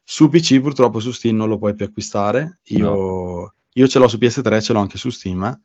[0.04, 2.60] su PC purtroppo su Steam non lo puoi più acquistare.
[2.72, 5.62] Io, io ce l'ho su PS3, ce l'ho anche su Steam,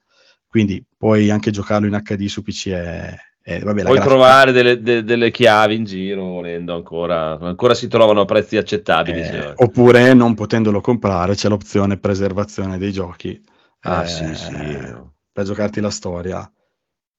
[0.46, 2.68] quindi puoi anche giocarlo in HD su PC.
[2.68, 7.74] È, è- vabbè, Puoi grafica- trovare delle, de- delle chiavi in giro volendo ancora, ancora
[7.74, 9.18] si trovano a prezzi accettabili.
[9.22, 13.42] eh, oppure non potendolo comprare c'è l'opzione preservazione dei giochi.
[13.80, 15.12] ah eh, sì, sì.
[15.34, 16.50] Per giocarti la storia.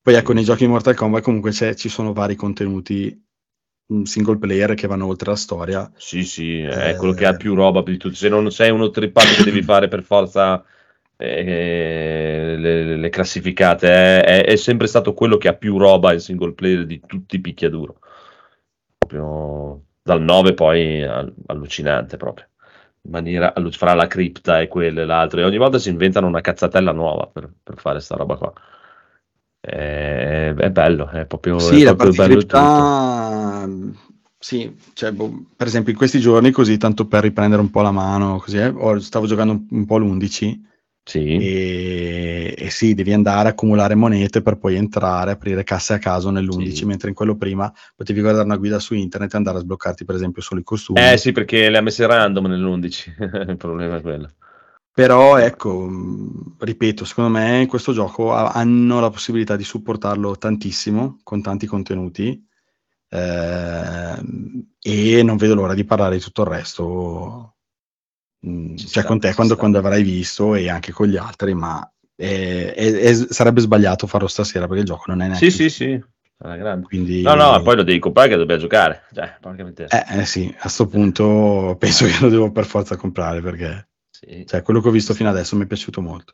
[0.02, 3.24] Poi ecco, nei giochi di Mortal Kombat comunque c'è- ci sono vari contenuti
[3.94, 5.92] mm, single player che vanno oltre la storia.
[5.98, 6.96] Sì, sì, è Eh.
[6.96, 8.16] quello che ha più roba di tutti.
[8.16, 10.64] Se non sei uno trippato che devi fare per forza
[11.18, 16.20] eh, le, le classificate, eh, è, è sempre stato quello che ha più roba in
[16.20, 18.00] single player di tutti i picchiaduro.
[18.98, 22.48] Proprio dal 9 poi al- allucinante proprio.
[23.06, 25.40] In maniera fra la cripta e quelle e l'altro.
[25.40, 28.54] E ogni volta si inventano una cazzatella nuova per, per fare sta roba qua.
[29.60, 33.90] È, è bello, è proprio, Sì, è proprio bello particolarità, mm,
[34.38, 37.90] sì, cioè, boh, per esempio in questi giorni, così tanto per riprendere un po' la
[37.90, 40.60] mano, così, eh, stavo giocando un, un po' l'11
[41.08, 41.38] Sì.
[41.38, 46.32] e, e sì, devi andare a accumulare monete per poi entrare, aprire casse a caso
[46.32, 46.86] nell'11, Sì.
[46.86, 50.16] mentre in quello prima potevi guardare una guida su internet e andare a sbloccarti per
[50.16, 51.00] esempio solo i costumi.
[51.00, 53.14] Eh sì, perché le ha messe random nell'11,
[53.50, 54.30] il problema è quello.
[54.92, 55.90] Però ecco,
[56.58, 61.68] ripeto, secondo me in questo gioco ha- hanno la possibilità di supportarlo tantissimo, con tanti
[61.68, 62.44] contenuti,
[63.10, 67.55] ehm, e non vedo l'ora di parlare di tutto il resto,
[68.46, 71.54] mh, Ci cioè sta, con te quando, quando avrai visto e anche con gli altri,
[71.54, 75.70] ma è- è- è- sarebbe sbagliato farlo stasera perché il gioco non è neanche Sì,
[75.70, 76.04] sì, sì.
[76.84, 79.04] Quindi, No, no, poi lo devi comprare che dobbiamo giocare.
[79.14, 79.38] Cioè,
[79.88, 84.46] eh, eh sì, a sto punto penso che lo devo per forza comprare perché Sì.
[84.46, 86.34] cioè, quello che ho visto fino adesso mi è piaciuto molto.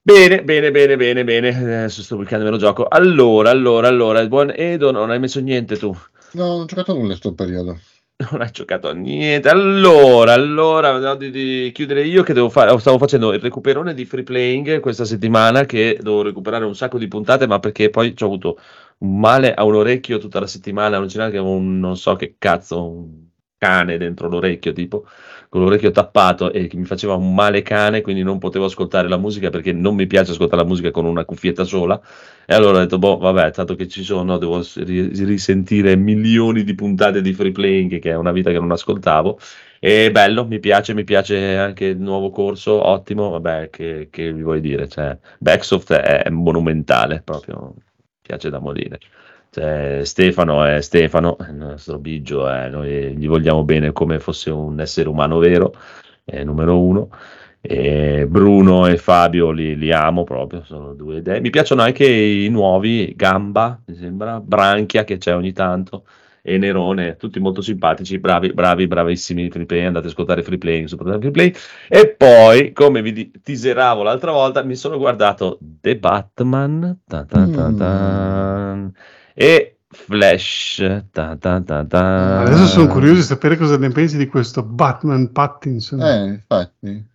[0.00, 1.48] Bene, bene, bene, bene, bene.
[1.48, 2.86] Adesso sto cliccando me lo gioco.
[2.86, 5.96] Allora, allora, allora, il buon Edo, non hai messo niente tu.
[6.32, 7.78] No, non ho giocato nulla in sto periodo.
[8.30, 9.48] Non hai giocato a niente.
[9.48, 12.76] Allora, allora, vediamo di, di chiudere io che devo fare.
[12.78, 17.08] Stavo facendo il recuperone di free playing questa settimana che devo recuperare un sacco di
[17.08, 18.58] puntate, ma perché poi ho avuto
[18.98, 22.36] un male a un orecchio tutta la settimana, allucinante che avevo un non so che
[22.38, 23.26] cazzo, un
[23.58, 25.06] cane dentro l'orecchio, tipo
[25.54, 29.18] con l'orecchio tappato e che mi faceva un male cane, quindi non potevo ascoltare la
[29.18, 32.00] musica perché non mi piace ascoltare la musica con una cuffietta sola.
[32.44, 37.22] E allora ho detto, boh, vabbè, tanto che ci sono, devo risentire milioni di puntate
[37.22, 39.38] di free playing, che è una vita che non ascoltavo.
[39.78, 44.42] E bello, mi piace, mi piace anche il nuovo corso, ottimo, vabbè, che, che vi
[44.42, 44.88] vuoi dire?
[44.88, 47.76] Cioè, Backsoft è, monumentale, proprio,
[48.20, 48.98] piace da morire.
[49.54, 54.80] Cioè, Stefano è Stefano, il nostro Biggio, è- noi gli vogliamo bene come fosse un
[54.80, 55.72] essere umano vero,
[56.24, 57.08] è numero uno.
[57.60, 61.40] E Bruno e Fabio li, li amo proprio, sono due idee.
[61.40, 66.04] Mi piacciono anche i nuovi, Gamba, mi sembra, Branchia che c'è ogni tanto,
[66.42, 70.88] e Nerone, tutti molto simpatici, bravi, bravi, bravissimi free play, andate a ascoltare free play,
[70.88, 71.54] soprattutto free play.
[71.88, 77.72] E poi, come vi teaseravo l'altra volta, mi sono guardato The Batman ta ta ta
[77.72, 78.90] ta,
[79.34, 81.04] e Flash.
[81.12, 82.40] ta ta ta.
[82.40, 86.00] Adesso sono curioso di sapere cosa ne pensi di questo Batman Pattinson.
[86.00, 87.12] Eh, infatti.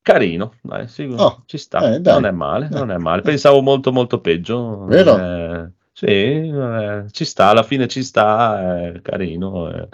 [0.00, 2.14] Carino, dai, sì, Oh, ci sta, eh, dai.
[2.14, 3.22] non è male, non è male.
[3.22, 4.84] Pensavo molto molto peggio.
[4.84, 5.18] Vero?
[5.18, 9.88] Eh, sì, eh, ci sta, alla fine ci sta, è carino.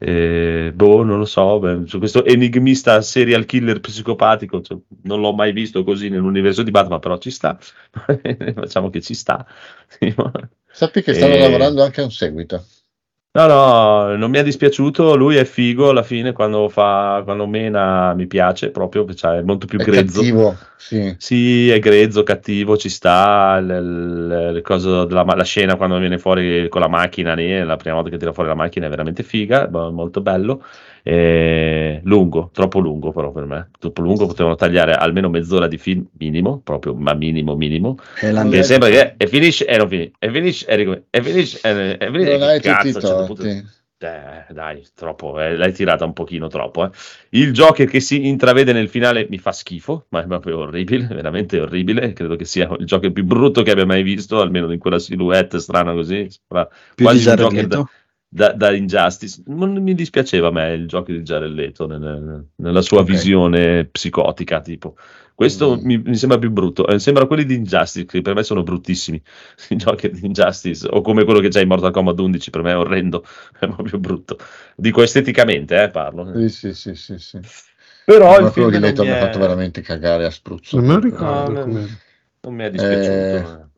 [0.00, 0.72] Eh.
[0.74, 5.52] Boh, non lo so, beh, su questo enigmista serial killer psicopatico, cioè, non l'ho mai
[5.52, 7.58] visto così nell'universo di Batman, però ci sta.
[8.54, 9.46] Facciamo che ci sta.
[10.72, 11.40] Sappi che stanno Eh.
[11.40, 12.64] lavorando anche a un seguito.
[13.32, 15.14] No, no, non mi è dispiaciuto.
[15.14, 19.66] Lui è figo alla fine quando fa, quando mena mi piace proprio, cioè, è molto
[19.66, 20.20] più È grezzo.
[20.20, 21.14] cattivo, sì.
[21.16, 23.60] Sì, è grezzo, cattivo, ci sta.
[23.60, 27.94] Le, le- cose della la scena quando viene fuori con la macchina lì, la prima
[27.94, 30.64] volta che tira fuori la macchina è veramente figa, molto bello.
[31.02, 33.70] E lungo, troppo lungo però per me.
[33.78, 37.96] Troppo lungo, potevano tagliare almeno mezz'ora di film minimo, proprio, ma minimo, minimo.
[38.20, 41.60] E Che sembra che e finisce e non finisce, e finisce e ricomincia, e finisce
[41.62, 42.32] e, e finisce.
[42.38, 43.42] Non hai tutti certo punto-
[44.02, 46.84] eh, dai, troppo, eh, l'hai tirata un pochino troppo.
[46.86, 46.90] eh.
[47.30, 51.60] Il Joker che si intravede nel finale mi fa schifo, ma è proprio orribile, veramente
[51.60, 52.12] orribile.
[52.14, 55.58] Credo che sia il Joker più brutto che abbia mai visto, almeno in quella silhouette
[55.58, 56.26] strana così.
[56.94, 57.84] Più quasi un Joker da.
[58.32, 59.42] Da- da Injustice.
[59.46, 63.06] Non mi dispiaceva a me il Joker di Jared Leto nel- nella sua Ok.
[63.06, 64.96] visione psicotica, tipo.
[65.34, 65.84] Questo Mm.
[65.84, 66.86] mi, mi sembra più brutto.
[66.86, 69.20] Eh, sembra quelli di Injustice, che per me sono bruttissimi.
[69.70, 72.70] I Joker di Injustice, o come quello che c'è in Mortal Kombat 11, per me
[72.72, 73.24] è orrendo,
[73.58, 74.38] è proprio brutto.
[74.76, 76.30] Dico esteticamente, eh, parlo.
[76.36, 77.40] Sì, sì, sì, sì, sì.
[78.04, 80.76] Però il film di Leto mi, ha è, fatto veramente cagare a spruzzo.
[80.76, 81.86] Non me lo ricordo No, com'era.
[82.42, 83.68] non mi è dispiaciuto.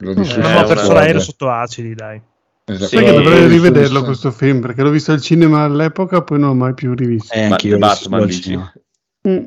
[0.00, 2.20] Lo Eh, dissi Una persona aereo sotto acidi, dai.
[2.68, 2.86] Esatto.
[2.86, 6.50] Sì, Sai che dovrei rivederlo questo film perché l'ho visto al cinema all'epoca, poi non
[6.50, 7.32] l'ho mai più rivisto.
[7.32, 8.58] Eh, l'ho visto Batman dici?
[9.26, 9.44] Mm.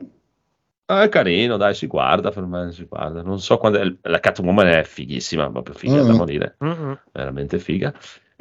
[0.86, 3.22] Ah, è carino, dai, si guarda, per me si guarda.
[3.22, 3.80] Non so quando...
[4.02, 6.16] La Catwoman è fighissima, proprio figa da Mm.
[6.16, 6.58] morire.
[6.66, 7.00] Mm-mm.
[7.14, 7.94] veramente figa.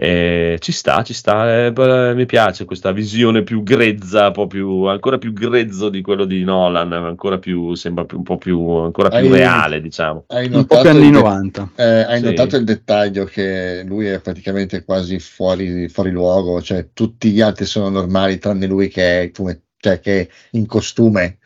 [0.03, 4.47] Eh, ci sta, ci sta, eh, beh, mi piace questa visione più grezza, un po'
[4.47, 8.67] più, ancora più grezzo di quello di Nolan, ancora più, sembra più, un po' più,
[8.67, 10.25] ancora più Hai- reale, diciamo.
[10.29, 11.69] Hai Un po' più anni il, de- 90.
[11.77, 12.25] eh, hai Sì.
[12.25, 17.67] notato il dettaglio che lui è praticamente quasi fuori, fuori luogo, cioè tutti gli altri
[17.67, 21.39] sono normali tranne lui che è, come- cioè, che è in costume.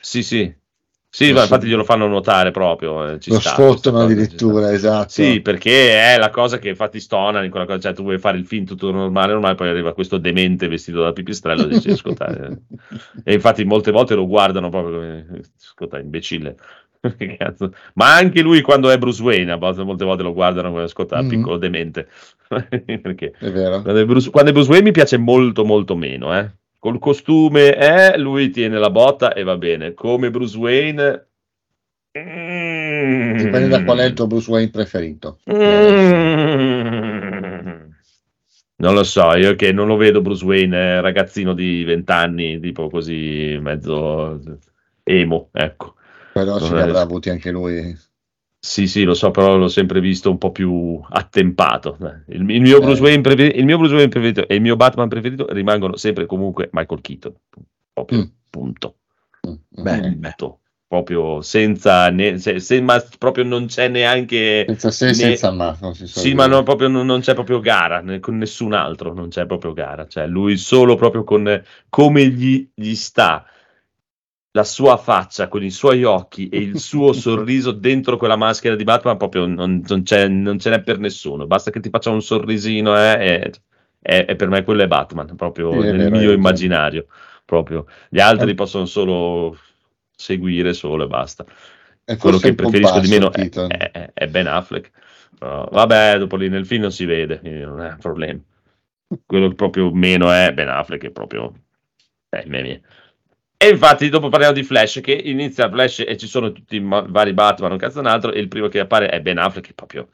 [0.00, 0.54] Sì, sì.
[1.14, 3.06] Sì, ma infatti glielo fanno notare proprio.
[3.06, 3.54] eh, Lo sta,
[4.14, 4.72] addirittura, sta.
[4.72, 5.08] esatto.
[5.10, 8.38] Sì, perché è la cosa che infatti stona in quella cosa, cioè tu vuoi fare
[8.38, 12.26] il film tutto normale, normale, poi arriva questo demente vestito da pipistrello e dici, ascolta,
[12.28, 12.56] eh.
[13.24, 16.56] e infatti molte volte lo guardano proprio come, ascolta, imbecille.
[17.94, 21.20] Ma anche lui quando è Bruce Wayne, a volte- molte volte lo guardano come, ascolta,
[21.20, 21.28] Mhm.
[21.28, 22.08] piccolo demente.
[23.02, 23.82] perché È vero.
[23.82, 26.50] quando è, Bruce, quando è Bruce Wayne mi piace molto molto meno, eh.
[26.82, 29.94] Col costume, eh, lui tiene la botta e va bene.
[29.94, 31.26] Come Bruce Wayne...
[32.10, 35.38] Dipende da qual è il tuo Bruce Wayne preferito.
[35.48, 35.60] Mm.
[38.78, 42.58] Non lo so, io che non lo vedo Bruce Wayne, eh, ragazzino di 20 anni,
[42.58, 44.40] tipo così mezzo
[45.04, 45.94] emo, ecco.
[46.32, 47.96] Però ce Non li è- avrà avuti anche lui.
[48.64, 51.96] Sì, sì, lo so, però l'ho sempre visto un po' più attempato.
[52.28, 52.80] Il, il mio, Eh.
[52.80, 56.26] Bruce Wayne preferito, il mio Bruce Wayne preferito e il mio Batman preferito rimangono sempre
[56.26, 57.34] comunque Michael Keaton.
[57.92, 58.24] Proprio, Mm.
[58.48, 58.94] punto.
[59.48, 60.20] Mm, Beh, mm.
[60.20, 60.34] beh.
[60.36, 60.60] Punto.
[60.86, 64.64] Proprio senza, ne- se, se- ma proprio non c'è neanche...
[64.68, 65.76] Senza se ne- senza ma.
[65.80, 66.34] non si Sì, dire.
[66.34, 69.72] ma no, proprio non, non c'è proprio gara né- con nessun altro, non c'è proprio
[69.72, 70.06] gara.
[70.06, 73.44] Cioè, lui solo proprio con come gli, gli sta
[74.52, 78.84] la sua faccia, con i suoi occhi e il suo sorriso dentro quella maschera di
[78.84, 81.46] Batman, proprio non, non c'è, non ce n'è per nessuno.
[81.46, 83.50] Basta che ti faccia un sorrisino, eh,
[84.00, 87.06] e, e- per me quello è Batman, proprio Sì, nel mio immaginario.
[87.44, 87.86] Proprio.
[88.08, 88.54] Gli altri Eh.
[88.54, 89.56] possono solo
[90.14, 91.44] seguire solo e basta
[92.04, 94.90] È quello che preferisco di meno è, è- è- Ben Affleck.
[95.38, 98.40] Però, vabbè, dopo lì nel film non si vede, quindi non è un problema.
[99.26, 101.52] Quello che proprio meno è Ben Affleck, è proprio...
[102.30, 102.82] Eh, me- me.
[103.62, 107.32] E infatti dopo parliamo di Flash, che inizia Flash e ci sono tutti i vari
[107.32, 110.08] Batman, un cazzo un altro, e il primo che appare è Ben Affleck, che proprio...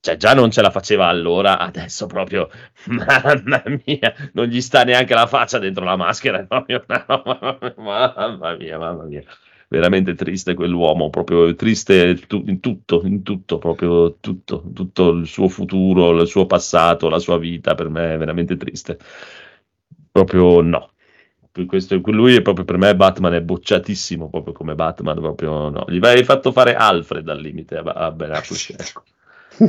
[0.00, 2.48] Cioè, già non ce la faceva allora, adesso proprio,
[2.86, 9.02] mamma mia, non gli sta neanche la faccia dentro la maschera, proprio, mamma mia, mamma
[9.04, 9.24] mia
[9.68, 16.12] veramente triste quell'uomo, proprio triste in tutto, in tutto, proprio tutto, tutto il suo futuro,
[16.12, 18.98] il suo passato, la sua vita, per me è veramente triste.
[20.12, 20.92] Proprio no.
[21.66, 25.84] Questo, lui è proprio per me Batman è bocciatissimo proprio come Batman, proprio no.
[25.88, 29.02] Gli vai fatto fare Alfred al limite a, a Ben Affleck, ecco.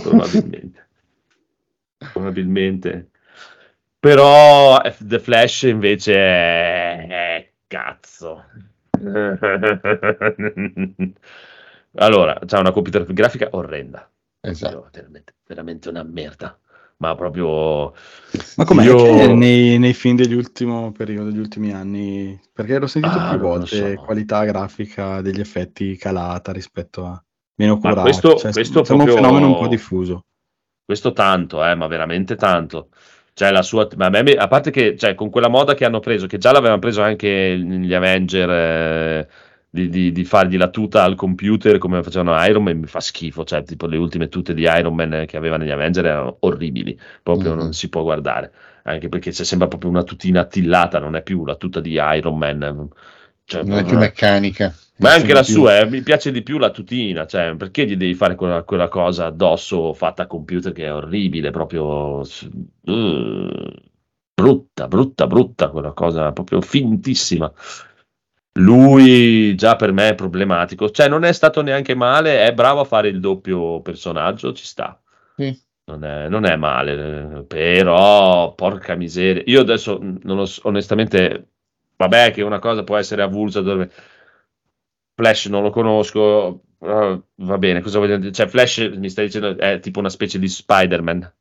[0.02, 0.88] probabilmente.
[2.12, 3.10] probabilmente.
[4.00, 8.46] Però The Flash invece è, è cazzo.
[11.96, 14.10] allora, c'ha una computer grafica orrenda.
[14.42, 14.90] Esatto.
[14.94, 16.58] Veramente, veramente una merda.
[17.02, 17.94] Ma proprio...
[18.58, 23.18] Ma com'è Io- nei, nei film degli ultimi periodo, degli ultimi anni, perché l'ho sentito
[23.18, 24.02] Ah, più volte, so.
[24.04, 27.24] qualità grafica degli effetti calata rispetto a
[27.56, 30.26] meno Ma curati, questo- cioè, questo un proprio- fenomeno un po' diffuso.
[30.84, 32.90] Questo tanto, eh, ma veramente tanto.
[33.34, 36.00] Cioè, la sua, ma a, me- a parte che cioè, con quella moda che hanno
[36.02, 39.28] preso, che già l'avevano preso anche gli Avenger, eh,
[39.70, 43.44] di, di- di fargli la tuta al computer come facevano Iron Man, mi fa schifo.
[43.44, 47.54] Cioè, tipo le ultime tute di Iron Man che aveva negli Avenger erano orribili, proprio
[47.54, 47.58] Mhm.
[47.60, 48.52] non si può guardare.
[48.84, 52.38] Anche perché c'è sembra proprio una tutina attillata, non è più la tuta di Iron
[52.38, 52.88] Man.
[53.44, 54.74] Cioè, Non è più meccanica.
[54.98, 55.54] ma anche la più.
[55.54, 58.88] sua, eh, mi piace di più la tutina, cioè perché gli devi fare quella, quella
[58.90, 63.74] cosa addosso fatta a computer che è orribile, proprio uh,
[64.34, 67.52] brutta, brutta, brutta, quella cosa proprio fintissima.
[68.60, 72.86] Lui già per me è problematico, cioè non è stato neanche male, è bravo a
[72.86, 75.02] fare il doppio personaggio, ci sta.
[75.36, 75.58] Sì.
[75.86, 79.42] Non è, non è male, però porca miseria.
[79.46, 81.48] Io adesso non so, onestamente,
[81.96, 83.90] vabbè che una cosa può essere avulsa dove
[85.16, 88.32] Flash non lo conosco, però va bene, cosa voglio dire?
[88.32, 91.34] Cioè Flash mi stai dicendo è tipo una specie di Spider-Man,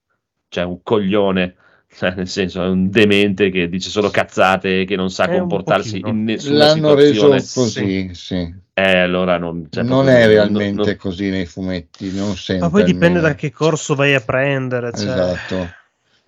[0.49, 1.57] cioè un coglione,
[1.95, 5.39] cioè nel senso è un demente che dice solo cazzate e che non sa È
[5.39, 8.07] comportarsi in nessuna L'hanno reso situazione.
[8.07, 8.55] così, sì.
[8.75, 12.35] Eh, allora non, cioè, non è non- realmente non- così nei fumetti, non.
[12.61, 13.21] Ma poi dipende almeno.
[13.29, 14.93] da che corso vai a prendere.
[14.93, 15.03] Cioè.
[15.09, 15.69] Esatto.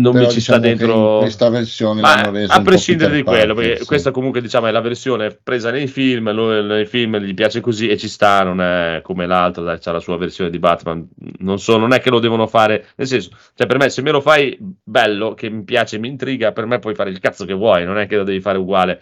[0.01, 1.19] Non Però mi ci sta diciamo che dentro.
[1.19, 2.15] questa versione Ma
[2.47, 3.85] a prescindere di quello, perché sì.
[3.85, 7.89] questa comunque diciamo è la versione presa nei film, lui nei film gli piace così
[7.89, 11.09] e ci sta, non è come l'altro, dai, c'ha la sua versione di Batman.
[11.39, 14.11] Non so, non è che lo devono fare, nel senso, cioè per me se me
[14.11, 17.55] lo fai bello, che mi piace, mi intriga, per me puoi fare il cazzo che
[17.55, 19.01] vuoi, non è che lo devi fare uguale.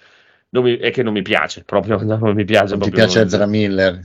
[0.51, 2.75] Non mi- è che non mi piace, proprio non mi piace.
[2.75, 4.01] Non ti piace Ezra Miller?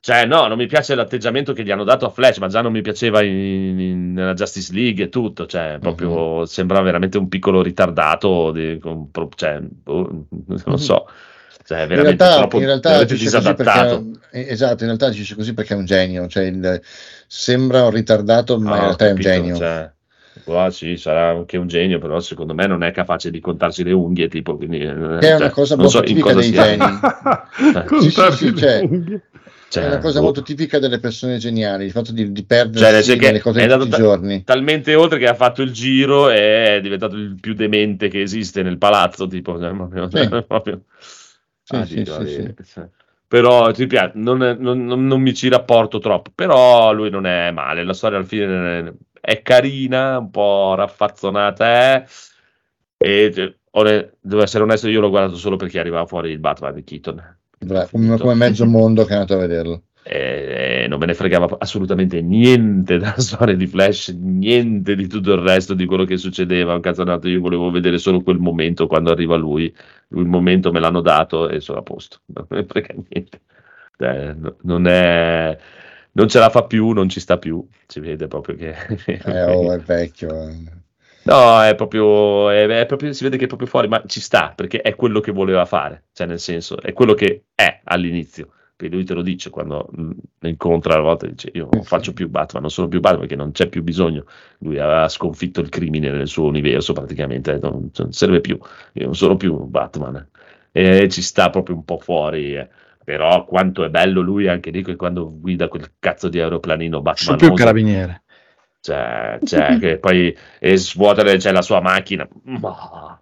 [0.00, 2.70] Cioè, no, non mi piace l'atteggiamento che gli hanno dato a Flash, ma già non
[2.72, 5.44] mi piaceva in, in- nella Justice League e tutto.
[5.46, 8.52] Cioè, proprio sembra veramente un piccolo ritardato.
[8.52, 10.26] Di, con cioè, boh,
[10.64, 11.06] non so.
[11.64, 14.04] Cioè, In realtà, troppo in realtà veramente dice così disadattato.
[14.30, 16.80] perché, esatto, in realtà dice così perché è un genio, cioè il-
[17.26, 19.56] sembra un ritardato, ma Ah, in ho realtà è un capito, genio.
[19.56, 19.90] cioè,
[20.56, 23.92] ah, sì, sarà anche un genio, però secondo me non è capace di contarsi le
[23.92, 26.48] unghie, tipo, quindi, eh, Che è una cioè, cosa non molto so tipica cosa dei
[26.52, 26.98] sia- geni.
[27.86, 29.22] Contarsi Sì, sì, sì, le cioè- unghie.
[29.68, 30.24] Cioè, è una cosa boh.
[30.24, 33.68] molto tipica delle persone geniali, il fatto di, di Cioè, senso che nelle cose di
[33.72, 34.44] tutti ta- giorni.
[34.44, 38.62] talmente oltre che ha fatto il giro e è diventato il più demente che esiste
[38.62, 40.28] nel palazzo, tipo, cioè, proprio, Sì.
[40.46, 40.82] proprio-
[41.62, 42.88] Sì, Ah, sì, sì, eh, cioè.
[43.26, 47.50] Però ti piace, non, non- non- non mi ci rapporto troppo, però lui non è
[47.50, 52.04] male, la storia alla fine è carina, un po' raffazzonata, è,
[52.96, 53.54] e cioè,
[54.20, 57.37] devo essere onesto, io l'ho guardato solo perché arrivava fuori il Batman di Keaton.
[57.58, 59.82] Bra- Come, come mezzo mondo che è andato a vederlo.
[60.10, 65.40] E non me ne fregava assolutamente niente della storia di Flash, niente di tutto il
[65.42, 66.74] resto di quello che succedeva.
[66.74, 69.64] Un cazzonato, io volevo vedere solo quel momento quando arriva lui.
[70.10, 72.20] Il momento me l'hanno dato e sono a posto.
[72.32, 73.40] Non me ne frega niente.
[73.98, 75.58] No- non è.
[76.12, 77.66] Non ce la fa più, non ci sta più.
[77.86, 78.74] Si vede proprio che.
[79.06, 80.30] Eh, oh, è vecchio.
[81.28, 84.52] No, è proprio, è, è proprio, si vede che è proprio fuori, ma ci sta
[84.56, 88.48] perché è quello che voleva fare, cioè nel senso, è quello che è all'inizio.
[88.78, 92.12] Perché lui te lo dice quando mh, lo incontra a volte, dice io non faccio
[92.12, 94.24] più Batman, non sono più Batman perché non c'è più bisogno.
[94.60, 98.56] Lui aveva sconfitto il crimine nel suo universo praticamente, detto, non, non serve più,
[98.92, 100.26] io non sono più Batman.
[100.70, 102.54] E ci sta proprio un po' fuori.
[102.56, 102.68] eh.
[103.04, 107.48] Però quanto è bello lui anche lì quando guida quel cazzo di aeroplanino Sono più
[107.48, 107.54] Batman.
[107.54, 108.22] carabiniere.
[108.80, 112.26] Cioè, cioè, che poi e svuotare c'è la sua macchina.
[112.44, 113.18] Ma...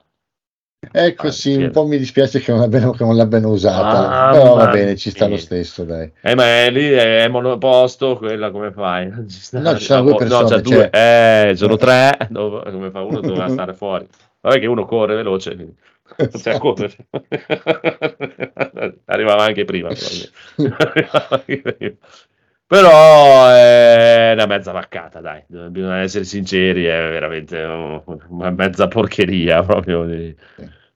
[0.93, 4.31] Ecco Ah, sì, un po' mi dispiace che non l'abbiano, che non l'abbiano usata, Mamma
[4.31, 6.12] però va bene, ci sta lo stesso, dai.
[6.20, 9.10] Eh, ma è lì è monoposto, quella come fai?
[9.28, 9.59] Ci sta.
[9.59, 10.91] No, ci sono due persone, No, c'è due.
[10.93, 12.17] cioè- Eh, sono tre.
[12.31, 14.07] Dove- come fa uno doveva stare fuori.
[14.41, 15.55] Vabbè che uno corre veloce.
[15.57, 15.75] quindi-
[16.41, 16.94] Cioè, corre.
[19.07, 19.89] Arrivava anche prima.
[19.89, 21.94] Arrivava anche prima.
[22.69, 30.05] Però è una mezza vaccata, dai, bisogna essere sinceri, è veramente una mezza porcheria proprio.
[30.05, 30.35] di-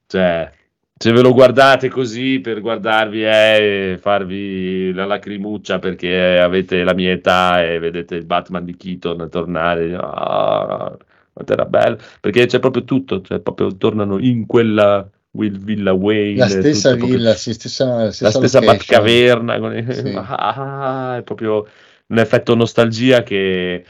[0.07, 0.51] Cioè,
[0.97, 7.13] se ve lo guardate così per guardarvi e farvi la lacrimuccia perché avete la mia
[7.13, 10.97] età e vedete il Batman di Keaton tornare, ah,
[11.33, 16.39] quanto era bello, perché c'è proprio tutto, cioè proprio tornano in quella Will Villa Wayne,
[16.39, 18.61] La stessa tutto proprio- villa, sì, stessa, la la stessa, stessa.
[18.61, 20.13] Batcaverna, con Sì.
[20.17, 21.67] Ah, è proprio
[22.09, 23.85] un effetto nostalgia che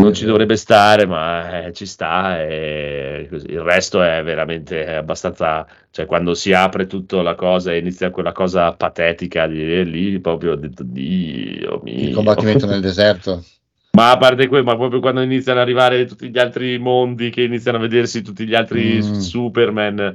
[0.00, 2.40] non ci dovrebbe stare, ma eh, ci sta.
[2.42, 3.46] E così.
[3.50, 5.66] Il resto è veramente abbastanza.
[5.90, 10.52] Cioè, quando si apre tutta la cosa e inizia quella cosa patetica di lì, proprio
[10.52, 12.08] ho detto, Dio mio.
[12.08, 13.44] Il combattimento nel deserto.
[13.94, 17.42] Ma a parte quello, ma proprio quando iniziano ad arrivare tutti gli altri mondi, che
[17.42, 19.18] iniziano a vedersi tutti gli altri Mm.
[19.18, 20.14] Superman.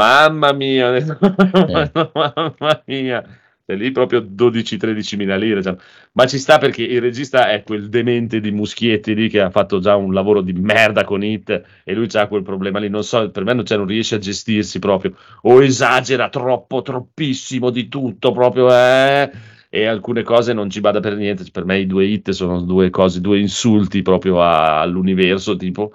[0.00, 1.18] Mamma mia, detto,
[2.14, 3.24] mamma mia.
[3.70, 5.62] E lì proprio 12-13 mila lire.
[5.62, 5.76] cioè.
[6.12, 9.78] Ma ci sta perché il regista è quel demente di Muschietti lì che ha fatto
[9.78, 12.88] già un lavoro di merda con Hit e lui ha quel problema lì.
[12.88, 15.14] Non so, per me non, cioè, non riesce a gestirsi proprio.
[15.42, 18.70] O esagera troppo, troppissimo di tutto proprio.
[18.72, 19.30] Eh?
[19.68, 21.44] E alcune cose non ci bada per niente.
[21.50, 25.92] Per me i due hit sono due cose, due insulti proprio a- all'universo, tipo.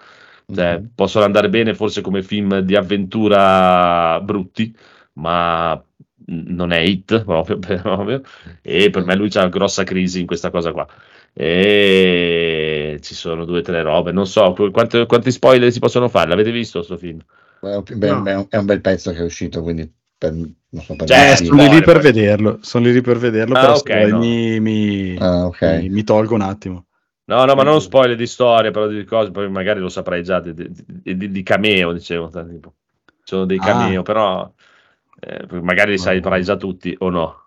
[0.51, 0.91] Cioè, Mhm.
[0.95, 4.75] possono andare bene forse come film di avventura brutti,
[5.13, 5.81] ma
[6.25, 8.21] non è hit proprio, per- ovvio.
[8.61, 10.87] E per me lui c'ha una grossa crisi in questa cosa qua.
[11.33, 16.07] E ci sono due o tre robe, non so qu- quante- quanti spoiler si possono
[16.09, 16.29] fare.
[16.29, 17.19] L'avete visto sto film?
[17.59, 18.23] Beh, No.
[18.25, 19.89] è un- è un bel pezzo che è uscito, quindi
[20.23, 22.01] per, non so, per Cioè, sono lì spoiler, per poi.
[22.01, 24.19] vederlo, sono lì per vederlo, Ah, però ok, poi no.
[24.19, 25.61] mi, mi- Ah, ok.
[25.61, 26.85] mi- mi tolgo un attimo.
[27.25, 30.39] No, no, ma non spoiler di storia, però di cose, poi magari lo saprai già
[30.39, 32.29] di, di- di- di cameo, dicevo.
[32.29, 32.73] tipo.
[33.05, 33.65] Ci sono dei Ah.
[33.65, 34.51] cameo, però
[35.21, 36.03] eh, magari li No.
[36.03, 37.41] saprai già tutti o no.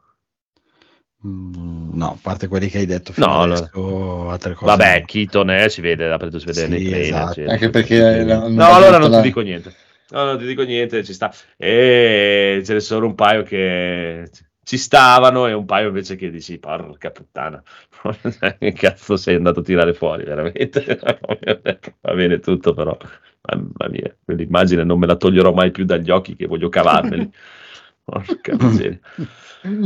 [1.27, 4.77] Mm, no, a parte quelli che hai detto No, adesso, altre cose.
[4.77, 5.07] Vabbè, no.
[5.07, 7.51] Keaton eh, si vede, si vede Sì, nei trailer, esatto.
[7.51, 9.75] Anche perché No, allora non la- ti dico niente.
[10.11, 11.33] No, non ti dico niente, ci sta.
[11.57, 14.29] E ce ne sono un paio che
[14.63, 17.63] ci stavano e un paio invece che dici, porca puttana,
[18.59, 20.85] che cazzo sei andato a tirare fuori, veramente.
[22.01, 22.97] Va bene tutto, però,
[23.43, 27.29] mamma mia, quell'immagine non me la toglierò mai più dagli occhi che voglio cavarmeli.
[28.07, 29.01] Porca miseria.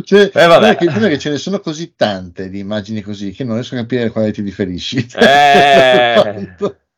[0.03, 0.77] Cioè, Eh, vabbè.
[0.77, 4.11] che, che ce ne sono così tante di immagini così che non riesco a capire
[4.11, 5.07] quale ti riferisci.
[5.19, 6.55] Eh.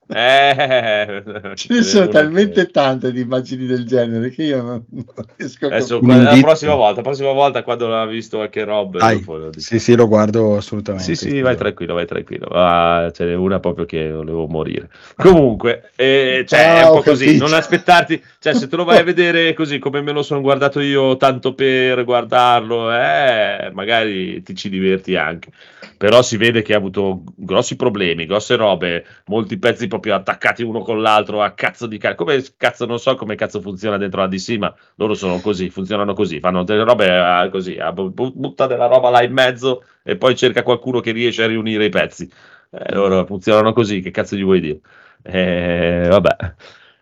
[0.09, 1.23] Eh,
[1.55, 5.05] Ce ne sono talmente tante di immagini del genere che io non, non
[5.37, 6.23] riesco a Adesso, capire.
[6.23, 6.43] la indizio.
[6.43, 9.95] prossima volta, la prossima volta quando l'ha visto anche Rob, Dai, dopo lo sì, sì,
[9.95, 11.15] lo guardo assolutamente.
[11.15, 12.47] Sì, sì, vai tranquillo, vai tranquillo.
[12.53, 14.91] Ah, ce n'è una proprio che volevo morire.
[15.17, 17.39] Comunque, eh, cioè, Ah, è un ho po' così, capito.
[17.39, 20.81] non aspettarti, cioè, se te lo vai a vedere così come me lo sono guardato
[20.81, 25.51] io, tanto per guardarlo, eh, magari ti ci diverti anche.
[25.97, 30.81] Però si vede che ha avuto grossi problemi, grosse robe, molti pezzi proprio attaccati uno
[30.81, 32.17] con l'altro a cazzo di cazzo.
[32.17, 36.15] Come cazzo, non so come cazzo funziona dentro la DC, ma loro sono così, funzionano
[36.15, 39.85] così, fanno delle robe ah, così, ah, bu- bu- butta della roba là in mezzo
[40.03, 42.29] e poi cerca qualcuno che riesce a riunire i pezzi.
[42.71, 44.81] Eh, loro funzionano così, che cazzo gli vuoi dire?
[45.23, 46.55] Eh, vabbè.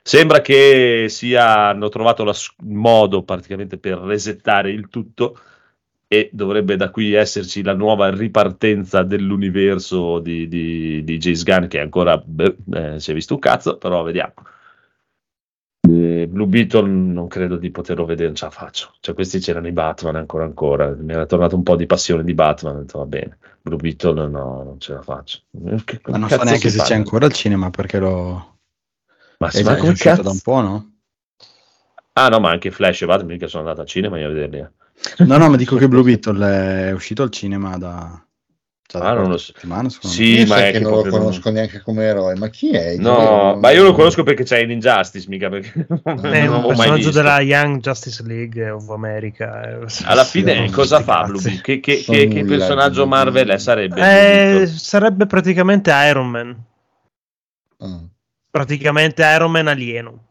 [0.03, 5.39] Sembra che sia, hanno trovato il modo praticamente per resettare il tutto
[6.13, 11.79] e dovrebbe da qui esserci la nuova ripartenza dell'universo di, di, di James Gunn che
[11.79, 14.35] ancora beh, eh, si è visto un cazzo, però vediamo.
[15.89, 18.95] Eh, Blue Beetle non credo di poterlo vedere, non ce la faccio.
[19.01, 20.89] Cioè, questi c'erano i Batman ancora ancora.
[20.95, 22.77] Mi era tornato un po' di passione di Batman.
[22.77, 23.39] Ho detto, va bene.
[23.63, 25.41] Blue Beetle no, non ce la faccio.
[25.67, 26.97] Eh, Che, Ma non so neanche si se c'è parla?
[26.97, 28.59] ancora al cinema perché lo
[29.39, 30.23] Ma è già ma come cazzo?
[30.23, 30.93] da un po', no?
[32.15, 34.59] Ah no, ma anche Flash e Batman mica sono andato al cinema io a vederli.
[34.59, 34.71] eh.
[35.19, 38.23] No, no, ma dico che Blue Beetle è uscito al cinema da,
[38.93, 39.53] da Ah, non lo so.
[39.53, 42.71] settimana, Sì, ma è che non lo proprio non- conosco neanche come eroe, ma chi
[42.71, 42.97] è?
[42.97, 47.11] No, ma io lo conosco perché c'è in Injustice, mica perché non È un personaggio
[47.11, 49.63] della Young Justice League of America.
[49.63, 51.25] eh, Alla sì, fine cosa fa.
[51.25, 51.61] Blue Beetle?
[51.63, 53.59] Che, che- che- che personaggio Marvel è?
[53.59, 54.61] sarebbe?
[54.63, 56.65] Eh, sarebbe praticamente Iron Man.
[57.79, 58.01] Ah.
[58.51, 60.25] Praticamente Iron Man alieno.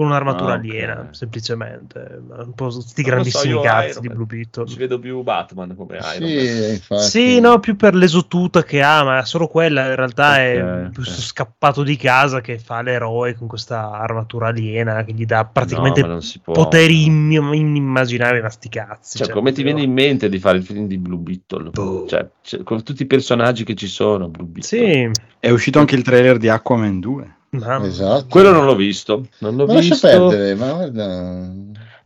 [0.00, 0.60] Con un'armatura Ah, ok.
[0.60, 2.22] aliena, semplicemente.
[2.26, 4.16] Un po' sti so, grandissimi io cazzi Iron di Man.
[4.16, 4.66] Blue Beetle.
[4.66, 6.46] Ci vedo più Batman come Iron Man.
[6.46, 7.02] Sì, infatti.
[7.02, 11.02] Sì, no, più per l'esotuta che ha, ma solo quella in realtà è Ok, più
[11.02, 11.08] ok.
[11.10, 16.18] scappato di casa che fa l'eroe con questa armatura aliena che gli dà praticamente No,
[16.44, 19.18] poteri in- inimmaginabili, ma sti cazzi.
[19.18, 21.68] Cioè, come ti viene in mente di fare il film di Blue Beetle?
[21.72, 22.06] Boh.
[22.08, 24.62] Cioè, cioè, con tutti i personaggi che ci sono, Blue Beetle.
[24.62, 25.10] Sì.
[25.38, 27.34] È uscito anche il trailer di Aquaman 2.
[27.50, 28.26] Ma- Esatto.
[28.28, 29.26] Quello non l'ho visto.
[29.38, 30.08] Non l'ho Ma lascia visto.
[30.08, 31.52] perdere, ma guarda...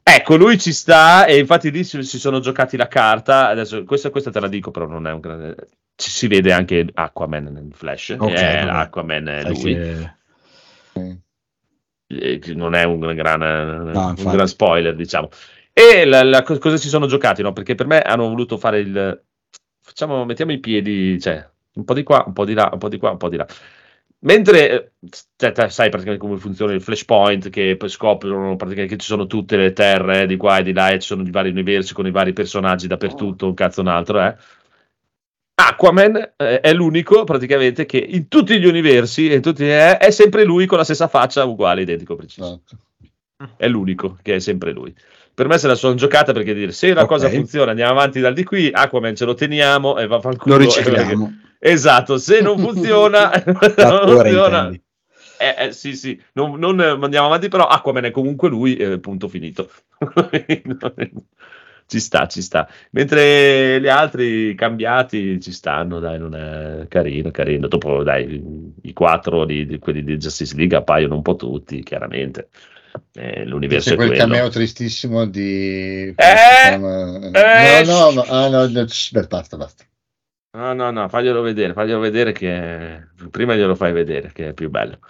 [0.07, 3.49] Ecco, lui ci sta e infatti lì si, si sono giocati la carta.
[3.49, 5.57] Adesso, questa, questa te la dico, però non è un grande.
[5.97, 8.17] Ci si vede anche Aquaman nel Flash.
[8.19, 8.59] Ok, Eh.
[8.59, 9.75] Aquaman è lui.
[9.75, 10.13] che-
[12.07, 14.31] Eh, che non è un gran, un infatti.
[14.37, 15.29] gran spoiler, diciamo.
[15.73, 17.43] E la- la- co- cosa si sono giocati?
[17.43, 17.53] No?
[17.53, 19.23] Perché per me hanno voluto fare il.
[19.81, 22.89] Facciamo, mettiamo i piedi, cioè, un po' di qua, un po' di là, un po'
[22.89, 23.47] di qua, un po' di là.
[24.25, 24.91] Mentre eh,
[25.37, 29.57] cioè, sai praticamente come funziona il flashpoint, che poi scoprono praticamente che ci sono tutte
[29.57, 32.11] le terre di qua e di là, e ci sono i vari universi con i
[32.11, 34.35] vari personaggi dappertutto, un cazzo un altro, eh.
[35.57, 40.45] Aquaman eh, è l'unico praticamente che in tutti gli universi in tutti, eh, è sempre
[40.45, 42.63] lui con la stessa faccia uguale, identico, preciso.
[42.65, 43.57] Esatto.
[43.57, 44.95] È l'unico che è sempre lui.
[45.35, 47.09] Per me se la sono giocata perché dire se la Ok.
[47.09, 50.57] cosa funziona andiamo avanti dal di qui, Aquaman ce lo teniamo e va a fanculo.
[50.57, 51.44] Lo ricicliamo.
[51.67, 53.31] Esatto, se non funziona,
[53.79, 54.71] non funziona
[55.39, 58.99] eh, eh, sì, sì, non, non eh, andiamo avanti, però Aquaman è comunque lui, eh,
[58.99, 59.71] punto finito.
[61.87, 62.69] ci sta, ci sta.
[62.91, 67.67] Mentre gli altri cambiati ci stanno, dai, non è carino, carino.
[67.67, 72.49] Dopo, dai, i quattro di, di quelli di Justice League appaiono un po' tutti, chiaramente.
[73.13, 74.25] Eh, l'universo C'è è quel quello.
[74.25, 76.09] cameo tristissimo di...
[76.09, 77.19] Eh, chiama?
[77.33, 78.23] eh, no, no.
[78.23, 79.85] Ah, no, no, beh, basta, basta.
[80.55, 84.71] No, no, no, faglielo vedere, faglielo vedere che prima glielo fai vedere che è più
[84.71, 85.01] bello.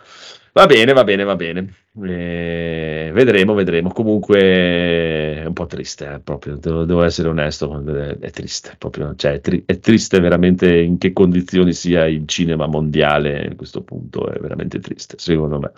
[0.52, 1.68] Va bene, va bene, va bene.
[2.02, 3.90] Eh, vedremo, vedremo.
[3.92, 7.84] Comunque è un po' triste, eh, proprio, devo, devo essere onesto,
[8.20, 12.66] è, triste, proprio, cioè, è, tri- è triste veramente in che condizioni sia il cinema
[12.66, 15.72] mondiale a questo punto, è veramente triste, secondo me.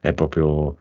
[0.00, 0.76] È proprio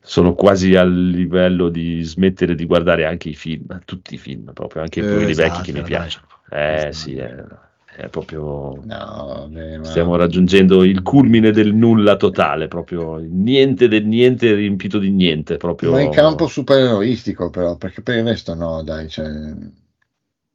[0.00, 4.82] sono quasi al livello di smettere di guardare anche i film, tutti i film, proprio
[4.82, 5.88] anche Eh, quelli vecchi esatto, che mi dai.
[5.88, 6.26] piacciono.
[6.50, 7.44] Eh sì, è- è,
[7.96, 8.74] è proprio...
[8.84, 9.84] No, vabbè, ma...
[9.84, 15.92] Stiamo raggiungendo il culmine del nulla totale, proprio niente del niente riempito di niente, proprio...
[15.92, 19.26] Ma in campo supereroistico però, perché per il resto no, dai, cioè,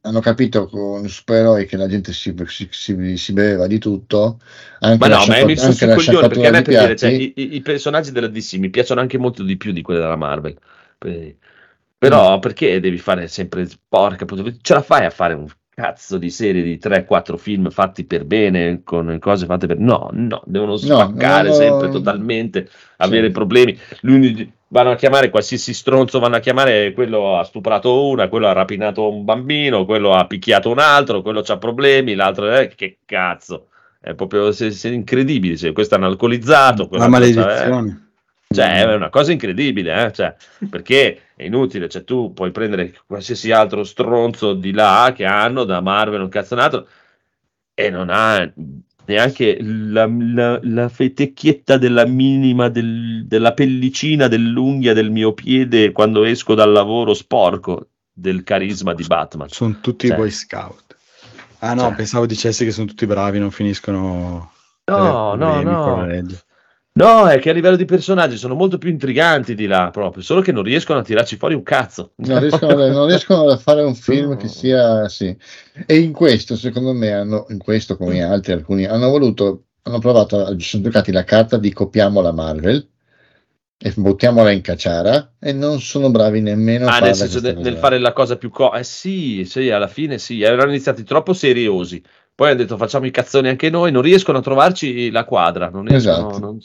[0.02, 4.40] hanno capito con supereroi che la gente si, si, si, beveva di tutto,
[4.80, 7.10] anche Ma no, ma è messo anche la coglione, perché a me per dire, cioè,
[7.10, 10.16] i, i- i personaggi della DC mi piacciono anche molto di più di quelli della
[10.16, 10.56] Marvel.
[10.98, 11.36] Per-
[11.98, 15.46] Però perché devi fare sempre, porca puttana, ce la fai a fare un
[15.80, 19.78] cazzo di serie di 3-4 film fatti per bene, con cose fatte per...
[19.78, 22.68] No, no, devono spaccare no, sempre totalmente,
[22.98, 23.32] avere Sì.
[23.32, 23.78] problemi.
[24.00, 28.52] L'uni- vanno a chiamare qualsiasi stronzo, vanno a chiamare quello ha stuprato una, quello ha
[28.52, 32.54] rapinato un bambino, quello ha picchiato un altro, quello ha problemi, l'altro...
[32.54, 33.66] Eh, che cazzo!
[34.02, 35.56] è proprio se, se incredibile.
[35.56, 36.82] Cioè, questo è un alcolizzato.
[36.82, 38.09] La quella cosa maledizione.
[38.52, 40.12] Cioè, è una cosa incredibile, eh?
[40.12, 40.34] Cioè,
[40.68, 45.80] perché è inutile, cioè, tu puoi prendere qualsiasi altro stronzo di là che hanno da
[45.80, 46.88] Marvel, un cazzonato,
[47.74, 48.52] e non ha
[49.04, 56.24] neanche la, la, la fetecchietta della minima del- della pellicina dell'unghia del mio piede quando
[56.24, 59.48] esco dal lavoro sporco del carisma di Batman.
[59.48, 60.16] Sono tutti Cioè.
[60.16, 60.96] boy scout.
[61.60, 61.94] Ah no, Cioè.
[61.94, 64.52] pensavo dicessi che sono tutti bravi, non finiscono.
[64.86, 66.06] No, con no.
[66.92, 70.40] No, è che a livello di personaggi sono molto più intriganti di là proprio, solo
[70.40, 72.12] che non riescono a tirarci fuori un cazzo.
[72.16, 75.34] Non riescono, non riescono a fare un film che sia sì.
[75.86, 79.98] E in questo, secondo me, hanno, in questo come in altri, alcuni hanno voluto, hanno
[80.00, 82.88] provato, a- sono giocati la carta di copiamo la Marvel
[83.82, 87.54] e buttiamola in cacciara e non sono bravi nemmeno a Ah, farla nel senso de-
[87.54, 88.74] nel fare la cosa più co...
[88.74, 92.02] Eh sì, sì, alla fine sì, erano iniziati troppo seriosi.
[92.40, 95.68] Poi hanno detto facciamo i cazzoni anche noi, non riescono a trovarci la quadra.
[95.68, 96.38] Non riescono, Esatto.
[96.38, 96.58] non-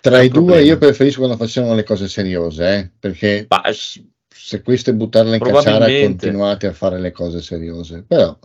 [0.00, 0.62] Tra i due problema.
[0.66, 5.36] io preferisco quando facevano le cose seriose, eh, perché Ma, s- se questo è buttarla
[5.36, 8.02] in cacciara continuate a fare le cose seriose.
[8.04, 8.36] Però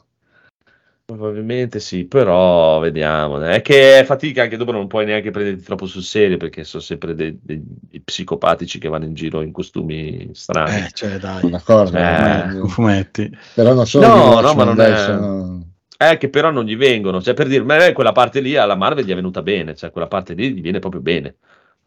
[1.04, 3.40] Probabilmente sì, però vediamo.
[3.42, 6.84] È che è fatica anche dopo non puoi neanche prenderti troppo sul serio perché sono
[6.84, 10.86] sempre dei, dei- dei psicopatici che vanno in giro in costumi strani.
[10.86, 11.50] Eh, cioè, dai.
[11.50, 13.36] d'accordo, Eh, Con fumetti.
[13.56, 15.66] però non sono No, no, ma non dai, è- sono-
[16.00, 17.22] Eh, che però non gli vengono.
[17.22, 19.90] Cioè, per dire, a me quella parte lì alla Marvel gli è venuta bene, cioè
[19.92, 21.38] quella parte lì gli viene proprio bene.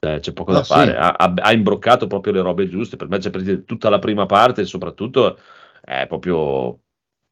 [0.01, 0.65] Cioè, c'è poco Ah, da sì.
[0.65, 0.97] fare.
[0.97, 2.97] Ha, ha- ha imbroccato proprio le robe giuste.
[2.97, 5.39] Per me c'è per dire, tutta la prima parte, soprattutto,
[5.81, 6.81] è proprio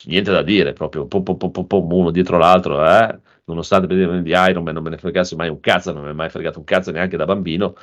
[0.07, 3.19] niente da dire, proprio po, po, po, po, po, uno dietro l'altro, eh.
[3.47, 6.11] Nonostante per dire, di Iron Man non me ne fregasse mai un cazzo, non mi
[6.11, 7.75] è mai fregato un cazzo neanche da bambino.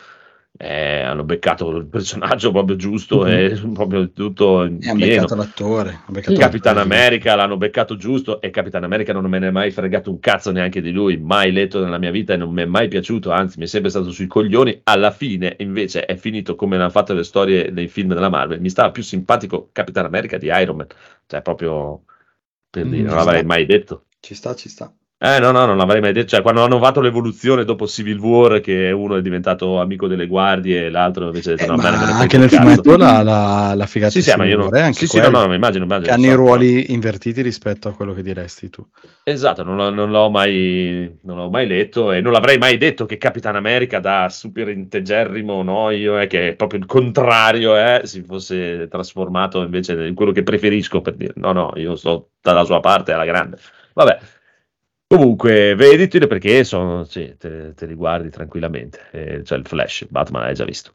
[0.58, 4.96] Eh, hanno beccato il personaggio proprio giusto e proprio tutto in E ha pieno.
[4.96, 6.06] beccato l'attore.
[6.08, 6.80] beccato Capitan l'attore.
[6.80, 10.52] America l'hanno beccato giusto e Capitan America non me ne è mai fregato un cazzo
[10.52, 13.60] neanche di lui, mai letto nella mia vita e non mi è mai piaciuto, anzi
[13.60, 14.82] mi è sempre stato sui coglioni.
[14.84, 18.70] Alla fine invece è finito come hanno fatto le storie nei film della Marvel, mi
[18.70, 20.88] stava più simpatico Capitan America di Iron Man,
[21.28, 22.04] cioè proprio
[22.70, 24.06] per Mm, dire, non ci l'avrei mai detto.
[24.20, 24.94] Ci sta, ci sta.
[25.18, 26.28] Eh no, no, non l'avrei mai detto.
[26.28, 30.86] Cioè, quando hanno fatto l'evoluzione dopo Civil War, che uno è diventato amico delle guardie
[30.86, 33.86] e l'altro invece ha detto Eh, no, ma bene, anche nel fumetto la, la, la
[33.86, 34.68] figata Sì, sì, ma io non...
[34.68, 36.08] War anche sì, sì, no, quello, no, mi immagino, immagino.
[36.08, 38.86] che hanno i so, ruoli invertiti rispetto a quello che diresti tu.
[39.24, 43.06] Esatto, non, l'ho- non l'ho mai, non l'ho mai letto e non l'avrei mai detto
[43.06, 48.22] che Capitan America da super integerrimo noio, eh, che è proprio il contrario, eh, si
[48.22, 52.82] fosse trasformato invece in quello che preferisco per dire no, no, io sto dalla sua
[52.82, 53.58] parte alla grande.
[53.94, 54.20] Vabbè,
[55.18, 59.00] comunque, vediteli perché sono, sì, te, te li guardi tranquillamente.
[59.12, 60.94] Eh, cioè il Flash, Batman l'hai già visto,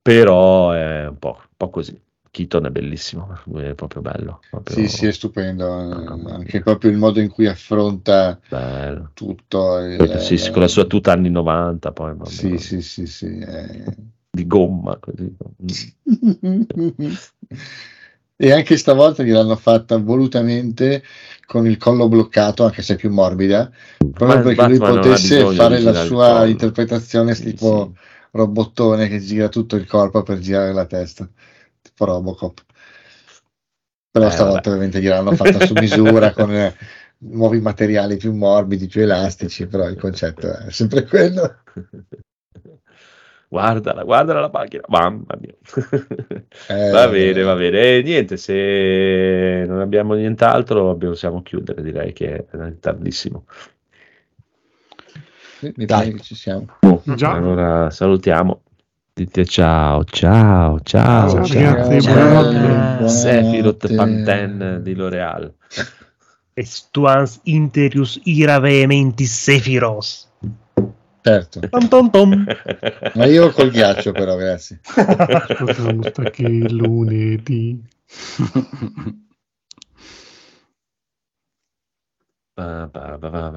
[0.00, 2.00] però è un po', un po' così.
[2.32, 4.40] Keaton è bellissimo, è proprio bello.
[4.48, 5.66] proprio Sì, sì, è stupendo.
[6.16, 6.34] Mia.
[6.34, 9.10] Anche proprio il modo in cui affronta bello.
[9.12, 9.76] tutto.
[9.80, 13.38] il- Sì, sì, con la sua tuta anni 90, poi vabbè, Sì, sì, sì, sì.
[13.38, 13.84] eh.
[14.30, 14.98] di gomma.
[14.98, 15.36] Così.
[18.42, 21.04] e anche stavolta gliel'hanno fatta volutamente
[21.46, 25.94] con il collo bloccato, anche se più morbida, proprio Ma perché lui potesse fare la
[25.94, 27.94] sua interpretazione Sì, tipo
[28.32, 31.28] robottone che gira tutto il corpo per girare la testa,
[31.80, 32.64] tipo Robocop.
[34.10, 34.68] Però Eh, stavolta vabbè.
[34.70, 36.74] ovviamente gliel'hanno fatta su misura con eh,
[37.18, 41.58] nuovi materiali più morbidi, più elastici, però il concetto è sempre quello.
[43.52, 45.52] Guardala, guardala la macchina, mamma mia.
[46.68, 47.96] Eh, va bene, va bene.
[47.98, 53.44] E niente, se non abbiamo nient'altro, possiamo chiudere, direi che è tardissimo.
[55.60, 55.86] Mi Dai.
[55.86, 56.66] pare che ci siamo.
[57.14, 57.32] Già.
[57.32, 58.62] Allora salutiamo.
[59.12, 63.06] Dite ciao, ciao, ciao, Ciao, ciao.
[63.06, 63.94] Sefirot.
[63.94, 65.52] Pantene di L'Oreal.
[66.54, 70.31] Estuans interius ira vehementis sephiros.
[71.22, 71.60] Certo.
[71.70, 72.44] Tom, tom, tom.
[73.14, 74.80] Ma io col ghiaccio però, grazie.
[74.82, 77.80] Ascoltiamo sta che lunedì.
[82.56, 83.50] Ba, ba, ba,